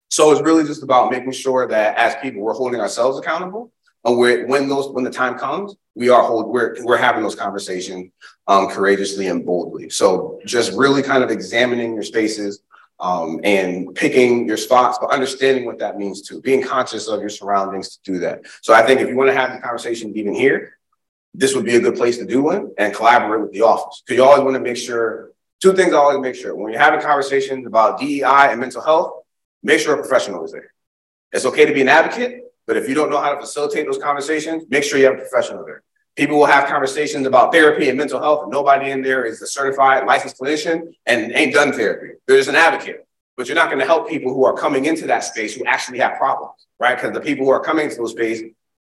So 0.10 0.32
it's 0.32 0.42
really 0.42 0.66
just 0.66 0.84
about 0.84 1.10
making 1.10 1.32
sure 1.32 1.68
that 1.68 1.98
as 1.98 2.16
people, 2.22 2.42
we're 2.42 2.54
holding 2.54 2.82
ourselves 2.82 3.18
accountable. 3.18 3.72
And 4.04 4.18
we're, 4.18 4.48
when 4.48 4.68
those 4.68 4.90
when 4.90 5.04
the 5.04 5.12
time 5.12 5.38
comes, 5.38 5.76
we 5.96 6.10
are 6.10 6.24
hold, 6.24 6.48
we're 6.48 6.76
we're 6.84 6.98
having 6.98 7.22
those 7.22 7.36
conversations 7.36 8.12
um, 8.48 8.68
courageously 8.68 9.28
and 9.28 9.46
boldly. 9.46 9.90
So 9.90 10.40
just 10.46 10.74
really 10.74 11.04
kind 11.04 11.24
of 11.24 11.30
examining 11.30 11.94
your 11.94 12.04
spaces 12.04 12.62
um, 13.00 13.40
and 13.44 13.94
picking 13.96 14.48
your 14.48 14.58
spots, 14.58 14.98
but 15.00 15.12
understanding 15.12 15.66
what 15.66 15.80
that 15.80 15.98
means 15.98 16.22
too, 16.22 16.42
being 16.42 16.64
conscious 16.64 17.08
of 17.08 17.20
your 17.20 17.30
surroundings 17.30 17.98
to 17.98 18.12
do 18.12 18.20
that. 18.20 18.42
So 18.62 18.74
I 18.74 18.86
think 18.86 19.02
if 19.02 19.08
you 19.08 19.16
want 19.16 19.30
to 19.30 19.36
have 19.36 19.54
the 19.54 19.60
conversation 19.60 20.16
even 20.16 20.34
here, 20.34 20.78
this 21.34 21.56
would 21.56 21.66
be 21.66 21.76
a 21.76 21.80
good 21.80 21.96
place 21.96 22.18
to 22.18 22.26
do 22.26 22.44
one 22.44 22.72
and 22.78 22.94
collaborate 22.94 23.42
with 23.42 23.52
the 23.52 23.62
office. 23.62 24.04
Because 24.06 24.18
you 24.18 24.24
always 24.24 24.44
want 24.44 24.56
to 24.56 24.60
make 24.60 24.78
sure 24.78 25.32
two 25.62 25.74
things 25.74 25.94
I 25.94 25.98
always 25.98 26.20
make 26.20 26.36
sure 26.36 26.56
when 26.56 26.74
you're 26.74 26.82
having 26.82 27.02
conversations 27.02 27.66
about 27.66 28.00
DEI 28.00 28.50
and 28.52 28.60
mental 28.60 28.82
health, 28.82 29.24
make 29.64 29.80
sure 29.80 29.94
a 29.94 29.98
professional 29.98 30.44
is 30.44 30.52
there. 30.52 30.74
It's 31.32 31.46
okay 31.46 31.66
to 31.66 31.74
be 31.74 31.82
an 31.82 31.88
advocate, 31.88 32.44
but 32.68 32.76
if 32.78 32.90
you 32.90 32.96
don't 32.96 33.10
know 33.10 33.22
how 33.22 33.34
to 33.34 33.40
facilitate 33.40 33.86
those 33.86 33.98
conversations, 33.98 34.64
make 34.70 34.84
sure 34.84 35.00
you 35.00 35.06
have 35.06 35.16
a 35.16 35.18
professional 35.18 35.66
there. 35.66 35.84
People 36.18 36.40
will 36.40 36.46
have 36.46 36.68
conversations 36.68 37.26
about 37.26 37.54
therapy 37.54 37.88
and 37.88 37.98
mental 37.98 38.20
health, 38.20 38.44
and 38.44 38.52
nobody 38.52 38.92
in 38.92 39.02
there 39.02 39.24
is 39.24 39.42
a 39.42 39.48
certified 39.48 40.06
licensed 40.06 40.38
clinician 40.40 40.94
and 41.06 41.32
ain't 41.32 41.54
done 41.54 41.72
therapy. 41.72 42.16
There's 42.28 42.50
an 42.50 42.56
advocate, 42.56 43.08
but 43.38 43.48
you're 43.48 43.56
not 43.56 43.68
going 43.68 43.80
to 43.80 43.86
help 43.86 44.10
people 44.10 44.34
who 44.34 44.44
are 44.44 44.54
coming 44.54 44.86
into 44.86 45.08
that 45.08 45.24
space 45.24 45.56
who 45.56 45.64
actually 45.66 46.00
have 46.00 46.18
problems, 46.18 46.68
right? 46.80 46.96
Because 46.96 47.14
the 47.14 47.22
people 47.22 47.46
who 47.46 47.52
are 47.52 47.62
coming 47.62 47.86
into 47.86 47.98
those 47.98 48.12
space 48.12 48.42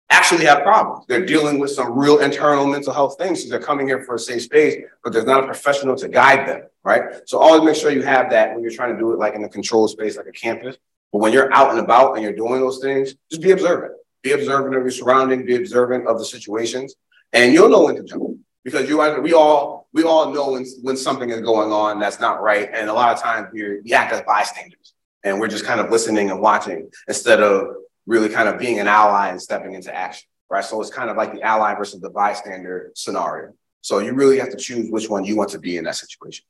actually 0.10 0.46
have 0.46 0.64
problems. 0.64 1.06
They're 1.08 1.26
dealing 1.26 1.60
with 1.60 1.72
some 1.72 1.98
real 1.98 2.20
internal 2.20 2.66
mental 2.66 2.94
health 2.94 3.18
things. 3.18 3.44
So 3.44 3.50
they're 3.50 3.60
coming 3.60 3.88
here 3.88 4.04
for 4.04 4.16
a 4.16 4.20
safe 4.20 4.44
space, 4.44 4.84
but 5.04 5.14
there's 5.14 5.26
not 5.26 5.44
a 5.44 5.46
professional 5.46 5.96
to 5.98 6.08
guide 6.08 6.48
them, 6.48 6.62
right? 6.84 7.22
So 7.26 7.40
always 7.40 7.64
make 7.64 7.76
sure 7.76 7.92
you 7.92 8.04
have 8.04 8.30
that 8.32 8.54
when 8.54 8.62
you're 8.62 8.72
trying 8.72 8.94
to 8.94 9.00
do 9.00 9.12
it 9.14 9.20
like 9.20 9.36
in 9.36 9.44
a 9.44 9.50
controlled 9.50 9.90
space, 9.90 10.18
like 10.18 10.28
a 10.28 10.32
campus. 10.32 10.78
But 11.12 11.20
when 11.20 11.34
you're 11.34 11.52
out 11.54 11.72
and 11.72 11.80
about 11.80 12.16
and 12.16 12.24
you're 12.24 12.36
doing 12.36 12.60
those 12.62 12.80
things, 12.80 13.16
just 13.30 13.42
be 13.42 13.52
observant. 13.52 13.94
Be 14.24 14.32
observant 14.32 14.76
of 14.76 14.82
your 14.82 14.92
surroundings, 14.92 15.46
be 15.46 15.56
observant 15.56 16.08
of 16.08 16.20
the 16.20 16.26
situations, 16.26 16.96
and 17.34 17.54
you'll 17.54 17.70
know 17.70 17.84
when 17.84 17.96
to 17.96 18.04
jump. 18.04 18.40
Because 18.64 18.90
you 18.90 18.98
we 19.22 19.34
all 19.34 19.88
we 19.94 20.04
all 20.04 20.34
know 20.34 20.52
when, 20.52 20.66
when 20.82 20.98
something 20.98 21.30
is 21.30 21.40
going 21.40 21.72
on 21.72 22.00
that's 22.00 22.20
not 22.20 22.42
right. 22.42 22.70
And 22.74 22.90
a 22.90 22.94
lot 22.94 23.16
of 23.16 23.22
times 23.22 23.48
we're 23.54 23.82
we 23.82 23.94
act 23.94 24.12
as 24.12 24.22
bystanders 24.24 24.94
and 25.24 25.40
we're 25.40 25.48
just 25.48 25.66
kind 25.66 25.80
of 25.80 25.90
listening 25.90 26.30
and 26.32 26.42
watching 26.42 26.90
instead 27.08 27.42
of 27.42 27.76
really 28.08 28.30
kind 28.30 28.50
of 28.50 28.58
being 28.58 28.80
an 28.80 28.88
ally 28.88 29.30
and 29.30 29.40
stepping 29.40 29.74
into 29.74 29.96
action. 29.96 30.28
Right. 30.50 30.64
So 30.64 30.82
it's 30.82 30.90
kind 30.90 31.10
of 31.10 31.18
like 31.18 31.34
the 31.34 31.42
ally 31.42 31.76
versus 31.76 32.00
the 32.00 32.10
bystander 32.10 32.92
scenario. 32.96 33.52
So 33.82 34.00
you 34.00 34.14
really 34.14 34.40
have 34.40 34.50
to 34.50 34.58
choose 34.58 34.90
which 34.90 35.10
one 35.10 35.26
you 35.26 35.36
want 35.36 35.50
to 35.52 35.60
be 35.60 35.78
in 35.78 35.84
that 35.84 35.96
situation. 35.96 36.46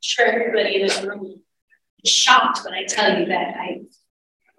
Sure, 0.00 0.26
everybody 0.26 0.76
in 0.76 0.82
this 0.86 1.02
room 1.02 1.40
is 2.04 2.10
shocked 2.10 2.60
when 2.64 2.74
I 2.74 2.84
tell 2.84 3.18
you 3.18 3.26
that 3.26 3.54
I 3.56 3.80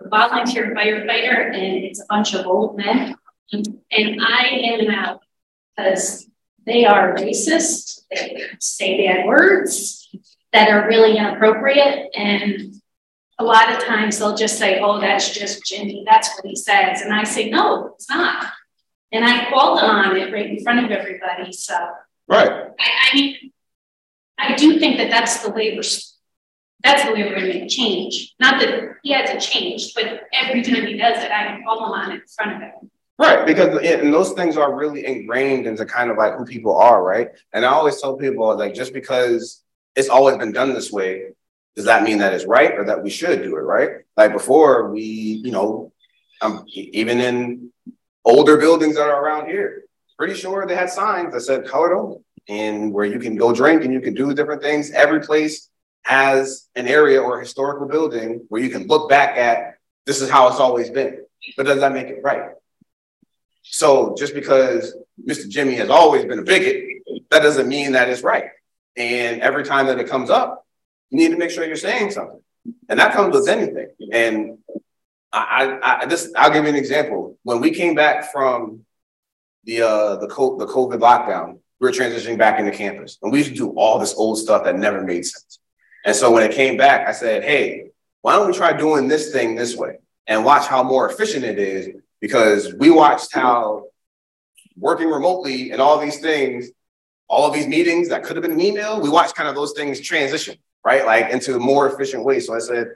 volunteer 0.05 0.73
firefighter 0.75 1.53
and 1.53 1.83
it's 1.83 2.01
a 2.01 2.05
bunch 2.09 2.33
of 2.33 2.45
old 2.47 2.77
men. 2.77 3.15
And 3.51 4.21
I 4.21 4.47
am 4.47 4.89
out 4.89 5.21
because 5.75 6.27
they 6.65 6.85
are 6.85 7.15
racist, 7.15 8.01
they 8.09 8.41
say 8.59 9.05
bad 9.05 9.27
words 9.27 10.09
that 10.53 10.69
are 10.69 10.87
really 10.87 11.17
inappropriate. 11.17 12.09
And 12.15 12.73
a 13.39 13.43
lot 13.43 13.71
of 13.71 13.83
times 13.83 14.19
they'll 14.19 14.35
just 14.35 14.57
say, 14.57 14.79
oh, 14.79 14.99
that's 14.99 15.33
just 15.33 15.65
Jimmy, 15.65 16.03
that's 16.09 16.29
what 16.35 16.45
he 16.45 16.55
says. 16.55 17.01
And 17.01 17.13
I 17.13 17.23
say, 17.23 17.49
no, 17.49 17.93
it's 17.95 18.09
not. 18.09 18.45
And 19.11 19.25
I 19.25 19.49
called 19.49 19.79
on 19.79 20.15
it 20.15 20.33
right 20.33 20.49
in 20.49 20.63
front 20.63 20.83
of 20.83 20.91
everybody. 20.91 21.51
So, 21.51 21.75
right. 22.27 22.51
I, 22.79 23.09
I 23.11 23.15
mean, 23.15 23.51
I 24.37 24.55
do 24.55 24.79
think 24.79 24.97
that 24.97 25.09
that's 25.09 25.43
the 25.43 25.51
way 25.51 25.75
we're 25.75 25.83
that's 26.83 27.05
the 27.05 27.13
way 27.13 27.23
we're 27.23 27.35
going 27.35 27.51
to 27.51 27.59
make 27.59 27.69
change. 27.69 28.35
Not 28.39 28.59
that 28.59 28.95
he 29.03 29.13
hasn't 29.13 29.41
changed, 29.41 29.93
but 29.95 30.23
every 30.33 30.61
time 30.63 30.85
he 30.85 30.97
does 30.97 31.23
it, 31.23 31.31
I 31.31 31.45
can 31.45 31.63
call 31.63 31.85
him 31.85 31.91
on 31.91 32.11
it 32.11 32.15
in 32.15 32.27
front 32.27 32.55
of 32.55 32.61
him. 32.61 32.91
Right, 33.17 33.45
because 33.45 33.77
and 33.85 34.13
those 34.13 34.33
things 34.33 34.57
are 34.57 34.75
really 34.75 35.05
ingrained 35.05 35.67
into 35.67 35.85
kind 35.85 36.09
of 36.09 36.17
like 36.17 36.35
who 36.35 36.45
people 36.45 36.75
are, 36.75 37.01
right? 37.01 37.29
And 37.53 37.63
I 37.63 37.69
always 37.69 38.01
tell 38.01 38.17
people 38.17 38.57
like 38.57 38.73
just 38.73 38.91
because 38.91 39.63
it's 39.95 40.09
always 40.09 40.37
been 40.37 40.51
done 40.51 40.73
this 40.73 40.91
way, 40.91 41.27
does 41.75 41.85
that 41.85 42.03
mean 42.03 42.19
that 42.19 42.33
it's 42.33 42.45
right 42.45 42.73
or 42.77 42.85
that 42.85 43.03
we 43.03 43.09
should 43.09 43.43
do 43.43 43.55
it 43.57 43.61
right? 43.61 43.89
Like 44.15 44.33
before, 44.33 44.89
we, 44.89 45.01
you 45.01 45.51
know, 45.51 45.91
um, 46.41 46.65
even 46.67 47.19
in 47.19 47.71
older 48.25 48.57
buildings 48.57 48.95
that 48.95 49.07
are 49.07 49.23
around 49.23 49.47
here, 49.47 49.83
pretty 50.17 50.35
sure 50.35 50.65
they 50.65 50.75
had 50.75 50.89
signs 50.89 51.33
that 51.33 51.41
said 51.41 51.67
colored 51.67 51.95
only, 51.95 52.19
and 52.47 52.93
where 52.93 53.05
you 53.05 53.19
can 53.19 53.35
go 53.35 53.53
drink 53.53 53.83
and 53.83 53.93
you 53.93 54.01
can 54.01 54.13
do 54.13 54.33
different 54.33 54.61
things. 54.61 54.91
Every 54.91 55.21
place 55.21 55.69
has 56.03 56.67
an 56.75 56.87
area 56.87 57.21
or 57.21 57.39
historical 57.39 57.87
building 57.87 58.45
where 58.49 58.61
you 58.61 58.69
can 58.69 58.87
look 58.87 59.09
back 59.09 59.37
at 59.37 59.77
this 60.05 60.21
is 60.21 60.29
how 60.29 60.47
it's 60.49 60.59
always 60.59 60.89
been. 60.89 61.23
But 61.57 61.65
does 61.65 61.79
that 61.79 61.93
make 61.93 62.07
it 62.07 62.21
right? 62.23 62.51
So 63.63 64.15
just 64.17 64.33
because 64.33 64.95
Mr. 65.27 65.47
Jimmy 65.47 65.75
has 65.75 65.89
always 65.89 66.25
been 66.25 66.39
a 66.39 66.43
bigot, 66.43 66.83
that 67.31 67.41
doesn't 67.41 67.67
mean 67.67 67.93
that 67.93 68.09
it's 68.09 68.21
right. 68.21 68.45
And 68.95 69.41
every 69.41 69.63
time 69.63 69.87
that 69.87 69.99
it 69.99 70.07
comes 70.07 70.29
up, 70.29 70.62
you 71.13 71.19
need 71.19 71.31
to 71.31 71.37
make 71.37 71.51
sure 71.51 71.63
you're 71.63 71.75
saying 71.75 72.11
something. 72.11 72.41
And 72.89 72.99
that 72.99 73.13
comes 73.13 73.35
with 73.35 73.47
anything. 73.47 73.89
And 74.11 74.57
I, 75.31 75.79
I, 75.81 75.99
I 76.01 76.05
just 76.07 76.35
I'll 76.35 76.51
give 76.51 76.63
you 76.63 76.69
an 76.69 76.75
example. 76.75 77.37
When 77.43 77.61
we 77.61 77.71
came 77.71 77.93
back 77.93 78.31
from 78.31 78.85
the 79.63 79.81
uh 79.81 80.15
the 80.17 80.27
co- 80.27 80.57
the 80.57 80.65
COVID 80.65 80.99
lockdown, 80.99 81.59
we 81.79 81.87
were 81.87 81.91
transitioning 81.91 82.37
back 82.37 82.59
into 82.59 82.71
campus, 82.71 83.19
and 83.21 83.31
we 83.31 83.39
used 83.39 83.51
to 83.51 83.55
do 83.55 83.69
all 83.71 83.99
this 83.99 84.15
old 84.15 84.37
stuff 84.39 84.63
that 84.63 84.75
never 84.75 85.03
made 85.03 85.25
sense. 85.25 85.59
And 86.05 86.15
so 86.15 86.31
when 86.31 86.43
it 86.43 86.53
came 86.53 86.77
back, 86.77 87.07
I 87.07 87.11
said, 87.11 87.43
hey, 87.43 87.91
why 88.21 88.33
don't 88.33 88.47
we 88.47 88.53
try 88.53 88.73
doing 88.73 89.07
this 89.07 89.31
thing 89.31 89.55
this 89.55 89.75
way 89.75 89.97
and 90.27 90.43
watch 90.43 90.67
how 90.67 90.83
more 90.83 91.09
efficient 91.09 91.45
it 91.45 91.59
is? 91.59 91.89
Because 92.19 92.73
we 92.73 92.89
watched 92.89 93.33
how 93.33 93.85
working 94.75 95.09
remotely 95.09 95.71
and 95.71 95.81
all 95.81 95.99
these 95.99 96.19
things, 96.19 96.69
all 97.27 97.47
of 97.47 97.53
these 97.53 97.67
meetings 97.67 98.09
that 98.09 98.23
could 98.23 98.35
have 98.35 98.43
been 98.43 98.51
an 98.51 98.61
email, 98.61 98.99
we 98.99 99.09
watched 99.09 99.35
kind 99.35 99.47
of 99.47 99.55
those 99.55 99.73
things 99.73 99.99
transition, 99.99 100.57
right? 100.85 101.05
Like 101.05 101.31
into 101.31 101.55
a 101.55 101.59
more 101.59 101.87
efficient 101.91 102.23
ways. 102.23 102.47
So 102.47 102.55
I 102.55 102.59
said, 102.59 102.87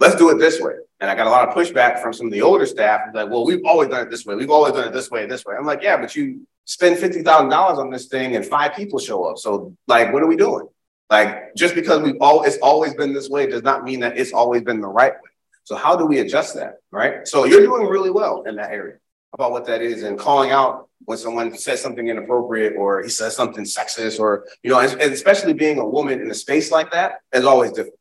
let's 0.00 0.16
do 0.16 0.30
it 0.30 0.38
this 0.38 0.60
way. 0.60 0.74
And 1.00 1.10
I 1.10 1.14
got 1.14 1.26
a 1.26 1.30
lot 1.30 1.48
of 1.48 1.54
pushback 1.54 2.00
from 2.00 2.12
some 2.12 2.26
of 2.26 2.32
the 2.32 2.42
older 2.42 2.66
staff. 2.66 3.00
Like, 3.12 3.30
well, 3.30 3.44
we've 3.44 3.64
always 3.64 3.88
done 3.88 4.06
it 4.06 4.10
this 4.10 4.24
way. 4.24 4.34
We've 4.34 4.50
always 4.50 4.72
done 4.72 4.88
it 4.88 4.92
this 4.92 5.10
way, 5.10 5.26
this 5.26 5.44
way. 5.44 5.54
I'm 5.58 5.66
like, 5.66 5.82
yeah, 5.82 5.96
but 5.98 6.16
you 6.16 6.46
spend 6.64 6.96
$50,000 6.96 7.52
on 7.52 7.90
this 7.90 8.06
thing 8.06 8.36
and 8.36 8.44
five 8.44 8.74
people 8.74 8.98
show 8.98 9.24
up. 9.24 9.38
So 9.38 9.76
like, 9.86 10.12
what 10.12 10.22
are 10.22 10.26
we 10.26 10.36
doing? 10.36 10.66
Like 11.10 11.54
just 11.54 11.74
because 11.74 12.02
we've 12.02 12.16
all 12.20 12.42
it's 12.42 12.58
always 12.58 12.94
been 12.94 13.12
this 13.12 13.28
way 13.28 13.46
does 13.46 13.62
not 13.62 13.84
mean 13.84 14.00
that 14.00 14.18
it's 14.18 14.32
always 14.32 14.62
been 14.62 14.80
the 14.80 14.88
right 14.88 15.12
way. 15.12 15.30
So 15.64 15.76
how 15.76 15.96
do 15.96 16.04
we 16.06 16.18
adjust 16.18 16.54
that? 16.56 16.78
Right. 16.90 17.26
So 17.28 17.44
you're 17.44 17.60
doing 17.60 17.86
really 17.86 18.10
well 18.10 18.42
in 18.42 18.56
that 18.56 18.70
area 18.70 18.96
about 19.36 19.52
what 19.52 19.66
that 19.66 19.82
is 19.82 20.02
and 20.02 20.18
calling 20.18 20.50
out 20.50 20.88
when 21.04 21.18
someone 21.18 21.56
says 21.56 21.80
something 21.80 22.08
inappropriate 22.08 22.74
or 22.76 23.02
he 23.02 23.08
says 23.08 23.36
something 23.36 23.64
sexist 23.64 24.18
or 24.18 24.46
you 24.62 24.70
know, 24.70 24.80
and 24.80 25.00
especially 25.00 25.52
being 25.52 25.78
a 25.78 25.86
woman 25.86 26.20
in 26.20 26.30
a 26.30 26.34
space 26.34 26.70
like 26.70 26.90
that 26.90 27.20
is 27.32 27.44
always 27.44 27.70
different. 27.70 27.98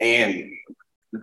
And 0.00 0.50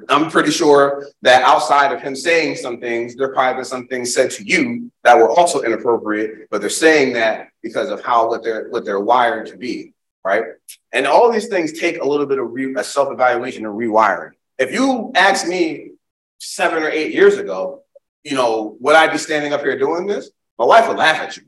I'm 0.10 0.30
pretty 0.30 0.52
sure 0.52 1.08
that 1.24 1.44
outside 1.44 1.92
of 1.92 2.02
him 2.02 2.16
saying 2.16 2.58
some 2.58 2.80
things, 2.80 3.16
there 3.16 3.34
probably 3.34 3.56
been 3.56 3.66
some 3.66 3.88
things 3.88 4.14
said 4.14 4.32
to 4.32 4.44
you 4.44 4.92
that 5.04 5.18
were 5.18 5.30
also 5.30 5.62
inappropriate, 5.62 6.50
but 6.50 6.62
they're 6.62 6.70
saying 6.70 7.14
that 7.14 7.50
because 7.62 7.90
of 7.90 8.04
how 8.04 8.30
what 8.30 8.44
they're 8.44 8.70
what 8.70 8.86
they're 8.86 9.00
wired 9.00 9.48
to 9.48 9.58
be 9.58 9.94
right? 10.26 10.44
And 10.92 11.06
all 11.06 11.32
these 11.32 11.48
things 11.48 11.80
take 11.80 12.02
a 12.02 12.06
little 12.06 12.26
bit 12.26 12.40
of 12.40 12.52
re- 12.52 12.74
self 12.84 13.14
evaluation 13.14 13.66
and 13.66 13.76
rewiring. 13.76 14.32
If 14.58 14.74
you 14.74 15.12
asked 15.16 15.48
me 15.48 15.92
seven 16.40 16.84
or 16.84 16.90
eight 16.90 17.14
years 17.14 17.38
ago, 17.38 17.84
you 18.26 18.36
know, 18.36 18.76
would 18.82 18.96
I 18.96 19.08
be 19.08 19.18
standing 19.18 19.54
up 19.54 19.62
here 19.62 19.78
doing 19.80 20.06
this? 20.06 20.32
My 20.60 20.66
wife 20.66 20.88
would 20.88 20.98
laugh 20.98 21.22
at 21.22 21.38
you 21.38 21.44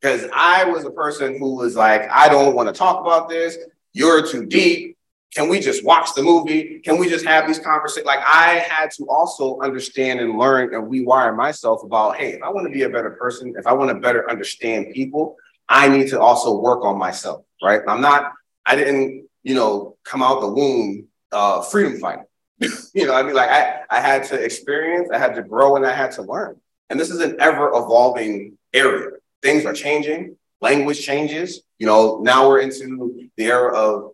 because 0.00 0.28
I 0.34 0.64
was 0.64 0.84
a 0.84 0.90
person 0.90 1.38
who 1.38 1.56
was 1.56 1.76
like, 1.76 2.10
I 2.10 2.28
don't 2.28 2.54
want 2.54 2.68
to 2.68 2.74
talk 2.74 3.00
about 3.00 3.28
this. 3.28 3.56
You're 3.94 4.26
too 4.26 4.44
deep. 4.44 4.96
Can 5.34 5.48
we 5.48 5.60
just 5.60 5.84
watch 5.84 6.14
the 6.14 6.22
movie? 6.22 6.80
Can 6.80 6.98
we 6.98 7.08
just 7.08 7.24
have 7.24 7.46
these 7.46 7.58
conversations? 7.58 8.06
Like 8.06 8.20
I 8.26 8.64
had 8.68 8.90
to 8.92 9.06
also 9.08 9.60
understand 9.60 10.20
and 10.20 10.38
learn 10.38 10.74
and 10.74 10.90
rewire 10.90 11.36
myself 11.36 11.82
about, 11.82 12.16
hey, 12.16 12.32
if 12.32 12.42
I 12.42 12.48
want 12.48 12.66
to 12.66 12.72
be 12.72 12.82
a 12.82 12.88
better 12.88 13.10
person, 13.10 13.54
if 13.56 13.66
I 13.66 13.72
want 13.72 13.90
to 13.90 13.94
better 13.96 14.28
understand 14.28 14.94
people, 14.94 15.36
I 15.68 15.88
need 15.88 16.08
to 16.08 16.20
also 16.20 16.60
work 16.60 16.84
on 16.84 16.98
myself 16.98 17.44
right? 17.62 17.82
I'm 17.88 18.00
not, 18.00 18.32
I 18.66 18.76
didn't, 18.76 19.28
you 19.42 19.54
know, 19.54 19.96
come 20.04 20.22
out 20.22 20.40
the 20.40 20.48
womb 20.48 21.08
uh, 21.32 21.62
freedom 21.62 21.98
fighter. 21.98 22.27
you 22.94 23.06
know, 23.06 23.14
I 23.14 23.22
mean, 23.22 23.34
like 23.34 23.50
I, 23.50 23.80
I 23.90 24.00
had 24.00 24.24
to 24.24 24.42
experience, 24.42 25.08
I 25.12 25.18
had 25.18 25.34
to 25.36 25.42
grow, 25.42 25.76
and 25.76 25.86
I 25.86 25.92
had 25.92 26.12
to 26.12 26.22
learn. 26.22 26.60
And 26.90 26.98
this 26.98 27.10
is 27.10 27.20
an 27.20 27.36
ever 27.40 27.68
evolving 27.68 28.58
area. 28.72 29.10
Things 29.42 29.64
are 29.64 29.72
changing, 29.72 30.36
language 30.60 31.04
changes. 31.04 31.62
You 31.78 31.86
know, 31.86 32.20
now 32.22 32.48
we're 32.48 32.60
into 32.60 33.28
the 33.36 33.44
era 33.44 33.74
of 33.74 34.12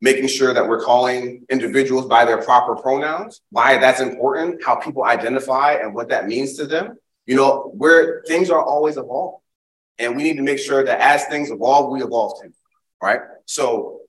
making 0.00 0.28
sure 0.28 0.54
that 0.54 0.66
we're 0.66 0.82
calling 0.82 1.44
individuals 1.50 2.06
by 2.06 2.24
their 2.24 2.42
proper 2.42 2.76
pronouns, 2.76 3.40
why 3.50 3.78
that's 3.78 4.00
important, 4.00 4.64
how 4.64 4.76
people 4.76 5.04
identify 5.04 5.74
and 5.74 5.94
what 5.94 6.08
that 6.08 6.26
means 6.26 6.56
to 6.56 6.66
them. 6.66 6.96
You 7.26 7.36
know, 7.36 7.72
where 7.76 8.22
things 8.26 8.50
are 8.50 8.62
always 8.62 8.96
evolving. 8.96 9.40
And 9.98 10.16
we 10.16 10.22
need 10.22 10.36
to 10.36 10.42
make 10.42 10.58
sure 10.58 10.84
that 10.84 11.00
as 11.00 11.26
things 11.26 11.50
evolve, 11.50 11.90
we 11.90 12.02
evolve 12.02 12.40
too 12.40 12.52
right? 13.02 13.20
So 13.46 13.99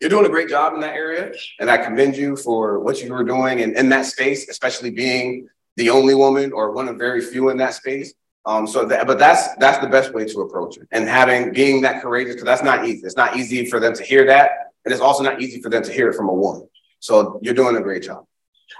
you're 0.00 0.10
doing 0.10 0.26
a 0.26 0.28
great 0.28 0.48
job 0.48 0.74
in 0.74 0.80
that 0.80 0.94
area, 0.94 1.32
and 1.60 1.70
I 1.70 1.78
commend 1.78 2.16
you 2.16 2.36
for 2.36 2.78
what 2.80 3.02
you 3.02 3.12
were 3.12 3.24
doing 3.24 3.62
and 3.62 3.76
in 3.76 3.88
that 3.88 4.06
space, 4.06 4.48
especially 4.48 4.90
being 4.90 5.48
the 5.76 5.90
only 5.90 6.14
woman 6.14 6.52
or 6.52 6.72
one 6.72 6.88
of 6.88 6.98
very 6.98 7.20
few 7.20 7.48
in 7.50 7.56
that 7.58 7.74
space. 7.74 8.14
Um, 8.46 8.66
so 8.66 8.84
that, 8.86 9.06
but 9.06 9.18
that's 9.18 9.54
that's 9.56 9.78
the 9.78 9.88
best 9.88 10.14
way 10.14 10.24
to 10.24 10.40
approach 10.40 10.78
it, 10.78 10.88
and 10.92 11.08
having 11.08 11.52
being 11.52 11.82
that 11.82 12.00
courageous 12.00 12.34
because 12.34 12.46
that's 12.46 12.62
not 12.62 12.86
easy. 12.86 13.04
It's 13.04 13.16
not 13.16 13.36
easy 13.36 13.66
for 13.66 13.80
them 13.80 13.94
to 13.94 14.02
hear 14.02 14.26
that, 14.26 14.72
and 14.84 14.92
it's 14.92 15.02
also 15.02 15.22
not 15.22 15.42
easy 15.42 15.60
for 15.60 15.68
them 15.68 15.82
to 15.82 15.92
hear 15.92 16.08
it 16.10 16.14
from 16.14 16.28
a 16.28 16.34
woman. 16.34 16.68
So 17.00 17.38
you're 17.42 17.54
doing 17.54 17.76
a 17.76 17.80
great 17.80 18.04
job. 18.04 18.24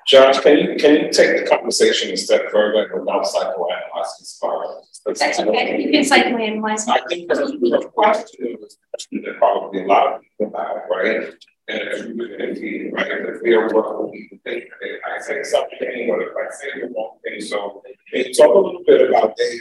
Josh, 0.06 0.40
can 0.40 0.58
you 0.58 0.76
can 0.76 0.94
you 0.94 1.12
take 1.12 1.44
the 1.44 1.50
conversation 1.50 2.12
a 2.12 2.16
step 2.16 2.50
further 2.50 2.90
without 2.98 3.24
psychoanalyzing 3.24 4.24
spiral? 4.24 4.86
That's 5.04 5.38
okay. 5.40 5.82
You 5.82 5.90
can 5.90 6.02
psychoanalyze. 6.02 6.88
I 6.88 7.00
think 7.08 7.28
that's 7.28 7.40
a 7.40 7.88
question 7.88 8.56
that 9.22 9.34
probably 9.38 9.84
a 9.84 9.86
lot 9.86 10.14
of 10.14 10.22
have, 10.46 10.82
right? 10.90 11.32
And 11.68 11.80
if 11.82 12.06
you 12.06 12.24
at 12.24 12.40
it, 12.40 12.92
right, 12.94 13.34
if 13.34 13.42
they 13.42 13.52
are 13.52 13.68
what 13.68 14.10
we 14.10 14.40
think, 14.44 14.64
I 15.06 15.20
say 15.20 15.42
something, 15.42 16.08
or 16.10 16.22
if 16.22 16.34
I 16.36 16.54
say 16.54 16.80
the 16.80 16.94
wrong 16.94 17.18
thing. 17.22 17.40
So, 17.40 17.82
you 18.12 18.32
talk 18.32 18.54
a 18.54 18.58
little 18.58 18.82
bit 18.86 19.10
about 19.10 19.36
they 19.36 19.60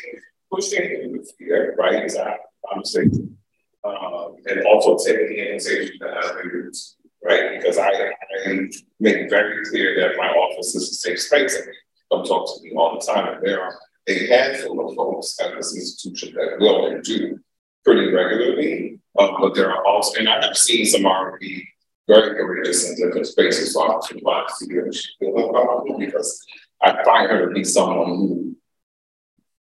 pushing 0.52 1.14
the 1.14 1.32
fear, 1.38 1.76
right? 1.78 2.08
That 2.14 2.40
conversation? 2.70 3.38
Um, 3.84 4.36
and 4.46 4.66
also 4.66 4.98
taking 4.98 5.28
the 5.28 5.52
invitation 5.52 6.00
to 6.00 6.14
have 6.14 6.36
leaders 6.44 6.98
right? 7.24 7.58
Because 7.58 7.78
I, 7.78 7.90
I 7.90 8.68
make 9.00 9.30
very 9.30 9.66
clear 9.66 10.00
that 10.00 10.18
my 10.18 10.28
office 10.28 10.76
is 10.76 10.90
a 10.90 10.94
safe 10.94 11.22
space. 11.22 11.56
And 11.56 11.68
come 12.12 12.24
talk 12.24 12.56
to 12.56 12.64
me 12.64 12.74
all 12.76 13.00
the 13.00 13.06
time. 13.06 13.36
And 13.36 13.46
there 13.46 13.62
are 13.62 13.78
a 14.08 14.28
handful 14.28 14.88
of 14.88 14.96
folks 14.96 15.38
at 15.42 15.56
this 15.56 15.76
institution 15.76 16.34
that 16.36 16.58
will 16.60 16.88
and 16.88 17.04
do 17.04 17.40
pretty 17.88 18.12
regularly. 18.12 19.00
Um, 19.18 19.38
but 19.40 19.56
there 19.56 19.72
are 19.72 19.86
also, 19.86 20.20
and 20.20 20.28
I've 20.28 20.58
seen 20.58 20.86
some 20.86 21.06
R&B 21.06 21.66
very 22.06 22.36
courageous 22.36 22.90
in 22.90 22.96
different 22.98 23.28
spaces, 23.28 23.74
so 23.74 23.90
I'm 23.90 24.02
too 24.06 24.20
to 24.20 24.44
see 24.56 24.74
her. 24.76 24.92
She's 24.92 25.16
feeling 25.20 25.54
comfortable 25.54 25.98
because 25.98 26.46
I 26.82 27.02
find 27.04 27.32
her 27.32 27.48
to 27.48 27.54
be 27.54 27.64
someone 27.64 28.08
who 28.08 28.56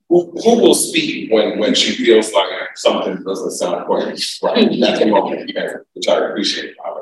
who, 0.09 0.33
who 0.43 0.61
will 0.61 0.75
speak 0.75 1.31
when, 1.31 1.61
when 1.61 1.73
she 1.73 1.93
feels 2.05 2.33
like 2.33 2.49
something 2.75 3.23
doesn't 3.23 3.53
sound 3.53 3.87
quite 3.87 4.21
right? 4.43 4.77
That's 4.81 5.01
a 5.01 5.07
moment, 5.07 5.53
yeah, 5.55 5.75
which 5.93 6.09
I 6.09 6.31
appreciate 6.31 6.75
about 6.75 6.97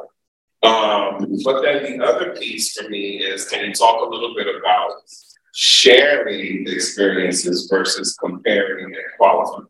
her. 0.63 0.69
Um, 0.69 1.39
but 1.43 1.63
then 1.63 1.99
the 1.99 2.05
other 2.05 2.37
piece 2.37 2.75
for 2.75 2.87
me 2.91 3.17
is, 3.17 3.49
can 3.49 3.65
you 3.65 3.73
talk 3.73 4.07
a 4.07 4.11
little 4.11 4.35
bit 4.35 4.47
about 4.55 4.91
sharing 5.55 6.69
experiences 6.69 7.67
versus 7.71 8.15
comparing 8.21 8.85
and 8.85 9.05
qualifying? 9.17 9.69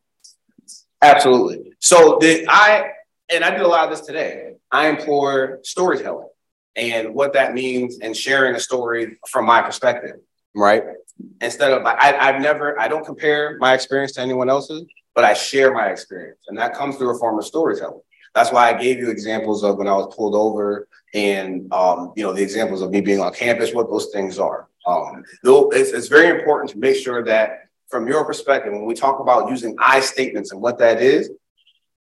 Absolutely. 1.03 1.73
So 1.79 2.19
the 2.21 2.47
I 2.49 2.91
and 3.31 3.45
I 3.45 3.51
did 3.51 3.61
a 3.61 3.69
lot 3.69 3.85
of 3.85 3.91
this 3.91 4.07
today. 4.07 4.55
I 4.71 4.89
employ 4.89 5.57
storytelling 5.63 6.29
and 6.77 7.15
what 7.15 7.33
that 7.35 7.55
means 7.55 7.99
and 8.01 8.17
sharing 8.17 8.55
a 8.55 8.61
story 8.61 9.19
from 9.29 9.47
my 9.47 9.63
perspective, 9.63 10.17
right? 10.55 10.83
Instead 11.41 11.73
of 11.73 11.85
I, 11.85 12.17
I've 12.17 12.41
never 12.41 12.79
I 12.81 12.89
don't 12.89 13.05
compare 13.05 13.59
my 13.59 13.75
experience 13.75 14.13
to 14.13 14.21
anyone 14.21 14.49
else's, 14.49 14.85
but 15.15 15.25
I 15.25 15.35
share 15.35 15.73
my 15.73 15.89
experience, 15.89 16.41
and 16.49 16.59
that 16.59 16.75
comes 16.75 16.97
through 16.97 17.15
a 17.15 17.19
form 17.19 17.39
of 17.39 17.45
storytelling. 17.45 18.01
That's 18.35 18.53
why 18.53 18.69
I 18.69 18.81
gave 18.81 18.99
you 18.99 19.11
examples 19.11 19.65
of 19.65 19.79
when 19.79 19.89
I 19.89 19.95
was 19.95 20.15
pulled 20.15 20.35
over 20.35 20.87
and, 21.15 21.73
um, 21.73 22.13
you 22.15 22.23
know, 22.23 22.33
the 22.33 22.43
examples 22.43 22.83
of 22.83 22.91
me 22.91 23.01
being 23.01 23.21
on 23.21 23.33
campus, 23.33 23.73
what 23.73 23.89
those 23.89 24.11
things 24.13 24.39
are. 24.39 24.69
Um, 24.87 25.25
though 25.43 25.71
it's, 25.71 25.91
it's 25.91 26.09
very 26.09 26.39
important 26.39 26.71
to 26.71 26.79
make 26.79 26.97
sure 26.97 27.25
that 27.25 27.68
from 27.89 28.07
your 28.07 28.25
perspective, 28.25 28.73
when 28.73 28.85
we 28.85 28.95
talk 28.95 29.21
about 29.21 29.51
using 29.51 29.77
I 29.79 30.01
statements 30.01 30.53
and 30.53 30.61
what 30.61 30.79
that 30.79 31.01
is, 31.01 31.31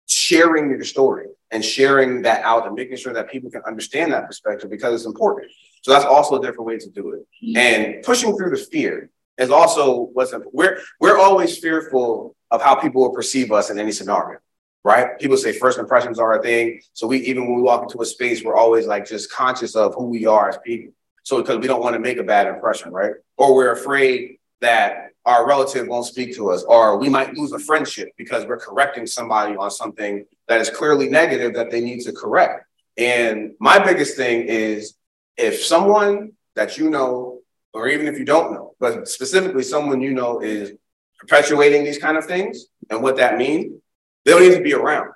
sharing 0.08 0.70
your 0.70 0.84
story 0.84 1.28
and 1.52 1.64
sharing 1.64 2.24
that 2.24 2.44
out 2.44 2.66
and 2.66 2.76
making 2.76 2.98
sure 2.98 3.14
that 3.14 3.30
people 3.30 3.50
can 3.50 3.62
understand 3.66 4.12
that 4.12 4.26
perspective 4.28 4.70
because 4.70 4.94
it's 4.94 5.06
important. 5.06 5.52
So 5.82 5.92
that's 5.92 6.06
also 6.06 6.40
a 6.40 6.42
different 6.42 6.66
way 6.66 6.78
to 6.78 6.90
do 6.90 7.14
it. 7.14 7.58
And 7.58 8.04
pushing 8.04 8.36
through 8.36 8.52
the 8.52 8.58
fear 8.58 9.10
is 9.38 9.50
also 9.50 10.10
what's 10.14 10.34
important. 10.34 10.56
We're, 10.56 10.80
we're 11.00 11.18
always 11.18 11.58
fearful 11.58 12.36
of 12.52 12.62
how 12.62 12.76
people 12.76 13.02
will 13.02 13.14
perceive 13.14 13.52
us 13.52 13.70
in 13.70 13.80
any 13.80 13.92
scenario 13.92 14.40
right? 14.84 15.20
People 15.20 15.38
say 15.38 15.52
first 15.52 15.78
impressions 15.78 16.20
are 16.20 16.40
a 16.40 16.42
thing. 16.42 16.82
So 16.94 17.08
we 17.08 17.20
even 17.20 17.46
when 17.46 17.56
we 17.56 17.62
walk 17.62 17.84
into 17.84 18.02
a 18.02 18.06
space, 18.06 18.44
we're 18.44 18.56
always 18.56 18.88
like 18.88 19.06
just 19.06 19.32
conscious 19.32 19.76
of 19.76 19.94
who 19.96 20.06
we 20.06 20.26
are 20.26 20.50
as 20.50 20.58
people. 20.64 20.94
So 21.24 21.38
because 21.42 21.58
we 21.60 21.68
don't 21.68 21.82
want 21.82 21.94
to 21.94 22.00
make 22.00 22.18
a 22.18 22.24
bad 22.24 22.48
impression, 22.48 22.92
right? 22.92 23.14
Or 23.38 23.54
we're 23.54 23.72
afraid 23.72 24.40
that 24.62 25.12
our 25.30 25.48
relative 25.48 25.88
won't 25.88 26.08
speak 26.08 26.36
to 26.36 26.50
us, 26.50 26.64
or 26.64 26.98
we 26.98 27.08
might 27.08 27.36
lose 27.36 27.52
a 27.52 27.60
friendship 27.60 28.10
because 28.18 28.48
we're 28.48 28.58
correcting 28.58 29.06
somebody 29.06 29.56
on 29.56 29.70
something 29.70 30.26
that 30.48 30.60
is 30.60 30.72
clearly 30.72 31.08
negative 31.08 31.54
that 31.54 31.70
they 31.70 31.82
need 31.82 32.02
to 32.02 32.12
correct. 32.12 32.66
And 32.98 33.52
my 33.60 33.78
biggest 33.78 34.18
thing 34.18 34.48
is 34.48 34.96
if 35.38 35.64
someone 35.64 36.32
that 36.56 36.80
you 36.80 36.90
know, 36.90 37.42
or 37.76 37.88
even 37.88 38.08
if 38.08 38.18
you 38.18 38.26
don't 38.26 38.54
know, 38.54 38.74
but 38.80 39.08
specifically 39.08 39.62
someone 39.62 40.02
you 40.02 40.14
know 40.16 40.42
is 40.42 40.74
perpetuating 41.20 41.84
these 41.84 42.00
kind 42.00 42.18
of 42.18 42.26
things 42.26 42.66
and 42.90 43.04
what 43.04 43.18
that 43.18 43.38
means, 43.38 43.80
they 44.26 44.32
don't 44.32 44.42
need 44.42 44.56
to 44.56 44.64
be 44.64 44.74
around. 44.74 45.12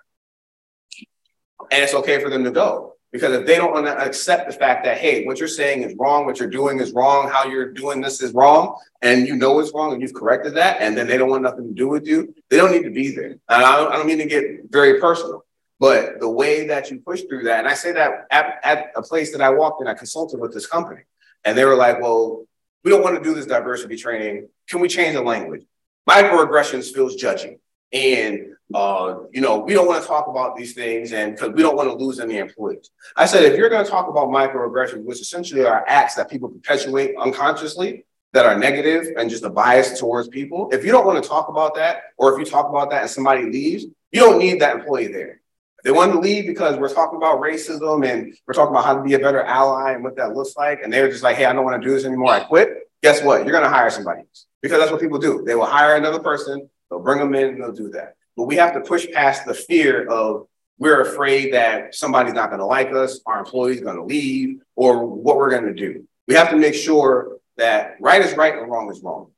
And 1.71 1.81
it's 1.81 1.95
okay 1.95 2.21
for 2.21 2.29
them 2.29 2.43
to 2.43 2.51
go. 2.51 2.92
Because 3.13 3.31
if 3.35 3.45
they 3.45 3.57
don't 3.57 3.71
want 3.71 3.85
to 3.85 3.95
accept 3.95 4.49
the 4.49 4.57
fact 4.57 4.83
that, 4.85 4.97
hey, 4.97 5.23
what 5.23 5.37
you're 5.37 5.47
saying 5.47 5.83
is 5.83 5.95
wrong, 5.99 6.25
what 6.25 6.39
you're 6.39 6.49
doing 6.49 6.79
is 6.79 6.93
wrong, 6.93 7.29
how 7.29 7.45
you're 7.45 7.71
doing 7.71 8.01
this 8.01 8.23
is 8.23 8.33
wrong, 8.33 8.75
and 9.03 9.27
you 9.27 9.35
know 9.35 9.59
it's 9.59 9.71
wrong 9.71 9.93
and 9.93 10.01
you've 10.01 10.15
corrected 10.15 10.55
that, 10.55 10.81
and 10.81 10.97
then 10.97 11.05
they 11.05 11.19
don't 11.19 11.29
want 11.29 11.43
nothing 11.43 11.67
to 11.67 11.73
do 11.75 11.87
with 11.87 12.07
you, 12.07 12.33
they 12.49 12.57
don't 12.57 12.71
need 12.71 12.83
to 12.85 12.89
be 12.89 13.15
there. 13.15 13.37
And 13.47 13.63
I 13.63 13.77
don't, 13.93 14.07
mean 14.07 14.17
to 14.17 14.25
get 14.25 14.43
very 14.67 14.99
personal, 14.99 15.45
but 15.79 16.19
the 16.19 16.29
way 16.29 16.65
that 16.67 16.89
you 16.89 17.01
push 17.01 17.21
through 17.21 17.43
that, 17.43 17.59
and 17.59 17.67
I 17.67 17.75
say 17.75 17.91
that 17.91 18.25
at, 18.31 18.59
at 18.63 18.91
a 18.95 19.03
place 19.03 19.31
that 19.33 19.41
I 19.41 19.51
walked 19.51 19.79
in, 19.79 19.87
I 19.87 19.93
consulted 19.93 20.39
with 20.39 20.51
this 20.51 20.65
company, 20.65 21.01
and 21.45 21.55
they 21.55 21.65
were 21.65 21.75
like, 21.75 22.01
well, 22.01 22.47
we 22.83 22.89
don't 22.89 23.03
want 23.03 23.15
to 23.15 23.23
do 23.23 23.35
this 23.35 23.45
diversity 23.45 23.95
training. 23.95 24.49
Can 24.67 24.79
we 24.79 24.87
change 24.87 25.13
the 25.13 25.21
language? 25.21 25.61
Microaggressions 26.09 26.91
feels 26.91 27.15
judging. 27.15 27.59
And 27.93 28.55
uh, 28.73 29.19
you 29.31 29.41
know, 29.41 29.59
we 29.59 29.73
don't 29.73 29.87
want 29.87 30.01
to 30.01 30.07
talk 30.07 30.27
about 30.27 30.55
these 30.55 30.73
things 30.73 31.11
and 31.13 31.35
because 31.35 31.53
we 31.53 31.61
don't 31.61 31.75
want 31.75 31.89
to 31.89 31.95
lose 31.95 32.19
any 32.19 32.37
employees. 32.37 32.89
I 33.15 33.25
said, 33.25 33.43
if 33.43 33.57
you're 33.57 33.69
going 33.69 33.83
to 33.83 33.89
talk 33.89 34.07
about 34.07 34.29
microaggressions, 34.29 35.03
which 35.03 35.21
essentially 35.21 35.63
are 35.63 35.85
acts 35.87 36.15
that 36.15 36.29
people 36.29 36.49
perpetuate 36.49 37.15
unconsciously 37.19 38.05
that 38.31 38.45
are 38.45 38.57
negative 38.57 39.13
and 39.17 39.29
just 39.29 39.43
a 39.43 39.49
bias 39.49 39.99
towards 39.99 40.27
people, 40.27 40.69
if 40.71 40.83
you 40.83 40.91
don't 40.91 41.05
want 41.05 41.21
to 41.21 41.29
talk 41.29 41.49
about 41.49 41.75
that, 41.75 42.03
or 42.17 42.33
if 42.33 42.39
you 42.39 42.45
talk 42.45 42.67
about 42.69 42.89
that 42.89 43.01
and 43.01 43.09
somebody 43.09 43.43
leaves, 43.43 43.85
you 44.11 44.19
don't 44.19 44.39
need 44.39 44.61
that 44.61 44.75
employee 44.75 45.07
there. 45.07 45.41
They 45.83 45.91
want 45.91 46.13
to 46.13 46.19
leave 46.19 46.47
because 46.47 46.77
we're 46.77 46.93
talking 46.93 47.17
about 47.17 47.41
racism 47.41 48.07
and 48.07 48.33
we're 48.47 48.53
talking 48.53 48.73
about 48.73 48.85
how 48.85 48.95
to 48.95 49.03
be 49.03 49.13
a 49.15 49.19
better 49.19 49.43
ally 49.43 49.91
and 49.91 50.03
what 50.03 50.15
that 50.15 50.33
looks 50.33 50.55
like, 50.55 50.81
and 50.81 50.91
they're 50.91 51.09
just 51.09 51.23
like, 51.23 51.35
hey, 51.35 51.45
I 51.45 51.53
don't 51.53 51.65
want 51.65 51.81
to 51.81 51.87
do 51.87 51.93
this 51.93 52.05
anymore, 52.05 52.31
I 52.31 52.39
quit. 52.39 52.89
Guess 53.03 53.21
what? 53.21 53.43
You're 53.43 53.51
going 53.51 53.65
to 53.65 53.69
hire 53.69 53.89
somebody 53.89 54.21
because 54.61 54.79
that's 54.79 54.91
what 54.91 55.01
people 55.01 55.19
do. 55.19 55.43
They 55.45 55.55
will 55.55 55.65
hire 55.65 55.95
another 55.95 56.19
person, 56.19 56.69
they'll 56.89 57.01
bring 57.01 57.19
them 57.19 57.35
in, 57.35 57.49
and 57.49 57.61
they'll 57.61 57.73
do 57.73 57.89
that. 57.89 58.15
But 58.35 58.45
we 58.45 58.55
have 58.55 58.73
to 58.73 58.81
push 58.81 59.07
past 59.11 59.45
the 59.45 59.53
fear 59.53 60.07
of 60.07 60.47
we're 60.79 61.01
afraid 61.01 61.53
that 61.53 61.95
somebody's 61.95 62.33
not 62.33 62.49
going 62.49 62.59
to 62.59 62.65
like 62.65 62.91
us, 62.91 63.21
our 63.25 63.39
employee's 63.39 63.81
going 63.81 63.95
to 63.95 64.03
leave, 64.03 64.61
or 64.75 65.05
what 65.05 65.37
we're 65.37 65.51
going 65.51 65.65
to 65.65 65.73
do. 65.73 66.07
We 66.27 66.33
have 66.33 66.49
to 66.49 66.57
make 66.57 66.73
sure 66.73 67.37
that 67.57 67.95
right 67.99 68.21
is 68.21 68.35
right 68.35 68.57
and 68.57 68.69
wrong 68.69 68.91
is 68.91 69.01
wrong. 69.01 69.31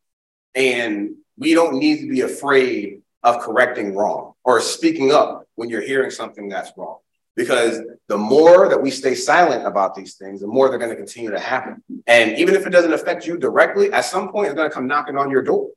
And 0.53 1.15
we 1.38 1.53
don't 1.53 1.77
need 1.77 2.01
to 2.01 2.09
be 2.09 2.22
afraid 2.22 3.01
of 3.23 3.39
correcting 3.41 3.95
wrong 3.95 4.34
or 4.43 4.61
speaking 4.61 5.11
up 5.11 5.45
when 5.55 5.69
you're 5.69 5.81
hearing 5.81 6.11
something 6.11 6.47
that's 6.47 6.72
wrong. 6.77 6.97
Because 7.35 7.81
the 8.07 8.17
more 8.17 8.69
that 8.69 8.81
we 8.81 8.89
stay 8.89 9.13
silent 9.13 9.67
about 9.67 9.93
these 9.93 10.15
things, 10.15 10.39
the 10.39 10.47
more 10.47 10.69
they're 10.69 10.80
going 10.80 10.91
to 10.91 10.95
continue 10.95 11.31
to 11.31 11.39
happen. 11.39 11.84
And 12.07 12.38
even 12.38 12.55
if 12.55 12.65
it 12.65 12.69
doesn't 12.69 12.93
affect 12.93 13.27
you 13.27 13.38
directly, 13.38 13.91
at 13.91 14.05
some 14.05 14.31
point 14.31 14.47
it's 14.47 14.55
going 14.55 14.69
to 14.69 14.73
come 14.73 14.88
knocking 14.88 15.17
on 15.17 15.30
your 15.30 15.41
door. 15.41 15.69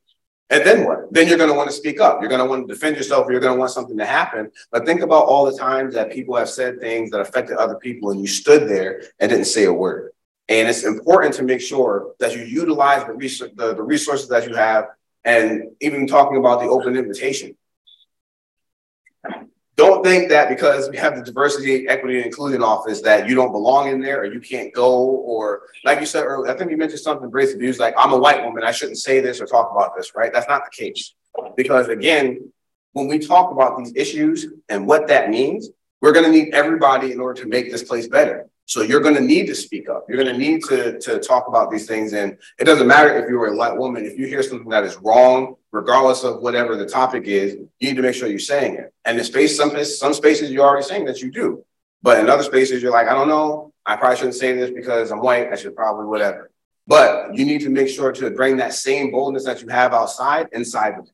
And 0.51 0.65
then 0.65 0.85
what? 0.85 1.13
Then 1.13 1.27
you're 1.27 1.37
going 1.37 1.49
to 1.49 1.55
want 1.55 1.69
to 1.69 1.75
speak 1.75 1.99
up. 1.99 2.21
You're 2.21 2.29
going 2.29 2.41
to 2.41 2.49
want 2.49 2.67
to 2.67 2.73
defend 2.73 2.95
yourself. 2.95 3.27
or 3.27 3.31
You're 3.31 3.41
going 3.41 3.53
to 3.53 3.59
want 3.59 3.71
something 3.71 3.97
to 3.97 4.05
happen. 4.05 4.51
But 4.71 4.85
think 4.85 5.01
about 5.01 5.25
all 5.25 5.45
the 5.45 5.57
times 5.57 5.93
that 5.93 6.11
people 6.11 6.35
have 6.35 6.49
said 6.49 6.79
things 6.79 7.11
that 7.11 7.21
affected 7.21 7.57
other 7.57 7.75
people 7.75 8.11
and 8.11 8.19
you 8.19 8.27
stood 8.27 8.67
there 8.67 9.03
and 9.19 9.29
didn't 9.29 9.45
say 9.45 9.65
a 9.65 9.73
word. 9.73 10.11
And 10.47 10.67
it's 10.67 10.83
important 10.83 11.35
to 11.35 11.43
make 11.43 11.61
sure 11.61 12.13
that 12.19 12.35
you 12.35 12.41
utilize 12.41 13.05
the, 13.05 13.51
the, 13.55 13.75
the 13.75 13.83
resources 13.83 14.27
that 14.29 14.49
you 14.49 14.55
have 14.55 14.85
and 15.23 15.65
even 15.81 16.07
talking 16.07 16.37
about 16.37 16.61
the 16.61 16.67
open 16.67 16.97
invitation. 16.97 17.55
Don't 19.79 20.03
think 20.03 20.27
that 20.27 20.49
because 20.49 20.89
we 20.89 20.97
have 20.97 21.15
the 21.15 21.23
diversity, 21.23 21.87
equity, 21.87 22.17
and 22.17 22.25
inclusion 22.25 22.61
office 22.61 22.99
that 23.03 23.29
you 23.29 23.33
don't 23.33 23.53
belong 23.53 23.87
in 23.87 24.01
there 24.01 24.19
or 24.19 24.25
you 24.25 24.41
can't 24.41 24.73
go, 24.73 24.91
or 24.93 25.61
like 25.85 26.01
you 26.01 26.05
said 26.05 26.25
earlier, 26.25 26.51
I 26.51 26.57
think 26.57 26.69
you 26.69 26.75
mentioned 26.75 26.99
something 26.99 27.29
Grace 27.29 27.53
abused, 27.53 27.79
like 27.79 27.93
I'm 27.97 28.11
a 28.11 28.17
white 28.17 28.43
woman, 28.43 28.65
I 28.65 28.71
shouldn't 28.71 28.97
say 28.97 29.21
this 29.21 29.39
or 29.39 29.45
talk 29.45 29.71
about 29.71 29.95
this, 29.95 30.11
right? 30.17 30.33
That's 30.33 30.49
not 30.49 30.63
the 30.65 30.71
case. 30.71 31.13
Because 31.55 31.87
again, 31.87 32.51
when 32.91 33.07
we 33.07 33.19
talk 33.19 33.53
about 33.53 33.77
these 33.77 33.93
issues 33.95 34.47
and 34.67 34.85
what 34.85 35.07
that 35.07 35.29
means, 35.29 35.69
we're 36.01 36.11
going 36.11 36.25
to 36.25 36.31
need 36.31 36.53
everybody 36.53 37.13
in 37.13 37.21
order 37.21 37.41
to 37.41 37.47
make 37.47 37.71
this 37.71 37.83
place 37.83 38.09
better. 38.09 38.49
So 38.65 38.81
you're 38.81 38.99
going 38.99 39.15
to 39.15 39.21
need 39.21 39.47
to 39.47 39.55
speak 39.55 39.89
up. 39.89 40.07
You're 40.09 40.21
going 40.21 40.35
to 40.35 40.37
need 40.37 40.61
to, 40.65 40.99
to 40.99 41.19
talk 41.19 41.47
about 41.47 41.71
these 41.71 41.87
things. 41.87 42.11
And 42.11 42.37
it 42.59 42.65
doesn't 42.65 42.85
matter 42.85 43.17
if 43.17 43.29
you're 43.29 43.47
a 43.47 43.55
white 43.55 43.77
woman, 43.77 44.05
if 44.05 44.19
you 44.19 44.27
hear 44.27 44.43
something 44.43 44.67
that 44.71 44.83
is 44.83 44.97
wrong, 44.97 45.55
regardless 45.71 46.23
of 46.23 46.41
whatever 46.41 46.75
the 46.75 46.85
topic 46.85 47.25
is, 47.25 47.53
you 47.53 47.69
need 47.81 47.95
to 47.95 48.01
make 48.01 48.15
sure 48.15 48.27
you're 48.27 48.39
saying 48.39 48.75
it. 48.75 48.93
And 49.05 49.17
in 49.17 49.23
space, 49.23 49.55
some, 49.55 49.83
some 49.83 50.13
spaces 50.13 50.51
you're 50.51 50.65
already 50.65 50.85
saying 50.85 51.05
that 51.05 51.21
you 51.21 51.31
do. 51.31 51.63
But 52.01 52.19
in 52.19 52.29
other 52.29 52.43
spaces, 52.43 52.81
you're 52.81 52.91
like, 52.91 53.07
I 53.07 53.13
don't 53.13 53.27
know. 53.27 53.73
I 53.85 53.95
probably 53.95 54.17
shouldn't 54.17 54.35
say 54.35 54.53
this 54.53 54.71
because 54.71 55.11
I'm 55.11 55.19
white. 55.19 55.51
I 55.51 55.55
should 55.55 55.75
probably 55.75 56.05
whatever. 56.05 56.49
But 56.87 57.35
you 57.35 57.45
need 57.45 57.61
to 57.61 57.69
make 57.69 57.87
sure 57.87 58.11
to 58.11 58.31
bring 58.31 58.57
that 58.57 58.73
same 58.73 59.11
boldness 59.11 59.45
that 59.45 59.61
you 59.61 59.67
have 59.67 59.93
outside 59.93 60.47
inside 60.53 60.95
the 60.97 61.07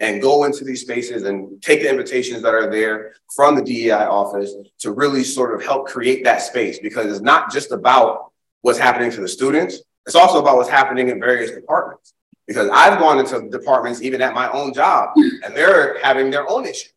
and 0.00 0.22
go 0.22 0.44
into 0.44 0.64
these 0.64 0.82
spaces 0.82 1.24
and 1.24 1.60
take 1.62 1.82
the 1.82 1.90
invitations 1.90 2.42
that 2.42 2.54
are 2.54 2.70
there 2.70 3.14
from 3.34 3.54
the 3.56 3.62
DEI 3.62 4.06
office 4.06 4.54
to 4.78 4.92
really 4.92 5.24
sort 5.24 5.54
of 5.54 5.64
help 5.64 5.88
create 5.88 6.24
that 6.24 6.42
space 6.42 6.78
because 6.78 7.06
it's 7.06 7.20
not 7.20 7.50
just 7.50 7.72
about 7.72 8.32
what's 8.60 8.78
happening 8.78 9.10
to 9.10 9.20
the 9.20 9.28
students, 9.28 9.82
it's 10.06 10.14
also 10.14 10.40
about 10.40 10.56
what's 10.56 10.68
happening 10.68 11.08
in 11.08 11.20
various 11.20 11.50
departments. 11.50 12.14
Because 12.48 12.68
I've 12.72 12.98
gone 12.98 13.20
into 13.20 13.48
departments 13.48 14.02
even 14.02 14.20
at 14.20 14.34
my 14.34 14.50
own 14.50 14.74
job 14.74 15.10
hmm. 15.14 15.28
and 15.44 15.54
they're 15.54 16.00
having 16.02 16.30
their 16.30 16.50
own 16.50 16.66
issues 16.66 16.92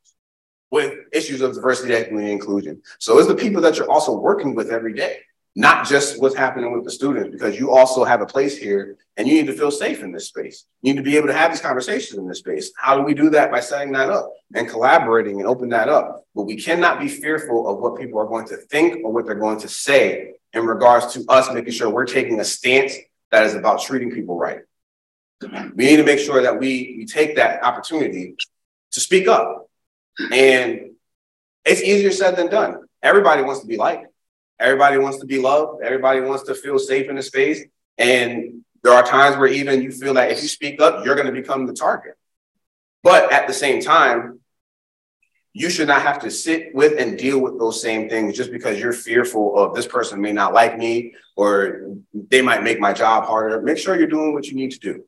with 0.71 0.97
issues 1.11 1.41
of 1.41 1.53
diversity, 1.53 1.93
equity, 1.93 2.23
and 2.23 2.31
inclusion. 2.31 2.81
So 2.97 3.19
it's 3.19 3.27
the 3.27 3.35
people 3.35 3.61
that 3.61 3.77
you're 3.77 3.91
also 3.91 4.17
working 4.17 4.55
with 4.55 4.71
every 4.71 4.93
day 4.93 5.19
not 5.55 5.85
just 5.85 6.21
what's 6.21 6.35
happening 6.35 6.71
with 6.71 6.85
the 6.85 6.91
students, 6.91 7.29
because 7.29 7.59
you 7.59 7.71
also 7.71 8.03
have 8.03 8.21
a 8.21 8.25
place 8.25 8.57
here 8.57 8.97
and 9.17 9.27
you 9.27 9.33
need 9.33 9.47
to 9.47 9.53
feel 9.53 9.71
safe 9.71 10.01
in 10.01 10.11
this 10.11 10.27
space. 10.27 10.65
You 10.81 10.93
need 10.93 10.99
to 10.99 11.03
be 11.03 11.17
able 11.17 11.27
to 11.27 11.33
have 11.33 11.51
these 11.51 11.61
conversations 11.61 12.17
in 12.17 12.27
this 12.27 12.39
space. 12.39 12.71
How 12.77 12.95
do 12.95 13.03
we 13.03 13.13
do 13.13 13.29
that? 13.31 13.51
By 13.51 13.59
setting 13.59 13.91
that 13.93 14.09
up 14.09 14.31
and 14.53 14.69
collaborating 14.69 15.39
and 15.39 15.47
open 15.47 15.69
that 15.69 15.89
up. 15.89 16.25
But 16.33 16.43
we 16.43 16.55
cannot 16.55 16.99
be 16.99 17.09
fearful 17.09 17.67
of 17.67 17.79
what 17.79 17.99
people 17.99 18.19
are 18.19 18.27
going 18.27 18.47
to 18.47 18.57
think 18.57 19.03
or 19.03 19.11
what 19.11 19.25
they're 19.25 19.35
going 19.35 19.59
to 19.59 19.67
say 19.67 20.35
in 20.53 20.65
regards 20.65 21.13
to 21.13 21.25
us 21.27 21.51
making 21.53 21.73
sure 21.73 21.89
we're 21.89 22.05
taking 22.05 22.39
a 22.39 22.45
stance 22.45 22.95
that 23.31 23.45
is 23.45 23.53
about 23.53 23.81
treating 23.81 24.11
people 24.11 24.37
right. 24.37 24.59
We 25.75 25.85
need 25.85 25.97
to 25.97 26.03
make 26.03 26.19
sure 26.19 26.41
that 26.41 26.59
we, 26.59 26.95
we 26.97 27.05
take 27.05 27.35
that 27.35 27.63
opportunity 27.63 28.35
to 28.91 28.99
speak 28.99 29.27
up. 29.27 29.69
And 30.31 30.91
it's 31.65 31.81
easier 31.81 32.11
said 32.11 32.35
than 32.35 32.49
done. 32.49 32.83
Everybody 33.01 33.41
wants 33.43 33.61
to 33.61 33.67
be 33.67 33.77
liked. 33.77 34.07
Everybody 34.59 34.97
wants 34.97 35.19
to 35.19 35.25
be 35.25 35.39
loved. 35.39 35.83
Everybody 35.83 36.21
wants 36.21 36.43
to 36.43 36.55
feel 36.55 36.77
safe 36.77 37.09
in 37.09 37.15
the 37.15 37.23
space. 37.23 37.63
And 37.97 38.63
there 38.83 38.93
are 38.93 39.03
times 39.03 39.37
where 39.37 39.47
even 39.47 39.81
you 39.81 39.91
feel 39.91 40.13
that 40.15 40.31
if 40.31 40.41
you 40.41 40.47
speak 40.47 40.81
up, 40.81 41.05
you're 41.05 41.15
going 41.15 41.27
to 41.27 41.33
become 41.33 41.65
the 41.65 41.73
target. 41.73 42.15
But 43.03 43.31
at 43.31 43.47
the 43.47 43.53
same 43.53 43.81
time, 43.81 44.39
you 45.53 45.69
should 45.69 45.87
not 45.87 46.01
have 46.01 46.19
to 46.21 46.31
sit 46.31 46.73
with 46.73 46.99
and 46.99 47.17
deal 47.17 47.39
with 47.39 47.59
those 47.59 47.81
same 47.81 48.07
things 48.07 48.37
just 48.37 48.51
because 48.51 48.79
you're 48.79 48.93
fearful 48.93 49.57
of 49.57 49.75
this 49.75 49.87
person 49.87 50.21
may 50.21 50.31
not 50.31 50.53
like 50.53 50.77
me 50.77 51.13
or 51.35 51.97
they 52.13 52.41
might 52.41 52.63
make 52.63 52.79
my 52.79 52.93
job 52.93 53.25
harder. 53.25 53.61
Make 53.61 53.77
sure 53.77 53.97
you're 53.97 54.07
doing 54.07 54.33
what 54.33 54.47
you 54.47 54.55
need 54.55 54.71
to 54.71 54.79
do. 54.79 55.05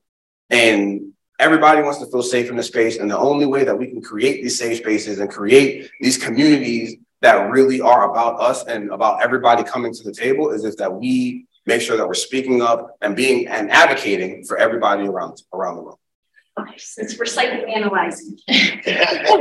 And 0.49 1.13
everybody 1.39 1.81
wants 1.81 1.99
to 1.99 2.05
feel 2.07 2.23
safe 2.23 2.49
in 2.49 2.55
the 2.55 2.63
space. 2.63 2.97
And 2.97 3.09
the 3.09 3.17
only 3.17 3.45
way 3.45 3.63
that 3.63 3.77
we 3.77 3.87
can 3.87 4.01
create 4.01 4.43
these 4.43 4.57
safe 4.57 4.77
spaces 4.77 5.19
and 5.19 5.29
create 5.29 5.89
these 5.99 6.17
communities 6.17 6.97
that 7.21 7.49
really 7.49 7.81
are 7.81 8.11
about 8.11 8.39
us 8.39 8.65
and 8.65 8.91
about 8.91 9.23
everybody 9.23 9.63
coming 9.63 9.93
to 9.93 10.03
the 10.03 10.13
table 10.13 10.51
is 10.51 10.65
if 10.65 10.77
that 10.77 10.93
we 10.93 11.47
make 11.65 11.81
sure 11.81 11.95
that 11.95 12.05
we're 12.05 12.13
speaking 12.13 12.61
up 12.61 12.97
and 13.01 13.15
being 13.15 13.47
and 13.47 13.71
advocating 13.71 14.43
for 14.43 14.57
everybody 14.57 15.07
around 15.07 15.41
around 15.53 15.75
the 15.77 15.81
world. 15.81 15.99
Okay, 16.59 16.77
since 16.77 17.17
we're 17.17 17.25
psychoanalyzing. 17.25 18.37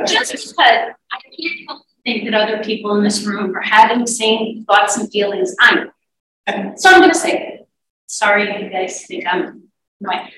Just 0.07 0.33
because 0.33 0.57
I 0.59 1.19
can't 1.21 1.69
help 1.69 1.83
think 2.05 2.25
that 2.25 2.35
other 2.35 2.63
people 2.65 2.97
in 2.97 3.05
this 3.05 3.25
room 3.25 3.55
are 3.57 3.61
having 3.61 4.01
the 4.01 4.07
same 4.07 4.65
thoughts 4.65 4.97
and 4.97 5.11
feelings 5.11 5.55
I'm. 5.61 5.91
So 6.77 6.91
I'm 6.91 7.01
gonna 7.01 7.15
say. 7.15 7.61
Sorry 8.07 8.49
if 8.49 8.63
you 8.63 8.71
guys 8.71 9.07
think 9.07 9.25
I'm 9.27 9.69
right. 10.01 10.31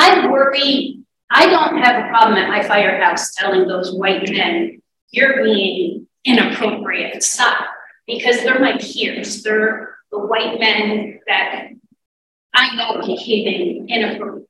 I 0.00 0.28
worry, 0.28 1.00
I 1.28 1.46
don't 1.46 1.82
have 1.82 2.04
a 2.04 2.08
problem 2.08 2.38
at 2.38 2.48
my 2.48 2.62
firehouse 2.62 3.34
telling 3.34 3.66
those 3.66 3.92
white 3.92 4.30
men, 4.30 4.80
you're 5.10 5.42
being 5.42 6.06
inappropriate, 6.24 7.20
stop. 7.24 7.66
Because 8.06 8.42
they're 8.42 8.60
my 8.60 8.78
peers, 8.78 9.42
they're 9.42 9.96
the 10.12 10.20
white 10.20 10.60
men 10.60 11.18
that 11.26 11.70
I 12.54 12.76
know 12.76 13.04
behaving 13.04 13.88
inappropriate. 13.88 14.48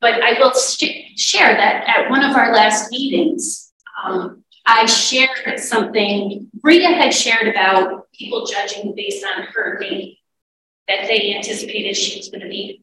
But 0.00 0.20
I 0.20 0.40
will 0.40 0.52
sh- 0.54 1.14
share 1.14 1.54
that 1.54 1.84
at 1.86 2.10
one 2.10 2.24
of 2.24 2.34
our 2.34 2.52
last 2.52 2.90
meetings, 2.90 3.72
um, 4.04 4.42
I 4.66 4.86
shared 4.86 5.60
something 5.60 6.50
Bria 6.54 6.88
had 6.88 7.14
shared 7.14 7.46
about 7.46 8.10
people 8.12 8.44
judging 8.44 8.92
based 8.96 9.24
on 9.24 9.44
her 9.54 9.78
name, 9.78 10.16
that 10.88 11.06
they 11.06 11.32
anticipated 11.36 11.96
she 11.96 12.18
was 12.18 12.28
going 12.28 12.42
to 12.42 12.48
be 12.48 12.82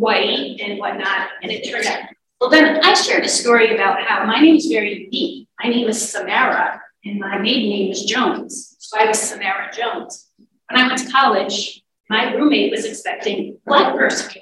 white 0.00 0.58
and 0.60 0.78
whatnot, 0.78 1.28
and 1.42 1.52
it 1.52 1.70
turned 1.70 1.86
out. 1.86 2.04
Well, 2.40 2.50
then 2.50 2.80
I 2.82 2.94
shared 2.94 3.24
a 3.24 3.28
story 3.28 3.74
about 3.74 4.02
how 4.02 4.24
my 4.24 4.40
name 4.40 4.56
is 4.56 4.66
very 4.66 5.04
unique. 5.04 5.48
My 5.62 5.68
name 5.68 5.88
is 5.88 6.10
Samara, 6.10 6.80
and 7.04 7.20
my 7.20 7.38
maiden 7.38 7.68
name 7.68 7.92
is 7.92 8.04
Jones. 8.04 8.76
So 8.78 8.98
I 8.98 9.06
was 9.06 9.20
Samara 9.20 9.70
Jones. 9.72 10.26
When 10.70 10.80
I 10.80 10.86
went 10.86 10.98
to 11.00 11.10
college, 11.10 11.82
my 12.08 12.32
roommate 12.32 12.70
was 12.70 12.84
expecting 12.84 13.58
black 13.66 13.94
person. 13.94 14.40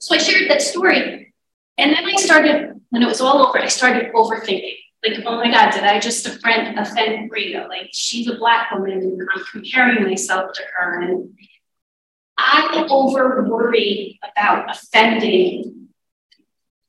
So 0.00 0.14
I 0.14 0.18
shared 0.18 0.50
that 0.50 0.62
story. 0.62 1.32
And 1.76 1.92
then 1.92 2.04
I 2.04 2.16
started, 2.16 2.80
when 2.90 3.02
it 3.02 3.06
was 3.06 3.20
all 3.20 3.46
over, 3.46 3.58
I 3.58 3.68
started 3.68 4.12
overthinking. 4.12 4.76
Like, 5.06 5.22
oh 5.26 5.36
my 5.36 5.50
God, 5.50 5.70
did 5.70 5.84
I 5.84 6.00
just 6.00 6.26
offend, 6.26 6.78
offend 6.78 7.28
Bria? 7.28 7.66
Like, 7.68 7.90
she's 7.92 8.28
a 8.28 8.36
black 8.36 8.70
woman 8.72 8.92
and 8.92 9.28
I'm 9.34 9.44
comparing 9.52 10.02
myself 10.02 10.52
to 10.54 10.62
her. 10.76 11.02
And 11.02 11.36
I 12.36 12.86
over 12.90 13.44
worry 13.48 14.18
about 14.22 14.70
offending 14.70 15.88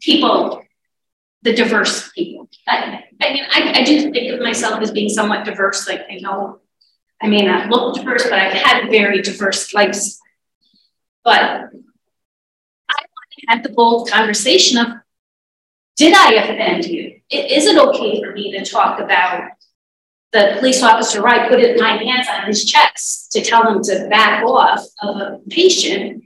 people, 0.02 0.64
the 1.44 1.54
diverse 1.54 2.12
people. 2.12 2.50
I, 2.68 3.04
I 3.22 3.34
mean, 3.34 3.44
I, 3.52 3.80
I 3.80 3.84
do 3.84 4.12
think 4.12 4.34
of 4.34 4.40
myself 4.42 4.82
as 4.82 4.92
being 4.92 5.10
somewhat 5.10 5.46
diverse. 5.46 5.88
Like, 5.88 6.06
I 6.10 6.20
know 6.20 6.60
I 7.22 7.28
may 7.28 7.42
not 7.42 7.70
look 7.70 7.96
diverse, 7.96 8.24
but 8.24 8.34
I've 8.34 8.54
had 8.54 8.90
very 8.90 9.22
diverse 9.22 9.74
lives. 9.74 10.20
But 11.24 11.42
I 11.42 11.66
want 12.90 13.30
to 13.40 13.46
have 13.48 13.64
the 13.64 13.70
bold 13.70 14.10
conversation 14.10 14.78
of 14.78 14.88
did 15.98 16.14
I 16.14 16.34
offend 16.34 16.86
you? 16.86 17.22
Is 17.30 17.66
it 17.66 17.78
okay 17.78 18.22
for 18.22 18.34
me 18.34 18.52
to 18.52 18.66
talk 18.66 19.00
about 19.00 19.52
the 20.36 20.56
police 20.60 20.84
officer 20.84 21.26
I 21.28 21.48
put 21.48 21.60
my 21.80 21.98
hands 21.98 22.28
on 22.32 22.46
his 22.46 22.66
chest 22.66 23.32
to 23.32 23.42
tell 23.42 23.68
him 23.68 23.82
to 23.84 24.08
back 24.10 24.44
off 24.44 24.86
of 25.02 25.16
a 25.18 25.40
patient? 25.50 26.24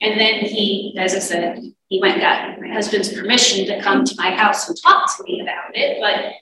And 0.00 0.18
then 0.18 0.40
he, 0.40 0.96
as 0.98 1.14
I 1.14 1.18
said, 1.18 1.60
he 1.88 2.00
went 2.00 2.14
and 2.14 2.22
got 2.22 2.60
my 2.60 2.72
husband's 2.72 3.12
permission 3.12 3.66
to 3.66 3.80
come 3.82 4.04
to 4.04 4.14
my 4.16 4.30
house 4.30 4.68
and 4.68 4.78
talk 4.80 5.16
to 5.16 5.24
me 5.24 5.40
about 5.40 5.74
it. 5.74 5.98
But 6.00 6.32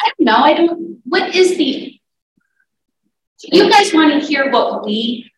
I 0.00 0.10
don't 0.18 0.26
know. 0.26 0.36
I 0.36 0.54
don't, 0.54 0.98
what 1.04 1.34
is 1.34 1.56
the 1.56 1.98
you 3.44 3.70
guys 3.70 3.92
want 3.92 4.12
to 4.12 4.26
hear 4.26 4.50
what 4.50 4.84
we 4.84 5.30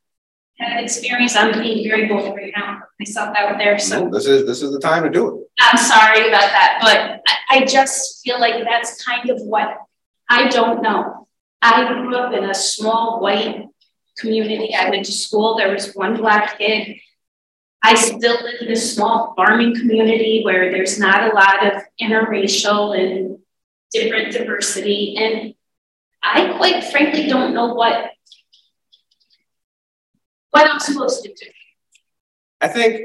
have 0.59 0.83
experienced? 0.83 1.37
I'm 1.37 1.59
being 1.59 1.89
very 1.89 2.07
bold 2.07 2.35
right 2.37 2.53
now, 2.55 2.83
myself 2.99 3.35
out 3.37 3.57
there. 3.59 3.79
So 3.79 4.11
this 4.11 4.27
is 4.27 4.47
this 4.47 4.63
is 4.63 4.73
the 4.73 4.81
time 4.81 5.05
to 5.05 5.11
do 5.11 5.29
it. 5.29 5.47
I'm 5.61 5.79
sorry 5.79 6.29
about 6.29 6.51
that, 6.51 6.79
but 6.83 7.23
I, 7.27 7.61
I 7.61 7.65
just 7.65 8.23
feel 8.23 8.39
like 8.41 8.63
that's 8.65 9.03
kind 9.03 9.31
of 9.31 9.41
what 9.43 9.79
I 10.29 10.49
don't 10.49 10.83
know. 10.83 11.29
I 11.61 11.93
grew 11.93 12.17
up 12.17 12.33
in 12.35 12.45
a 12.45 12.55
small 12.55 13.21
white 13.21 13.67
community. 14.19 14.75
I 14.75 14.91
went 14.91 15.07
to 15.07 15.13
school. 15.13 15.57
There 15.57 15.73
was 15.73 15.95
one 15.95 16.17
black 16.17 16.59
kid. 16.59 16.97
I 17.83 17.95
still 17.95 18.43
live 18.43 18.63
in 18.63 18.73
a 18.73 18.77
small 18.77 19.35
farming 19.37 19.75
community 19.75 20.43
where 20.43 20.71
there's 20.71 20.99
not 20.99 21.31
a 21.31 21.35
lot 21.35 21.67
of 21.67 21.83
interracial 22.01 22.99
and 22.99 23.39
different 23.93 24.33
diversity. 24.33 25.17
And 25.19 25.55
I 26.23 26.57
quite 26.57 26.85
frankly 26.85 27.27
don't 27.27 27.55
know 27.55 27.75
what 27.75 28.11
what 30.51 30.71
I'm 30.71 30.81
supposed 30.81 31.25
to 31.25 31.29
do. 31.29 31.51
I 32.61 32.69
think 32.69 33.01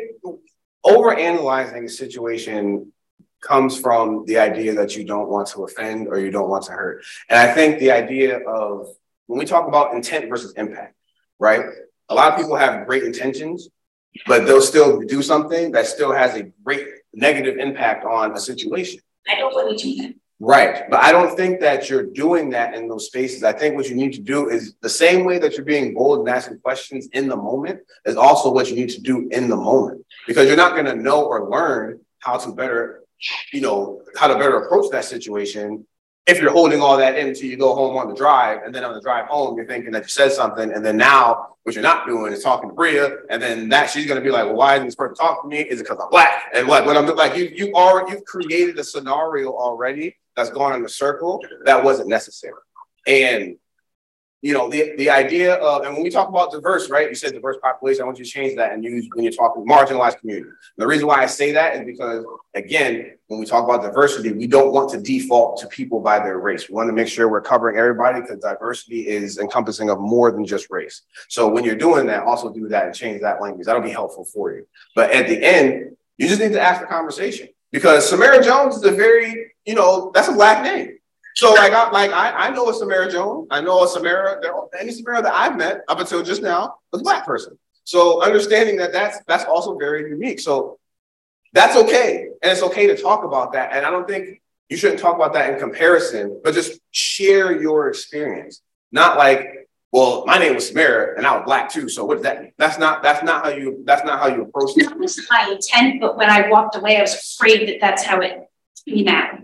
overanalyzing 0.86 1.86
a 1.86 1.90
situation 1.90 2.94
comes 3.42 3.80
from 3.80 4.26
the 4.26 4.38
idea 4.38 4.74
that 4.76 4.96
you 4.96 5.04
don't 5.04 5.30
want 5.30 5.48
to 5.50 5.64
offend 5.64 6.08
or 6.08 6.20
you 6.20 6.32
don't 6.32 6.50
want 6.50 6.66
to 6.66 6.72
hurt. 6.72 7.04
And 7.30 7.38
I 7.40 7.54
think 7.54 7.80
the 7.80 7.92
idea 7.92 8.40
of 8.40 8.88
when 9.28 9.40
we 9.40 9.46
talk 9.46 9.68
about 9.68 9.94
intent 9.94 10.30
versus 10.30 10.54
impact, 10.58 10.96
right? 11.40 11.62
A 12.10 12.16
lot 12.16 12.34
of 12.34 12.40
people 12.40 12.56
have 12.56 12.88
great 12.88 13.04
intentions, 13.04 13.70
but 14.26 14.46
they'll 14.46 14.62
still 14.62 15.02
do 15.02 15.22
something 15.22 15.72
that 15.72 15.86
still 15.86 16.12
has 16.12 16.36
a 16.36 16.44
great 16.64 16.88
negative 17.14 17.58
impact 17.58 18.06
on 18.06 18.34
a 18.34 18.40
situation. 18.40 19.00
I 19.28 19.36
don't 19.36 19.54
want 19.54 19.78
to 19.78 19.84
do 19.84 20.02
that. 20.02 20.16
Right. 20.42 20.90
But 20.90 21.04
I 21.04 21.12
don't 21.12 21.36
think 21.36 21.60
that 21.60 21.90
you're 21.90 22.06
doing 22.06 22.52
that 22.52 22.74
in 22.74 22.88
those 22.88 23.08
spaces. 23.08 23.44
I 23.44 23.52
think 23.52 23.76
what 23.76 23.90
you 23.90 23.96
need 23.96 24.14
to 24.14 24.22
do 24.22 24.50
is 24.50 24.76
the 24.82 24.90
same 24.90 25.26
way 25.26 25.38
that 25.38 25.56
you're 25.56 25.66
being 25.66 25.94
bold 25.94 26.20
and 26.20 26.30
asking 26.30 26.60
questions 26.60 27.10
in 27.12 27.28
the 27.28 27.36
moment 27.36 27.82
is 28.06 28.16
also 28.16 28.52
what 28.52 28.70
you 28.70 28.76
need 28.76 28.90
to 28.92 29.02
do 29.02 29.28
in 29.32 29.50
the 29.50 29.58
moment 29.58 30.06
because 30.28 30.48
you're 30.48 30.56
not 30.56 30.74
going 30.74 30.86
to 30.86 30.96
know 30.96 31.26
or 31.26 31.50
learn 31.50 32.00
how 32.20 32.38
to 32.38 32.52
better, 32.54 32.99
you 33.52 33.62
know, 33.62 34.02
how 34.18 34.28
to 34.28 34.36
better 34.36 34.58
approach 34.58 34.90
that 34.92 35.06
situation 35.06 35.86
if 36.30 36.40
you're 36.40 36.52
holding 36.52 36.80
all 36.80 36.96
that 36.98 37.18
in 37.18 37.28
until 37.28 37.50
you 37.50 37.58
go 37.58 37.74
home 37.74 37.98
on 37.98 38.08
the 38.08 38.16
drive, 38.16 38.62
and 38.64 38.74
then 38.74 38.84
on 38.84 38.94
the 38.94 39.02
drive 39.02 39.26
home, 39.26 39.58
you're 39.58 39.66
thinking 39.66 39.92
that 39.92 40.04
you 40.04 40.10
said 40.10 40.32
something, 40.32 40.72
and 40.72 40.86
then 40.86 40.96
now 40.96 41.56
what 41.64 41.74
you're 41.74 41.84
not 41.84 42.06
doing 42.06 42.32
is 42.32 42.44
talking 42.44 42.70
to 42.70 42.76
Bria, 42.76 43.18
and 43.30 43.42
then 43.42 43.68
that 43.70 43.90
she's 43.90 44.06
gonna 44.06 44.22
be 44.22 44.30
like, 44.30 44.46
well, 44.46 44.56
why 44.56 44.76
isn't 44.76 44.86
this 44.86 44.96
person 44.96 45.16
talking 45.16 45.50
to 45.50 45.58
me? 45.58 45.64
Is 45.64 45.80
it 45.80 45.84
because 45.84 45.98
I'm 46.02 46.10
black? 46.10 46.52
And 46.54 46.68
what 46.68 46.86
when 46.86 46.98
I'm 46.98 47.08
like 47.16 47.36
you 47.36 47.46
you 47.54 47.74
are 47.76 48.08
you've 48.10 48.26
created 48.26 48.78
a 48.78 48.84
scenario 48.84 49.52
already 49.52 50.18
that's 50.36 50.50
gone 50.50 50.76
in 50.76 50.86
a 50.86 50.90
circle 50.90 51.44
that 51.66 51.84
wasn't 51.84 52.10
necessary. 52.10 52.54
And 53.08 53.58
you 54.42 54.54
know, 54.54 54.70
the, 54.70 54.96
the 54.98 55.10
idea 55.10 55.56
of, 55.56 55.84
and 55.84 55.94
when 55.94 56.04
we 56.04 56.10
talk 56.10 56.30
about 56.30 56.52
diverse, 56.52 56.90
right? 56.90 57.10
You 57.10 57.16
said 57.16 57.34
diverse 57.34 57.58
population. 57.62 58.04
I 58.04 58.06
want 58.06 58.20
you 58.20 58.26
to 58.26 58.32
change 58.32 58.56
that 58.56 58.72
and 58.72 58.84
use 58.84 59.08
when 59.14 59.26
you're 59.26 59.34
talking 59.34 59.66
marginalized 59.66 60.20
community. 60.20 60.50
The 60.78 60.88
reason 60.88 61.08
why 61.08 61.22
I 61.22 61.26
say 61.26 61.52
that 61.52 61.76
is 61.76 61.86
because, 61.86 62.24
again, 62.56 63.18
when 63.28 63.40
we 63.40 63.46
talk 63.46 63.66
about 63.66 63.82
diversity, 63.82 64.32
we 64.32 64.48
don't 64.48 64.72
want 64.72 64.92
to 64.92 65.02
default 65.02 65.60
to 65.60 65.68
people 65.68 66.00
by 66.00 66.20
their 66.20 66.40
race. 66.40 66.70
We 66.70 66.76
want 66.76 66.88
to 66.88 66.94
make 66.94 67.10
sure 67.10 67.28
we're 67.28 67.42
covering 67.42 67.78
everybody 67.78 68.22
because 68.22 68.40
diversity 68.40 69.08
is 69.08 69.40
encompassing 69.40 69.90
of 69.90 70.00
more 70.00 70.32
than 70.32 70.46
just 70.46 70.70
race. 70.70 71.02
So 71.28 71.50
when 71.50 71.66
you're 71.66 71.76
doing 71.76 72.06
that, 72.08 72.24
also 72.24 72.50
do 72.50 72.70
that 72.70 72.86
and 72.86 72.96
change 72.96 73.22
that 73.22 73.42
language. 73.42 73.66
That'll 73.66 73.82
be 73.82 73.90
helpful 73.90 74.24
for 74.24 74.54
you. 74.54 74.66
But 74.96 75.12
at 75.12 75.28
the 75.28 75.44
end, 75.44 75.98
you 76.18 76.28
just 76.30 76.40
need 76.40 76.54
to 76.54 76.62
ask 76.62 76.80
the 76.80 76.88
conversation 76.88 77.50
because 77.72 78.08
Samara 78.08 78.42
Jones 78.42 78.78
is 78.78 78.84
a 78.86 78.92
very, 78.92 79.52
you 79.66 79.76
know, 79.76 80.12
that's 80.14 80.30
a 80.30 80.34
black 80.34 80.64
name. 80.64 80.99
So 81.40 81.54
like 81.54 81.72
I 81.72 81.90
like 81.92 82.12
I, 82.12 82.48
I 82.48 82.50
know 82.50 82.70
a 82.70 82.74
Samara 82.74 83.10
Jones. 83.10 83.48
I 83.50 83.62
know 83.62 83.82
a 83.86 83.88
Samara. 83.88 84.42
Any 84.78 84.92
Samara 84.92 85.22
that 85.22 85.34
I've 85.34 85.56
met 85.56 85.84
up 85.88 85.98
until 85.98 86.22
just 86.22 86.42
now 86.42 86.76
was 86.92 87.00
a 87.00 87.04
black 87.04 87.26
person. 87.26 87.58
So 87.86 88.22
understanding 88.22 88.76
that 88.78 88.92
that's 88.92 89.20
that's 89.26 89.46
also 89.46 89.78
very 89.78 90.10
unique. 90.10 90.42
So 90.42 90.80
that's 91.54 91.78
okay, 91.78 92.28
and 92.44 92.52
it's 92.52 92.62
okay 92.62 92.88
to 92.88 92.98
talk 93.02 93.24
about 93.24 93.54
that. 93.54 93.72
And 93.72 93.86
I 93.86 93.90
don't 93.90 94.06
think 94.06 94.42
you 94.68 94.76
shouldn't 94.76 95.00
talk 95.00 95.16
about 95.16 95.32
that 95.32 95.54
in 95.54 95.60
comparison, 95.60 96.42
but 96.44 96.54
just 96.54 96.78
share 96.92 97.58
your 97.60 97.88
experience. 97.88 98.62
Not 98.92 99.18
like, 99.18 99.70
well, 99.94 100.26
my 100.26 100.40
name 100.40 100.56
was 100.56 100.68
Samara 100.68 101.16
and 101.16 101.26
I 101.26 101.38
was 101.38 101.46
black 101.46 101.72
too. 101.72 101.88
So 101.88 102.04
what 102.04 102.16
does 102.16 102.24
that 102.24 102.42
mean? 102.42 102.52
That's 102.58 102.78
not 102.78 103.02
that's 103.02 103.24
not 103.24 103.46
how 103.46 103.52
you 103.52 103.82
that's 103.86 104.04
not 104.04 104.20
how 104.20 104.28
you 104.28 104.42
approach 104.42 104.72
it. 104.76 104.90
That 104.90 105.00
was 105.00 105.26
my 105.32 105.50
intent, 105.54 106.02
but 106.02 106.18
when 106.18 106.30
I 106.30 106.50
walked 106.50 106.76
away, 106.76 106.98
I 106.98 107.02
was 107.02 107.16
afraid 107.16 107.70
that 107.70 107.78
that's 107.80 108.04
how 108.04 108.20
it 108.20 108.49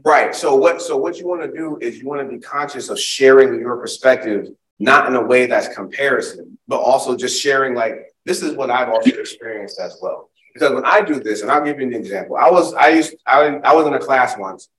Right. 0.04 0.36
So 0.36 0.56
what 0.56 0.82
so 0.82 0.98
what 0.98 1.18
you 1.18 1.28
want 1.28 1.42
to 1.42 1.52
do 1.52 1.78
is 1.82 1.98
you 1.98 2.08
want 2.08 2.22
to 2.22 2.28
be 2.28 2.40
conscious 2.42 2.90
of 2.90 3.00
sharing 3.00 3.60
your 3.60 3.78
perspective 3.78 4.50
not 4.80 5.08
in 5.08 5.16
a 5.16 5.22
way 5.22 5.46
that's 5.46 5.74
comparison, 5.74 6.58
but 6.68 6.78
also 6.78 7.16
just 7.16 7.42
sharing 7.42 7.76
like 7.76 8.14
this 8.26 8.42
is 8.42 8.56
what 8.56 8.70
I've 8.70 8.90
also 8.90 9.12
experienced 9.12 9.80
as 9.80 9.98
well. 10.02 10.30
Because 10.54 10.74
when 10.74 10.86
I 10.86 11.02
do 11.02 11.20
this, 11.20 11.42
and 11.42 11.52
I'll 11.52 11.64
give 11.64 11.80
you 11.80 11.88
an 11.88 11.94
example. 11.94 12.38
I 12.38 12.50
was 12.50 12.74
I 12.74 12.90
used 12.90 13.16
I, 13.26 13.46
I 13.64 13.74
was 13.74 13.88
in 13.88 13.94
a 13.94 14.00
class 14.00 14.38
once 14.38 14.70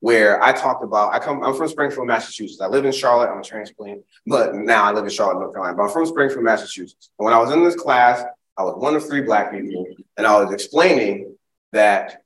where 0.00 0.42
I 0.42 0.52
talked 0.52 0.84
about 0.84 1.12
I 1.12 1.18
come 1.18 1.42
I'm 1.42 1.54
from 1.54 1.68
Springfield, 1.68 2.06
Massachusetts. 2.06 2.60
I 2.60 2.66
live 2.66 2.84
in 2.84 2.92
Charlotte. 2.92 3.30
I'm 3.30 3.40
a 3.40 3.44
transplant, 3.44 4.02
but 4.26 4.54
now 4.54 4.84
I 4.84 4.92
live 4.92 5.04
in 5.04 5.10
Charlotte, 5.10 5.40
North 5.40 5.52
Carolina. 5.52 5.76
But 5.76 5.84
I'm 5.84 5.90
from 5.90 6.06
Springfield, 6.06 6.44
Massachusetts. 6.44 7.10
And 7.18 7.24
when 7.24 7.34
I 7.34 7.38
was 7.38 7.52
in 7.52 7.64
this 7.64 7.76
class, 7.76 8.24
I 8.56 8.62
was 8.62 8.74
one 8.76 8.94
of 8.94 9.06
three 9.06 9.22
black 9.22 9.52
people, 9.52 9.86
and 10.16 10.26
I 10.26 10.42
was 10.42 10.52
explaining 10.52 11.36
that 11.72 12.23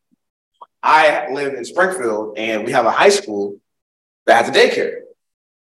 I 0.82 1.28
live 1.32 1.54
in 1.54 1.64
Springfield 1.64 2.38
and 2.38 2.64
we 2.64 2.72
have 2.72 2.86
a 2.86 2.90
high 2.90 3.08
school 3.08 3.58
that 4.26 4.44
has 4.44 4.54
a 4.54 4.58
daycare. 4.58 5.00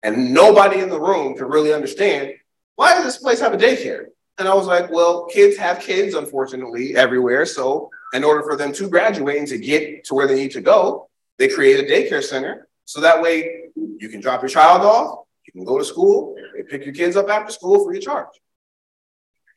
And 0.03 0.35
nobody 0.35 0.81
in 0.81 0.91
the 0.91 1.01
room 1.01 1.37
could 1.37 1.49
really 1.49 1.73
understand 1.73 2.35
why 2.77 2.95
does 2.95 3.05
this 3.05 3.19
place 3.19 3.41
have 3.41 3.55
a 3.55 3.57
daycare? 3.57 4.07
And 4.39 4.49
I 4.49 4.55
was 4.55 4.67
like, 4.67 4.91
well, 4.91 5.27
kids 5.27 5.57
have 5.57 5.81
kids, 5.81 6.15
unfortunately, 6.15 6.97
everywhere. 6.97 7.47
So, 7.47 7.91
in 8.13 8.25
order 8.25 8.43
for 8.43 8.57
them 8.57 8.73
to 8.73 8.89
graduate 8.89 9.39
and 9.39 9.49
to 9.49 9.59
get 9.59 10.05
to 10.05 10.15
where 10.15 10.27
they 10.27 10.35
need 10.35 10.53
to 10.53 10.61
go, 10.61 11.09
they 11.39 11.49
create 11.49 11.81
a 11.81 11.93
daycare 11.93 12.23
center. 12.23 12.69
So 12.85 13.01
that 13.01 13.23
way 13.23 13.71
you 13.77 14.09
can 14.09 14.21
drop 14.21 14.43
your 14.43 14.49
child 14.49 14.83
off, 14.83 15.27
you 15.47 15.53
can 15.53 15.65
go 15.65 15.79
to 15.79 15.85
school, 15.85 16.37
they 16.55 16.63
pick 16.63 16.85
your 16.85 16.95
kids 16.95 17.17
up 17.17 17.29
after 17.29 17.53
school 17.53 17.85
free 17.85 17.99
of 17.99 18.05
charge. 18.05 18.29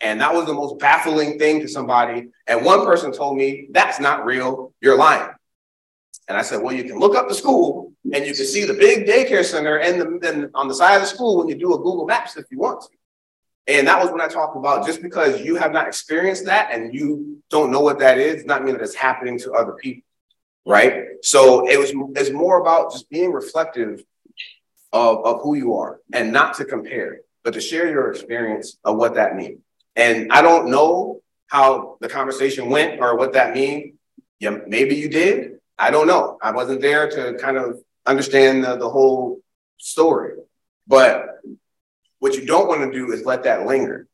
And 0.02 0.22
that 0.22 0.34
was 0.34 0.46
the 0.46 0.54
most 0.54 0.80
baffling 0.80 1.40
thing 1.40 1.62
to 1.62 1.68
somebody. 1.68 2.30
And 2.46 2.64
one 2.64 2.86
person 2.86 3.12
told 3.12 3.36
me, 3.36 3.68
that's 3.72 4.00
not 4.00 4.26
real, 4.26 4.74
you're 4.80 4.98
lying. 4.98 5.30
And 6.28 6.38
I 6.38 6.41
said, 6.41 6.62
well, 6.62 6.76
you 6.76 6.84
can 6.84 6.99
look 6.99 7.16
up 7.16 7.30
the 7.30 7.36
school 7.36 7.94
and 8.14 8.26
you 8.26 8.34
can 8.34 8.45
see 8.45 8.66
the 8.66 8.74
big 8.74 9.08
daycare 9.08 9.45
center 9.45 9.78
and, 9.78 10.02
the, 10.02 10.30
and 10.30 10.49
on 10.54 10.68
the 10.68 10.76
side 10.76 10.95
of 10.95 11.02
the 11.02 11.08
school 11.08 11.38
when 11.38 11.48
you 11.48 11.56
do 11.56 11.74
a 11.74 11.78
Google 11.78 12.06
Maps 12.06 12.36
if 12.36 12.45
you 12.52 12.60
want 12.60 12.82
to. 12.82 12.90
And 13.68 13.88
that 13.88 14.02
was 14.02 14.12
when 14.12 14.22
I 14.22 14.28
talked 14.28 14.56
about 14.56 14.86
just 14.86 15.02
because 15.02 15.41
you 15.41 15.56
have 15.56 15.72
not 15.72 15.88
experienced 15.88 16.45
that 16.45 16.72
and 16.72 16.94
you 16.94 17.41
don't 17.49 17.72
know 17.72 17.82
what 17.82 17.99
that 17.99 18.18
is, 18.18 18.45
not 18.45 18.64
mean 18.64 18.74
that 18.74 18.82
it's 18.82 18.95
happening 18.95 19.38
to 19.40 19.54
other 19.54 19.74
people. 19.74 20.04
Right. 20.66 21.06
So 21.22 21.70
it 21.70 21.78
was 21.78 21.94
it's 22.18 22.32
more 22.32 22.60
about 22.60 22.91
just 22.91 23.10
being 23.10 23.32
reflective 23.32 24.04
of, 24.91 25.26
of 25.26 25.41
who 25.41 25.56
you 25.56 25.76
are 25.76 25.99
and 26.14 26.32
not 26.32 26.56
to 26.56 26.66
compare, 26.66 27.22
but 27.44 27.54
to 27.54 27.62
share 27.62 27.90
your 27.90 28.12
experience 28.12 28.78
of 28.84 28.98
what 28.98 29.16
that 29.16 29.36
means. 29.36 29.60
And 29.95 30.32
I 30.32 30.41
don't 30.41 30.70
know 30.70 31.22
how 31.48 31.98
the 32.02 32.10
conversation 32.10 32.70
went 32.70 33.02
or 33.02 33.18
what 33.18 33.34
that 33.34 33.54
means. 33.54 33.95
Yeah, 34.40 34.58
maybe 34.68 34.95
you 34.95 35.10
did. 35.10 35.57
I 35.78 35.91
don't 35.91 36.08
know. 36.08 36.38
I 36.41 36.52
wasn't 36.52 36.82
there 36.82 37.10
to 37.10 37.38
kind 37.40 37.58
of 37.58 37.80
understand 38.06 38.64
the, 38.64 38.78
the 38.78 38.90
whole 38.90 39.41
story. 39.78 40.34
But 40.88 41.40
what 42.20 42.36
you 42.36 42.45
don't 42.45 42.68
want 42.68 42.82
to 42.82 42.98
do 42.98 43.12
is 43.12 43.26
let 43.26 43.44
that 43.44 43.66
linger. 43.66 44.08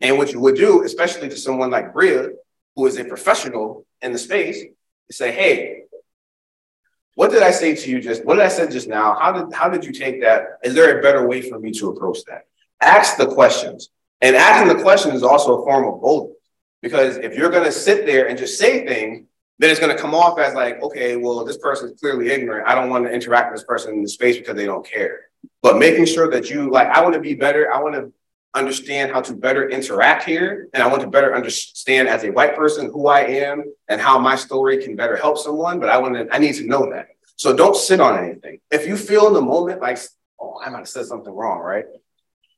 And 0.00 0.18
what 0.18 0.32
you 0.32 0.40
would 0.40 0.56
do, 0.56 0.82
especially 0.82 1.28
to 1.28 1.36
someone 1.36 1.70
like 1.70 1.92
Bria, 1.92 2.30
who 2.74 2.86
is 2.86 2.98
a 2.98 3.04
professional 3.04 3.86
in 4.02 4.12
the 4.12 4.18
space, 4.18 4.62
is 5.08 5.16
say, 5.16 5.30
hey, 5.30 5.82
what 7.14 7.30
did 7.30 7.42
I 7.42 7.52
say 7.52 7.76
to 7.76 7.90
you 7.90 8.00
just 8.00 8.24
what 8.24 8.34
did 8.34 8.44
I 8.44 8.48
say 8.48 8.68
just 8.68 8.88
now? 8.88 9.14
How 9.14 9.30
did 9.32 9.54
how 9.54 9.68
did 9.68 9.84
you 9.84 9.92
take 9.92 10.22
that? 10.22 10.58
Is 10.64 10.74
there 10.74 10.98
a 10.98 11.02
better 11.02 11.26
way 11.26 11.42
for 11.42 11.60
me 11.60 11.70
to 11.72 11.90
approach 11.90 12.18
that? 12.26 12.46
Ask 12.80 13.16
the 13.16 13.26
questions. 13.26 13.90
And 14.20 14.34
asking 14.34 14.76
the 14.76 14.82
question 14.82 15.14
is 15.14 15.22
also 15.22 15.60
a 15.60 15.64
form 15.64 15.84
of 15.86 16.00
boldness. 16.00 16.36
Because 16.82 17.16
if 17.18 17.34
you're 17.34 17.50
gonna 17.50 17.70
sit 17.70 18.04
there 18.04 18.28
and 18.28 18.36
just 18.36 18.58
say 18.58 18.84
things, 18.84 19.26
then 19.58 19.70
it's 19.70 19.80
gonna 19.80 19.96
come 19.96 20.14
off 20.14 20.38
as 20.38 20.54
like, 20.54 20.82
okay, 20.82 21.16
well, 21.16 21.44
this 21.44 21.58
person 21.58 21.90
is 21.90 22.00
clearly 22.00 22.30
ignorant. 22.30 22.68
I 22.68 22.74
don't 22.74 22.90
want 22.90 23.04
to 23.04 23.12
interact 23.12 23.52
with 23.52 23.60
this 23.60 23.66
person 23.66 23.94
in 23.94 24.02
the 24.02 24.08
space 24.08 24.36
because 24.36 24.56
they 24.56 24.66
don't 24.66 24.86
care 24.86 25.20
but 25.62 25.78
making 25.78 26.06
sure 26.06 26.30
that 26.30 26.50
you 26.50 26.70
like, 26.70 26.88
I 26.88 27.02
want 27.02 27.14
to 27.14 27.20
be 27.20 27.34
better. 27.34 27.72
I 27.72 27.80
want 27.80 27.94
to 27.94 28.12
understand 28.54 29.10
how 29.10 29.20
to 29.22 29.34
better 29.34 29.68
interact 29.68 30.24
here. 30.24 30.68
And 30.74 30.82
I 30.82 30.86
want 30.86 31.02
to 31.02 31.08
better 31.08 31.34
understand 31.34 32.08
as 32.08 32.24
a 32.24 32.30
white 32.30 32.54
person 32.54 32.90
who 32.92 33.08
I 33.08 33.20
am 33.20 33.64
and 33.88 34.00
how 34.00 34.18
my 34.18 34.36
story 34.36 34.82
can 34.82 34.94
better 34.94 35.16
help 35.16 35.38
someone. 35.38 35.80
But 35.80 35.88
I 35.88 35.98
want 35.98 36.14
to, 36.14 36.28
I 36.32 36.38
need 36.38 36.54
to 36.56 36.66
know 36.66 36.90
that. 36.90 37.08
So 37.36 37.56
don't 37.56 37.76
sit 37.76 38.00
on 38.00 38.22
anything. 38.22 38.60
If 38.70 38.86
you 38.86 38.96
feel 38.96 39.26
in 39.28 39.34
the 39.34 39.40
moment 39.40 39.80
like, 39.80 39.98
oh, 40.40 40.60
I 40.64 40.70
might 40.70 40.78
have 40.78 40.88
said 40.88 41.06
something 41.06 41.32
wrong, 41.32 41.60
right? 41.60 41.86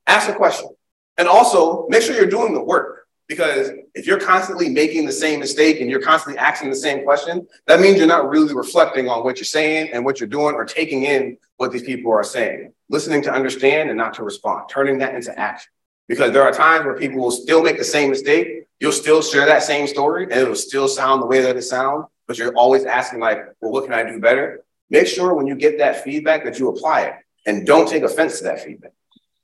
Ask 0.07 0.29
a 0.29 0.35
question. 0.35 0.69
And 1.17 1.29
also 1.29 1.87
make 1.89 2.03
sure 2.03 2.15
you're 2.15 2.27
doing 2.27 2.53
the 2.53 2.63
work. 2.63 2.96
Because 3.29 3.71
if 3.95 4.07
you're 4.07 4.21
constantly 4.21 4.69
making 4.69 5.05
the 5.05 5.13
same 5.13 5.41
mistake 5.41 5.81
and 5.81 5.91
you're 5.91 6.01
constantly 6.01 6.39
asking 6.39 6.71
the 6.71 6.77
same 6.77 7.03
question, 7.03 7.47
that 7.67 7.81
means 7.81 7.99
you're 7.99 8.07
not 8.07 8.29
really 8.29 8.55
reflecting 8.55 9.09
on 9.09 9.25
what 9.25 9.39
you're 9.39 9.45
saying 9.45 9.91
and 9.93 10.05
what 10.05 10.21
you're 10.21 10.29
doing 10.29 10.55
or 10.55 10.65
taking 10.65 11.03
in 11.03 11.37
what 11.57 11.73
these 11.73 11.83
people 11.83 12.13
are 12.13 12.23
saying. 12.23 12.73
Listening 12.89 13.23
to 13.23 13.33
understand 13.33 13.89
and 13.89 13.99
not 13.99 14.15
to 14.15 14.23
respond, 14.23 14.69
turning 14.71 14.99
that 14.99 15.15
into 15.15 15.37
action. 15.37 15.73
Because 16.07 16.31
there 16.31 16.45
are 16.45 16.53
times 16.53 16.85
where 16.85 16.97
people 16.97 17.21
will 17.21 17.33
still 17.33 17.65
make 17.65 17.79
the 17.79 17.85
same 17.85 18.11
mistake. 18.11 18.69
You'll 18.79 18.93
still 18.93 19.23
share 19.23 19.47
that 19.47 19.65
same 19.65 19.89
story 19.89 20.25
and 20.25 20.35
it'll 20.35 20.55
still 20.55 20.87
sound 20.87 21.21
the 21.21 21.27
way 21.27 21.41
that 21.41 21.57
it 21.57 21.63
sounds, 21.63 22.07
but 22.29 22.39
you're 22.39 22.55
always 22.55 22.85
asking, 22.85 23.19
like, 23.19 23.39
well, 23.61 23.73
what 23.73 23.85
can 23.85 23.93
I 23.93 24.09
do 24.09 24.21
better? 24.21 24.63
Make 24.89 25.09
sure 25.09 25.35
when 25.35 25.49
you 25.49 25.57
get 25.57 25.79
that 25.79 26.05
feedback 26.05 26.45
that 26.45 26.61
you 26.61 26.69
apply 26.69 27.03
it 27.03 27.15
and 27.45 27.67
don't 27.67 27.89
take 27.89 28.05
offense 28.05 28.39
to 28.39 28.45
that 28.45 28.61
feedback. 28.61 28.93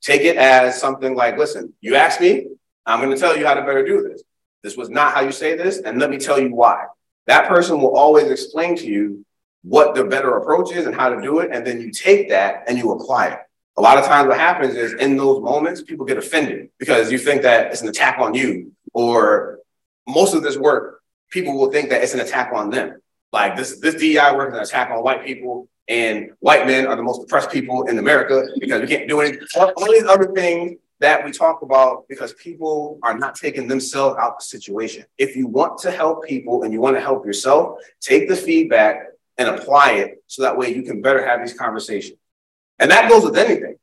Take 0.02 0.22
it 0.22 0.36
as 0.36 0.80
something 0.80 1.16
like, 1.16 1.36
listen, 1.36 1.72
you 1.80 1.96
asked 1.96 2.20
me, 2.20 2.46
I'm 2.86 3.00
going 3.00 3.14
to 3.14 3.20
tell 3.20 3.36
you 3.36 3.46
how 3.46 3.54
to 3.54 3.62
better 3.62 3.84
do 3.84 4.02
this. 4.02 4.22
This 4.62 4.76
was 4.76 4.88
not 4.88 5.14
how 5.14 5.20
you 5.20 5.32
say 5.32 5.56
this, 5.56 5.78
and 5.78 5.98
let 5.98 6.10
me 6.10 6.18
tell 6.18 6.40
you 6.40 6.54
why. 6.54 6.86
That 7.26 7.48
person 7.48 7.80
will 7.80 7.96
always 7.96 8.30
explain 8.30 8.76
to 8.76 8.86
you 8.86 9.24
what 9.62 9.94
the 9.94 10.04
better 10.04 10.36
approach 10.36 10.72
is 10.72 10.86
and 10.86 10.94
how 10.94 11.09
to 11.09 11.20
do 11.20 11.38
it, 11.40 11.50
and 11.52 11.66
then 11.66 11.80
you 11.80 11.90
take 11.90 12.28
that 12.30 12.64
and 12.66 12.78
you 12.78 12.92
apply 12.92 13.28
it. 13.28 13.38
A 13.76 13.80
lot 13.80 13.98
of 13.98 14.04
times, 14.04 14.28
what 14.28 14.38
happens 14.38 14.74
is 14.74 14.92
in 14.94 15.16
those 15.16 15.40
moments, 15.40 15.82
people 15.82 16.04
get 16.04 16.18
offended 16.18 16.70
because 16.78 17.10
you 17.10 17.18
think 17.18 17.42
that 17.42 17.72
it's 17.72 17.82
an 17.82 17.88
attack 17.88 18.18
on 18.18 18.34
you, 18.34 18.72
or 18.92 19.60
most 20.06 20.34
of 20.34 20.42
this 20.42 20.56
work, 20.56 21.02
people 21.30 21.56
will 21.56 21.70
think 21.70 21.90
that 21.90 22.02
it's 22.02 22.14
an 22.14 22.20
attack 22.20 22.52
on 22.52 22.70
them. 22.70 23.00
Like 23.32 23.56
this, 23.56 23.78
this 23.80 23.94
DEI 23.94 24.34
work 24.34 24.50
is 24.50 24.56
an 24.56 24.62
attack 24.62 24.90
on 24.90 25.02
white 25.02 25.24
people, 25.24 25.68
and 25.88 26.32
white 26.40 26.66
men 26.66 26.86
are 26.86 26.96
the 26.96 27.02
most 27.02 27.22
oppressed 27.22 27.50
people 27.50 27.84
in 27.84 27.98
America 27.98 28.46
because 28.59 28.82
we 28.82 28.86
can't 28.86 29.09
do 29.09 29.20
anything. 29.20 29.46
All 29.56 29.90
these 29.90 30.04
other 30.04 30.32
things 30.32 30.78
that 31.02 31.24
we 31.24 31.30
talk 31.30 31.62
about 31.62 32.08
because 32.08 32.32
people 32.34 32.98
are 33.02 33.16
not 33.16 33.34
taking 33.34 33.68
themselves 33.68 34.16
out 34.18 34.38
the 34.38 34.44
situation. 34.44 35.04
If 35.18 35.36
you 35.36 35.46
want 35.46 35.78
to 35.80 35.90
help 35.90 36.24
people 36.24 36.62
and 36.62 36.72
you 36.72 36.80
want 36.80 36.96
to 36.96 37.00
help 37.00 37.26
yourself, 37.26 37.78
take 38.00 38.28
the 38.28 38.36
feedback 38.36 39.08
and 39.36 39.48
apply 39.48 39.92
it 39.92 40.22
so 40.26 40.42
that 40.42 40.56
way 40.56 40.74
you 40.74 40.82
can 40.82 41.02
better 41.02 41.26
have 41.26 41.40
these 41.40 41.56
conversations. 41.56 42.18
And 42.78 42.90
that 42.90 43.08
goes 43.08 43.24
with 43.24 43.36
anything. 43.36 43.76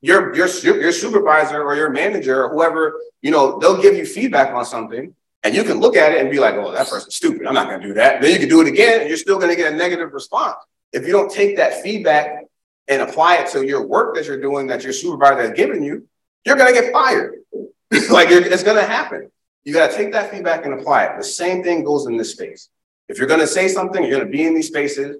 Your, 0.00 0.34
your, 0.34 0.48
your 0.62 0.92
supervisor 0.92 1.62
or 1.62 1.74
your 1.74 1.90
manager 1.90 2.44
or 2.44 2.50
whoever, 2.50 3.00
you 3.22 3.30
know, 3.30 3.58
they'll 3.58 3.80
give 3.80 3.94
you 3.94 4.04
feedback 4.04 4.52
on 4.52 4.64
something 4.64 5.14
and 5.42 5.54
you 5.54 5.64
can 5.64 5.80
look 5.80 5.96
at 5.96 6.12
it 6.12 6.20
and 6.20 6.30
be 6.30 6.38
like, 6.38 6.54
oh, 6.54 6.72
that 6.72 6.88
person's 6.88 7.16
stupid. 7.16 7.46
I'm 7.46 7.54
not 7.54 7.68
going 7.68 7.80
to 7.80 7.86
do 7.86 7.94
that. 7.94 8.20
Then 8.20 8.32
you 8.32 8.38
can 8.38 8.48
do 8.48 8.60
it 8.60 8.68
again 8.68 9.00
and 9.00 9.08
you're 9.08 9.18
still 9.18 9.38
going 9.38 9.50
to 9.50 9.56
get 9.56 9.72
a 9.72 9.76
negative 9.76 10.12
response. 10.12 10.56
If 10.92 11.06
you 11.06 11.12
don't 11.12 11.30
take 11.30 11.56
that 11.56 11.82
feedback 11.82 12.46
and 12.88 13.02
apply 13.02 13.36
it 13.36 13.50
to 13.52 13.66
your 13.66 13.86
work 13.86 14.16
that 14.16 14.26
you're 14.26 14.40
doing 14.40 14.66
that 14.66 14.82
your 14.82 14.92
supervisor 14.92 15.40
has 15.40 15.52
given 15.52 15.82
you, 15.82 16.06
you're 16.44 16.56
going 16.56 16.74
to 16.74 16.80
get 16.80 16.92
fired. 16.92 17.34
like 18.10 18.28
it's 18.30 18.62
going 18.62 18.76
to 18.76 18.86
happen. 18.86 19.30
You 19.64 19.74
got 19.74 19.90
to 19.90 19.96
take 19.96 20.12
that 20.12 20.30
feedback 20.30 20.64
and 20.64 20.74
apply 20.74 21.04
it. 21.04 21.18
The 21.18 21.24
same 21.24 21.62
thing 21.62 21.84
goes 21.84 22.06
in 22.06 22.16
this 22.16 22.32
space. 22.32 22.68
If 23.08 23.18
you're 23.18 23.26
going 23.26 23.40
to 23.40 23.46
say 23.46 23.68
something, 23.68 24.02
you're 24.02 24.18
going 24.18 24.30
to 24.30 24.30
be 24.30 24.46
in 24.46 24.54
these 24.54 24.68
spaces. 24.68 25.16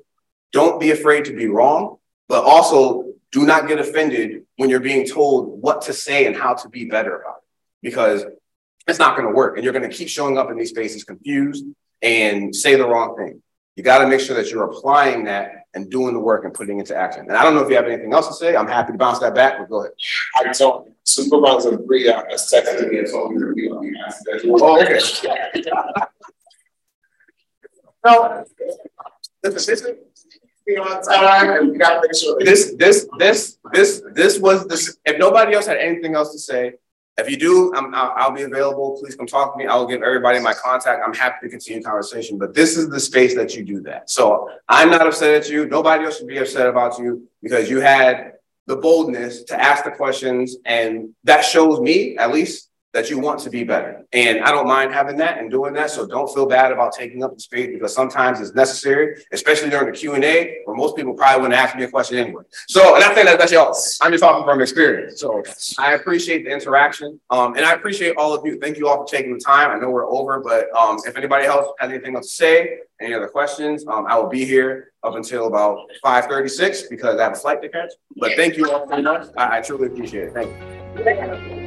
Don't 0.52 0.80
be 0.80 0.92
afraid 0.92 1.24
to 1.26 1.34
be 1.34 1.48
wrong, 1.48 1.96
but 2.28 2.44
also 2.44 3.12
do 3.32 3.44
not 3.44 3.68
get 3.68 3.78
offended 3.78 4.44
when 4.56 4.70
you're 4.70 4.80
being 4.80 5.06
told 5.06 5.60
what 5.60 5.82
to 5.82 5.92
say 5.92 6.26
and 6.26 6.36
how 6.36 6.54
to 6.54 6.68
be 6.68 6.84
better 6.84 7.20
about 7.20 7.38
it 7.38 7.44
because 7.82 8.24
it's 8.86 8.98
not 8.98 9.16
going 9.16 9.28
to 9.28 9.34
work. 9.34 9.56
And 9.56 9.64
you're 9.64 9.72
going 9.72 9.88
to 9.88 9.94
keep 9.94 10.08
showing 10.08 10.38
up 10.38 10.50
in 10.50 10.56
these 10.56 10.70
spaces 10.70 11.04
confused 11.04 11.64
and 12.02 12.54
say 12.54 12.76
the 12.76 12.86
wrong 12.86 13.16
thing. 13.16 13.42
You 13.76 13.82
got 13.82 13.98
to 13.98 14.08
make 14.08 14.20
sure 14.20 14.36
that 14.36 14.50
you're 14.50 14.64
applying 14.64 15.24
that 15.24 15.59
and 15.74 15.90
doing 15.90 16.14
the 16.14 16.20
work 16.20 16.44
and 16.44 16.52
putting 16.52 16.78
it 16.78 16.80
into 16.80 16.96
action. 16.96 17.26
And 17.28 17.36
I 17.36 17.44
don't 17.44 17.54
know 17.54 17.62
if 17.62 17.70
you 17.70 17.76
have 17.76 17.86
anything 17.86 18.12
else 18.12 18.28
to 18.28 18.34
say. 18.34 18.56
I'm 18.56 18.66
happy 18.66 18.92
to 18.92 18.98
bounce 18.98 19.18
that 19.20 19.34
back, 19.34 19.58
but 19.58 19.68
go 19.68 19.80
ahead. 19.80 19.92
I 20.36 20.52
don't. 20.52 20.92
Supervisor 21.04 21.76
Bria 21.78 22.24
has 22.30 22.50
texted 22.50 22.90
me 22.90 22.98
and 22.98 23.10
told 23.10 23.32
me 23.32 23.40
to 23.40 23.54
be 23.54 23.68
on 23.70 23.84
the 23.84 24.56
Oh, 24.58 24.80
okay. 24.82 24.98
no, 28.04 28.44
this 29.42 29.68
is 29.68 29.82
time, 31.06 31.70
we 31.70 31.78
gotta 31.78 32.00
make 32.02 32.14
sure. 32.14 32.38
This, 32.40 32.74
this, 32.76 33.08
this, 33.18 33.58
this, 33.72 34.02
this 34.12 34.38
was 34.38 34.66
this. 34.66 34.96
If 35.04 35.18
nobody 35.18 35.54
else 35.54 35.66
had 35.66 35.78
anything 35.78 36.14
else 36.14 36.32
to 36.32 36.38
say, 36.38 36.74
if 37.20 37.30
you 37.30 37.36
do, 37.36 37.72
I'm, 37.74 37.94
I'll, 37.94 38.12
I'll, 38.16 38.30
be 38.30 38.42
available. 38.42 38.98
Please 39.00 39.14
come 39.14 39.26
talk 39.26 39.52
to 39.54 39.58
me. 39.58 39.66
I'll 39.66 39.86
give 39.86 40.02
everybody 40.02 40.40
my 40.40 40.54
contact. 40.54 41.02
I'm 41.06 41.14
happy 41.14 41.36
to 41.42 41.48
continue 41.48 41.82
conversation, 41.82 42.38
but 42.38 42.54
this 42.54 42.76
is 42.76 42.88
the 42.88 42.98
space 42.98 43.34
that 43.34 43.54
you 43.54 43.64
do 43.64 43.80
that. 43.82 44.10
So 44.10 44.50
I'm 44.68 44.90
not 44.90 45.06
upset 45.06 45.34
at 45.34 45.50
you. 45.50 45.66
Nobody 45.66 46.04
else 46.04 46.18
should 46.18 46.28
be 46.28 46.38
upset 46.38 46.66
about 46.66 46.98
you 46.98 47.28
because 47.42 47.68
you 47.68 47.80
had 47.80 48.34
the 48.66 48.76
boldness 48.76 49.44
to 49.44 49.60
ask 49.60 49.84
the 49.84 49.90
questions. 49.90 50.56
And 50.64 51.14
that 51.24 51.42
shows 51.42 51.80
me, 51.80 52.16
at 52.16 52.32
least, 52.32 52.69
that 52.92 53.08
you 53.08 53.18
want 53.18 53.40
to 53.40 53.50
be 53.50 53.62
better. 53.62 54.04
And 54.12 54.40
I 54.40 54.50
don't 54.50 54.66
mind 54.66 54.92
having 54.92 55.16
that 55.18 55.38
and 55.38 55.50
doing 55.50 55.72
that. 55.74 55.90
So 55.90 56.06
don't 56.06 56.32
feel 56.34 56.46
bad 56.46 56.72
about 56.72 56.92
taking 56.92 57.22
up 57.22 57.34
the 57.34 57.40
space 57.40 57.68
because 57.72 57.94
sometimes 57.94 58.40
it's 58.40 58.54
necessary, 58.54 59.16
especially 59.32 59.70
during 59.70 59.86
the 59.86 59.96
Q 59.96 60.14
and 60.14 60.24
A, 60.24 60.58
where 60.64 60.76
most 60.76 60.96
people 60.96 61.14
probably 61.14 61.42
wouldn't 61.42 61.60
ask 61.60 61.76
me 61.76 61.84
a 61.84 61.90
question 61.90 62.18
anyway. 62.18 62.42
So, 62.66 62.96
and 62.96 63.04
I 63.04 63.14
think 63.14 63.26
that 63.26 63.38
that's 63.38 63.52
y'all. 63.52 63.76
I'm 64.02 64.10
just 64.10 64.22
talking 64.22 64.44
from 64.44 64.60
experience. 64.60 65.20
So 65.20 65.42
I 65.78 65.94
appreciate 65.94 66.44
the 66.44 66.50
interaction. 66.50 67.20
Um, 67.30 67.54
and 67.54 67.64
I 67.64 67.74
appreciate 67.74 68.16
all 68.16 68.34
of 68.34 68.44
you. 68.44 68.58
Thank 68.58 68.76
you 68.76 68.88
all 68.88 69.06
for 69.06 69.10
taking 69.10 69.34
the 69.34 69.40
time. 69.40 69.70
I 69.70 69.78
know 69.78 69.90
we're 69.90 70.10
over, 70.10 70.40
but 70.40 70.74
um, 70.76 70.98
if 71.06 71.16
anybody 71.16 71.46
else 71.46 71.68
has 71.78 71.90
anything 71.90 72.16
else 72.16 72.28
to 72.28 72.34
say, 72.34 72.78
any 73.00 73.14
other 73.14 73.28
questions, 73.28 73.86
um, 73.86 74.06
I 74.08 74.18
will 74.18 74.28
be 74.28 74.44
here 74.44 74.92
up 75.04 75.14
until 75.14 75.46
about 75.46 75.78
5:36 76.04 76.90
because 76.90 77.18
I 77.18 77.22
have 77.22 77.32
a 77.32 77.36
flight 77.36 77.62
to 77.62 77.68
catch. 77.68 77.92
But 78.16 78.32
thank 78.36 78.56
you 78.56 78.70
all 78.70 78.86
so 78.88 79.00
much. 79.00 79.28
I, 79.36 79.58
I 79.58 79.60
truly 79.60 79.86
appreciate 79.86 80.24
it. 80.24 80.34
Thank 80.34 80.50
you. 80.50 81.59